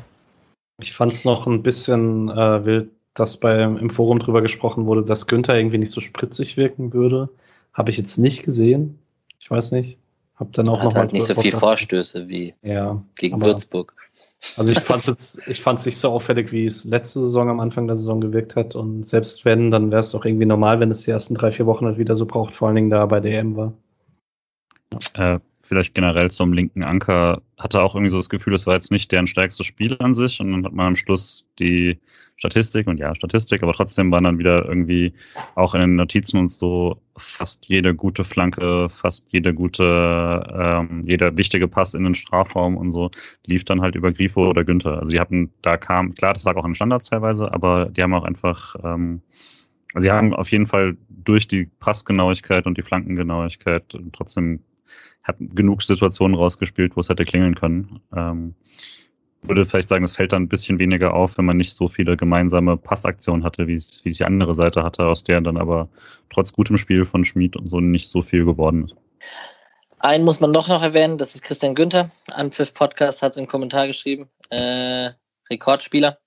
Ich 0.81 0.93
fand 0.93 1.13
es 1.13 1.23
noch 1.23 1.47
ein 1.47 1.63
bisschen 1.63 2.29
äh, 2.29 2.65
wild, 2.65 2.89
dass 3.13 3.39
bei, 3.39 3.61
im 3.61 3.89
Forum 3.89 4.19
drüber 4.19 4.41
gesprochen 4.41 4.85
wurde, 4.87 5.03
dass 5.03 5.27
Günther 5.27 5.55
irgendwie 5.55 5.77
nicht 5.77 5.91
so 5.91 6.01
spritzig 6.01 6.57
wirken 6.57 6.91
würde. 6.93 7.29
Habe 7.75 7.91
ich 7.91 7.97
jetzt 7.97 8.17
nicht 8.17 8.43
gesehen. 8.43 8.97
Ich 9.37 9.51
weiß 9.51 9.73
nicht. 9.73 9.97
Hab 10.37 10.51
dann 10.53 10.67
auch 10.67 10.79
Hat 10.79 10.85
noch 10.85 10.95
halt 10.95 11.13
nicht 11.13 11.25
so 11.25 11.35
viel 11.35 11.51
Vorstöße 11.51 12.27
wie 12.27 12.55
ja, 12.63 13.01
gegen 13.17 13.35
aber- 13.35 13.45
Würzburg. 13.45 13.93
Also 14.57 14.71
ich 14.71 14.79
fand 14.79 15.05
jetzt, 15.07 15.41
ich 15.47 15.61
fand 15.61 15.79
es 15.79 15.85
nicht 15.85 15.97
so 15.97 16.09
auffällig, 16.09 16.51
wie 16.51 16.65
es 16.65 16.85
letzte 16.85 17.19
Saison 17.19 17.49
am 17.49 17.59
Anfang 17.59 17.87
der 17.87 17.95
Saison 17.95 18.21
gewirkt 18.21 18.55
hat. 18.55 18.75
Und 18.75 19.05
selbst 19.05 19.45
wenn, 19.45 19.71
dann 19.71 19.91
wäre 19.91 19.99
es 19.99 20.11
doch 20.11 20.25
irgendwie 20.25 20.45
normal, 20.45 20.79
wenn 20.79 20.89
es 20.89 21.03
die 21.03 21.11
ersten 21.11 21.35
drei, 21.35 21.51
vier 21.51 21.65
Wochen 21.65 21.85
halt 21.85 21.97
wieder 21.97 22.15
so 22.15 22.25
braucht, 22.25 22.55
vor 22.55 22.67
allen 22.67 22.75
Dingen 22.75 22.89
da 22.89 23.05
bei 23.05 23.19
der 23.19 23.39
EM 23.39 23.55
war. 23.55 23.73
Äh, 25.13 25.39
vielleicht 25.61 25.95
generell 25.95 26.31
zum 26.31 26.53
linken 26.53 26.83
Anker 26.83 27.41
hatte 27.57 27.81
auch 27.81 27.95
irgendwie 27.95 28.11
so 28.11 28.17
das 28.17 28.29
Gefühl, 28.29 28.53
es 28.53 28.67
war 28.67 28.75
jetzt 28.75 28.91
nicht 28.91 29.11
deren 29.11 29.27
stärkstes 29.27 29.65
Spiel 29.65 29.97
an 29.99 30.13
sich 30.13 30.39
und 30.39 30.51
dann 30.51 30.65
hat 30.65 30.73
man 30.73 30.87
am 30.87 30.95
Schluss 30.95 31.47
die 31.59 31.99
Statistik 32.37 32.87
und 32.87 32.99
ja, 32.99 33.15
Statistik, 33.15 33.63
aber 33.63 33.73
trotzdem 33.73 34.11
waren 34.11 34.25
dann 34.25 34.39
wieder 34.39 34.65
irgendwie 34.65 35.13
auch 35.55 35.73
in 35.73 35.81
den 35.81 35.95
Notizen 35.95 36.37
und 36.37 36.51
so 36.51 37.01
fast 37.15 37.65
jede 37.67 37.95
gute 37.95 38.25
Flanke, 38.25 38.89
fast 38.89 39.31
jede 39.31 39.53
gute, 39.53 40.43
ähm, 40.53 41.01
jeder 41.05 41.37
wichtige 41.37 41.67
Pass 41.67 41.93
in 41.93 42.03
den 42.03 42.13
Strafraum 42.15 42.75
und 42.75 42.91
so 42.91 43.09
lief 43.45 43.63
dann 43.63 43.81
halt 43.81 43.95
über 43.95 44.11
Grifo 44.11 44.49
oder 44.49 44.65
Günther. 44.65 44.99
Also 44.99 45.13
die 45.13 45.19
hatten, 45.19 45.51
da 45.61 45.77
kam, 45.77 46.13
klar, 46.13 46.33
das 46.33 46.43
lag 46.43 46.57
auch 46.57 46.65
an 46.65 46.75
Standards 46.75 47.09
teilweise, 47.09 47.53
aber 47.53 47.85
die 47.85 48.03
haben 48.03 48.13
auch 48.13 48.25
einfach, 48.25 48.75
ähm, 48.83 49.21
also 49.93 50.03
sie 50.03 50.11
haben 50.11 50.33
auf 50.33 50.51
jeden 50.51 50.67
Fall 50.67 50.97
durch 51.07 51.47
die 51.47 51.69
Passgenauigkeit 51.79 52.65
und 52.65 52.77
die 52.77 52.83
Flankengenauigkeit 52.83 53.97
trotzdem 54.11 54.59
hat 55.23 55.37
genug 55.39 55.81
Situationen 55.81 56.37
rausgespielt, 56.37 56.95
wo 56.95 56.99
es 56.99 57.09
hätte 57.09 57.25
klingeln 57.25 57.55
können. 57.55 57.99
Ähm, 58.15 58.55
würde 59.47 59.65
vielleicht 59.65 59.89
sagen, 59.89 60.03
es 60.03 60.15
fällt 60.15 60.33
dann 60.33 60.43
ein 60.43 60.49
bisschen 60.49 60.79
weniger 60.79 61.13
auf, 61.13 61.37
wenn 61.37 61.45
man 61.45 61.57
nicht 61.57 61.73
so 61.73 61.87
viele 61.87 62.17
gemeinsame 62.17 62.77
Passaktionen 62.77 63.43
hatte, 63.43 63.67
wie 63.67 63.83
wie 64.03 64.11
die 64.11 64.25
andere 64.25 64.53
Seite 64.53 64.83
hatte, 64.83 65.05
aus 65.05 65.23
der 65.23 65.41
dann 65.41 65.57
aber 65.57 65.89
trotz 66.29 66.53
gutem 66.53 66.77
Spiel 66.77 67.05
von 67.05 67.25
Schmid 67.25 67.55
und 67.55 67.69
so 67.69 67.79
nicht 67.79 68.09
so 68.09 68.21
viel 68.21 68.45
geworden 68.45 68.85
ist. 68.85 68.95
Einen 69.99 70.23
muss 70.23 70.39
man 70.39 70.53
doch 70.53 70.67
noch 70.67 70.83
erwähnen, 70.83 71.17
das 71.17 71.33
ist 71.33 71.41
Christian 71.41 71.73
Günther. 71.73 72.11
Anpfiff 72.31 72.73
Podcast 72.73 73.21
hat 73.21 73.31
es 73.31 73.37
im 73.37 73.47
Kommentar 73.47 73.87
geschrieben. 73.87 74.27
Äh, 74.49 75.11
Rekordspieler 75.49 76.19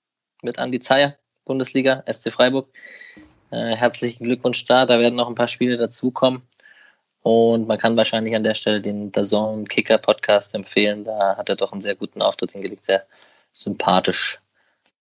mit 0.43 0.59
Andi 0.59 0.79
Zeyer, 0.79 1.15
Bundesliga, 1.45 2.03
SC 2.11 2.31
Freiburg. 2.31 2.67
Äh, 3.51 3.75
herzlichen 3.75 4.25
Glückwunsch 4.25 4.65
da, 4.65 4.85
da 4.85 4.99
werden 4.99 5.15
noch 5.15 5.29
ein 5.29 5.35
paar 5.35 5.47
Spiele 5.47 5.77
dazukommen. 5.77 6.43
Und 7.21 7.67
man 7.67 7.77
kann 7.77 7.97
wahrscheinlich 7.97 8.35
an 8.35 8.43
der 8.43 8.55
Stelle 8.55 8.81
den 8.81 9.11
Dazon 9.11 9.67
Kicker 9.67 9.97
Podcast 9.97 10.55
empfehlen. 10.55 11.03
Da 11.03 11.35
hat 11.35 11.49
er 11.49 11.55
doch 11.55 11.71
einen 11.71 11.81
sehr 11.81 11.95
guten 11.95 12.21
Auftritt 12.21 12.53
hingelegt, 12.53 12.85
sehr 12.85 13.05
sympathisch. 13.53 14.39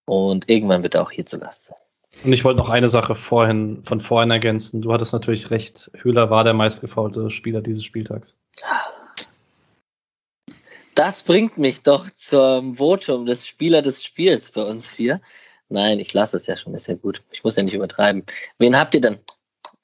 Und 0.05 0.49
irgendwann 0.49 0.83
wird 0.83 0.95
er 0.95 1.03
auch 1.03 1.11
hier 1.11 1.27
zu 1.27 1.39
Gast 1.39 1.67
sein. 1.67 1.77
Und 2.25 2.33
ich 2.33 2.45
wollte 2.45 2.59
noch 2.59 2.71
eine 2.71 2.89
Sache 2.89 3.15
vorhin, 3.15 3.83
von 3.85 4.01
vorhin 4.01 4.31
ergänzen. 4.31 4.83
Du 4.83 4.93
hattest 4.93 5.13
natürlich 5.13 5.51
recht. 5.51 5.91
Höhler 6.01 6.31
war 6.31 6.43
der 6.43 6.55
meistgefaulte 6.55 7.31
Spieler 7.31 7.61
dieses 7.61 7.85
Spieltags. 7.85 8.39
Das 10.95 11.23
bringt 11.23 11.59
mich 11.59 11.83
doch 11.83 12.11
zum 12.11 12.75
Votum 12.75 13.25
des 13.25 13.47
Spieler 13.47 13.83
des 13.83 14.03
Spiels 14.03 14.51
bei 14.51 14.63
uns 14.63 14.89
vier. 14.89 15.21
Nein, 15.69 16.01
ich 16.01 16.13
lasse 16.13 16.37
es 16.37 16.47
ja 16.49 16.57
schon, 16.57 16.75
ist 16.75 16.89
ja 16.89 16.95
gut. 16.95 17.23
Ich 17.31 17.45
muss 17.45 17.55
ja 17.55 17.63
nicht 17.63 17.75
übertreiben. 17.75 18.25
Wen 18.59 18.77
habt 18.77 18.97
ihr 18.97 19.01
denn 19.01 19.19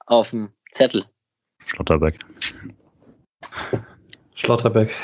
auf 0.07 0.31
dem 0.31 0.51
Zettel? 0.73 1.05
Schlotterbeck. 1.67 2.19
Schlotterbeck. 4.35 4.95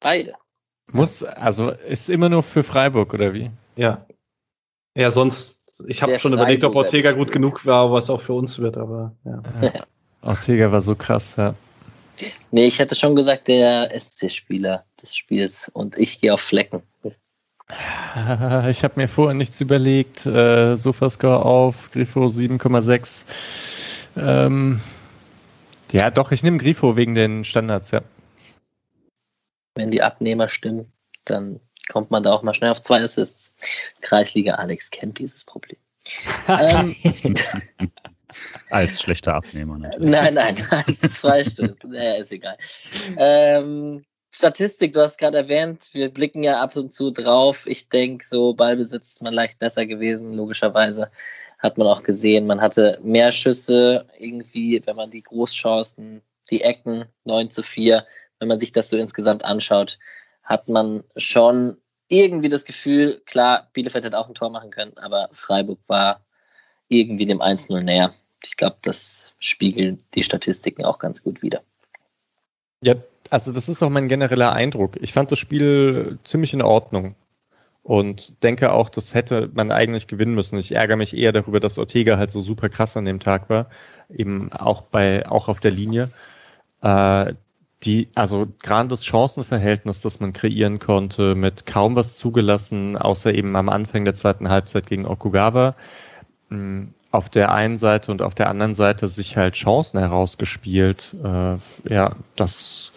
Beide. 0.00 0.34
Muss, 0.92 1.22
also 1.22 1.70
ist 1.70 2.08
immer 2.08 2.28
nur 2.28 2.42
für 2.42 2.62
Freiburg 2.62 3.12
oder 3.14 3.34
wie? 3.34 3.50
Ja. 3.76 4.06
Ja, 4.94 5.10
sonst, 5.10 5.84
ich 5.88 6.02
habe 6.02 6.18
schon 6.18 6.32
überlegt, 6.32 6.64
ob 6.64 6.74
Ortega 6.74 7.12
gut 7.12 7.32
genug 7.32 7.66
war, 7.66 7.92
was 7.92 8.08
auch 8.08 8.20
für 8.20 8.32
uns 8.32 8.58
wird, 8.58 8.76
aber 8.76 9.14
ja. 9.24 9.42
Ortega 10.22 10.72
war 10.72 10.80
so 10.80 10.94
krass, 10.94 11.34
ja. 11.36 11.54
Nee, 12.50 12.66
ich 12.66 12.78
hätte 12.78 12.94
schon 12.94 13.14
gesagt, 13.14 13.48
der 13.48 13.90
SC-Spieler 13.98 14.84
des 15.00 15.14
Spiels. 15.14 15.68
Und 15.68 15.98
ich 15.98 16.20
gehe 16.20 16.32
auf 16.32 16.40
Flecken. 16.40 16.82
Ich 18.70 18.84
habe 18.84 18.94
mir 18.94 19.08
vorher 19.08 19.34
nichts 19.34 19.60
überlegt. 19.60 20.24
Äh, 20.24 20.76
Sofascore 20.76 21.44
auf, 21.44 21.90
Grifo 21.90 22.26
7,6. 22.26 23.24
Ähm, 24.16 24.80
ja, 25.92 26.10
doch, 26.10 26.32
ich 26.32 26.42
nehme 26.42 26.58
Grifo 26.58 26.96
wegen 26.96 27.14
den 27.14 27.44
Standards, 27.44 27.90
ja. 27.90 28.02
Wenn 29.74 29.90
die 29.90 30.02
Abnehmer 30.02 30.48
stimmen, 30.48 30.90
dann 31.24 31.60
kommt 31.88 32.10
man 32.10 32.22
da 32.22 32.32
auch 32.32 32.42
mal 32.42 32.54
schnell 32.54 32.70
auf 32.70 32.80
zwei 32.80 33.02
Assists. 33.02 33.54
Kreisliga 34.00 34.54
Alex 34.54 34.90
kennt 34.90 35.18
dieses 35.18 35.44
Problem. 35.44 35.78
ähm, 36.48 36.96
Als 38.70 39.02
schlechter 39.02 39.34
Abnehmer. 39.34 39.78
Natürlich. 39.78 40.10
Nein, 40.10 40.34
nein, 40.34 40.56
das 40.86 41.02
ist 41.02 41.18
Freistoß. 41.18 41.78
naja, 41.84 42.16
ist 42.16 42.32
egal. 42.32 42.56
Ähm, 43.16 44.04
Statistik, 44.30 44.92
du 44.92 45.00
hast 45.00 45.18
gerade 45.18 45.38
erwähnt, 45.38 45.88
wir 45.92 46.10
blicken 46.10 46.42
ja 46.42 46.60
ab 46.60 46.76
und 46.76 46.92
zu 46.92 47.10
drauf. 47.10 47.66
Ich 47.66 47.88
denke, 47.88 48.24
so 48.24 48.52
Ballbesitz 48.52 49.08
ist 49.08 49.22
man 49.22 49.32
leicht 49.32 49.58
besser 49.58 49.86
gewesen, 49.86 50.32
logischerweise. 50.32 51.10
Hat 51.66 51.78
man 51.78 51.88
auch 51.88 52.04
gesehen, 52.04 52.46
man 52.46 52.60
hatte 52.60 53.00
mehr 53.02 53.32
Schüsse, 53.32 54.06
irgendwie, 54.16 54.80
wenn 54.86 54.94
man 54.94 55.10
die 55.10 55.24
Großchancen, 55.24 56.22
die 56.48 56.60
Ecken, 56.60 57.06
9 57.24 57.50
zu 57.50 57.64
4, 57.64 58.06
wenn 58.38 58.46
man 58.46 58.60
sich 58.60 58.70
das 58.70 58.88
so 58.88 58.96
insgesamt 58.96 59.44
anschaut, 59.44 59.98
hat 60.44 60.68
man 60.68 61.02
schon 61.16 61.76
irgendwie 62.06 62.48
das 62.48 62.64
Gefühl, 62.64 63.20
klar, 63.26 63.68
Bielefeld 63.72 64.04
hätte 64.04 64.16
auch 64.16 64.28
ein 64.28 64.34
Tor 64.36 64.50
machen 64.50 64.70
können, 64.70 64.96
aber 64.96 65.28
Freiburg 65.32 65.80
war 65.88 66.24
irgendwie 66.86 67.26
dem 67.26 67.40
1-0 67.40 67.80
näher. 67.80 68.14
Ich 68.44 68.56
glaube, 68.56 68.76
das 68.82 69.34
spiegeln 69.40 70.00
die 70.14 70.22
Statistiken 70.22 70.84
auch 70.84 71.00
ganz 71.00 71.20
gut 71.20 71.42
wider. 71.42 71.62
Ja, 72.80 72.94
also 73.28 73.50
das 73.50 73.68
ist 73.68 73.82
auch 73.82 73.90
mein 73.90 74.06
genereller 74.06 74.52
Eindruck. 74.52 75.02
Ich 75.02 75.12
fand 75.12 75.32
das 75.32 75.40
Spiel 75.40 76.20
ziemlich 76.22 76.52
in 76.52 76.62
Ordnung 76.62 77.16
und 77.86 78.42
denke 78.42 78.72
auch, 78.72 78.88
das 78.88 79.14
hätte 79.14 79.48
man 79.54 79.70
eigentlich 79.70 80.08
gewinnen 80.08 80.34
müssen. 80.34 80.58
Ich 80.58 80.74
ärgere 80.74 80.96
mich 80.96 81.16
eher 81.16 81.30
darüber, 81.30 81.60
dass 81.60 81.78
Ortega 81.78 82.18
halt 82.18 82.32
so 82.32 82.40
super 82.40 82.68
krass 82.68 82.96
an 82.96 83.04
dem 83.04 83.20
Tag 83.20 83.48
war, 83.48 83.68
eben 84.10 84.52
auch 84.52 84.82
bei 84.82 85.24
auch 85.28 85.46
auf 85.46 85.60
der 85.60 85.70
Linie. 85.70 86.10
Äh, 86.82 87.34
die, 87.84 88.08
also 88.16 88.48
gerade 88.60 88.88
das 88.88 89.04
Chancenverhältnis, 89.04 90.00
das 90.00 90.18
man 90.18 90.32
kreieren 90.32 90.80
konnte, 90.80 91.36
mit 91.36 91.64
kaum 91.64 91.94
was 91.94 92.16
zugelassen, 92.16 92.96
außer 92.96 93.32
eben 93.32 93.54
am 93.54 93.68
Anfang 93.68 94.04
der 94.04 94.14
zweiten 94.14 94.48
Halbzeit 94.48 94.88
gegen 94.88 95.06
Okugawa. 95.06 95.76
Hm, 96.50 96.92
auf 97.12 97.30
der 97.30 97.52
einen 97.52 97.76
Seite 97.76 98.10
und 98.10 98.20
auf 98.20 98.34
der 98.34 98.48
anderen 98.50 98.74
Seite 98.74 99.06
sich 99.06 99.36
halt 99.36 99.54
Chancen 99.54 100.00
herausgespielt. 100.00 101.14
Äh, 101.22 101.56
ja, 101.88 102.16
das 102.34 102.92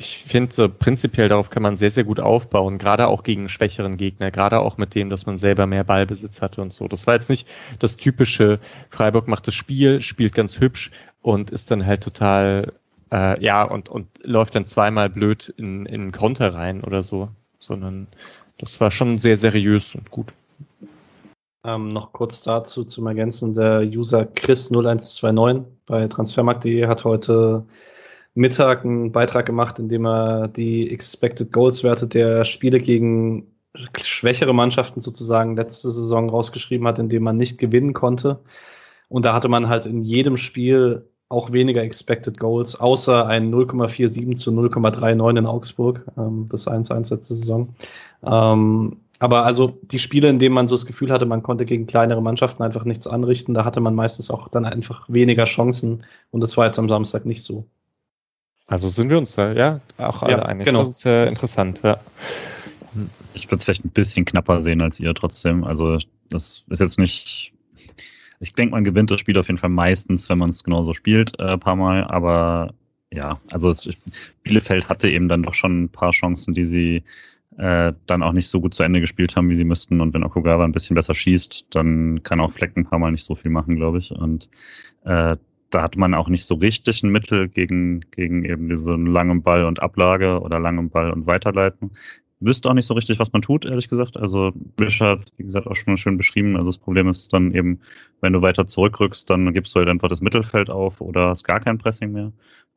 ich 0.00 0.24
finde, 0.24 0.70
prinzipiell 0.70 1.28
darauf 1.28 1.50
kann 1.50 1.62
man 1.62 1.76
sehr, 1.76 1.90
sehr 1.90 2.04
gut 2.04 2.20
aufbauen, 2.20 2.78
gerade 2.78 3.06
auch 3.06 3.22
gegen 3.22 3.50
schwächeren 3.50 3.98
Gegner, 3.98 4.30
gerade 4.30 4.60
auch 4.60 4.78
mit 4.78 4.94
dem, 4.94 5.10
dass 5.10 5.26
man 5.26 5.36
selber 5.36 5.66
mehr 5.66 5.84
Ballbesitz 5.84 6.40
hatte 6.40 6.62
und 6.62 6.72
so. 6.72 6.88
Das 6.88 7.06
war 7.06 7.12
jetzt 7.12 7.28
nicht 7.28 7.46
das 7.80 7.98
typische, 7.98 8.60
Freiburg 8.88 9.28
macht 9.28 9.46
das 9.46 9.52
Spiel, 9.52 10.00
spielt 10.00 10.34
ganz 10.34 10.58
hübsch 10.58 10.90
und 11.20 11.50
ist 11.50 11.70
dann 11.70 11.84
halt 11.84 12.02
total, 12.02 12.72
äh, 13.12 13.44
ja, 13.44 13.62
und, 13.62 13.90
und 13.90 14.06
läuft 14.22 14.54
dann 14.54 14.64
zweimal 14.64 15.10
blöd 15.10 15.52
in, 15.58 15.84
in 15.84 16.12
Konter 16.12 16.54
rein 16.54 16.82
oder 16.82 17.02
so, 17.02 17.28
sondern 17.58 18.06
das 18.56 18.80
war 18.80 18.90
schon 18.90 19.18
sehr 19.18 19.36
seriös 19.36 19.94
und 19.94 20.10
gut. 20.10 20.32
Ähm, 21.62 21.92
noch 21.92 22.14
kurz 22.14 22.40
dazu 22.40 22.84
zum 22.84 23.06
Ergänzen, 23.06 23.52
der 23.52 23.82
User 23.82 24.22
Chris0129 24.22 25.64
bei 25.84 26.08
transfermarkt.de 26.08 26.86
hat 26.86 27.04
heute 27.04 27.66
Mittag 28.34 28.84
einen 28.84 29.12
Beitrag 29.12 29.46
gemacht, 29.46 29.78
in 29.78 29.88
dem 29.88 30.06
er 30.06 30.48
die 30.48 30.90
Expected 30.90 31.52
Goals 31.52 31.82
Werte 31.82 32.06
der 32.06 32.44
Spiele 32.44 32.78
gegen 32.78 33.46
schwächere 34.02 34.52
Mannschaften 34.52 35.00
sozusagen 35.00 35.56
letzte 35.56 35.90
Saison 35.90 36.28
rausgeschrieben 36.28 36.86
hat, 36.86 36.98
in 36.98 37.08
dem 37.08 37.22
man 37.22 37.36
nicht 37.36 37.58
gewinnen 37.58 37.92
konnte. 37.92 38.40
Und 39.08 39.24
da 39.24 39.34
hatte 39.34 39.48
man 39.48 39.68
halt 39.68 39.86
in 39.86 40.02
jedem 40.02 40.36
Spiel 40.36 41.08
auch 41.28 41.52
weniger 41.52 41.82
Expected 41.82 42.38
Goals, 42.38 42.78
außer 42.78 43.26
ein 43.26 43.52
0,47 43.52 44.34
zu 44.34 44.50
0,39 44.50 45.38
in 45.38 45.46
Augsburg, 45.46 46.04
ähm, 46.18 46.48
das 46.50 46.66
1-1 46.66 47.14
letzte 47.14 47.34
Saison. 47.34 47.74
Ähm, 48.24 48.96
aber 49.20 49.44
also 49.44 49.78
die 49.82 49.98
Spiele, 49.98 50.28
in 50.28 50.38
denen 50.38 50.54
man 50.54 50.66
so 50.66 50.74
das 50.74 50.86
Gefühl 50.86 51.12
hatte, 51.12 51.26
man 51.26 51.42
konnte 51.42 51.64
gegen 51.66 51.86
kleinere 51.86 52.22
Mannschaften 52.22 52.62
einfach 52.62 52.84
nichts 52.84 53.06
anrichten, 53.06 53.54
da 53.54 53.64
hatte 53.64 53.80
man 53.80 53.94
meistens 53.94 54.30
auch 54.30 54.48
dann 54.48 54.64
einfach 54.64 55.08
weniger 55.08 55.44
Chancen. 55.44 56.04
Und 56.30 56.40
das 56.40 56.56
war 56.56 56.66
jetzt 56.66 56.78
am 56.78 56.88
Samstag 56.88 57.26
nicht 57.26 57.42
so. 57.42 57.66
Also 58.70 58.86
sind 58.86 59.10
wir 59.10 59.18
uns 59.18 59.34
da, 59.34 59.52
ja, 59.52 59.80
auch 59.98 60.22
alle 60.22 60.34
ja, 60.34 60.42
einig. 60.42 60.64
Genau. 60.64 60.78
Das 60.78 60.90
ist 60.90 61.04
ja 61.04 61.24
interessant, 61.24 61.80
ja. 61.82 61.98
Ich 63.34 63.46
würde 63.48 63.56
es 63.56 63.64
vielleicht 63.64 63.84
ein 63.84 63.90
bisschen 63.90 64.24
knapper 64.24 64.60
sehen 64.60 64.80
als 64.80 65.00
ihr 65.00 65.12
trotzdem. 65.12 65.64
Also 65.64 65.98
das 66.30 66.64
ist 66.70 66.80
jetzt 66.80 66.98
nicht. 66.98 67.52
Ich 68.38 68.54
denke, 68.54 68.70
man 68.70 68.84
gewinnt 68.84 69.10
das 69.10 69.20
Spiel 69.20 69.36
auf 69.38 69.48
jeden 69.48 69.58
Fall 69.58 69.70
meistens, 69.70 70.30
wenn 70.30 70.38
man 70.38 70.50
es 70.50 70.62
genauso 70.62 70.94
spielt, 70.94 71.38
äh, 71.40 71.52
ein 71.52 71.60
paar 71.60 71.74
Mal. 71.74 72.04
Aber 72.04 72.72
ja, 73.12 73.40
also 73.50 73.70
es, 73.70 73.88
Bielefeld 74.44 74.88
hatte 74.88 75.10
eben 75.10 75.28
dann 75.28 75.42
doch 75.42 75.54
schon 75.54 75.82
ein 75.82 75.88
paar 75.88 76.12
Chancen, 76.12 76.54
die 76.54 76.64
sie 76.64 77.02
äh, 77.58 77.92
dann 78.06 78.22
auch 78.22 78.32
nicht 78.32 78.48
so 78.48 78.60
gut 78.60 78.74
zu 78.74 78.84
Ende 78.84 79.00
gespielt 79.00 79.34
haben, 79.34 79.50
wie 79.50 79.56
sie 79.56 79.64
müssten. 79.64 80.00
Und 80.00 80.14
wenn 80.14 80.22
Okugawa 80.22 80.62
ein 80.62 80.72
bisschen 80.72 80.94
besser 80.94 81.14
schießt, 81.14 81.66
dann 81.70 82.22
kann 82.22 82.38
auch 82.38 82.52
Fleck 82.52 82.76
ein 82.76 82.86
paar 82.86 83.00
Mal 83.00 83.10
nicht 83.10 83.24
so 83.24 83.34
viel 83.34 83.50
machen, 83.50 83.74
glaube 83.74 83.98
ich. 83.98 84.12
Und 84.12 84.48
äh, 85.04 85.36
da 85.70 85.82
hat 85.82 85.96
man 85.96 86.14
auch 86.14 86.28
nicht 86.28 86.44
so 86.44 86.54
richtig 86.54 87.02
ein 87.02 87.10
Mittel 87.10 87.48
gegen, 87.48 88.00
gegen 88.10 88.44
eben 88.44 88.68
diesen 88.68 89.06
langen 89.06 89.42
Ball 89.42 89.64
und 89.64 89.80
Ablage 89.80 90.40
oder 90.40 90.58
langen 90.58 90.90
Ball 90.90 91.10
und 91.10 91.26
Weiterleiten. 91.26 91.92
Wüsste 92.40 92.70
auch 92.70 92.74
nicht 92.74 92.86
so 92.86 92.94
richtig, 92.94 93.18
was 93.18 93.32
man 93.32 93.42
tut, 93.42 93.66
ehrlich 93.66 93.88
gesagt. 93.88 94.16
Also 94.16 94.52
Wischer 94.76 95.10
hat 95.10 95.26
wie 95.36 95.44
gesagt, 95.44 95.66
auch 95.66 95.76
schon 95.76 95.96
schön 95.96 96.16
beschrieben. 96.16 96.56
Also 96.56 96.68
das 96.68 96.78
Problem 96.78 97.08
ist 97.08 97.32
dann 97.32 97.52
eben, 97.54 97.80
wenn 98.20 98.32
du 98.32 98.42
weiter 98.42 98.66
zurückrückst, 98.66 99.28
dann 99.28 99.52
gibst 99.52 99.74
du 99.74 99.78
halt 99.78 99.88
einfach 99.88 100.08
das 100.08 100.22
Mittelfeld 100.22 100.70
auf 100.70 101.00
oder 101.00 101.28
hast 101.28 101.44
gar 101.44 101.60
kein 101.60 101.78
Pressing 101.78 102.12
mehr. 102.12 102.32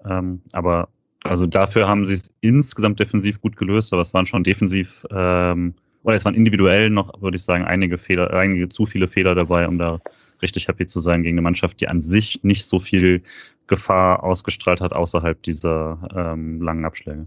Ähm, 0.06 0.42
aber 0.52 0.90
also 1.24 1.48
dafür 1.48 1.88
haben 1.88 2.06
sie 2.06 2.16
es 2.16 2.30
insgesamt 2.42 3.00
defensiv 3.00 3.40
gut 3.40 3.56
gelöst, 3.56 3.94
aber 3.94 4.02
es 4.02 4.14
waren 4.14 4.26
schon 4.26 4.44
defensiv 4.44 5.06
ähm, 5.12 5.74
oder 6.04 6.18
es 6.18 6.26
waren 6.26 6.36
individuell 6.36 6.90
noch, 6.90 7.22
würde 7.22 7.38
ich 7.38 7.44
sagen, 7.44 7.64
einige 7.64 7.98
Fehler, 7.98 8.34
einige 8.34 8.68
zu 8.68 8.86
viele 8.86 9.08
Fehler 9.08 9.34
dabei, 9.34 9.68
um 9.68 9.78
da 9.78 10.02
richtig 10.44 10.68
happy 10.68 10.86
zu 10.86 11.00
sein 11.00 11.24
gegen 11.24 11.36
eine 11.36 11.42
Mannschaft, 11.42 11.82
die 11.82 11.88
an 11.88 12.02
sich 12.02 12.44
nicht 12.44 12.66
so 12.66 12.80
viel 12.80 13.24
Gefahr 13.68 14.24
ausgestrahlt 14.24 14.82
hat 14.82 14.94
außerhalb 14.96 15.42
dieser 15.42 16.10
ähm, 16.16 16.62
langen 16.62 16.86
Abschläge. 16.86 17.26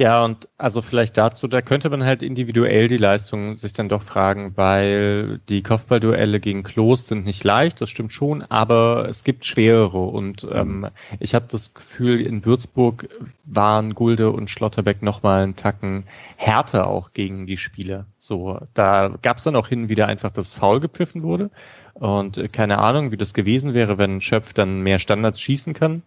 Ja, 0.00 0.24
und 0.24 0.48
also 0.56 0.80
vielleicht 0.80 1.18
dazu, 1.18 1.46
da 1.46 1.60
könnte 1.60 1.90
man 1.90 2.02
halt 2.04 2.22
individuell 2.22 2.88
die 2.88 2.96
Leistung 2.96 3.56
sich 3.56 3.74
dann 3.74 3.90
doch 3.90 4.00
fragen, 4.02 4.56
weil 4.56 5.40
die 5.50 5.62
Kopfballduelle 5.62 6.40
gegen 6.40 6.62
Klos 6.62 7.06
sind 7.06 7.26
nicht 7.26 7.44
leicht, 7.44 7.82
das 7.82 7.90
stimmt 7.90 8.10
schon, 8.10 8.40
aber 8.40 9.06
es 9.10 9.24
gibt 9.24 9.44
schwerere 9.44 9.98
und 9.98 10.48
ähm, 10.50 10.86
ich 11.18 11.34
habe 11.34 11.44
das 11.50 11.74
Gefühl, 11.74 12.18
in 12.22 12.46
Würzburg 12.46 13.10
waren 13.44 13.94
Gulde 13.94 14.30
und 14.30 14.48
Schlotterbeck 14.48 15.02
nochmal 15.02 15.42
einen 15.42 15.56
Tacken 15.56 16.04
härter 16.36 16.86
auch 16.86 17.12
gegen 17.12 17.46
die 17.46 17.58
Spieler. 17.58 18.06
So, 18.18 18.58
da 18.72 19.14
gab 19.20 19.36
es 19.36 19.44
dann 19.44 19.54
auch 19.54 19.68
hin 19.68 19.82
und 19.82 19.88
wieder 19.90 20.08
einfach, 20.08 20.30
dass 20.30 20.54
Foul 20.54 20.80
gepfiffen 20.80 21.22
wurde 21.22 21.50
und 21.92 22.38
äh, 22.38 22.48
keine 22.48 22.78
Ahnung, 22.78 23.12
wie 23.12 23.18
das 23.18 23.34
gewesen 23.34 23.74
wäre, 23.74 23.98
wenn 23.98 24.22
Schöpf 24.22 24.54
dann 24.54 24.80
mehr 24.80 24.98
Standards 24.98 25.42
schießen 25.42 25.74
kann. 25.74 26.02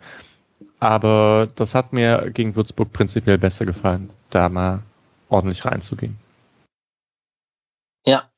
Aber 0.84 1.47
das 1.55 1.75
hat 1.75 1.93
mir 1.93 2.29
gegen 2.31 2.57
Würzburg 2.57 2.91
prinzipiell 2.91 3.38
besser 3.38 3.65
gefallen, 3.65 4.11
da 4.31 4.49
mal 4.49 4.84
ordentlich 5.29 5.63
reinzugehen. 5.63 6.17
Ja, 8.05 8.29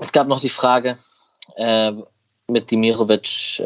es 0.00 0.10
gab 0.10 0.26
noch 0.26 0.40
die 0.40 0.48
Frage 0.48 0.98
äh, 1.54 1.92
mit 2.48 2.72
Dimirovic, 2.72 3.60
äh, 3.60 3.64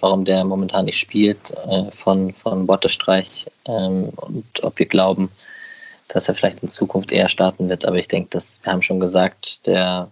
warum 0.00 0.24
der 0.24 0.42
momentan 0.44 0.86
nicht 0.86 0.96
spielt, 0.96 1.50
äh, 1.50 1.90
von, 1.90 2.32
von 2.32 2.66
Bottestreich 2.66 3.44
ähm, 3.66 4.08
und 4.16 4.46
ob 4.62 4.78
wir 4.78 4.86
glauben, 4.86 5.28
dass 6.08 6.28
er 6.28 6.34
vielleicht 6.34 6.62
in 6.62 6.70
Zukunft 6.70 7.12
eher 7.12 7.28
starten 7.28 7.68
wird. 7.68 7.84
Aber 7.84 7.98
ich 7.98 8.08
denke, 8.08 8.38
wir 8.62 8.72
haben 8.72 8.80
schon 8.80 9.00
gesagt, 9.00 9.66
der 9.66 10.08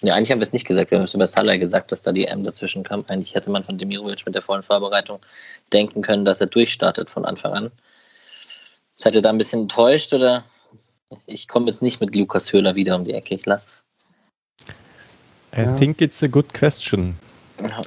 ja, 0.00 0.14
eigentlich 0.14 0.30
haben 0.30 0.38
wir 0.38 0.44
es 0.44 0.52
nicht 0.52 0.66
gesagt. 0.66 0.90
Wir 0.90 0.98
haben 0.98 1.06
es 1.06 1.14
über 1.14 1.26
Salah 1.26 1.56
gesagt, 1.56 1.90
dass 1.90 2.02
da 2.02 2.12
die 2.12 2.26
M 2.26 2.44
dazwischen 2.44 2.84
kam. 2.84 3.04
Eigentlich 3.08 3.34
hätte 3.34 3.50
man 3.50 3.64
von 3.64 3.78
Demirovic 3.78 4.24
mit 4.24 4.34
der 4.34 4.42
vollen 4.42 4.62
Vorbereitung 4.62 5.18
denken 5.72 6.02
können, 6.02 6.24
dass 6.24 6.40
er 6.40 6.46
durchstartet 6.46 7.10
von 7.10 7.24
Anfang 7.24 7.52
an. 7.52 7.72
Seid 8.96 9.14
ihr 9.14 9.22
da 9.22 9.30
ein 9.30 9.38
bisschen 9.38 9.62
enttäuscht 9.62 10.12
oder? 10.12 10.44
Ich 11.26 11.48
komme 11.48 11.66
jetzt 11.66 11.82
nicht 11.82 12.00
mit 12.00 12.14
Lukas 12.14 12.52
Höhler 12.52 12.74
wieder 12.74 12.94
um 12.94 13.04
die 13.04 13.14
Ecke. 13.14 13.34
Ich 13.34 13.46
lasse 13.46 13.68
es. 13.68 13.84
I 15.56 15.62
ja. 15.62 15.76
think 15.76 16.00
it's 16.00 16.22
a 16.22 16.26
good 16.26 16.52
question. 16.52 17.18
Ja. 17.62 17.80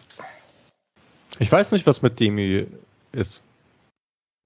Ich 1.39 1.51
weiß 1.51 1.71
nicht, 1.71 1.85
was 1.87 2.01
mit 2.01 2.19
Demi 2.19 2.67
ist. 3.13 3.41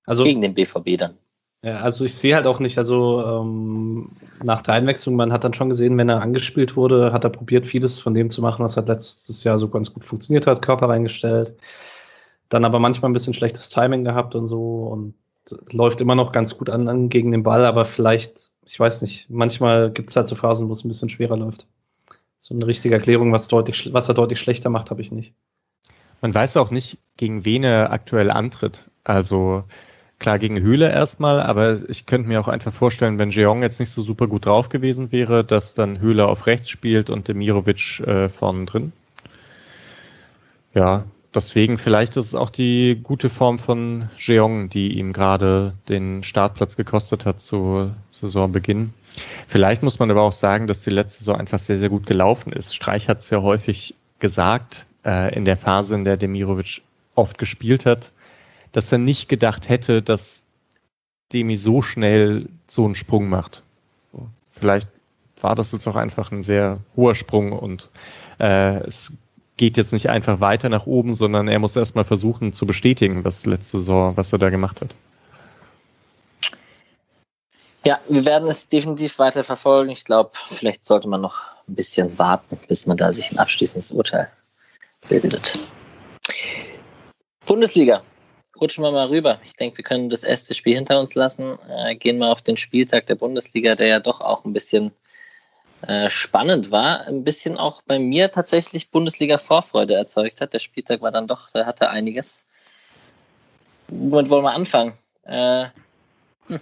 Also, 0.05 0.23
Gegen 0.23 0.41
den 0.41 0.53
BVB 0.53 0.97
dann. 0.97 1.17
Ja, 1.65 1.77
also 1.77 2.05
ich 2.05 2.13
sehe 2.13 2.35
halt 2.35 2.45
auch 2.45 2.59
nicht, 2.59 2.77
also 2.77 3.25
ähm, 3.25 4.11
nach 4.43 4.61
der 4.61 4.75
Einwechslung, 4.75 5.15
man 5.15 5.33
hat 5.33 5.43
dann 5.43 5.55
schon 5.55 5.69
gesehen, 5.69 5.97
wenn 5.97 6.09
er 6.09 6.21
angespielt 6.21 6.75
wurde, 6.75 7.11
hat 7.11 7.23
er 7.23 7.31
probiert, 7.31 7.65
vieles 7.65 7.99
von 7.99 8.13
dem 8.13 8.29
zu 8.29 8.39
machen, 8.43 8.63
was 8.63 8.77
halt 8.77 8.87
letztes 8.87 9.43
Jahr 9.43 9.57
so 9.57 9.67
ganz 9.69 9.91
gut 9.91 10.03
funktioniert 10.03 10.45
hat, 10.45 10.61
Körper 10.61 10.89
reingestellt, 10.89 11.55
dann 12.49 12.65
aber 12.65 12.77
manchmal 12.77 13.09
ein 13.09 13.13
bisschen 13.13 13.33
schlechtes 13.33 13.69
Timing 13.69 14.03
gehabt 14.03 14.35
und 14.35 14.45
so 14.45 14.83
und 14.83 15.15
läuft 15.71 16.01
immer 16.01 16.13
noch 16.13 16.31
ganz 16.31 16.55
gut 16.55 16.69
an, 16.69 16.87
an 16.87 17.09
gegen 17.09 17.31
den 17.31 17.41
Ball, 17.41 17.65
aber 17.65 17.85
vielleicht, 17.85 18.51
ich 18.63 18.79
weiß 18.79 19.01
nicht, 19.01 19.27
manchmal 19.31 19.89
gibt 19.89 20.11
es 20.11 20.15
halt 20.15 20.27
so 20.27 20.35
Phasen, 20.35 20.69
wo 20.69 20.73
es 20.73 20.85
ein 20.85 20.89
bisschen 20.89 21.09
schwerer 21.09 21.35
läuft. 21.35 21.65
So 22.39 22.53
eine 22.53 22.67
richtige 22.67 22.93
Erklärung, 22.93 23.31
was, 23.31 23.47
deutlich, 23.47 23.91
was 23.91 24.07
er 24.07 24.13
deutlich 24.13 24.39
schlechter 24.39 24.69
macht, 24.69 24.91
habe 24.91 25.01
ich 25.01 25.11
nicht. 25.11 25.33
Man 26.21 26.35
weiß 26.35 26.57
auch 26.57 26.69
nicht, 26.69 26.99
gegen 27.17 27.43
wen 27.43 27.63
er 27.63 27.91
aktuell 27.91 28.29
antritt. 28.29 28.85
Also 29.03 29.63
Klar, 30.19 30.39
gegen 30.39 30.61
Höhle 30.61 30.89
erstmal, 30.91 31.41
aber 31.41 31.89
ich 31.89 32.05
könnte 32.05 32.29
mir 32.29 32.39
auch 32.39 32.47
einfach 32.47 32.73
vorstellen, 32.73 33.19
wenn 33.19 33.31
Jeong 33.31 33.61
jetzt 33.61 33.79
nicht 33.79 33.89
so 33.89 34.01
super 34.01 34.27
gut 34.27 34.45
drauf 34.45 34.69
gewesen 34.69 35.11
wäre, 35.11 35.43
dass 35.43 35.73
dann 35.73 35.99
Höhle 35.99 36.27
auf 36.27 36.47
rechts 36.47 36.69
spielt 36.69 37.09
und 37.09 37.27
Demirovic 37.27 37.99
äh, 37.99 38.29
vorne 38.29 38.65
drin. 38.65 38.93
Ja, 40.73 41.03
deswegen 41.33 41.77
vielleicht 41.77 42.15
ist 42.15 42.27
es 42.27 42.35
auch 42.35 42.49
die 42.49 42.99
gute 43.03 43.29
Form 43.29 43.59
von 43.59 44.09
Jeong, 44.17 44.69
die 44.69 44.97
ihm 44.97 45.11
gerade 45.11 45.73
den 45.89 46.23
Startplatz 46.23 46.77
gekostet 46.77 47.25
hat 47.25 47.41
zu 47.41 47.91
Saisonbeginn. 48.11 48.93
Vielleicht 49.47 49.83
muss 49.83 49.99
man 49.99 50.11
aber 50.11 50.21
auch 50.21 50.33
sagen, 50.33 50.67
dass 50.67 50.83
die 50.83 50.89
letzte 50.89 51.19
Saison 51.19 51.37
einfach 51.37 51.59
sehr, 51.59 51.77
sehr 51.77 51.89
gut 51.89 52.05
gelaufen 52.05 52.53
ist. 52.53 52.73
Streich 52.73 53.09
hat 53.09 53.19
es 53.19 53.29
ja 53.29 53.41
häufig 53.41 53.95
gesagt, 54.19 54.85
äh, 55.05 55.35
in 55.35 55.45
der 55.45 55.57
Phase, 55.57 55.95
in 55.95 56.05
der 56.05 56.17
Demirovic 56.17 56.81
oft 57.15 57.37
gespielt 57.37 57.85
hat, 57.85 58.11
dass 58.75 58.91
er 58.91 58.97
nicht 58.97 59.29
gedacht 59.29 59.69
hätte, 59.69 60.01
dass 60.01 60.43
Demi 61.31 61.55
so 61.55 61.81
schnell 61.81 62.49
so 62.67 62.83
einen 62.83 62.95
Sprung 62.95 63.29
macht. 63.29 63.63
Vielleicht 64.51 64.89
war 65.39 65.55
das 65.55 65.71
jetzt 65.71 65.87
auch 65.87 65.95
einfach 65.95 66.31
ein 66.31 66.41
sehr 66.41 66.79
hoher 66.95 67.15
Sprung 67.15 67.53
und 67.53 67.89
äh, 68.37 68.79
es 68.85 69.13
geht 69.55 69.77
jetzt 69.77 69.93
nicht 69.93 70.09
einfach 70.09 70.41
weiter 70.41 70.67
nach 70.67 70.85
oben, 70.87 71.13
sondern 71.13 71.47
er 71.47 71.59
muss 71.59 71.77
erstmal 71.77 72.03
versuchen 72.03 72.51
zu 72.51 72.65
bestätigen, 72.65 73.23
was 73.23 73.45
letzte 73.45 73.77
Saison, 73.77 74.17
was 74.17 74.33
er 74.33 74.39
da 74.39 74.49
gemacht 74.49 74.81
hat. 74.81 74.93
Ja, 77.85 77.99
wir 78.09 78.25
werden 78.25 78.49
es 78.49 78.67
definitiv 78.67 79.19
weiter 79.19 79.45
verfolgen. 79.45 79.89
Ich 79.91 80.03
glaube, 80.03 80.31
vielleicht 80.49 80.85
sollte 80.85 81.07
man 81.07 81.21
noch 81.21 81.41
ein 81.69 81.75
bisschen 81.75 82.17
warten, 82.19 82.59
bis 82.67 82.87
man 82.87 82.97
da 82.97 83.13
sich 83.13 83.31
ein 83.31 83.39
abschließendes 83.39 83.91
Urteil 83.91 84.29
bildet. 85.07 85.57
Bundesliga. 87.45 88.01
Rutschen 88.59 88.83
wir 88.83 88.91
mal 88.91 89.07
rüber. 89.07 89.39
Ich 89.43 89.55
denke, 89.55 89.77
wir 89.77 89.83
können 89.83 90.09
das 90.09 90.23
erste 90.23 90.53
Spiel 90.53 90.75
hinter 90.75 90.99
uns 90.99 91.15
lassen. 91.15 91.57
Äh, 91.69 91.95
gehen 91.95 92.17
wir 92.17 92.31
auf 92.31 92.41
den 92.41 92.57
Spieltag 92.57 93.07
der 93.07 93.15
Bundesliga, 93.15 93.75
der 93.75 93.87
ja 93.87 93.99
doch 93.99 94.21
auch 94.21 94.45
ein 94.45 94.53
bisschen 94.53 94.91
äh, 95.81 96.09
spannend 96.09 96.71
war. 96.71 97.01
Ein 97.01 97.23
bisschen 97.23 97.57
auch 97.57 97.81
bei 97.83 97.99
mir 97.99 98.31
tatsächlich 98.31 98.89
Bundesliga-Vorfreude 98.91 99.93
erzeugt 99.93 100.41
hat. 100.41 100.53
Der 100.53 100.59
Spieltag 100.59 101.01
war 101.01 101.11
dann 101.11 101.27
doch, 101.27 101.51
der 101.51 101.65
hatte 101.65 101.89
einiges. 101.89 102.45
Womit 103.87 104.29
wollen 104.29 104.43
wir 104.43 104.53
anfangen? 104.53 104.93
Äh, 105.23 105.67
hm, 106.47 106.59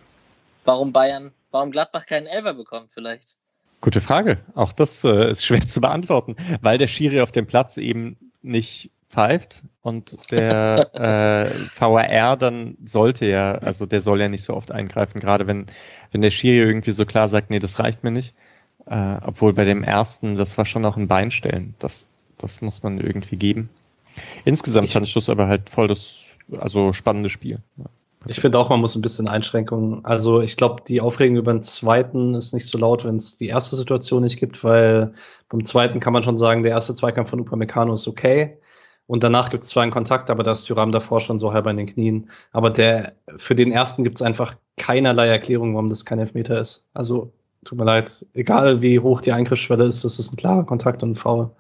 warum 0.65 0.91
Bayern, 0.91 1.31
warum 1.51 1.71
Gladbach 1.71 2.05
keinen 2.05 2.27
Elfer 2.27 2.53
bekommt 2.53 2.91
vielleicht? 2.91 3.37
Gute 3.81 4.01
Frage. 4.01 4.39
Auch 4.55 4.71
das 4.73 5.03
äh, 5.03 5.31
ist 5.31 5.45
schwer 5.45 5.61
zu 5.67 5.79
beantworten, 5.79 6.35
weil 6.61 6.77
der 6.77 6.87
Schiri 6.87 7.21
auf 7.21 7.31
dem 7.31 7.47
Platz 7.47 7.77
eben 7.77 8.17
nicht 8.41 8.91
pfeift 9.13 9.61
und 9.81 10.31
der 10.31 10.89
äh, 10.93 11.79
VAR 11.79 12.37
dann 12.37 12.77
sollte 12.83 13.25
ja, 13.25 13.55
also 13.55 13.85
der 13.85 14.01
soll 14.01 14.19
ja 14.19 14.29
nicht 14.29 14.43
so 14.43 14.53
oft 14.55 14.71
eingreifen, 14.71 15.19
gerade 15.19 15.45
wenn, 15.45 15.67
wenn 16.11 16.21
der 16.21 16.31
Schiri 16.31 16.67
irgendwie 16.67 16.91
so 16.91 17.05
klar 17.05 17.27
sagt, 17.27 17.49
nee, 17.49 17.59
das 17.59 17.79
reicht 17.79 18.03
mir 18.03 18.11
nicht. 18.11 18.35
Äh, 18.85 19.17
obwohl 19.21 19.53
bei 19.53 19.63
dem 19.63 19.83
ersten, 19.83 20.35
das 20.35 20.57
war 20.57 20.65
schon 20.65 20.85
auch 20.85 20.97
ein 20.97 21.07
Beinstellen. 21.07 21.75
Das, 21.79 22.07
das 22.37 22.61
muss 22.61 22.83
man 22.83 22.99
irgendwie 22.99 23.37
geben. 23.37 23.69
Insgesamt 24.45 24.87
ich, 24.87 24.93
fand 24.93 25.07
ich 25.07 25.13
das 25.13 25.29
aber 25.29 25.47
halt 25.47 25.69
voll 25.69 25.87
das, 25.87 26.35
also 26.59 26.91
spannende 26.91 27.29
Spiel. 27.29 27.59
Ja. 27.77 27.85
Ich 28.25 28.39
finde 28.39 28.57
auch, 28.57 28.69
man 28.69 28.79
muss 28.79 28.95
ein 28.95 29.01
bisschen 29.01 29.27
Einschränkungen. 29.27 30.03
Also 30.05 30.41
ich 30.41 30.55
glaube, 30.55 30.81
die 30.87 31.01
Aufregung 31.01 31.37
über 31.37 31.51
den 31.51 31.61
zweiten 31.61 32.35
ist 32.35 32.53
nicht 32.53 32.67
so 32.67 32.77
laut, 32.77 33.03
wenn 33.03 33.17
es 33.17 33.37
die 33.37 33.47
erste 33.47 33.75
Situation 33.75 34.23
nicht 34.23 34.39
gibt, 34.39 34.63
weil 34.63 35.13
beim 35.49 35.65
zweiten 35.65 35.99
kann 35.99 36.13
man 36.13 36.23
schon 36.23 36.37
sagen, 36.37 36.63
der 36.63 36.71
erste 36.71 36.95
Zweikampf 36.95 37.29
von 37.29 37.41
Upamecano 37.41 37.93
ist 37.93 38.07
okay. 38.07 38.57
Und 39.07 39.23
danach 39.23 39.49
gibt 39.49 39.63
es 39.63 39.69
zwar 39.69 39.83
einen 39.83 39.91
Kontakt, 39.91 40.29
aber 40.29 40.43
da 40.43 40.51
ist 40.51 40.65
Thuram 40.65 40.91
davor 40.91 41.19
schon 41.19 41.39
so 41.39 41.53
halb 41.53 41.67
an 41.67 41.77
den 41.77 41.87
Knien. 41.87 42.29
Aber 42.51 42.69
der, 42.69 43.13
für 43.37 43.55
den 43.55 43.71
ersten 43.71 44.03
gibt 44.03 44.17
es 44.17 44.21
einfach 44.21 44.55
keinerlei 44.77 45.27
Erklärung, 45.27 45.73
warum 45.73 45.89
das 45.89 46.05
kein 46.05 46.19
Elfmeter 46.19 46.59
ist. 46.59 46.87
Also, 46.93 47.33
tut 47.65 47.77
mir 47.77 47.85
leid, 47.85 48.25
egal 48.33 48.81
wie 48.81 48.99
hoch 48.99 49.21
die 49.21 49.33
Eingriffsschwelle 49.33 49.85
ist, 49.85 50.03
das 50.03 50.19
ist 50.19 50.33
ein 50.33 50.37
klarer 50.37 50.65
Kontakt 50.65 51.03
und 51.03 51.11
ein 51.11 51.15
Foul. 51.15 51.51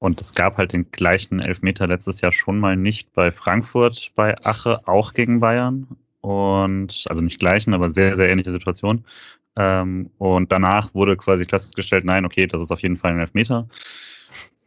Und 0.00 0.20
es 0.20 0.34
gab 0.34 0.58
halt 0.58 0.72
den 0.72 0.90
gleichen 0.90 1.40
Elfmeter 1.40 1.86
letztes 1.86 2.20
Jahr 2.20 2.32
schon 2.32 2.60
mal 2.60 2.76
nicht 2.76 3.12
bei 3.14 3.32
Frankfurt, 3.32 4.12
bei 4.14 4.36
Ache, 4.44 4.80
auch 4.86 5.12
gegen 5.12 5.40
Bayern. 5.40 5.86
Und 6.20 7.04
also 7.08 7.22
nicht 7.22 7.38
gleichen, 7.38 7.74
aber 7.74 7.90
sehr, 7.90 8.14
sehr 8.14 8.28
ähnliche 8.28 8.52
Situation. 8.52 9.04
Ähm, 9.56 10.10
und 10.18 10.52
danach 10.52 10.94
wurde 10.94 11.16
quasi 11.16 11.44
festgestellt, 11.44 12.04
nein, 12.04 12.24
okay, 12.24 12.46
das 12.46 12.62
ist 12.62 12.70
auf 12.70 12.80
jeden 12.80 12.96
Fall 12.96 13.12
ein 13.12 13.20
Elfmeter. 13.20 13.68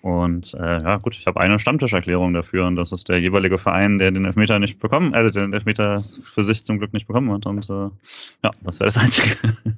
Und 0.01 0.55
äh, 0.55 0.81
ja, 0.81 0.97
gut, 0.97 1.15
ich 1.15 1.27
habe 1.27 1.39
eine 1.39 1.59
Stammtischerklärung 1.59 2.33
dafür 2.33 2.65
und 2.65 2.75
das 2.75 2.91
ist 2.91 3.07
der 3.07 3.19
jeweilige 3.19 3.59
Verein, 3.59 3.99
der 3.99 4.09
den 4.09 4.25
Elfmeter 4.25 4.57
nicht 4.57 4.79
bekommen, 4.79 5.13
also 5.13 5.29
den 5.29 5.53
Elfmeter 5.53 6.03
für 6.23 6.43
sich 6.43 6.65
zum 6.65 6.79
Glück 6.79 6.91
nicht 6.93 7.05
bekommen 7.05 7.31
hat. 7.31 7.45
Und 7.45 7.69
äh, 7.69 7.89
ja, 8.43 8.51
das 8.61 8.79
wäre 8.79 8.87
das 8.87 8.97
Einzige. 8.97 9.35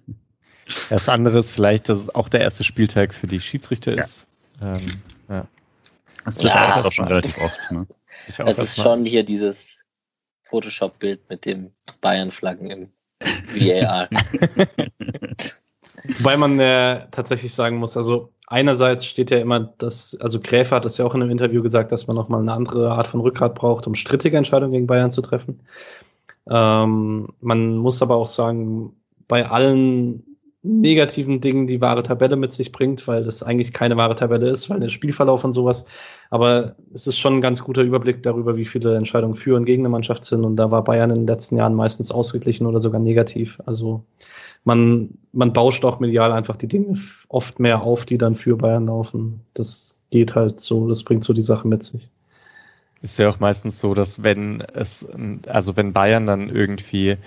Das 0.90 1.10
andere 1.10 1.40
ist 1.40 1.52
vielleicht, 1.52 1.90
dass 1.90 2.00
es 2.00 2.16
auch 2.16 2.30
der 2.30 2.40
erste 2.40 2.64
Spieltag 2.64 3.14
für 3.14 3.28
die 3.28 3.42
Schiedsrichter 3.42 3.98
ist. 3.98 4.28
Ja. 4.62 4.78
Ähm, 4.78 4.92
ja. 5.28 5.48
Das 6.24 6.38
ist 6.38 6.44
ja, 6.44 6.82
auch 6.82 6.92
schon 6.92 7.08
relativ 7.10 7.38
oft. 7.40 7.60
Ne? 7.70 7.86
Es 8.26 8.58
ist 8.58 8.78
schon 8.78 9.06
hier 9.06 9.24
dieses 9.24 9.84
Photoshop-Bild 10.44 11.20
mit 11.30 11.46
dem 11.46 11.72
Bayern-Flaggen 12.00 12.68
im 12.72 12.90
VAR. 13.54 14.08
Wobei 16.20 16.38
man 16.38 16.60
äh, 16.60 17.08
tatsächlich 17.12 17.54
sagen 17.54 17.78
muss, 17.78 17.96
also 17.96 18.30
einerseits 18.48 19.06
steht 19.06 19.32
ja 19.32 19.38
immer, 19.38 19.60
dass, 19.60 20.18
also 20.20 20.40
Gräfer 20.40 20.76
hat 20.76 20.86
es 20.86 20.98
ja 20.98 21.06
auch 21.06 21.16
in 21.16 21.22
einem 21.22 21.32
Interview 21.32 21.62
gesagt, 21.64 21.92
dass 21.92 22.08
man 22.08 22.16
nochmal 22.16 22.42
eine 22.42 22.54
andere 22.54 22.92
Art 22.92 23.08
von 23.08 23.22
Rückgrat 23.22 23.56
braucht, 23.56 23.88
um 23.88 23.96
strittige 23.96 24.38
Entscheidungen 24.38 24.74
gegen 24.74 24.88
Bayern 24.88 25.12
zu 25.12 25.22
treffen. 25.22 25.62
Ähm, 26.50 27.26
man 27.40 27.78
muss 27.78 28.02
aber 28.02 28.16
auch 28.16 28.28
sagen, 28.28 28.96
bei 29.28 29.48
allen 29.48 30.24
negativen 30.64 31.42
Dingen 31.42 31.68
die 31.68 31.82
wahre 31.82 32.04
Tabelle 32.04 32.38
mit 32.38 32.54
sich 32.54 32.72
bringt, 32.72 33.06
weil 33.08 33.26
das 33.26 33.44
eigentlich 33.44 33.74
keine 33.74 33.98
wahre 33.98 34.16
Tabelle 34.16 34.50
ist, 34.50 34.70
weil 34.70 34.80
der 34.80 34.90
Spielverlauf 34.90 35.44
und 35.44 35.52
sowas. 35.52 35.86
Aber 36.30 36.76
es 36.94 37.06
ist 37.06 37.20
schon 37.20 37.36
ein 37.36 37.42
ganz 37.42 37.62
guter 37.64 37.82
Überblick 37.82 38.24
darüber, 38.24 38.56
wie 38.56 38.66
viele 38.66 38.96
Entscheidungen 38.96 39.36
für 39.36 39.58
und 39.58 39.66
gegen 39.66 39.82
eine 39.82 39.90
Mannschaft 39.90 40.24
sind. 40.24 40.46
Und 40.46 40.56
da 40.56 40.72
war 40.72 40.84
Bayern 40.84 41.10
in 41.10 41.18
den 41.18 41.28
letzten 41.28 41.58
Jahren 41.58 41.76
meistens 41.76 42.12
ausgeglichen 42.12 42.66
oder 42.66 42.80
sogar 42.80 43.02
negativ. 43.02 43.62
Also 43.66 44.06
man, 44.64 45.10
man 45.32 45.54
bauscht 45.54 45.84
auch 45.86 46.00
medial 46.00 46.32
einfach 46.32 46.56
die 46.56 46.68
Dinge 46.68 46.98
oft 47.28 47.60
mehr 47.60 47.82
auf, 47.82 48.06
die 48.06 48.18
dann 48.18 48.36
für 48.36 48.56
Bayern 48.56 48.88
laufen. 48.88 49.42
Das 49.54 50.00
geht 50.10 50.36
halt 50.36 50.60
so, 50.60 50.88
das 50.88 51.04
bringt 51.04 51.24
so 51.24 51.34
die 51.34 51.42
Sache 51.42 51.68
mit 51.68 51.84
sich. 51.84 52.10
Ist 53.02 53.20
ja 53.20 53.30
auch 53.30 53.40
meistens 53.40 53.80
so, 53.80 53.94
dass 53.94 54.24
wenn 54.24 54.62
es, 54.62 55.06
also 55.48 55.76
wenn 55.76 55.92
Bayern 55.92 56.26
dann 56.26 56.50
irgendwie 56.50 57.18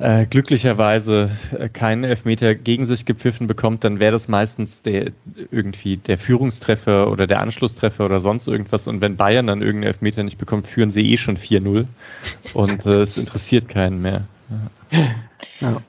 äh, 0.00 0.26
glücklicherweise 0.26 1.30
äh, 1.56 1.68
keinen 1.68 2.02
Elfmeter 2.02 2.56
gegen 2.56 2.84
sich 2.84 3.04
gepfiffen 3.06 3.46
bekommt, 3.46 3.84
dann 3.84 4.00
wäre 4.00 4.10
das 4.10 4.26
meistens 4.26 4.82
der 4.82 5.12
irgendwie 5.52 5.98
der 5.98 6.18
Führungstreffer 6.18 7.08
oder 7.08 7.28
der 7.28 7.40
Anschlusstreffer 7.40 8.04
oder 8.04 8.18
sonst 8.18 8.48
irgendwas. 8.48 8.88
Und 8.88 9.00
wenn 9.00 9.16
Bayern 9.16 9.46
dann 9.46 9.62
irgendeinen 9.62 9.92
Elfmeter 9.92 10.24
nicht 10.24 10.38
bekommt, 10.38 10.66
führen 10.66 10.90
sie 10.90 11.12
eh 11.12 11.16
schon 11.16 11.36
4-0 11.36 11.86
und 12.54 12.86
äh, 12.86 13.02
es 13.02 13.16
interessiert 13.18 13.68
keinen 13.68 14.02
mehr. 14.02 14.26
Ja. 14.90 14.98
Ja. 15.60 15.82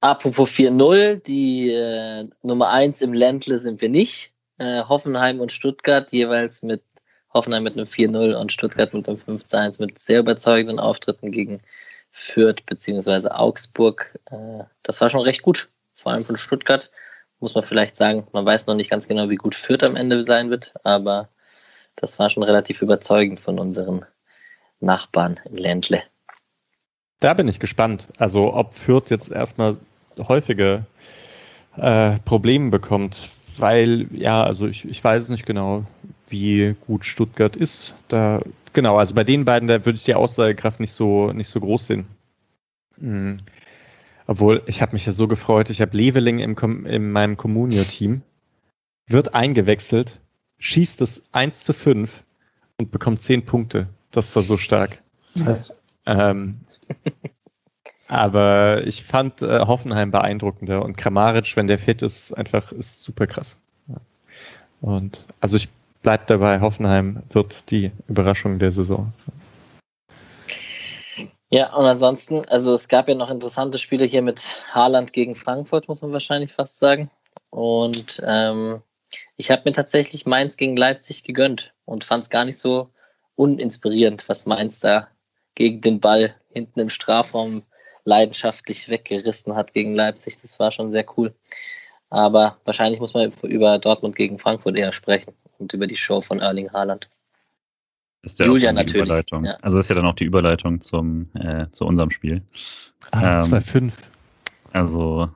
Apropos 0.00 0.50
4-0, 0.52 1.22
die 1.24 1.70
äh, 1.72 2.28
Nummer 2.42 2.70
1 2.70 3.02
im 3.02 3.12
Ländle 3.12 3.58
sind 3.58 3.80
wir 3.80 3.88
nicht. 3.88 4.32
Äh, 4.58 4.84
Hoffenheim 4.84 5.40
und 5.40 5.50
Stuttgart 5.50 6.12
jeweils 6.12 6.62
mit 6.62 6.82
Hoffenheim 7.34 7.64
mit 7.64 7.74
einem 7.74 7.86
4-0 7.86 8.34
und 8.34 8.52
Stuttgart 8.52 8.94
mit 8.94 9.08
einem 9.08 9.18
5-1 9.18 9.80
mit 9.80 10.00
sehr 10.00 10.20
überzeugenden 10.20 10.78
Auftritten 10.78 11.32
gegen 11.32 11.60
Fürth 12.12 12.64
bzw. 12.66 13.28
Augsburg. 13.30 14.18
Äh, 14.30 14.64
das 14.84 15.00
war 15.00 15.10
schon 15.10 15.22
recht 15.22 15.42
gut, 15.42 15.68
vor 15.94 16.12
allem 16.12 16.24
von 16.24 16.36
Stuttgart. 16.36 16.90
Muss 17.40 17.54
man 17.54 17.64
vielleicht 17.64 17.96
sagen, 17.96 18.26
man 18.32 18.46
weiß 18.46 18.66
noch 18.66 18.74
nicht 18.74 18.90
ganz 18.90 19.08
genau, 19.08 19.30
wie 19.30 19.36
gut 19.36 19.54
Fürth 19.54 19.84
am 19.84 19.96
Ende 19.96 20.22
sein 20.22 20.50
wird, 20.50 20.74
aber 20.84 21.28
das 21.96 22.18
war 22.18 22.30
schon 22.30 22.42
relativ 22.42 22.82
überzeugend 22.82 23.40
von 23.40 23.58
unseren 23.58 24.04
Nachbarn 24.80 25.40
im 25.44 25.56
Ländle. 25.56 26.02
Da 27.20 27.34
bin 27.34 27.48
ich 27.48 27.58
gespannt. 27.58 28.06
Also 28.18 28.54
ob 28.54 28.74
Fürth 28.74 29.10
jetzt 29.10 29.30
erstmal 29.30 29.76
häufige 30.18 30.84
äh, 31.76 32.18
Probleme 32.24 32.70
bekommt, 32.70 33.28
weil, 33.56 34.06
ja, 34.12 34.42
also 34.42 34.66
ich, 34.66 34.84
ich 34.84 35.02
weiß 35.02 35.24
es 35.24 35.28
nicht 35.28 35.46
genau, 35.46 35.84
wie 36.28 36.74
gut 36.86 37.04
Stuttgart 37.04 37.56
ist. 37.56 37.94
Da, 38.08 38.40
genau, 38.72 38.96
also 38.96 39.14
bei 39.14 39.24
den 39.24 39.44
beiden, 39.44 39.68
da 39.68 39.84
würde 39.84 39.96
ich 39.96 40.04
die 40.04 40.14
Aussagekraft 40.14 40.80
nicht 40.80 40.92
so, 40.92 41.32
nicht 41.32 41.48
so 41.48 41.60
groß 41.60 41.86
sehen. 41.86 42.06
Mhm. 42.96 43.38
Obwohl, 44.26 44.62
ich 44.66 44.82
habe 44.82 44.92
mich 44.92 45.06
ja 45.06 45.12
so 45.12 45.26
gefreut, 45.26 45.70
ich 45.70 45.80
habe 45.80 45.96
Leveling 45.96 46.38
im, 46.40 46.86
in 46.86 47.10
meinem 47.12 47.36
Communio-Team, 47.36 48.20
wird 49.06 49.34
eingewechselt, 49.34 50.20
schießt 50.58 51.00
es 51.00 51.30
1 51.32 51.60
zu 51.60 51.72
5 51.72 52.22
und 52.78 52.90
bekommt 52.90 53.22
10 53.22 53.46
Punkte. 53.46 53.88
Das 54.10 54.34
war 54.36 54.42
so 54.42 54.58
stark. 54.58 55.02
Was? 55.34 55.74
Ähm, 56.04 56.58
aber 58.08 58.86
ich 58.86 59.04
fand 59.04 59.42
äh, 59.42 59.60
Hoffenheim 59.60 60.10
beeindruckender 60.10 60.82
und 60.82 60.96
Kramaric, 60.96 61.56
wenn 61.56 61.66
der 61.66 61.78
fit 61.78 62.02
ist, 62.02 62.32
einfach 62.32 62.72
ist 62.72 63.02
super 63.02 63.26
krass. 63.26 63.56
Und 64.80 65.24
also 65.40 65.56
ich 65.56 65.68
bleib 66.02 66.26
dabei, 66.26 66.60
Hoffenheim 66.60 67.22
wird 67.30 67.70
die 67.70 67.90
Überraschung 68.08 68.58
der 68.58 68.72
Saison. 68.72 69.12
Ja, 71.50 71.74
und 71.74 71.86
ansonsten, 71.86 72.44
also 72.44 72.74
es 72.74 72.88
gab 72.88 73.08
ja 73.08 73.14
noch 73.14 73.30
interessante 73.30 73.78
Spiele 73.78 74.04
hier 74.04 74.22
mit 74.22 74.62
Haaland 74.70 75.12
gegen 75.12 75.34
Frankfurt, 75.34 75.88
muss 75.88 76.02
man 76.02 76.12
wahrscheinlich 76.12 76.52
fast 76.52 76.78
sagen. 76.78 77.10
Und 77.50 78.22
ähm, 78.24 78.82
ich 79.36 79.50
habe 79.50 79.62
mir 79.64 79.72
tatsächlich 79.72 80.26
Mainz 80.26 80.58
gegen 80.58 80.76
Leipzig 80.76 81.24
gegönnt 81.24 81.72
und 81.86 82.04
fand 82.04 82.24
es 82.24 82.30
gar 82.30 82.44
nicht 82.44 82.58
so 82.58 82.90
uninspirierend, 83.34 84.28
was 84.28 84.44
Mainz 84.44 84.80
da 84.80 85.08
gegen 85.54 85.80
den 85.80 86.00
Ball 86.00 86.34
hinten 86.52 86.80
im 86.80 86.90
Strafraum 86.90 87.62
leidenschaftlich 88.08 88.88
weggerissen 88.88 89.54
hat 89.54 89.74
gegen 89.74 89.94
Leipzig. 89.94 90.40
Das 90.40 90.58
war 90.58 90.72
schon 90.72 90.90
sehr 90.90 91.04
cool. 91.16 91.34
Aber 92.10 92.56
wahrscheinlich 92.64 93.00
muss 93.00 93.14
man 93.14 93.30
über 93.42 93.78
Dortmund 93.78 94.16
gegen 94.16 94.38
Frankfurt 94.38 94.76
eher 94.76 94.92
sprechen 94.92 95.34
und 95.58 95.72
über 95.74 95.86
die 95.86 95.96
Show 95.96 96.20
von 96.20 96.40
Erling 96.40 96.72
Haaland. 96.72 97.08
Ist 98.22 98.38
ja 98.40 98.46
Julia 98.46 98.72
natürlich. 98.72 99.04
Überleitung. 99.04 99.44
Ja. 99.44 99.58
Also 99.62 99.78
ist 99.78 99.88
ja 99.88 99.94
dann 99.94 100.06
auch 100.06 100.14
die 100.14 100.24
Überleitung 100.24 100.80
zum, 100.80 101.30
äh, 101.34 101.66
zu 101.70 101.84
unserem 101.84 102.10
Spiel. 102.10 102.42
Ah, 103.12 103.34
ähm, 103.34 103.40
2-5. 103.40 103.92
Also, 104.72 105.28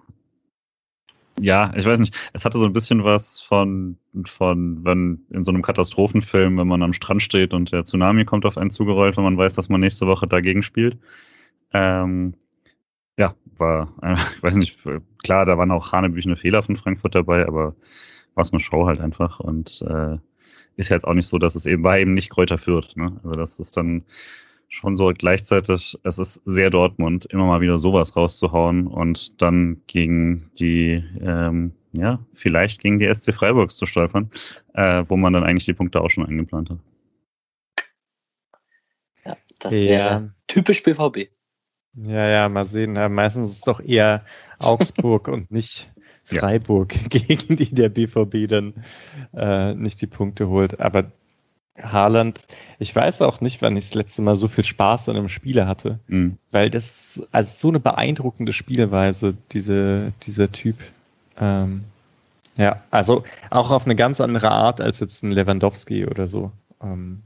ja, 1.38 1.72
ich 1.76 1.84
weiß 1.84 2.00
nicht. 2.00 2.14
Es 2.32 2.44
hatte 2.44 2.58
so 2.58 2.66
ein 2.66 2.72
bisschen 2.72 3.04
was 3.04 3.40
von, 3.40 3.98
von, 4.24 4.84
wenn 4.84 5.24
in 5.30 5.44
so 5.44 5.52
einem 5.52 5.62
Katastrophenfilm, 5.62 6.58
wenn 6.58 6.66
man 6.66 6.82
am 6.82 6.92
Strand 6.92 7.22
steht 7.22 7.54
und 7.54 7.70
der 7.70 7.84
Tsunami 7.84 8.24
kommt 8.24 8.46
auf 8.46 8.56
einen 8.56 8.70
zugerollt, 8.70 9.16
wenn 9.16 9.24
man 9.24 9.38
weiß, 9.38 9.54
dass 9.54 9.68
man 9.68 9.80
nächste 9.80 10.06
Woche 10.06 10.26
dagegen 10.26 10.62
spielt. 10.62 10.98
Ähm, 11.72 12.34
ja, 13.18 13.34
war, 13.56 13.92
äh, 14.02 14.14
ich 14.36 14.42
weiß 14.42 14.56
nicht, 14.56 14.78
klar, 15.22 15.46
da 15.46 15.58
waren 15.58 15.70
auch 15.70 15.92
hanebüchene 15.92 16.36
Fehler 16.36 16.62
von 16.62 16.76
Frankfurt 16.76 17.14
dabei, 17.14 17.46
aber 17.46 17.74
war 18.34 18.42
es 18.42 18.52
eine 18.52 18.60
Show 18.60 18.86
halt 18.86 19.00
einfach. 19.00 19.40
Und 19.40 19.82
äh, 19.86 20.18
ist 20.76 20.88
ja 20.88 20.96
jetzt 20.96 21.06
auch 21.06 21.14
nicht 21.14 21.28
so, 21.28 21.38
dass 21.38 21.54
es 21.54 21.66
eben 21.66 21.82
bei 21.82 22.00
ihm 22.00 22.14
nicht 22.14 22.30
Kräuter 22.30 22.58
führt. 22.58 22.96
Ne? 22.96 23.20
Also 23.22 23.32
das 23.32 23.60
ist 23.60 23.76
dann 23.76 24.04
schon 24.68 24.96
so 24.96 25.12
gleichzeitig, 25.14 25.98
es 26.02 26.18
ist 26.18 26.42
sehr 26.46 26.70
Dortmund, 26.70 27.26
immer 27.26 27.44
mal 27.44 27.60
wieder 27.60 27.78
sowas 27.78 28.16
rauszuhauen 28.16 28.86
und 28.86 29.42
dann 29.42 29.82
gegen 29.86 30.50
die, 30.58 31.04
ähm, 31.20 31.72
ja, 31.92 32.24
vielleicht 32.32 32.80
gegen 32.80 32.98
die 32.98 33.12
SC 33.12 33.34
Freiburgs 33.34 33.76
zu 33.76 33.84
stolpern, 33.84 34.30
äh, 34.72 35.04
wo 35.08 35.16
man 35.18 35.34
dann 35.34 35.44
eigentlich 35.44 35.66
die 35.66 35.74
Punkte 35.74 36.00
auch 36.00 36.08
schon 36.08 36.24
eingeplant 36.24 36.70
hat. 36.70 36.78
Ja, 39.26 39.36
das 39.58 39.72
wäre 39.72 40.10
ja. 40.10 40.30
typisch 40.46 40.82
BVB. 40.82 41.28
Ja, 41.94 42.26
ja, 42.26 42.48
mal 42.48 42.64
sehen. 42.64 42.92
Meistens 42.92 43.50
ist 43.50 43.56
es 43.56 43.60
doch 43.62 43.80
eher 43.80 44.24
Augsburg 44.58 45.28
und 45.28 45.50
nicht 45.50 45.90
Freiburg, 46.24 46.94
ja. 46.94 47.08
gegen 47.08 47.56
die 47.56 47.74
der 47.74 47.88
BVB 47.88 48.48
dann 48.48 48.74
äh, 49.34 49.74
nicht 49.74 50.00
die 50.00 50.06
Punkte 50.06 50.48
holt. 50.48 50.80
Aber 50.80 51.10
Haaland, 51.80 52.46
ich 52.78 52.94
weiß 52.94 53.22
auch 53.22 53.40
nicht, 53.40 53.62
wann 53.62 53.76
ich 53.76 53.86
das 53.86 53.94
letzte 53.94 54.22
Mal 54.22 54.36
so 54.36 54.48
viel 54.48 54.64
Spaß 54.64 55.08
an 55.08 55.16
einem 55.16 55.28
Spieler 55.28 55.66
hatte, 55.66 55.98
mhm. 56.06 56.36
weil 56.50 56.70
das 56.70 57.26
also 57.32 57.50
so 57.50 57.68
eine 57.68 57.80
beeindruckende 57.80 58.52
Spielweise, 58.52 59.34
diese, 59.52 60.12
dieser 60.22 60.52
Typ. 60.52 60.76
Ähm, 61.38 61.84
ja, 62.56 62.82
also 62.90 63.24
auch 63.50 63.70
auf 63.70 63.86
eine 63.86 63.96
ganz 63.96 64.20
andere 64.20 64.50
Art 64.50 64.80
als 64.80 65.00
jetzt 65.00 65.22
ein 65.22 65.32
Lewandowski 65.32 66.06
oder 66.06 66.26
so. 66.26 66.52
Ähm, 66.82 67.22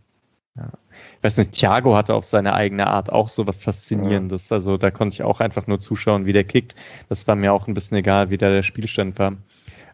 ja. 0.57 0.70
Ich 1.19 1.24
weiß 1.24 1.39
nicht, 1.39 1.53
Thiago 1.53 1.95
hatte 1.97 2.15
auf 2.15 2.24
seine 2.24 2.55
eigene 2.55 2.87
Art 2.87 3.12
auch 3.12 3.28
so 3.28 3.47
was 3.47 3.62
Faszinierendes. 3.62 4.51
Also 4.51 4.77
da 4.77 4.91
konnte 4.91 5.15
ich 5.15 5.23
auch 5.23 5.41
einfach 5.41 5.66
nur 5.66 5.81
zuschauen, 5.81 6.24
wie 6.24 6.33
der 6.33 6.45
kickt. 6.45 6.74
Das 7.09 7.27
war 7.27 7.37
mir 7.37 7.53
auch 7.53 7.69
ein 7.69 7.74
bisschen 7.74 7.99
egal, 7.99 8.31
wie 8.31 8.39
da 8.39 8.49
der 8.49 8.62
Spielstand 8.62 9.19
war. 9.19 9.37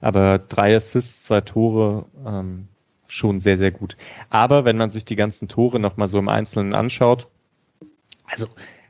Aber 0.01 0.39
drei 0.39 0.77
Assists, 0.77 1.25
zwei 1.25 1.41
Tore, 1.41 2.07
ähm, 2.27 2.69
schon 3.07 3.41
sehr, 3.41 3.59
sehr 3.59 3.71
gut. 3.71 3.97
Aber 4.31 4.65
wenn 4.65 4.77
man 4.77 4.91
sich 4.91 5.05
die 5.05 5.17
ganzen 5.17 5.49
Tore 5.49 5.79
nochmal 5.79 6.09
so 6.09 6.19
im 6.19 6.29
Einzelnen 6.29 6.75
anschaut, 6.75 7.29
also 8.27 8.47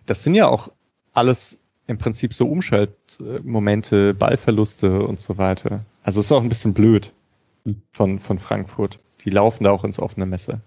das 0.07 0.23
sind 0.23 0.35
ja 0.35 0.49
auch 0.49 0.70
alles 1.12 1.62
im 1.86 1.99
Prinzip 1.99 2.32
so 2.32 2.49
Umschaltmomente, 2.49 4.15
Ballverluste 4.15 5.03
und 5.03 5.20
so 5.20 5.39
weiter. 5.39 5.85
Also 6.05 6.20
es 6.20 6.27
ist 6.27 6.32
auch 6.32 6.43
ein 6.43 6.49
bisschen 6.49 6.74
blöd 6.74 7.12
hm. 7.65 7.82
von, 7.93 8.19
von 8.19 8.39
Frankfurt. 8.39 9.01
Die 9.24 9.31
laufen 9.31 9.65
da 9.65 9.70
auch 9.70 9.85
ins 9.85 9.99
offene 9.99 10.27
Messer. 10.27 10.61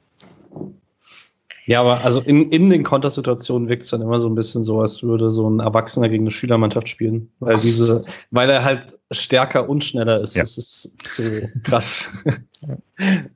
Ja, 1.68 1.82
aber 1.82 2.04
also 2.04 2.22
in, 2.22 2.52
in 2.52 2.70
den 2.70 2.84
Kontersituationen 2.84 3.68
wirkt 3.70 3.84
es 3.84 3.90
dann 3.90 4.02
immer 4.02 4.20
so 4.20 4.28
ein 4.28 4.36
bisschen 4.36 4.64
so, 4.64 4.82
als 4.82 5.02
würde 5.02 5.32
so 5.32 5.50
ein 5.50 5.60
Erwachsener 5.60 6.10
gegen 6.10 6.24
eine 6.24 6.32
Schülermannschaft 6.32 6.88
spielen. 6.88 7.32
Weil 7.40 7.58
diese, 7.58 8.06
weil 8.30 8.50
er 8.50 8.64
halt 8.64 9.00
stärker 9.12 9.68
und 9.68 9.84
schneller 9.84 10.22
ist. 10.22 10.36
Ja. 10.36 10.44
Das 10.44 10.58
ist 10.58 10.96
so 11.04 11.24
krass. 11.64 12.12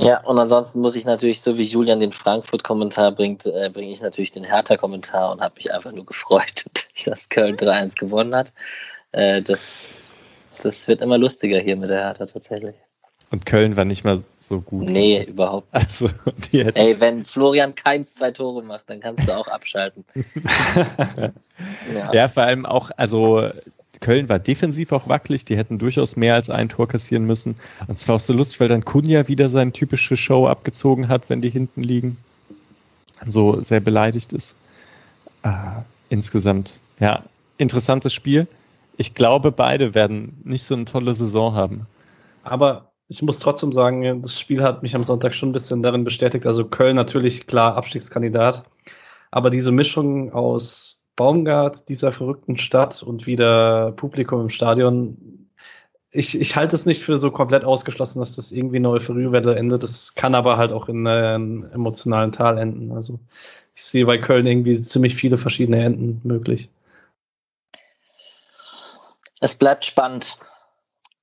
Ja, 0.00 0.20
und 0.24 0.38
ansonsten 0.38 0.80
muss 0.80 0.94
ich 0.94 1.04
natürlich, 1.04 1.40
so 1.40 1.58
wie 1.58 1.64
Julian 1.64 1.98
den 1.98 2.12
Frankfurt-Kommentar 2.12 3.10
bringt, 3.10 3.46
äh, 3.46 3.68
bringe 3.72 3.90
ich 3.90 4.00
natürlich 4.00 4.30
den 4.30 4.44
Hertha-Kommentar 4.44 5.32
und 5.32 5.40
habe 5.40 5.56
mich 5.56 5.72
einfach 5.72 5.90
nur 5.90 6.06
gefreut, 6.06 6.66
dass 7.04 7.28
Köln 7.28 7.56
3-1 7.56 7.98
gewonnen 7.98 8.36
hat. 8.36 8.52
Äh, 9.10 9.42
das, 9.42 10.00
das 10.62 10.86
wird 10.86 11.00
immer 11.00 11.18
lustiger 11.18 11.58
hier 11.58 11.76
mit 11.76 11.90
der 11.90 11.98
Hertha 11.98 12.26
tatsächlich. 12.26 12.76
Und 13.30 13.44
Köln 13.44 13.76
war 13.76 13.84
nicht 13.84 14.04
mal 14.04 14.22
so 14.40 14.60
gut. 14.60 14.88
Nee, 14.88 15.22
überhaupt 15.28 15.72
nicht. 15.74 15.84
Also, 15.84 16.08
Ey, 16.52 16.98
wenn 16.98 17.24
Florian 17.24 17.74
keins 17.74 18.14
zwei 18.14 18.30
Tore 18.30 18.62
macht, 18.62 18.88
dann 18.88 19.00
kannst 19.00 19.28
du 19.28 19.36
auch 19.36 19.48
abschalten. 19.48 20.04
ja. 21.94 22.12
ja, 22.12 22.28
vor 22.28 22.44
allem 22.44 22.64
auch, 22.64 22.90
also 22.96 23.50
Köln 24.00 24.28
war 24.28 24.38
defensiv 24.38 24.92
auch 24.92 25.08
wackelig, 25.08 25.44
die 25.44 25.56
hätten 25.56 25.78
durchaus 25.78 26.16
mehr 26.16 26.34
als 26.34 26.48
ein 26.48 26.68
Tor 26.68 26.88
kassieren 26.88 27.24
müssen. 27.24 27.56
Und 27.86 27.98
zwar 27.98 28.16
auch 28.16 28.20
so 28.20 28.32
lustig, 28.32 28.60
weil 28.60 28.68
dann 28.68 28.84
Kunja 28.84 29.28
wieder 29.28 29.48
seine 29.48 29.72
typische 29.72 30.16
Show 30.16 30.46
abgezogen 30.46 31.08
hat, 31.08 31.28
wenn 31.28 31.42
die 31.42 31.50
hinten 31.50 31.82
liegen. 31.82 32.16
So 33.26 33.60
sehr 33.60 33.80
beleidigt 33.80 34.32
ist. 34.32 34.54
Äh, 35.42 35.50
insgesamt, 36.08 36.78
ja, 37.00 37.24
interessantes 37.58 38.14
Spiel. 38.14 38.46
Ich 38.96 39.14
glaube, 39.14 39.52
beide 39.52 39.94
werden 39.94 40.40
nicht 40.44 40.64
so 40.64 40.74
eine 40.74 40.84
tolle 40.84 41.14
Saison 41.14 41.54
haben. 41.54 41.86
Aber 42.42 42.87
ich 43.08 43.22
muss 43.22 43.38
trotzdem 43.38 43.72
sagen, 43.72 44.22
das 44.22 44.38
Spiel 44.38 44.62
hat 44.62 44.82
mich 44.82 44.94
am 44.94 45.02
Sonntag 45.02 45.34
schon 45.34 45.48
ein 45.48 45.52
bisschen 45.54 45.82
darin 45.82 46.04
bestätigt. 46.04 46.46
Also 46.46 46.66
Köln 46.66 46.94
natürlich 46.94 47.46
klar 47.46 47.74
Abstiegskandidat. 47.76 48.64
Aber 49.30 49.50
diese 49.50 49.72
Mischung 49.72 50.32
aus 50.32 51.06
Baumgart, 51.16 51.88
dieser 51.88 52.12
verrückten 52.12 52.58
Stadt 52.58 53.02
und 53.02 53.26
wieder 53.26 53.92
Publikum 53.92 54.42
im 54.42 54.50
Stadion, 54.50 55.48
ich, 56.10 56.38
ich 56.38 56.56
halte 56.56 56.76
es 56.76 56.86
nicht 56.86 57.02
für 57.02 57.16
so 57.16 57.30
komplett 57.30 57.64
ausgeschlossen, 57.64 58.20
dass 58.20 58.36
das 58.36 58.52
irgendwie 58.52 58.76
eine 58.76 58.90
Euphoriewelle 58.90 59.56
endet. 59.56 59.82
Das 59.82 60.14
kann 60.14 60.34
aber 60.34 60.58
halt 60.58 60.72
auch 60.72 60.88
in 60.88 61.06
einem 61.06 61.64
emotionalen 61.72 62.32
Tal 62.32 62.58
enden. 62.58 62.92
Also 62.92 63.18
ich 63.74 63.84
sehe 63.84 64.06
bei 64.06 64.18
Köln 64.18 64.46
irgendwie 64.46 64.80
ziemlich 64.80 65.14
viele 65.14 65.38
verschiedene 65.38 65.82
Enden 65.82 66.20
möglich. 66.24 66.68
Es 69.40 69.54
bleibt 69.54 69.84
spannend. 69.84 70.36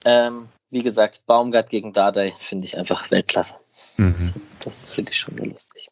Ähm, 0.05 0.47
wie 0.69 0.83
gesagt, 0.83 1.25
Baumgart 1.25 1.69
gegen 1.69 1.93
Dardai 1.93 2.33
finde 2.39 2.65
ich 2.65 2.77
einfach 2.77 3.11
Weltklasse. 3.11 3.55
Mhm. 3.97 4.33
Das, 4.63 4.89
finde 4.89 5.11
ich 5.11 5.19
schon 5.19 5.37
sehr 5.37 5.45
lustig. 5.45 5.89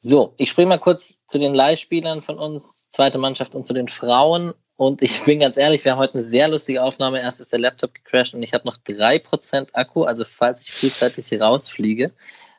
So, 0.00 0.34
ich 0.36 0.50
springe 0.50 0.68
mal 0.68 0.78
kurz 0.78 1.26
zu 1.26 1.38
den 1.38 1.54
Leihspielern 1.54 2.20
von 2.20 2.38
uns, 2.38 2.88
zweite 2.88 3.18
Mannschaft 3.18 3.54
und 3.54 3.64
zu 3.64 3.72
den 3.72 3.88
Frauen. 3.88 4.52
Und 4.76 5.02
ich 5.02 5.22
bin 5.24 5.40
ganz 5.40 5.56
ehrlich, 5.56 5.84
wir 5.84 5.92
haben 5.92 5.98
heute 5.98 6.14
eine 6.14 6.22
sehr 6.22 6.48
lustige 6.48 6.82
Aufnahme. 6.82 7.20
Erst 7.20 7.40
ist 7.40 7.52
der 7.52 7.60
Laptop 7.60 7.94
gecrashed 7.94 8.34
und 8.34 8.42
ich 8.42 8.52
habe 8.52 8.66
noch 8.66 8.76
3% 8.76 9.74
Akku. 9.74 10.02
Also 10.04 10.24
falls 10.24 10.62
ich 10.62 10.72
frühzeitig 10.72 11.40
rausfliege, 11.40 12.12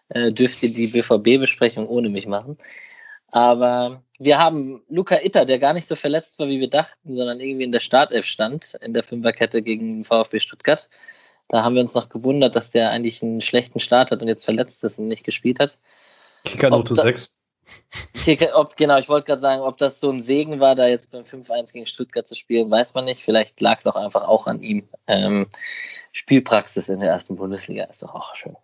äh, 0.09 0.31
dürft 0.31 0.63
ihr 0.63 0.73
die 0.73 0.87
BVB-Besprechung 0.87 1.87
ohne 1.87 2.09
mich 2.09 2.25
machen. 2.25 2.57
Aber 3.31 4.03
wir 4.17 4.37
haben 4.37 4.83
Luca 4.87 5.17
Itter, 5.21 5.45
der 5.45 5.59
gar 5.59 5.73
nicht 5.73 5.87
so 5.87 5.95
verletzt 5.95 6.39
war, 6.39 6.47
wie 6.47 6.59
wir 6.59 6.69
dachten, 6.69 7.11
sondern 7.11 7.39
irgendwie 7.39 7.65
in 7.65 7.71
der 7.71 7.79
Startelf 7.79 8.25
stand, 8.25 8.75
in 8.81 8.93
der 8.93 9.03
Fünferkette 9.03 9.61
gegen 9.61 10.05
VfB 10.05 10.39
Stuttgart. 10.39 10.89
Da 11.47 11.63
haben 11.63 11.75
wir 11.75 11.81
uns 11.81 11.93
noch 11.93 12.09
gewundert, 12.09 12.55
dass 12.55 12.71
der 12.71 12.89
eigentlich 12.91 13.21
einen 13.21 13.41
schlechten 13.41 13.79
Start 13.79 14.11
hat 14.11 14.21
und 14.21 14.27
jetzt 14.27 14.45
verletzt 14.45 14.83
ist 14.83 14.97
und 14.97 15.07
nicht 15.07 15.23
gespielt 15.23 15.59
hat. 15.59 15.77
Kickernote 16.45 16.95
6. 16.95 17.41
Kicker, 18.13 18.51
ob, 18.55 18.77
genau, 18.77 18.97
ich 18.97 19.09
wollte 19.09 19.25
gerade 19.25 19.41
sagen, 19.41 19.61
ob 19.61 19.77
das 19.77 19.99
so 19.99 20.11
ein 20.11 20.21
Segen 20.21 20.59
war, 20.59 20.75
da 20.75 20.87
jetzt 20.87 21.11
beim 21.11 21.23
5-1 21.23 21.73
gegen 21.73 21.87
Stuttgart 21.87 22.27
zu 22.27 22.35
spielen, 22.35 22.69
weiß 22.69 22.93
man 22.93 23.05
nicht. 23.05 23.21
Vielleicht 23.21 23.59
lag 23.61 23.79
es 23.79 23.87
auch 23.87 23.95
einfach 23.95 24.27
auch 24.27 24.47
an 24.47 24.61
ihm. 24.61 24.87
Ähm, 25.07 25.47
Spielpraxis 26.11 26.89
in 26.89 26.99
der 26.99 27.09
ersten 27.09 27.35
Bundesliga 27.35 27.85
ist 27.85 28.03
doch 28.03 28.13
auch 28.13 28.35
schön. 28.35 28.55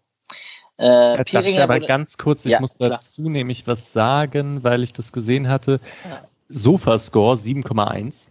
Äh, 0.82 1.24
Darf 1.24 1.46
ich 1.46 1.62
aber 1.62 1.76
wurde, 1.76 1.86
ganz 1.86 2.18
kurz, 2.18 2.44
ich 2.44 2.54
ja, 2.54 2.60
muss 2.60 2.80
dazu 2.80 3.22
klar. 3.22 3.32
nämlich 3.34 3.68
was 3.68 3.94
sagen, 3.94 4.64
weil 4.64 4.82
ich 4.82 4.94
das 4.94 5.14
gesehen 5.14 5.48
hatte. 5.48 5.80
Ja. 6.10 6.24
Sofascore 6.50 7.38
7,1. 7.38 8.30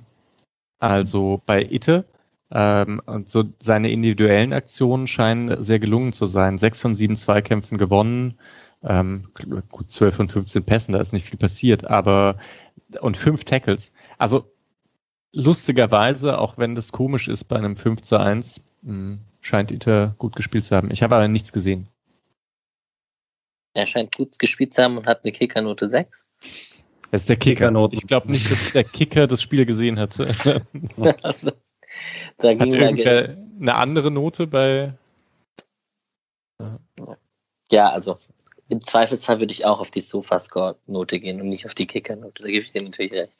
Also 0.81 1.40
bei 1.47 1.62
Itte. 1.62 2.05
Ähm, 2.51 3.01
und 3.06 3.28
so 3.28 3.44
seine 3.60 3.93
individuellen 3.93 4.52
Aktionen 4.52 5.06
scheinen 5.06 5.62
sehr 5.62 5.78
gelungen 5.78 6.12
zu 6.12 6.27
sein. 6.27 6.59
Sechs 6.59 6.81
von 6.81 6.97
sieben 6.97 7.14
Zweikämpfen 7.14 7.78
gewonnen. 7.78 8.36
Ähm, 8.82 9.28
gut, 9.70 9.93
12 9.93 10.16
von 10.16 10.28
15 10.28 10.64
Pässen, 10.64 10.93
da 10.93 11.01
ist 11.01 11.12
nicht 11.12 11.28
viel 11.28 11.39
passiert, 11.39 11.85
aber 11.85 12.36
und 13.01 13.16
fünf 13.16 13.44
Tackles. 13.44 13.93
Also 14.18 14.51
lustigerweise, 15.32 16.39
auch 16.39 16.59
wenn 16.59 16.74
das 16.74 16.90
komisch 16.90 17.28
ist 17.28 17.44
bei 17.44 17.56
einem 17.56 17.77
5 17.77 18.02
zu 18.02 18.18
1, 18.18 18.60
mh, 18.82 18.93
hm, 18.93 19.18
scheint 19.40 19.70
Iter 19.70 20.16
gut 20.18 20.35
gespielt 20.35 20.64
zu 20.64 20.74
haben. 20.74 20.90
Ich 20.90 21.05
habe 21.05 21.14
aber 21.14 21.28
nichts 21.28 21.52
gesehen. 21.52 21.86
Er 23.74 23.86
scheint 23.86 24.14
gut 24.16 24.38
gespielt 24.38 24.74
zu 24.74 24.82
haben 24.82 24.98
und 24.98 25.06
hat 25.06 25.24
eine 25.24 25.32
Kickernote 25.32 25.88
6. 25.88 26.22
Das 27.10 27.22
ist 27.22 27.28
der 27.28 27.36
Kicker. 27.36 27.88
Ich 27.92 28.06
glaube 28.06 28.30
nicht, 28.30 28.51
dass 28.51 28.72
der 28.72 28.84
Kicker 28.84 29.26
das 29.26 29.42
Spiel 29.42 29.66
gesehen 29.66 29.98
hat. 29.98 30.18
also, 31.22 31.52
da 32.38 32.55
ging 32.55 32.72
hat 32.72 32.80
irgendwer 32.80 33.36
eine 33.60 33.74
andere 33.74 34.10
Note 34.10 34.47
bei. 34.47 34.94
Ja, 37.70 37.90
also 37.90 38.14
im 38.68 38.80
Zweifelsfall 38.80 39.40
würde 39.40 39.52
ich 39.52 39.64
auch 39.64 39.80
auf 39.80 39.90
die 39.90 40.01
Sofascore-Note 40.01 41.18
gehen 41.18 41.40
und 41.40 41.48
nicht 41.48 41.66
auf 41.66 41.74
die 41.74 41.86
Kicker-Note. 41.86 42.42
Da 42.42 42.48
gebe 42.48 42.64
ich 42.64 42.70
dir 42.70 42.82
natürlich 42.82 43.12
recht. 43.12 43.36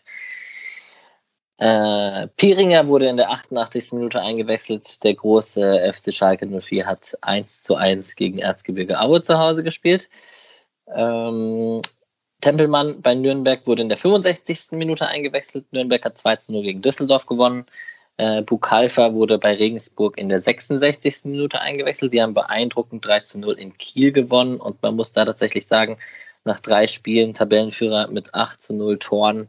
Äh, 1.61 2.29
Piringer 2.39 2.89
wurde 2.89 3.07
in 3.09 3.19
der 3.19 3.31
88. 3.31 3.93
Minute 3.93 4.23
eingewechselt. 4.23 5.05
Der 5.05 5.15
große 5.15 5.93
FC 5.93 6.15
Schalke 6.15 6.47
04 6.47 6.87
hat 6.87 7.19
1 7.21 7.63
zu 7.63 7.75
1 7.77 8.17
gegen 8.17 8.39
Erzgebirge 8.39 8.99
Aue 8.99 9.21
zu 9.21 9.39
Hause 9.39 9.63
gespielt. 9.63 10.09
Ähm, 10.95 11.83
Tempelmann 12.41 13.03
bei 13.03 13.15
Nürnberg 13.15 13.67
wurde 13.67 13.83
in 13.83 13.91
der 13.91 13.99
65. 13.99 14.73
Minute 14.73 15.07
eingewechselt. 15.07 15.71
Nürnberg 15.73 16.03
hat 16.03 16.17
2 16.17 16.37
zu 16.37 16.53
0 16.55 16.63
gegen 16.63 16.83
Düsseldorf 16.83 17.27
gewonnen. 17.27 17.67
Äh, 18.17 18.41
Bukalfa 18.41 19.13
wurde 19.13 19.39
bei 19.39 19.55
Regensburg 19.55 20.17
in 20.17 20.31
der 20.31 20.41
66. 20.41 21.27
Minute 21.27 21.61
eingewechselt. 21.61 22.15
Die 22.15 22.23
haben 22.23 22.33
beeindruckend 22.33 23.05
3 23.05 23.21
zu 23.21 23.39
0 23.39 23.59
in 23.59 23.77
Kiel 23.77 24.13
gewonnen 24.13 24.59
und 24.59 24.83
man 24.83 24.97
muss 24.97 25.13
da 25.13 25.27
tatsächlich 25.27 25.67
sagen, 25.67 25.99
nach 26.45 26.61
drei 26.61 26.87
Spielen 26.87 27.35
Tabellenführer 27.35 28.09
mit 28.09 28.35
8 28.35 28.63
zu 28.63 28.73
0 28.75 28.99
Toren 28.99 29.49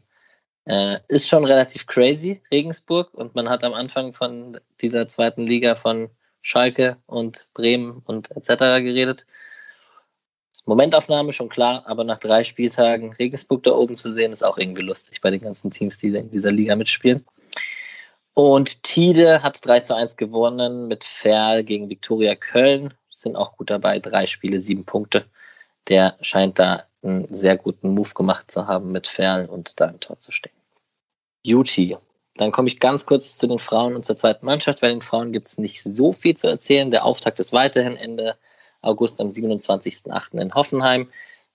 äh, 0.71 0.99
ist 1.09 1.27
schon 1.27 1.43
relativ 1.43 1.85
crazy, 1.85 2.41
Regensburg. 2.49 3.13
Und 3.13 3.35
man 3.35 3.49
hat 3.49 3.63
am 3.63 3.73
Anfang 3.73 4.13
von 4.13 4.57
dieser 4.79 5.09
zweiten 5.09 5.45
Liga 5.45 5.75
von 5.75 6.09
Schalke 6.41 6.97
und 7.07 7.49
Bremen 7.53 8.01
und 8.05 8.31
etc. 8.31 8.47
geredet. 8.81 9.25
Momentaufnahme 10.65 11.33
schon 11.33 11.49
klar, 11.49 11.83
aber 11.87 12.03
nach 12.03 12.19
drei 12.19 12.43
Spieltagen 12.43 13.13
Regensburg 13.13 13.63
da 13.63 13.71
oben 13.71 13.95
zu 13.95 14.11
sehen, 14.11 14.31
ist 14.31 14.43
auch 14.43 14.57
irgendwie 14.57 14.83
lustig 14.83 15.19
bei 15.19 15.31
den 15.31 15.41
ganzen 15.41 15.71
Teams, 15.71 15.97
die 15.97 16.15
in 16.15 16.29
dieser 16.29 16.51
Liga 16.51 16.75
mitspielen. 16.75 17.25
Und 18.33 18.83
Tide 18.83 19.43
hat 19.43 19.65
3 19.65 19.81
zu 19.81 19.95
1 19.95 20.15
gewonnen 20.15 20.87
mit 20.87 21.03
Ferl 21.03 21.63
gegen 21.63 21.89
Viktoria 21.89 22.35
Köln. 22.35 22.93
Sind 23.09 23.35
auch 23.35 23.57
gut 23.57 23.69
dabei, 23.69 23.99
drei 23.99 24.25
Spiele, 24.25 24.59
sieben 24.59 24.85
Punkte. 24.85 25.25
Der 25.89 26.15
scheint 26.21 26.59
da 26.59 26.85
einen 27.03 27.27
sehr 27.27 27.57
guten 27.57 27.89
Move 27.89 28.13
gemacht 28.13 28.49
zu 28.49 28.67
haben 28.67 28.91
mit 28.91 29.07
Ferl 29.07 29.47
und 29.47 29.79
da 29.81 29.89
im 29.89 29.99
Tor 29.99 30.19
zu 30.19 30.31
stehen. 30.31 30.60
Beauty. 31.43 31.97
Dann 32.35 32.51
komme 32.51 32.69
ich 32.69 32.79
ganz 32.79 33.05
kurz 33.05 33.37
zu 33.37 33.47
den 33.47 33.59
Frauen 33.59 33.95
und 33.95 34.05
zur 34.05 34.15
zweiten 34.15 34.45
Mannschaft. 34.45 34.81
Bei 34.81 34.87
den 34.87 35.01
Frauen 35.01 35.31
gibt 35.31 35.47
es 35.47 35.57
nicht 35.57 35.83
so 35.83 36.13
viel 36.13 36.35
zu 36.35 36.47
erzählen. 36.47 36.91
Der 36.91 37.05
Auftakt 37.05 37.39
ist 37.39 37.53
weiterhin 37.53 37.97
Ende 37.97 38.37
August 38.81 39.19
am 39.19 39.27
27.08. 39.27 40.39
in 40.41 40.53
Hoffenheim. 40.53 41.09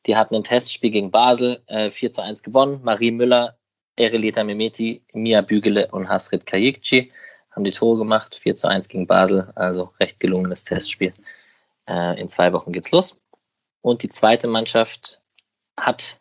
Die 0.07 0.17
hatten 0.17 0.35
ein 0.37 0.45
Testspiel 0.45 0.91
gegen 0.91 1.11
Basel, 1.11 1.63
äh, 1.67 1.91
4 1.91 2.11
zu 2.11 2.23
1 2.23 2.43
gewonnen. 2.43 2.81
Marie 2.85 3.11
Müller, 3.11 3.57
Ereleta 3.97 4.45
Mehmeti, 4.45 5.03
Mia 5.13 5.41
Bügele 5.41 5.89
und 5.91 6.09
Hasrit 6.09 6.47
Kayikci 6.47 7.11
haben 7.51 7.65
die 7.65 7.73
Tore 7.73 7.99
gemacht. 7.99 8.37
4 8.37 8.55
zu 8.55 8.69
1 8.69 8.89
gegen 8.89 9.07
Basel, 9.07 9.51
also 9.55 9.93
recht 9.99 10.21
gelungenes 10.21 10.65
Testspiel. 10.65 11.15
Äh, 11.89 12.21
in 12.21 12.29
zwei 12.29 12.53
Wochen 12.53 12.73
geht's 12.73 12.91
los. 12.91 13.21
Und 13.81 14.03
die 14.03 14.09
zweite 14.09 14.47
Mannschaft 14.47 15.23
hat 15.79 16.21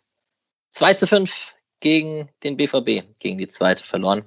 2 0.70 0.94
zu 0.94 1.08
5 1.08 1.55
gegen 1.86 2.30
den 2.44 2.58
BVB, 2.58 3.04
gegen 3.20 3.38
die 3.38 3.48
zweite 3.48 3.84
verloren. 3.84 4.24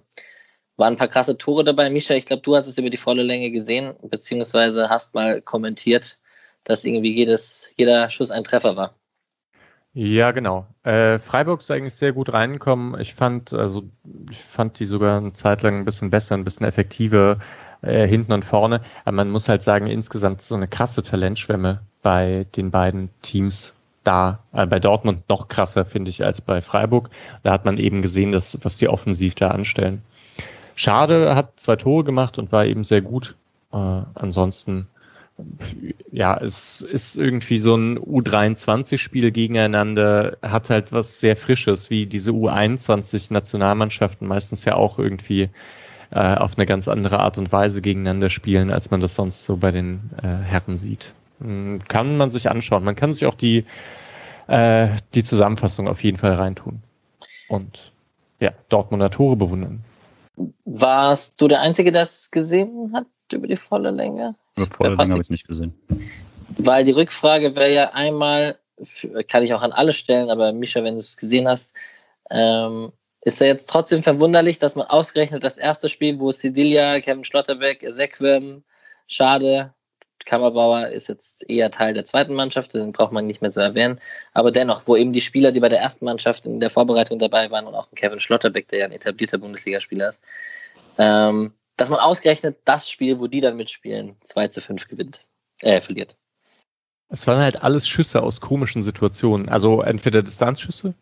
Waren 0.76 0.94
ein 0.94 0.96
paar 0.96 1.08
krasse 1.08 1.36
Tore 1.36 1.64
dabei. 1.64 1.90
Misha, 1.90 2.14
ich 2.14 2.24
glaube, 2.24 2.42
du 2.42 2.54
hast 2.54 2.68
es 2.68 2.78
über 2.78 2.88
die 2.88 2.96
volle 2.96 3.24
Länge 3.24 3.50
gesehen, 3.50 3.94
beziehungsweise 4.00 4.88
hast 4.88 5.16
mal 5.16 5.42
kommentiert, 5.42 6.20
dass 6.62 6.84
irgendwie 6.84 7.12
jedes, 7.12 7.72
jeder 7.76 8.10
Schuss 8.10 8.30
ein 8.30 8.44
Treffer 8.44 8.76
war. 8.76 8.94
Ja, 9.92 10.30
genau. 10.30 10.68
Äh, 10.84 11.18
Freiburg 11.18 11.58
ist 11.58 11.72
eigentlich 11.72 11.94
sehr 11.94 12.12
gut 12.12 12.32
reingekommen. 12.32 13.00
Ich 13.00 13.14
fand, 13.14 13.52
also 13.52 13.82
ich 14.30 14.38
fand 14.38 14.78
die 14.78 14.86
sogar 14.86 15.18
eine 15.18 15.32
Zeit 15.32 15.62
lang 15.62 15.78
ein 15.80 15.84
bisschen 15.84 16.10
besser, 16.10 16.36
ein 16.36 16.44
bisschen 16.44 16.64
effektiver 16.64 17.40
äh, 17.82 18.06
hinten 18.06 18.32
und 18.34 18.44
vorne. 18.44 18.82
Aber 19.04 19.16
man 19.16 19.30
muss 19.30 19.48
halt 19.48 19.64
sagen, 19.64 19.88
insgesamt 19.88 20.42
so 20.42 20.54
eine 20.54 20.68
krasse 20.68 21.02
Talentschwemme 21.02 21.80
bei 22.02 22.46
den 22.54 22.70
beiden 22.70 23.10
Teams 23.22 23.74
da. 24.08 24.40
Äh, 24.52 24.66
bei 24.66 24.80
Dortmund 24.80 25.28
noch 25.28 25.48
krasser, 25.48 25.84
finde 25.84 26.10
ich, 26.10 26.24
als 26.24 26.40
bei 26.40 26.60
Freiburg. 26.60 27.10
Da 27.42 27.52
hat 27.52 27.64
man 27.64 27.78
eben 27.78 28.02
gesehen, 28.02 28.32
dass, 28.32 28.58
was 28.62 28.76
die 28.76 28.88
offensiv 28.88 29.34
da 29.34 29.48
anstellen. 29.48 30.02
Schade 30.74 31.34
hat 31.34 31.60
zwei 31.60 31.76
Tore 31.76 32.04
gemacht 32.04 32.38
und 32.38 32.52
war 32.52 32.64
eben 32.64 32.84
sehr 32.84 33.02
gut. 33.02 33.36
Äh, 33.72 33.76
ansonsten 33.76 34.88
ja, 36.10 36.36
es 36.36 36.80
ist 36.82 37.16
irgendwie 37.16 37.58
so 37.58 37.76
ein 37.76 37.98
U23-Spiel 37.98 39.30
gegeneinander, 39.30 40.36
hat 40.42 40.70
halt 40.70 40.92
was 40.92 41.20
sehr 41.20 41.36
Frisches, 41.36 41.90
wie 41.90 42.06
diese 42.06 42.32
U21-Nationalmannschaften 42.32 44.26
meistens 44.26 44.64
ja 44.64 44.74
auch 44.74 44.98
irgendwie 44.98 45.50
äh, 46.10 46.34
auf 46.34 46.56
eine 46.56 46.66
ganz 46.66 46.88
andere 46.88 47.20
Art 47.20 47.38
und 47.38 47.52
Weise 47.52 47.80
gegeneinander 47.82 48.30
spielen, 48.30 48.70
als 48.72 48.90
man 48.90 49.00
das 49.00 49.14
sonst 49.14 49.44
so 49.44 49.56
bei 49.56 49.70
den 49.70 50.10
äh, 50.22 50.26
Herren 50.26 50.76
sieht. 50.76 51.12
Hm, 51.40 51.80
kann 51.86 52.16
man 52.16 52.30
sich 52.30 52.50
anschauen. 52.50 52.84
Man 52.84 52.96
kann 52.96 53.12
sich 53.12 53.26
auch 53.26 53.34
die, 53.34 53.64
äh, 54.46 54.88
die 55.14 55.24
Zusammenfassung 55.24 55.88
auf 55.88 56.02
jeden 56.02 56.16
Fall 56.16 56.34
reintun. 56.34 56.82
Und 57.48 57.92
ja, 58.40 58.52
Dortmunder 58.68 59.10
Tore 59.10 59.36
bewundern. 59.36 59.84
Warst 60.64 61.40
du 61.40 61.48
der 61.48 61.60
Einzige, 61.60 61.90
der 61.90 62.02
es 62.02 62.30
gesehen 62.30 62.92
hat 62.94 63.06
über 63.32 63.46
die 63.46 63.56
volle 63.56 63.90
Länge? 63.90 64.34
Voll 64.70 64.94
lange 64.94 65.12
habe 65.12 65.22
ich 65.22 65.30
nicht 65.30 65.48
gesehen. 65.48 65.74
Weil 66.56 66.84
die 66.84 66.92
Rückfrage 66.92 67.56
wäre 67.56 67.72
ja 67.72 67.90
einmal, 67.92 68.58
kann 69.28 69.42
ich 69.42 69.54
auch 69.54 69.62
an 69.62 69.72
alle 69.72 69.92
stellen, 69.92 70.30
aber 70.30 70.52
Misha, 70.52 70.82
wenn 70.84 70.94
du 70.94 71.00
es 71.00 71.16
gesehen 71.16 71.48
hast, 71.48 71.74
ähm, 72.30 72.92
ist 73.22 73.40
ja 73.40 73.46
jetzt 73.46 73.68
trotzdem 73.68 74.02
verwunderlich, 74.02 74.58
dass 74.58 74.76
man 74.76 74.86
ausgerechnet 74.86 75.42
das 75.42 75.58
erste 75.58 75.88
Spiel, 75.88 76.18
wo 76.20 76.30
Sedilia, 76.30 77.00
Kevin 77.00 77.24
Schlotterbeck, 77.24 77.82
Ezequem, 77.82 78.62
Schade, 79.06 79.74
Kammerbauer 80.24 80.88
ist 80.88 81.08
jetzt 81.08 81.48
eher 81.48 81.70
Teil 81.70 81.94
der 81.94 82.04
zweiten 82.04 82.34
Mannschaft, 82.34 82.74
den 82.74 82.92
braucht 82.92 83.12
man 83.12 83.26
nicht 83.26 83.40
mehr 83.40 83.50
zu 83.50 83.60
erwähnen. 83.60 84.00
Aber 84.32 84.50
dennoch, 84.50 84.82
wo 84.86 84.96
eben 84.96 85.12
die 85.12 85.20
Spieler, 85.20 85.52
die 85.52 85.60
bei 85.60 85.68
der 85.68 85.80
ersten 85.80 86.04
Mannschaft 86.04 86.46
in 86.46 86.60
der 86.60 86.70
Vorbereitung 86.70 87.18
dabei 87.18 87.50
waren 87.50 87.66
und 87.66 87.74
auch 87.74 87.88
Kevin 87.94 88.20
Schlotterbeck, 88.20 88.68
der 88.68 88.80
ja 88.80 88.84
ein 88.84 88.92
etablierter 88.92 89.38
Bundesligaspieler 89.38 90.10
ist, 90.10 90.20
ähm, 90.98 91.52
dass 91.76 91.90
man 91.90 92.00
ausgerechnet 92.00 92.58
das 92.64 92.90
Spiel, 92.90 93.20
wo 93.20 93.26
die 93.26 93.40
dann 93.40 93.56
mitspielen, 93.56 94.16
2 94.22 94.48
zu 94.48 94.60
5 94.60 94.88
gewinnt, 94.88 95.24
äh, 95.60 95.80
verliert. 95.80 96.16
Es 97.08 97.26
waren 97.26 97.38
halt 97.38 97.62
alles 97.62 97.88
Schüsse 97.88 98.22
aus 98.22 98.40
komischen 98.40 98.82
Situationen. 98.82 99.48
Also 99.48 99.80
entweder 99.82 100.22
Distanzschüsse, 100.22 100.94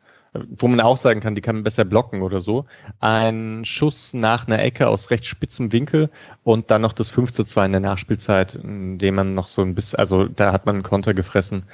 wo 0.49 0.69
man 0.69 0.81
auch 0.81 0.97
sagen 0.97 1.21
kann, 1.21 1.35
die 1.35 1.41
kann 1.41 1.57
man 1.57 1.65
besser 1.65 1.85
blocken 1.85 2.23
oder 2.23 2.41
so. 2.41 2.65
Ein 3.01 3.65
Schuss 3.65 4.15
nach 4.15 4.47
einer 4.47 4.63
Ecke 4.63 4.89
aus 4.89 5.11
recht 5.11 5.25
spitzem 5.25 5.73
Winkel 5.73 6.11
und 6.45 6.71
dann 6.71 6.83
noch 6.83 6.93
das 6.93 7.11
5 7.11 7.33
zu 7.33 7.45
2 7.45 7.67
in 7.67 7.73
der 7.73 7.81
Nachspielzeit, 7.81 8.55
in 8.57 8.99
dem 8.99 9.15
man 9.15 9.35
noch 9.35 9.47
so 9.47 9.63
ein 9.63 9.75
bisschen, 9.75 9.99
also 9.99 10.27
da 10.27 10.53
hat 10.53 10.67
man 10.67 10.77
einen 10.77 10.83
Konter 10.83 11.15
gefressen. 11.15 11.65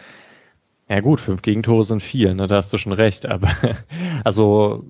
Ja 0.89 1.01
gut, 1.01 1.21
fünf 1.21 1.43
Gegentore 1.43 1.85
sind 1.85 2.03
viel, 2.03 2.35
ne, 2.35 2.47
da 2.47 2.57
hast 2.57 2.73
du 2.73 2.79
schon 2.79 2.93
recht, 2.93 3.27
aber 3.27 3.49
also 4.25 4.85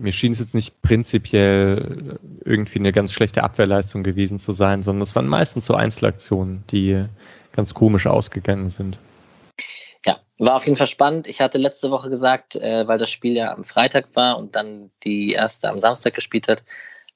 mir 0.00 0.12
schien 0.12 0.32
es 0.32 0.38
jetzt 0.38 0.54
nicht 0.54 0.80
prinzipiell 0.80 2.18
irgendwie 2.44 2.78
eine 2.78 2.92
ganz 2.92 3.12
schlechte 3.12 3.42
Abwehrleistung 3.42 4.04
gewesen 4.04 4.38
zu 4.38 4.52
sein, 4.52 4.82
sondern 4.82 5.02
es 5.02 5.16
waren 5.16 5.26
meistens 5.26 5.66
so 5.66 5.74
Einzelaktionen, 5.74 6.62
die 6.70 7.04
ganz 7.52 7.74
komisch 7.74 8.06
ausgegangen 8.06 8.70
sind. 8.70 8.98
War 10.38 10.54
auf 10.56 10.66
jeden 10.66 10.76
Fall 10.76 10.86
spannend. 10.86 11.26
Ich 11.26 11.40
hatte 11.40 11.58
letzte 11.58 11.90
Woche 11.90 12.10
gesagt, 12.10 12.54
äh, 12.56 12.86
weil 12.86 12.98
das 12.98 13.10
Spiel 13.10 13.34
ja 13.34 13.52
am 13.52 13.64
Freitag 13.64 14.06
war 14.14 14.38
und 14.38 14.54
dann 14.54 14.90
die 15.02 15.32
erste 15.32 15.68
am 15.68 15.80
Samstag 15.80 16.14
gespielt 16.14 16.48
hat, 16.48 16.64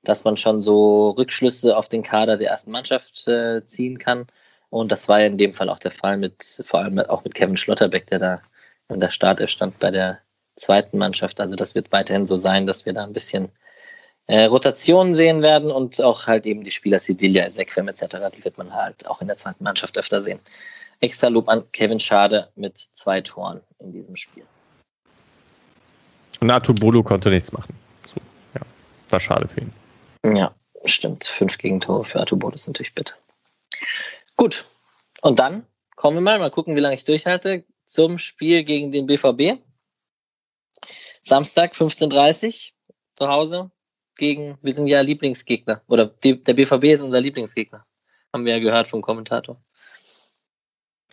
dass 0.03 0.25
man 0.25 0.37
schon 0.37 0.61
so 0.61 1.11
Rückschlüsse 1.11 1.77
auf 1.77 1.89
den 1.89 2.03
Kader 2.03 2.37
der 2.37 2.51
ersten 2.51 2.73
Mannschaft 2.73 3.29
äh, 3.29 3.65
ziehen 3.65 3.99
kann. 3.99 4.27
Und 4.71 4.91
das 4.91 5.09
war 5.09 5.21
ja 5.21 5.27
in 5.27 5.39
dem 5.39 5.53
Fall 5.53 5.69
auch 5.69 5.79
der 5.79 5.93
Fall 5.93 6.17
mit, 6.17 6.63
vor 6.65 6.81
allem 6.81 6.99
auch 6.99 7.25
mit 7.25 7.35
Kevin 7.35 7.57
Schlotterbeck, 7.57 8.07
der 8.09 8.19
da 8.19 8.43
in 8.89 9.01
der 9.01 9.11
Startelf 9.11 9.51
stand 9.51 9.79
bei 9.79 9.91
der 9.91 10.19
zweiten 10.57 10.99
Mannschaft. 10.99 11.41
Also 11.41 11.55
das 11.57 11.75
wird 11.75 11.93
weiterhin 11.93 12.27
so 12.27 12.37
sein, 12.37 12.67
dass 12.67 12.87
wir 12.87 12.93
da 12.93 13.05
ein 13.05 13.13
bisschen 13.13 13.51
äh, 14.27 14.45
Rotationen 14.45 15.15
sehen 15.15 15.43
werden 15.43 15.71
und 15.71 16.01
auch 16.03 16.27
halt 16.27 16.47
eben 16.47 16.65
die 16.65 16.71
Spieler 16.71 16.99
Sidilia, 16.99 17.45
Ezequem 17.45 17.89
etc., 17.89 18.17
die 18.37 18.45
wird 18.45 18.59
man 18.59 18.75
halt 18.75 19.07
auch 19.07 19.21
in 19.21 19.29
der 19.29 19.37
zweiten 19.37 19.65
Mannschaft 19.65 19.99
öfter 19.99 20.23
sehen. 20.23 20.41
Extra 21.03 21.27
Lob 21.29 21.49
an 21.49 21.65
Kevin 21.73 21.99
Schade 21.99 22.49
mit 22.55 22.79
zwei 22.93 23.21
Toren 23.21 23.61
in 23.81 23.93
diesem 23.93 24.15
Spiel. 24.15 24.45
Und 26.41 26.51
Artur 26.51 26.77
Bolo 26.77 27.03
konnte 27.03 27.29
nichts 27.29 27.51
machen. 27.53 27.75
So, 28.07 28.21
ja, 28.55 28.61
war 29.11 29.21
schade 29.21 29.49
für 29.49 29.63
ihn. 29.63 29.73
Ja, 30.37 30.55
stimmt. 30.85 31.25
Fünf 31.25 31.59
Gegentore 31.59 32.05
für 32.05 32.21
Artur 32.21 32.39
Bolo 32.39 32.55
ist 32.55 32.69
natürlich 32.69 32.95
bitter. 32.95 33.15
Gut. 34.37 34.65
Und 35.23 35.41
dann 35.41 35.67
kommen 35.97 36.17
wir 36.17 36.21
mal, 36.21 36.39
mal 36.39 36.51
gucken, 36.53 36.77
wie 36.77 36.81
lange 36.81 36.95
ich 36.95 37.05
durchhalte, 37.05 37.65
zum 37.85 38.19
Spiel 38.19 38.63
gegen 38.63 38.93
den 38.93 39.07
BVB. 39.07 39.61
Samstag 41.21 41.75
15.30 41.75 42.47
Uhr 42.47 42.97
zu 43.15 43.29
Hause 43.29 43.71
gegen, 44.17 44.57
wir 44.63 44.73
sind 44.73 44.87
ja 44.87 45.01
Lieblingsgegner. 45.01 45.83
Oder 45.89 46.07
die, 46.07 46.43
der 46.43 46.55
BVB 46.55 46.85
ist 46.85 47.03
unser 47.03 47.21
Lieblingsgegner. 47.21 47.85
Haben 48.33 48.45
wir 48.45 48.55
ja 48.55 48.61
gehört 48.61 48.87
vom 48.87 49.03
Kommentator. 49.03 49.61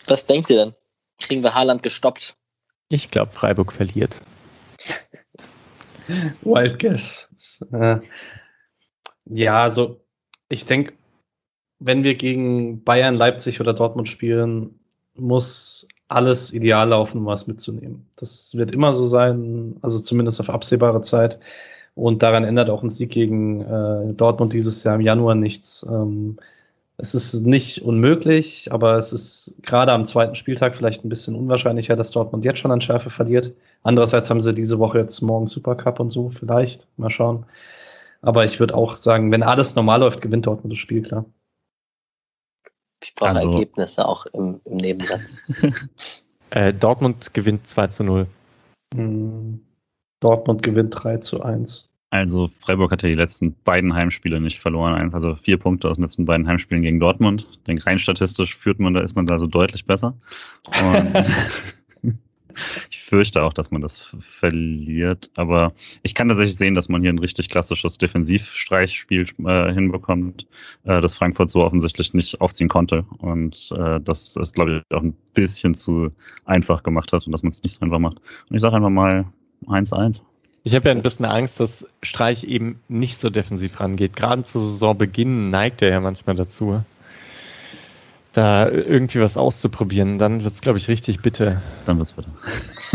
Was 0.07 0.25
denkt 0.25 0.49
ihr 0.49 0.57
denn? 0.57 0.73
Kriegen 1.19 1.43
wir 1.43 1.53
Haaland 1.53 1.83
gestoppt? 1.83 2.35
Ich 2.89 3.11
glaube, 3.11 3.31
Freiburg 3.31 3.71
verliert. 3.71 4.21
Wild 6.41 6.79
Guess. 6.79 7.29
Äh, 7.71 7.97
ja, 9.25 9.61
also 9.61 10.01
ich 10.49 10.65
denke, 10.65 10.93
wenn 11.79 12.03
wir 12.03 12.15
gegen 12.15 12.83
Bayern, 12.83 13.15
Leipzig 13.15 13.61
oder 13.61 13.73
Dortmund 13.73 14.09
spielen, 14.09 14.79
muss 15.13 15.87
alles 16.07 16.51
ideal 16.51 16.89
laufen, 16.89 17.19
um 17.19 17.25
was 17.27 17.47
mitzunehmen. 17.47 18.07
Das 18.15 18.55
wird 18.55 18.71
immer 18.71 18.93
so 18.93 19.05
sein, 19.05 19.77
also 19.81 19.99
zumindest 19.99 20.39
auf 20.39 20.49
absehbare 20.49 21.01
Zeit. 21.01 21.39
Und 21.93 22.23
daran 22.23 22.43
ändert 22.43 22.69
auch 22.69 22.81
ein 22.81 22.89
Sieg 22.89 23.11
gegen 23.11 23.61
äh, 23.61 24.13
Dortmund 24.13 24.53
dieses 24.53 24.83
Jahr 24.83 24.95
im 24.95 25.01
Januar 25.01 25.35
nichts. 25.35 25.85
Ähm, 25.87 26.37
es 27.01 27.13
ist 27.15 27.45
nicht 27.45 27.81
unmöglich, 27.81 28.73
aber 28.73 28.97
es 28.97 29.13
ist 29.13 29.55
gerade 29.63 29.93
am 29.93 30.05
zweiten 30.05 30.35
Spieltag 30.35 30.75
vielleicht 30.75 31.05
ein 31.05 31.09
bisschen 31.09 31.35
unwahrscheinlicher, 31.35 31.95
dass 31.95 32.11
Dortmund 32.11 32.43
jetzt 32.43 32.59
schon 32.59 32.71
an 32.71 32.81
Schärfe 32.81 33.09
verliert. 33.09 33.53
Andererseits 33.83 34.29
haben 34.29 34.41
sie 34.41 34.53
diese 34.53 34.79
Woche 34.79 34.99
jetzt 34.99 35.21
morgen 35.21 35.47
Supercup 35.47 36.01
und 36.01 36.09
so, 36.09 36.29
vielleicht. 36.29 36.87
Mal 36.97 37.09
schauen. 37.09 37.45
Aber 38.21 38.43
ich 38.43 38.59
würde 38.59 38.75
auch 38.75 38.97
sagen, 38.97 39.31
wenn 39.31 39.43
alles 39.43 39.75
normal 39.75 40.01
läuft, 40.01 40.19
gewinnt 40.21 40.45
Dortmund 40.45 40.73
das 40.73 40.79
Spiel, 40.79 41.01
klar. 41.01 41.23
Ich 43.01 43.15
brauche 43.15 43.29
also, 43.29 43.53
Ergebnisse 43.53 44.05
auch 44.05 44.25
im, 44.27 44.59
im 44.65 44.77
Nebensatz. 44.77 45.37
äh, 46.49 46.73
Dortmund 46.73 47.33
gewinnt 47.33 47.65
2 47.65 47.87
zu 47.87 48.03
0. 48.03 48.27
Hm. 48.93 49.65
Dortmund 50.19 50.63
gewinnt 50.63 51.01
3 51.01 51.17
zu 51.19 51.41
1. 51.41 51.88
Also 52.11 52.49
Freiburg 52.59 52.91
hat 52.91 53.03
ja 53.03 53.09
die 53.09 53.17
letzten 53.17 53.55
beiden 53.63 53.93
Heimspiele 53.93 54.41
nicht 54.41 54.59
verloren. 54.59 55.13
Also 55.13 55.35
vier 55.35 55.57
Punkte 55.57 55.89
aus 55.89 55.97
den 55.97 56.03
letzten 56.03 56.25
beiden 56.25 56.47
Heimspielen 56.47 56.81
gegen 56.81 56.99
Dortmund. 56.99 57.47
Ich 57.51 57.59
denke, 57.63 57.85
rein 57.85 57.99
statistisch 57.99 58.55
führt 58.55 58.79
man, 58.79 58.95
da 58.95 59.01
ist 59.01 59.15
man 59.15 59.27
da 59.27 59.37
so 59.37 59.45
deutlich 59.45 59.85
besser. 59.85 60.15
Und 60.65 61.27
ich 62.89 62.99
fürchte 62.99 63.43
auch, 63.43 63.53
dass 63.53 63.69
man 63.69 63.81
das 63.81 64.15
verliert. 64.19 65.29
Aber 65.35 65.73
ich 66.01 66.15
kann 66.15 66.29
tatsächlich 66.29 66.57
sehen, 66.57 66.73
dass 66.73 66.89
man 66.89 67.01
hier 67.01 67.13
ein 67.13 67.19
richtig 67.19 67.47
klassisches 67.49 67.99
Defensivstreichspiel 67.99 69.27
äh, 69.45 69.71
hinbekommt, 69.71 70.47
äh, 70.85 71.01
das 71.01 71.13
Frankfurt 71.13 71.51
so 71.51 71.63
offensichtlich 71.63 72.15
nicht 72.15 72.41
aufziehen 72.41 72.69
konnte. 72.69 73.05
Und 73.19 73.71
äh, 73.77 73.99
das, 74.01 74.33
glaube 74.53 74.83
ich, 74.89 74.95
auch 74.95 75.03
ein 75.03 75.15
bisschen 75.35 75.75
zu 75.75 76.11
einfach 76.45 76.81
gemacht 76.81 77.13
hat 77.13 77.27
und 77.27 77.33
dass 77.33 77.43
man 77.43 77.51
es 77.51 77.61
nicht 77.61 77.75
so 77.75 77.81
einfach 77.85 77.99
macht. 77.99 78.17
Und 78.49 78.55
ich 78.55 78.61
sage 78.61 78.75
einfach 78.75 78.89
mal 78.89 79.25
1-1. 79.67 80.21
Ich 80.69 80.75
habe 80.75 80.89
ja 80.89 80.93
ein 80.93 81.01
bisschen 81.01 81.25
Angst, 81.25 81.59
dass 81.59 81.87
Streich 82.03 82.43
eben 82.43 82.79
nicht 82.89 83.17
so 83.17 83.31
defensiv 83.31 83.79
rangeht. 83.79 84.15
Gerade 84.15 84.43
zu 84.43 84.59
Saisonbeginn 84.59 85.49
neigt 85.49 85.81
er 85.81 85.89
ja 85.89 85.99
manchmal 85.99 86.35
dazu 86.35 86.83
da 88.33 88.69
irgendwie 88.69 89.19
was 89.19 89.37
auszuprobieren, 89.37 90.19
dann 90.19 90.43
wird 90.43 90.53
es, 90.53 90.61
glaube 90.61 90.77
ich, 90.77 90.87
richtig 90.87 91.21
bitter. 91.21 91.61
Dann 91.85 91.97
wird 91.97 92.09
es 92.09 92.13
bitter. 92.13 92.31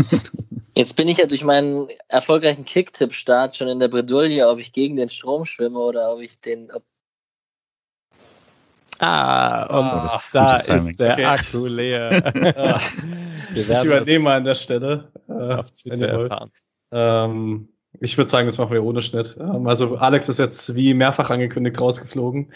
Jetzt 0.75 0.95
bin 0.95 1.07
ich 1.07 1.17
ja 1.17 1.25
durch 1.25 1.43
meinen 1.43 1.87
erfolgreichen 2.07 2.65
Kicktipp-Start 2.65 3.55
schon 3.55 3.67
in 3.67 3.79
der 3.79 3.87
Bredouille, 3.87 4.47
ob 4.47 4.59
ich 4.59 4.73
gegen 4.73 4.95
den 4.95 5.09
Strom 5.09 5.45
schwimme 5.45 5.79
oder 5.79 6.13
ob 6.13 6.21
ich 6.21 6.39
den. 6.39 6.71
Ob 6.71 6.83
ah, 8.99 9.63
und 9.63 9.85
ah, 9.85 10.21
da 10.33 10.55
ist 10.55 10.99
der 10.99 11.13
okay. 11.13 11.25
Akku 11.25 11.67
leer. 11.67 12.33
ja. 13.53 13.81
ich 13.81 13.85
übernehme 13.85 14.31
an 14.31 14.45
der 14.45 14.55
Stelle. 14.55 15.11
Äh, 15.27 15.63
ähm, 16.95 17.67
ich 17.99 18.17
würde 18.17 18.29
sagen, 18.29 18.47
das 18.47 18.57
machen 18.57 18.71
wir 18.71 18.83
ohne 18.83 19.01
Schnitt. 19.01 19.37
Ähm, 19.39 19.67
also 19.67 19.97
Alex 19.97 20.29
ist 20.29 20.39
jetzt 20.39 20.75
wie 20.75 20.93
mehrfach 20.93 21.29
angekündigt 21.29 21.79
rausgeflogen. 21.79 22.53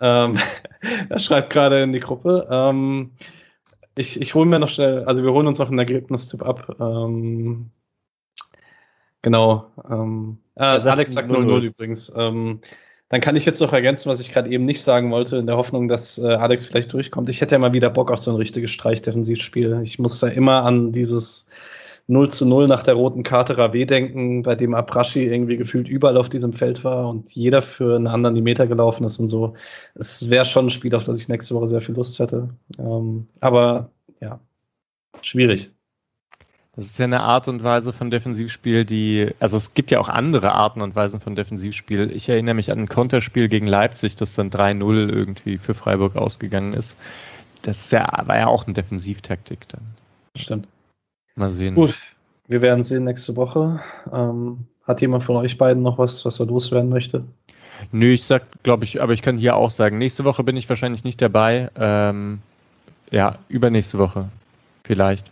Ähm, 0.00 0.38
er 1.08 1.18
schreibt 1.18 1.50
gerade 1.50 1.82
in 1.82 1.92
die 1.92 2.00
Gruppe. 2.00 2.48
Ähm, 2.50 3.12
ich 3.96 4.20
ich 4.20 4.34
hole 4.34 4.46
mir 4.46 4.58
noch 4.58 4.68
schnell, 4.68 5.04
also 5.04 5.22
wir 5.22 5.32
holen 5.32 5.46
uns 5.46 5.58
noch 5.58 5.68
einen 5.68 5.78
Ergebnistipp 5.78 6.42
ab. 6.42 6.76
Ähm, 6.80 7.70
genau. 9.22 9.70
Ähm, 9.88 10.38
äh, 10.56 10.64
Alex 10.64 11.12
sagt 11.12 11.30
0-0 11.30 11.60
übrigens. 11.60 12.12
Ähm, 12.16 12.60
dann 13.10 13.20
kann 13.20 13.36
ich 13.36 13.44
jetzt 13.44 13.60
noch 13.60 13.72
ergänzen, 13.72 14.08
was 14.08 14.18
ich 14.20 14.32
gerade 14.32 14.50
eben 14.50 14.64
nicht 14.64 14.82
sagen 14.82 15.10
wollte, 15.10 15.36
in 15.36 15.46
der 15.46 15.56
Hoffnung, 15.56 15.88
dass 15.88 16.18
äh, 16.18 16.26
Alex 16.26 16.64
vielleicht 16.64 16.92
durchkommt. 16.92 17.28
Ich 17.28 17.40
hätte 17.42 17.54
ja 17.54 17.58
mal 17.58 17.74
wieder 17.74 17.90
Bock 17.90 18.10
auf 18.10 18.18
so 18.18 18.30
ein 18.30 18.36
richtiges 18.36 18.72
Streichdefensivspiel. 18.72 19.82
Ich 19.84 19.98
muss 19.98 20.18
da 20.18 20.28
immer 20.28 20.64
an 20.64 20.90
dieses 20.90 21.48
0 22.06 22.30
zu 22.30 22.46
0 22.46 22.68
nach 22.68 22.82
der 22.82 22.94
roten 22.94 23.22
Karte 23.22 23.56
Rave 23.56 23.86
denken, 23.86 24.42
bei 24.42 24.54
dem 24.54 24.74
Abrashi 24.74 25.24
irgendwie 25.24 25.56
gefühlt 25.56 25.88
überall 25.88 26.16
auf 26.16 26.28
diesem 26.28 26.52
Feld 26.52 26.84
war 26.84 27.08
und 27.08 27.32
jeder 27.32 27.62
für 27.62 27.96
einen 27.96 28.06
anderen 28.06 28.34
die 28.34 28.42
Meter 28.42 28.66
gelaufen 28.66 29.04
ist 29.04 29.18
und 29.18 29.28
so. 29.28 29.54
Es 29.94 30.28
wäre 30.28 30.44
schon 30.44 30.66
ein 30.66 30.70
Spiel, 30.70 30.94
auf 30.94 31.04
das 31.04 31.20
ich 31.20 31.28
nächste 31.28 31.54
Woche 31.54 31.66
sehr 31.66 31.80
viel 31.80 31.94
Lust 31.94 32.18
hätte. 32.18 32.50
Ähm, 32.78 33.26
aber 33.40 33.90
ja, 34.20 34.38
schwierig. 35.22 35.70
Das 36.76 36.86
ist 36.86 36.98
ja 36.98 37.04
eine 37.04 37.20
Art 37.20 37.46
und 37.46 37.62
Weise 37.62 37.92
von 37.92 38.10
Defensivspiel, 38.10 38.84
die, 38.84 39.30
also 39.38 39.56
es 39.56 39.74
gibt 39.74 39.92
ja 39.92 40.00
auch 40.00 40.08
andere 40.08 40.52
Arten 40.52 40.82
und 40.82 40.96
Weisen 40.96 41.20
von 41.20 41.36
Defensivspiel. 41.36 42.10
Ich 42.12 42.28
erinnere 42.28 42.56
mich 42.56 42.72
an 42.72 42.80
ein 42.80 42.88
Konterspiel 42.88 43.48
gegen 43.48 43.68
Leipzig, 43.68 44.16
das 44.16 44.34
dann 44.34 44.50
3-0 44.50 45.08
irgendwie 45.08 45.56
für 45.56 45.74
Freiburg 45.74 46.16
ausgegangen 46.16 46.72
ist. 46.74 46.98
Das 47.62 47.90
ja, 47.92 48.06
war 48.26 48.36
ja 48.36 48.46
auch 48.48 48.64
eine 48.64 48.74
Defensivtaktik 48.74 49.68
dann. 49.68 49.82
Stimmt. 50.36 50.66
Mal 51.36 51.50
sehen. 51.50 51.74
Gut, 51.74 51.96
wir 52.46 52.62
werden 52.62 52.84
sehen 52.84 53.04
nächste 53.04 53.36
Woche. 53.36 53.80
Ähm, 54.12 54.66
hat 54.86 55.00
jemand 55.00 55.24
von 55.24 55.36
euch 55.36 55.58
beiden 55.58 55.82
noch 55.82 55.98
was, 55.98 56.24
was 56.24 56.40
er 56.40 56.46
loswerden 56.46 56.90
möchte? 56.90 57.24
Nö, 57.90 58.12
ich 58.12 58.24
sag, 58.24 58.44
glaube 58.62 58.84
ich, 58.84 59.02
aber 59.02 59.12
ich 59.12 59.22
kann 59.22 59.36
hier 59.36 59.56
auch 59.56 59.70
sagen, 59.70 59.98
nächste 59.98 60.24
Woche 60.24 60.44
bin 60.44 60.56
ich 60.56 60.68
wahrscheinlich 60.68 61.04
nicht 61.04 61.20
dabei. 61.20 61.70
Ähm, 61.76 62.40
ja, 63.10 63.38
übernächste 63.48 63.98
Woche 63.98 64.28
vielleicht. 64.84 65.30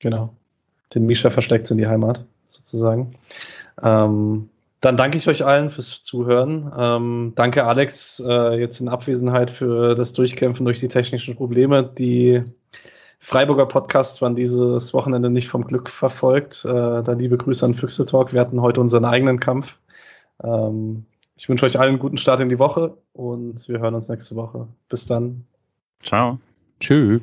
Genau. 0.00 0.32
Den 0.94 1.06
Misha 1.06 1.30
versteckt 1.30 1.70
in 1.70 1.78
die 1.78 1.86
Heimat, 1.86 2.24
sozusagen. 2.46 3.14
Ähm, 3.82 4.48
dann 4.80 4.96
danke 4.96 5.18
ich 5.18 5.28
euch 5.28 5.44
allen 5.44 5.70
fürs 5.70 6.02
Zuhören. 6.02 6.72
Ähm, 6.76 7.32
danke 7.34 7.64
Alex 7.64 8.22
äh, 8.24 8.58
jetzt 8.58 8.80
in 8.80 8.88
Abwesenheit 8.88 9.50
für 9.50 9.94
das 9.94 10.12
Durchkämpfen 10.12 10.64
durch 10.64 10.78
die 10.78 10.88
technischen 10.88 11.36
Probleme, 11.36 11.82
die 11.82 12.42
Freiburger 13.20 13.66
Podcasts 13.66 14.22
waren 14.22 14.34
dieses 14.34 14.94
Wochenende 14.94 15.28
nicht 15.30 15.48
vom 15.48 15.66
Glück 15.66 15.90
verfolgt. 15.90 16.64
Äh, 16.64 17.02
dann 17.02 17.18
liebe 17.18 17.36
Grüße 17.36 17.64
an 17.64 17.74
Füchse 17.74 18.06
Talk. 18.06 18.32
Wir 18.32 18.40
hatten 18.40 18.60
heute 18.62 18.80
unseren 18.80 19.04
eigenen 19.04 19.40
Kampf. 19.40 19.78
Ähm, 20.42 21.04
ich 21.36 21.48
wünsche 21.48 21.66
euch 21.66 21.78
allen 21.78 21.90
einen 21.90 21.98
guten 21.98 22.18
Start 22.18 22.40
in 22.40 22.48
die 22.48 22.58
Woche 22.58 22.96
und 23.12 23.68
wir 23.68 23.80
hören 23.80 23.94
uns 23.94 24.08
nächste 24.08 24.36
Woche. 24.36 24.66
Bis 24.88 25.06
dann. 25.06 25.44
Ciao. 26.02 26.38
Tschüss. 26.80 27.20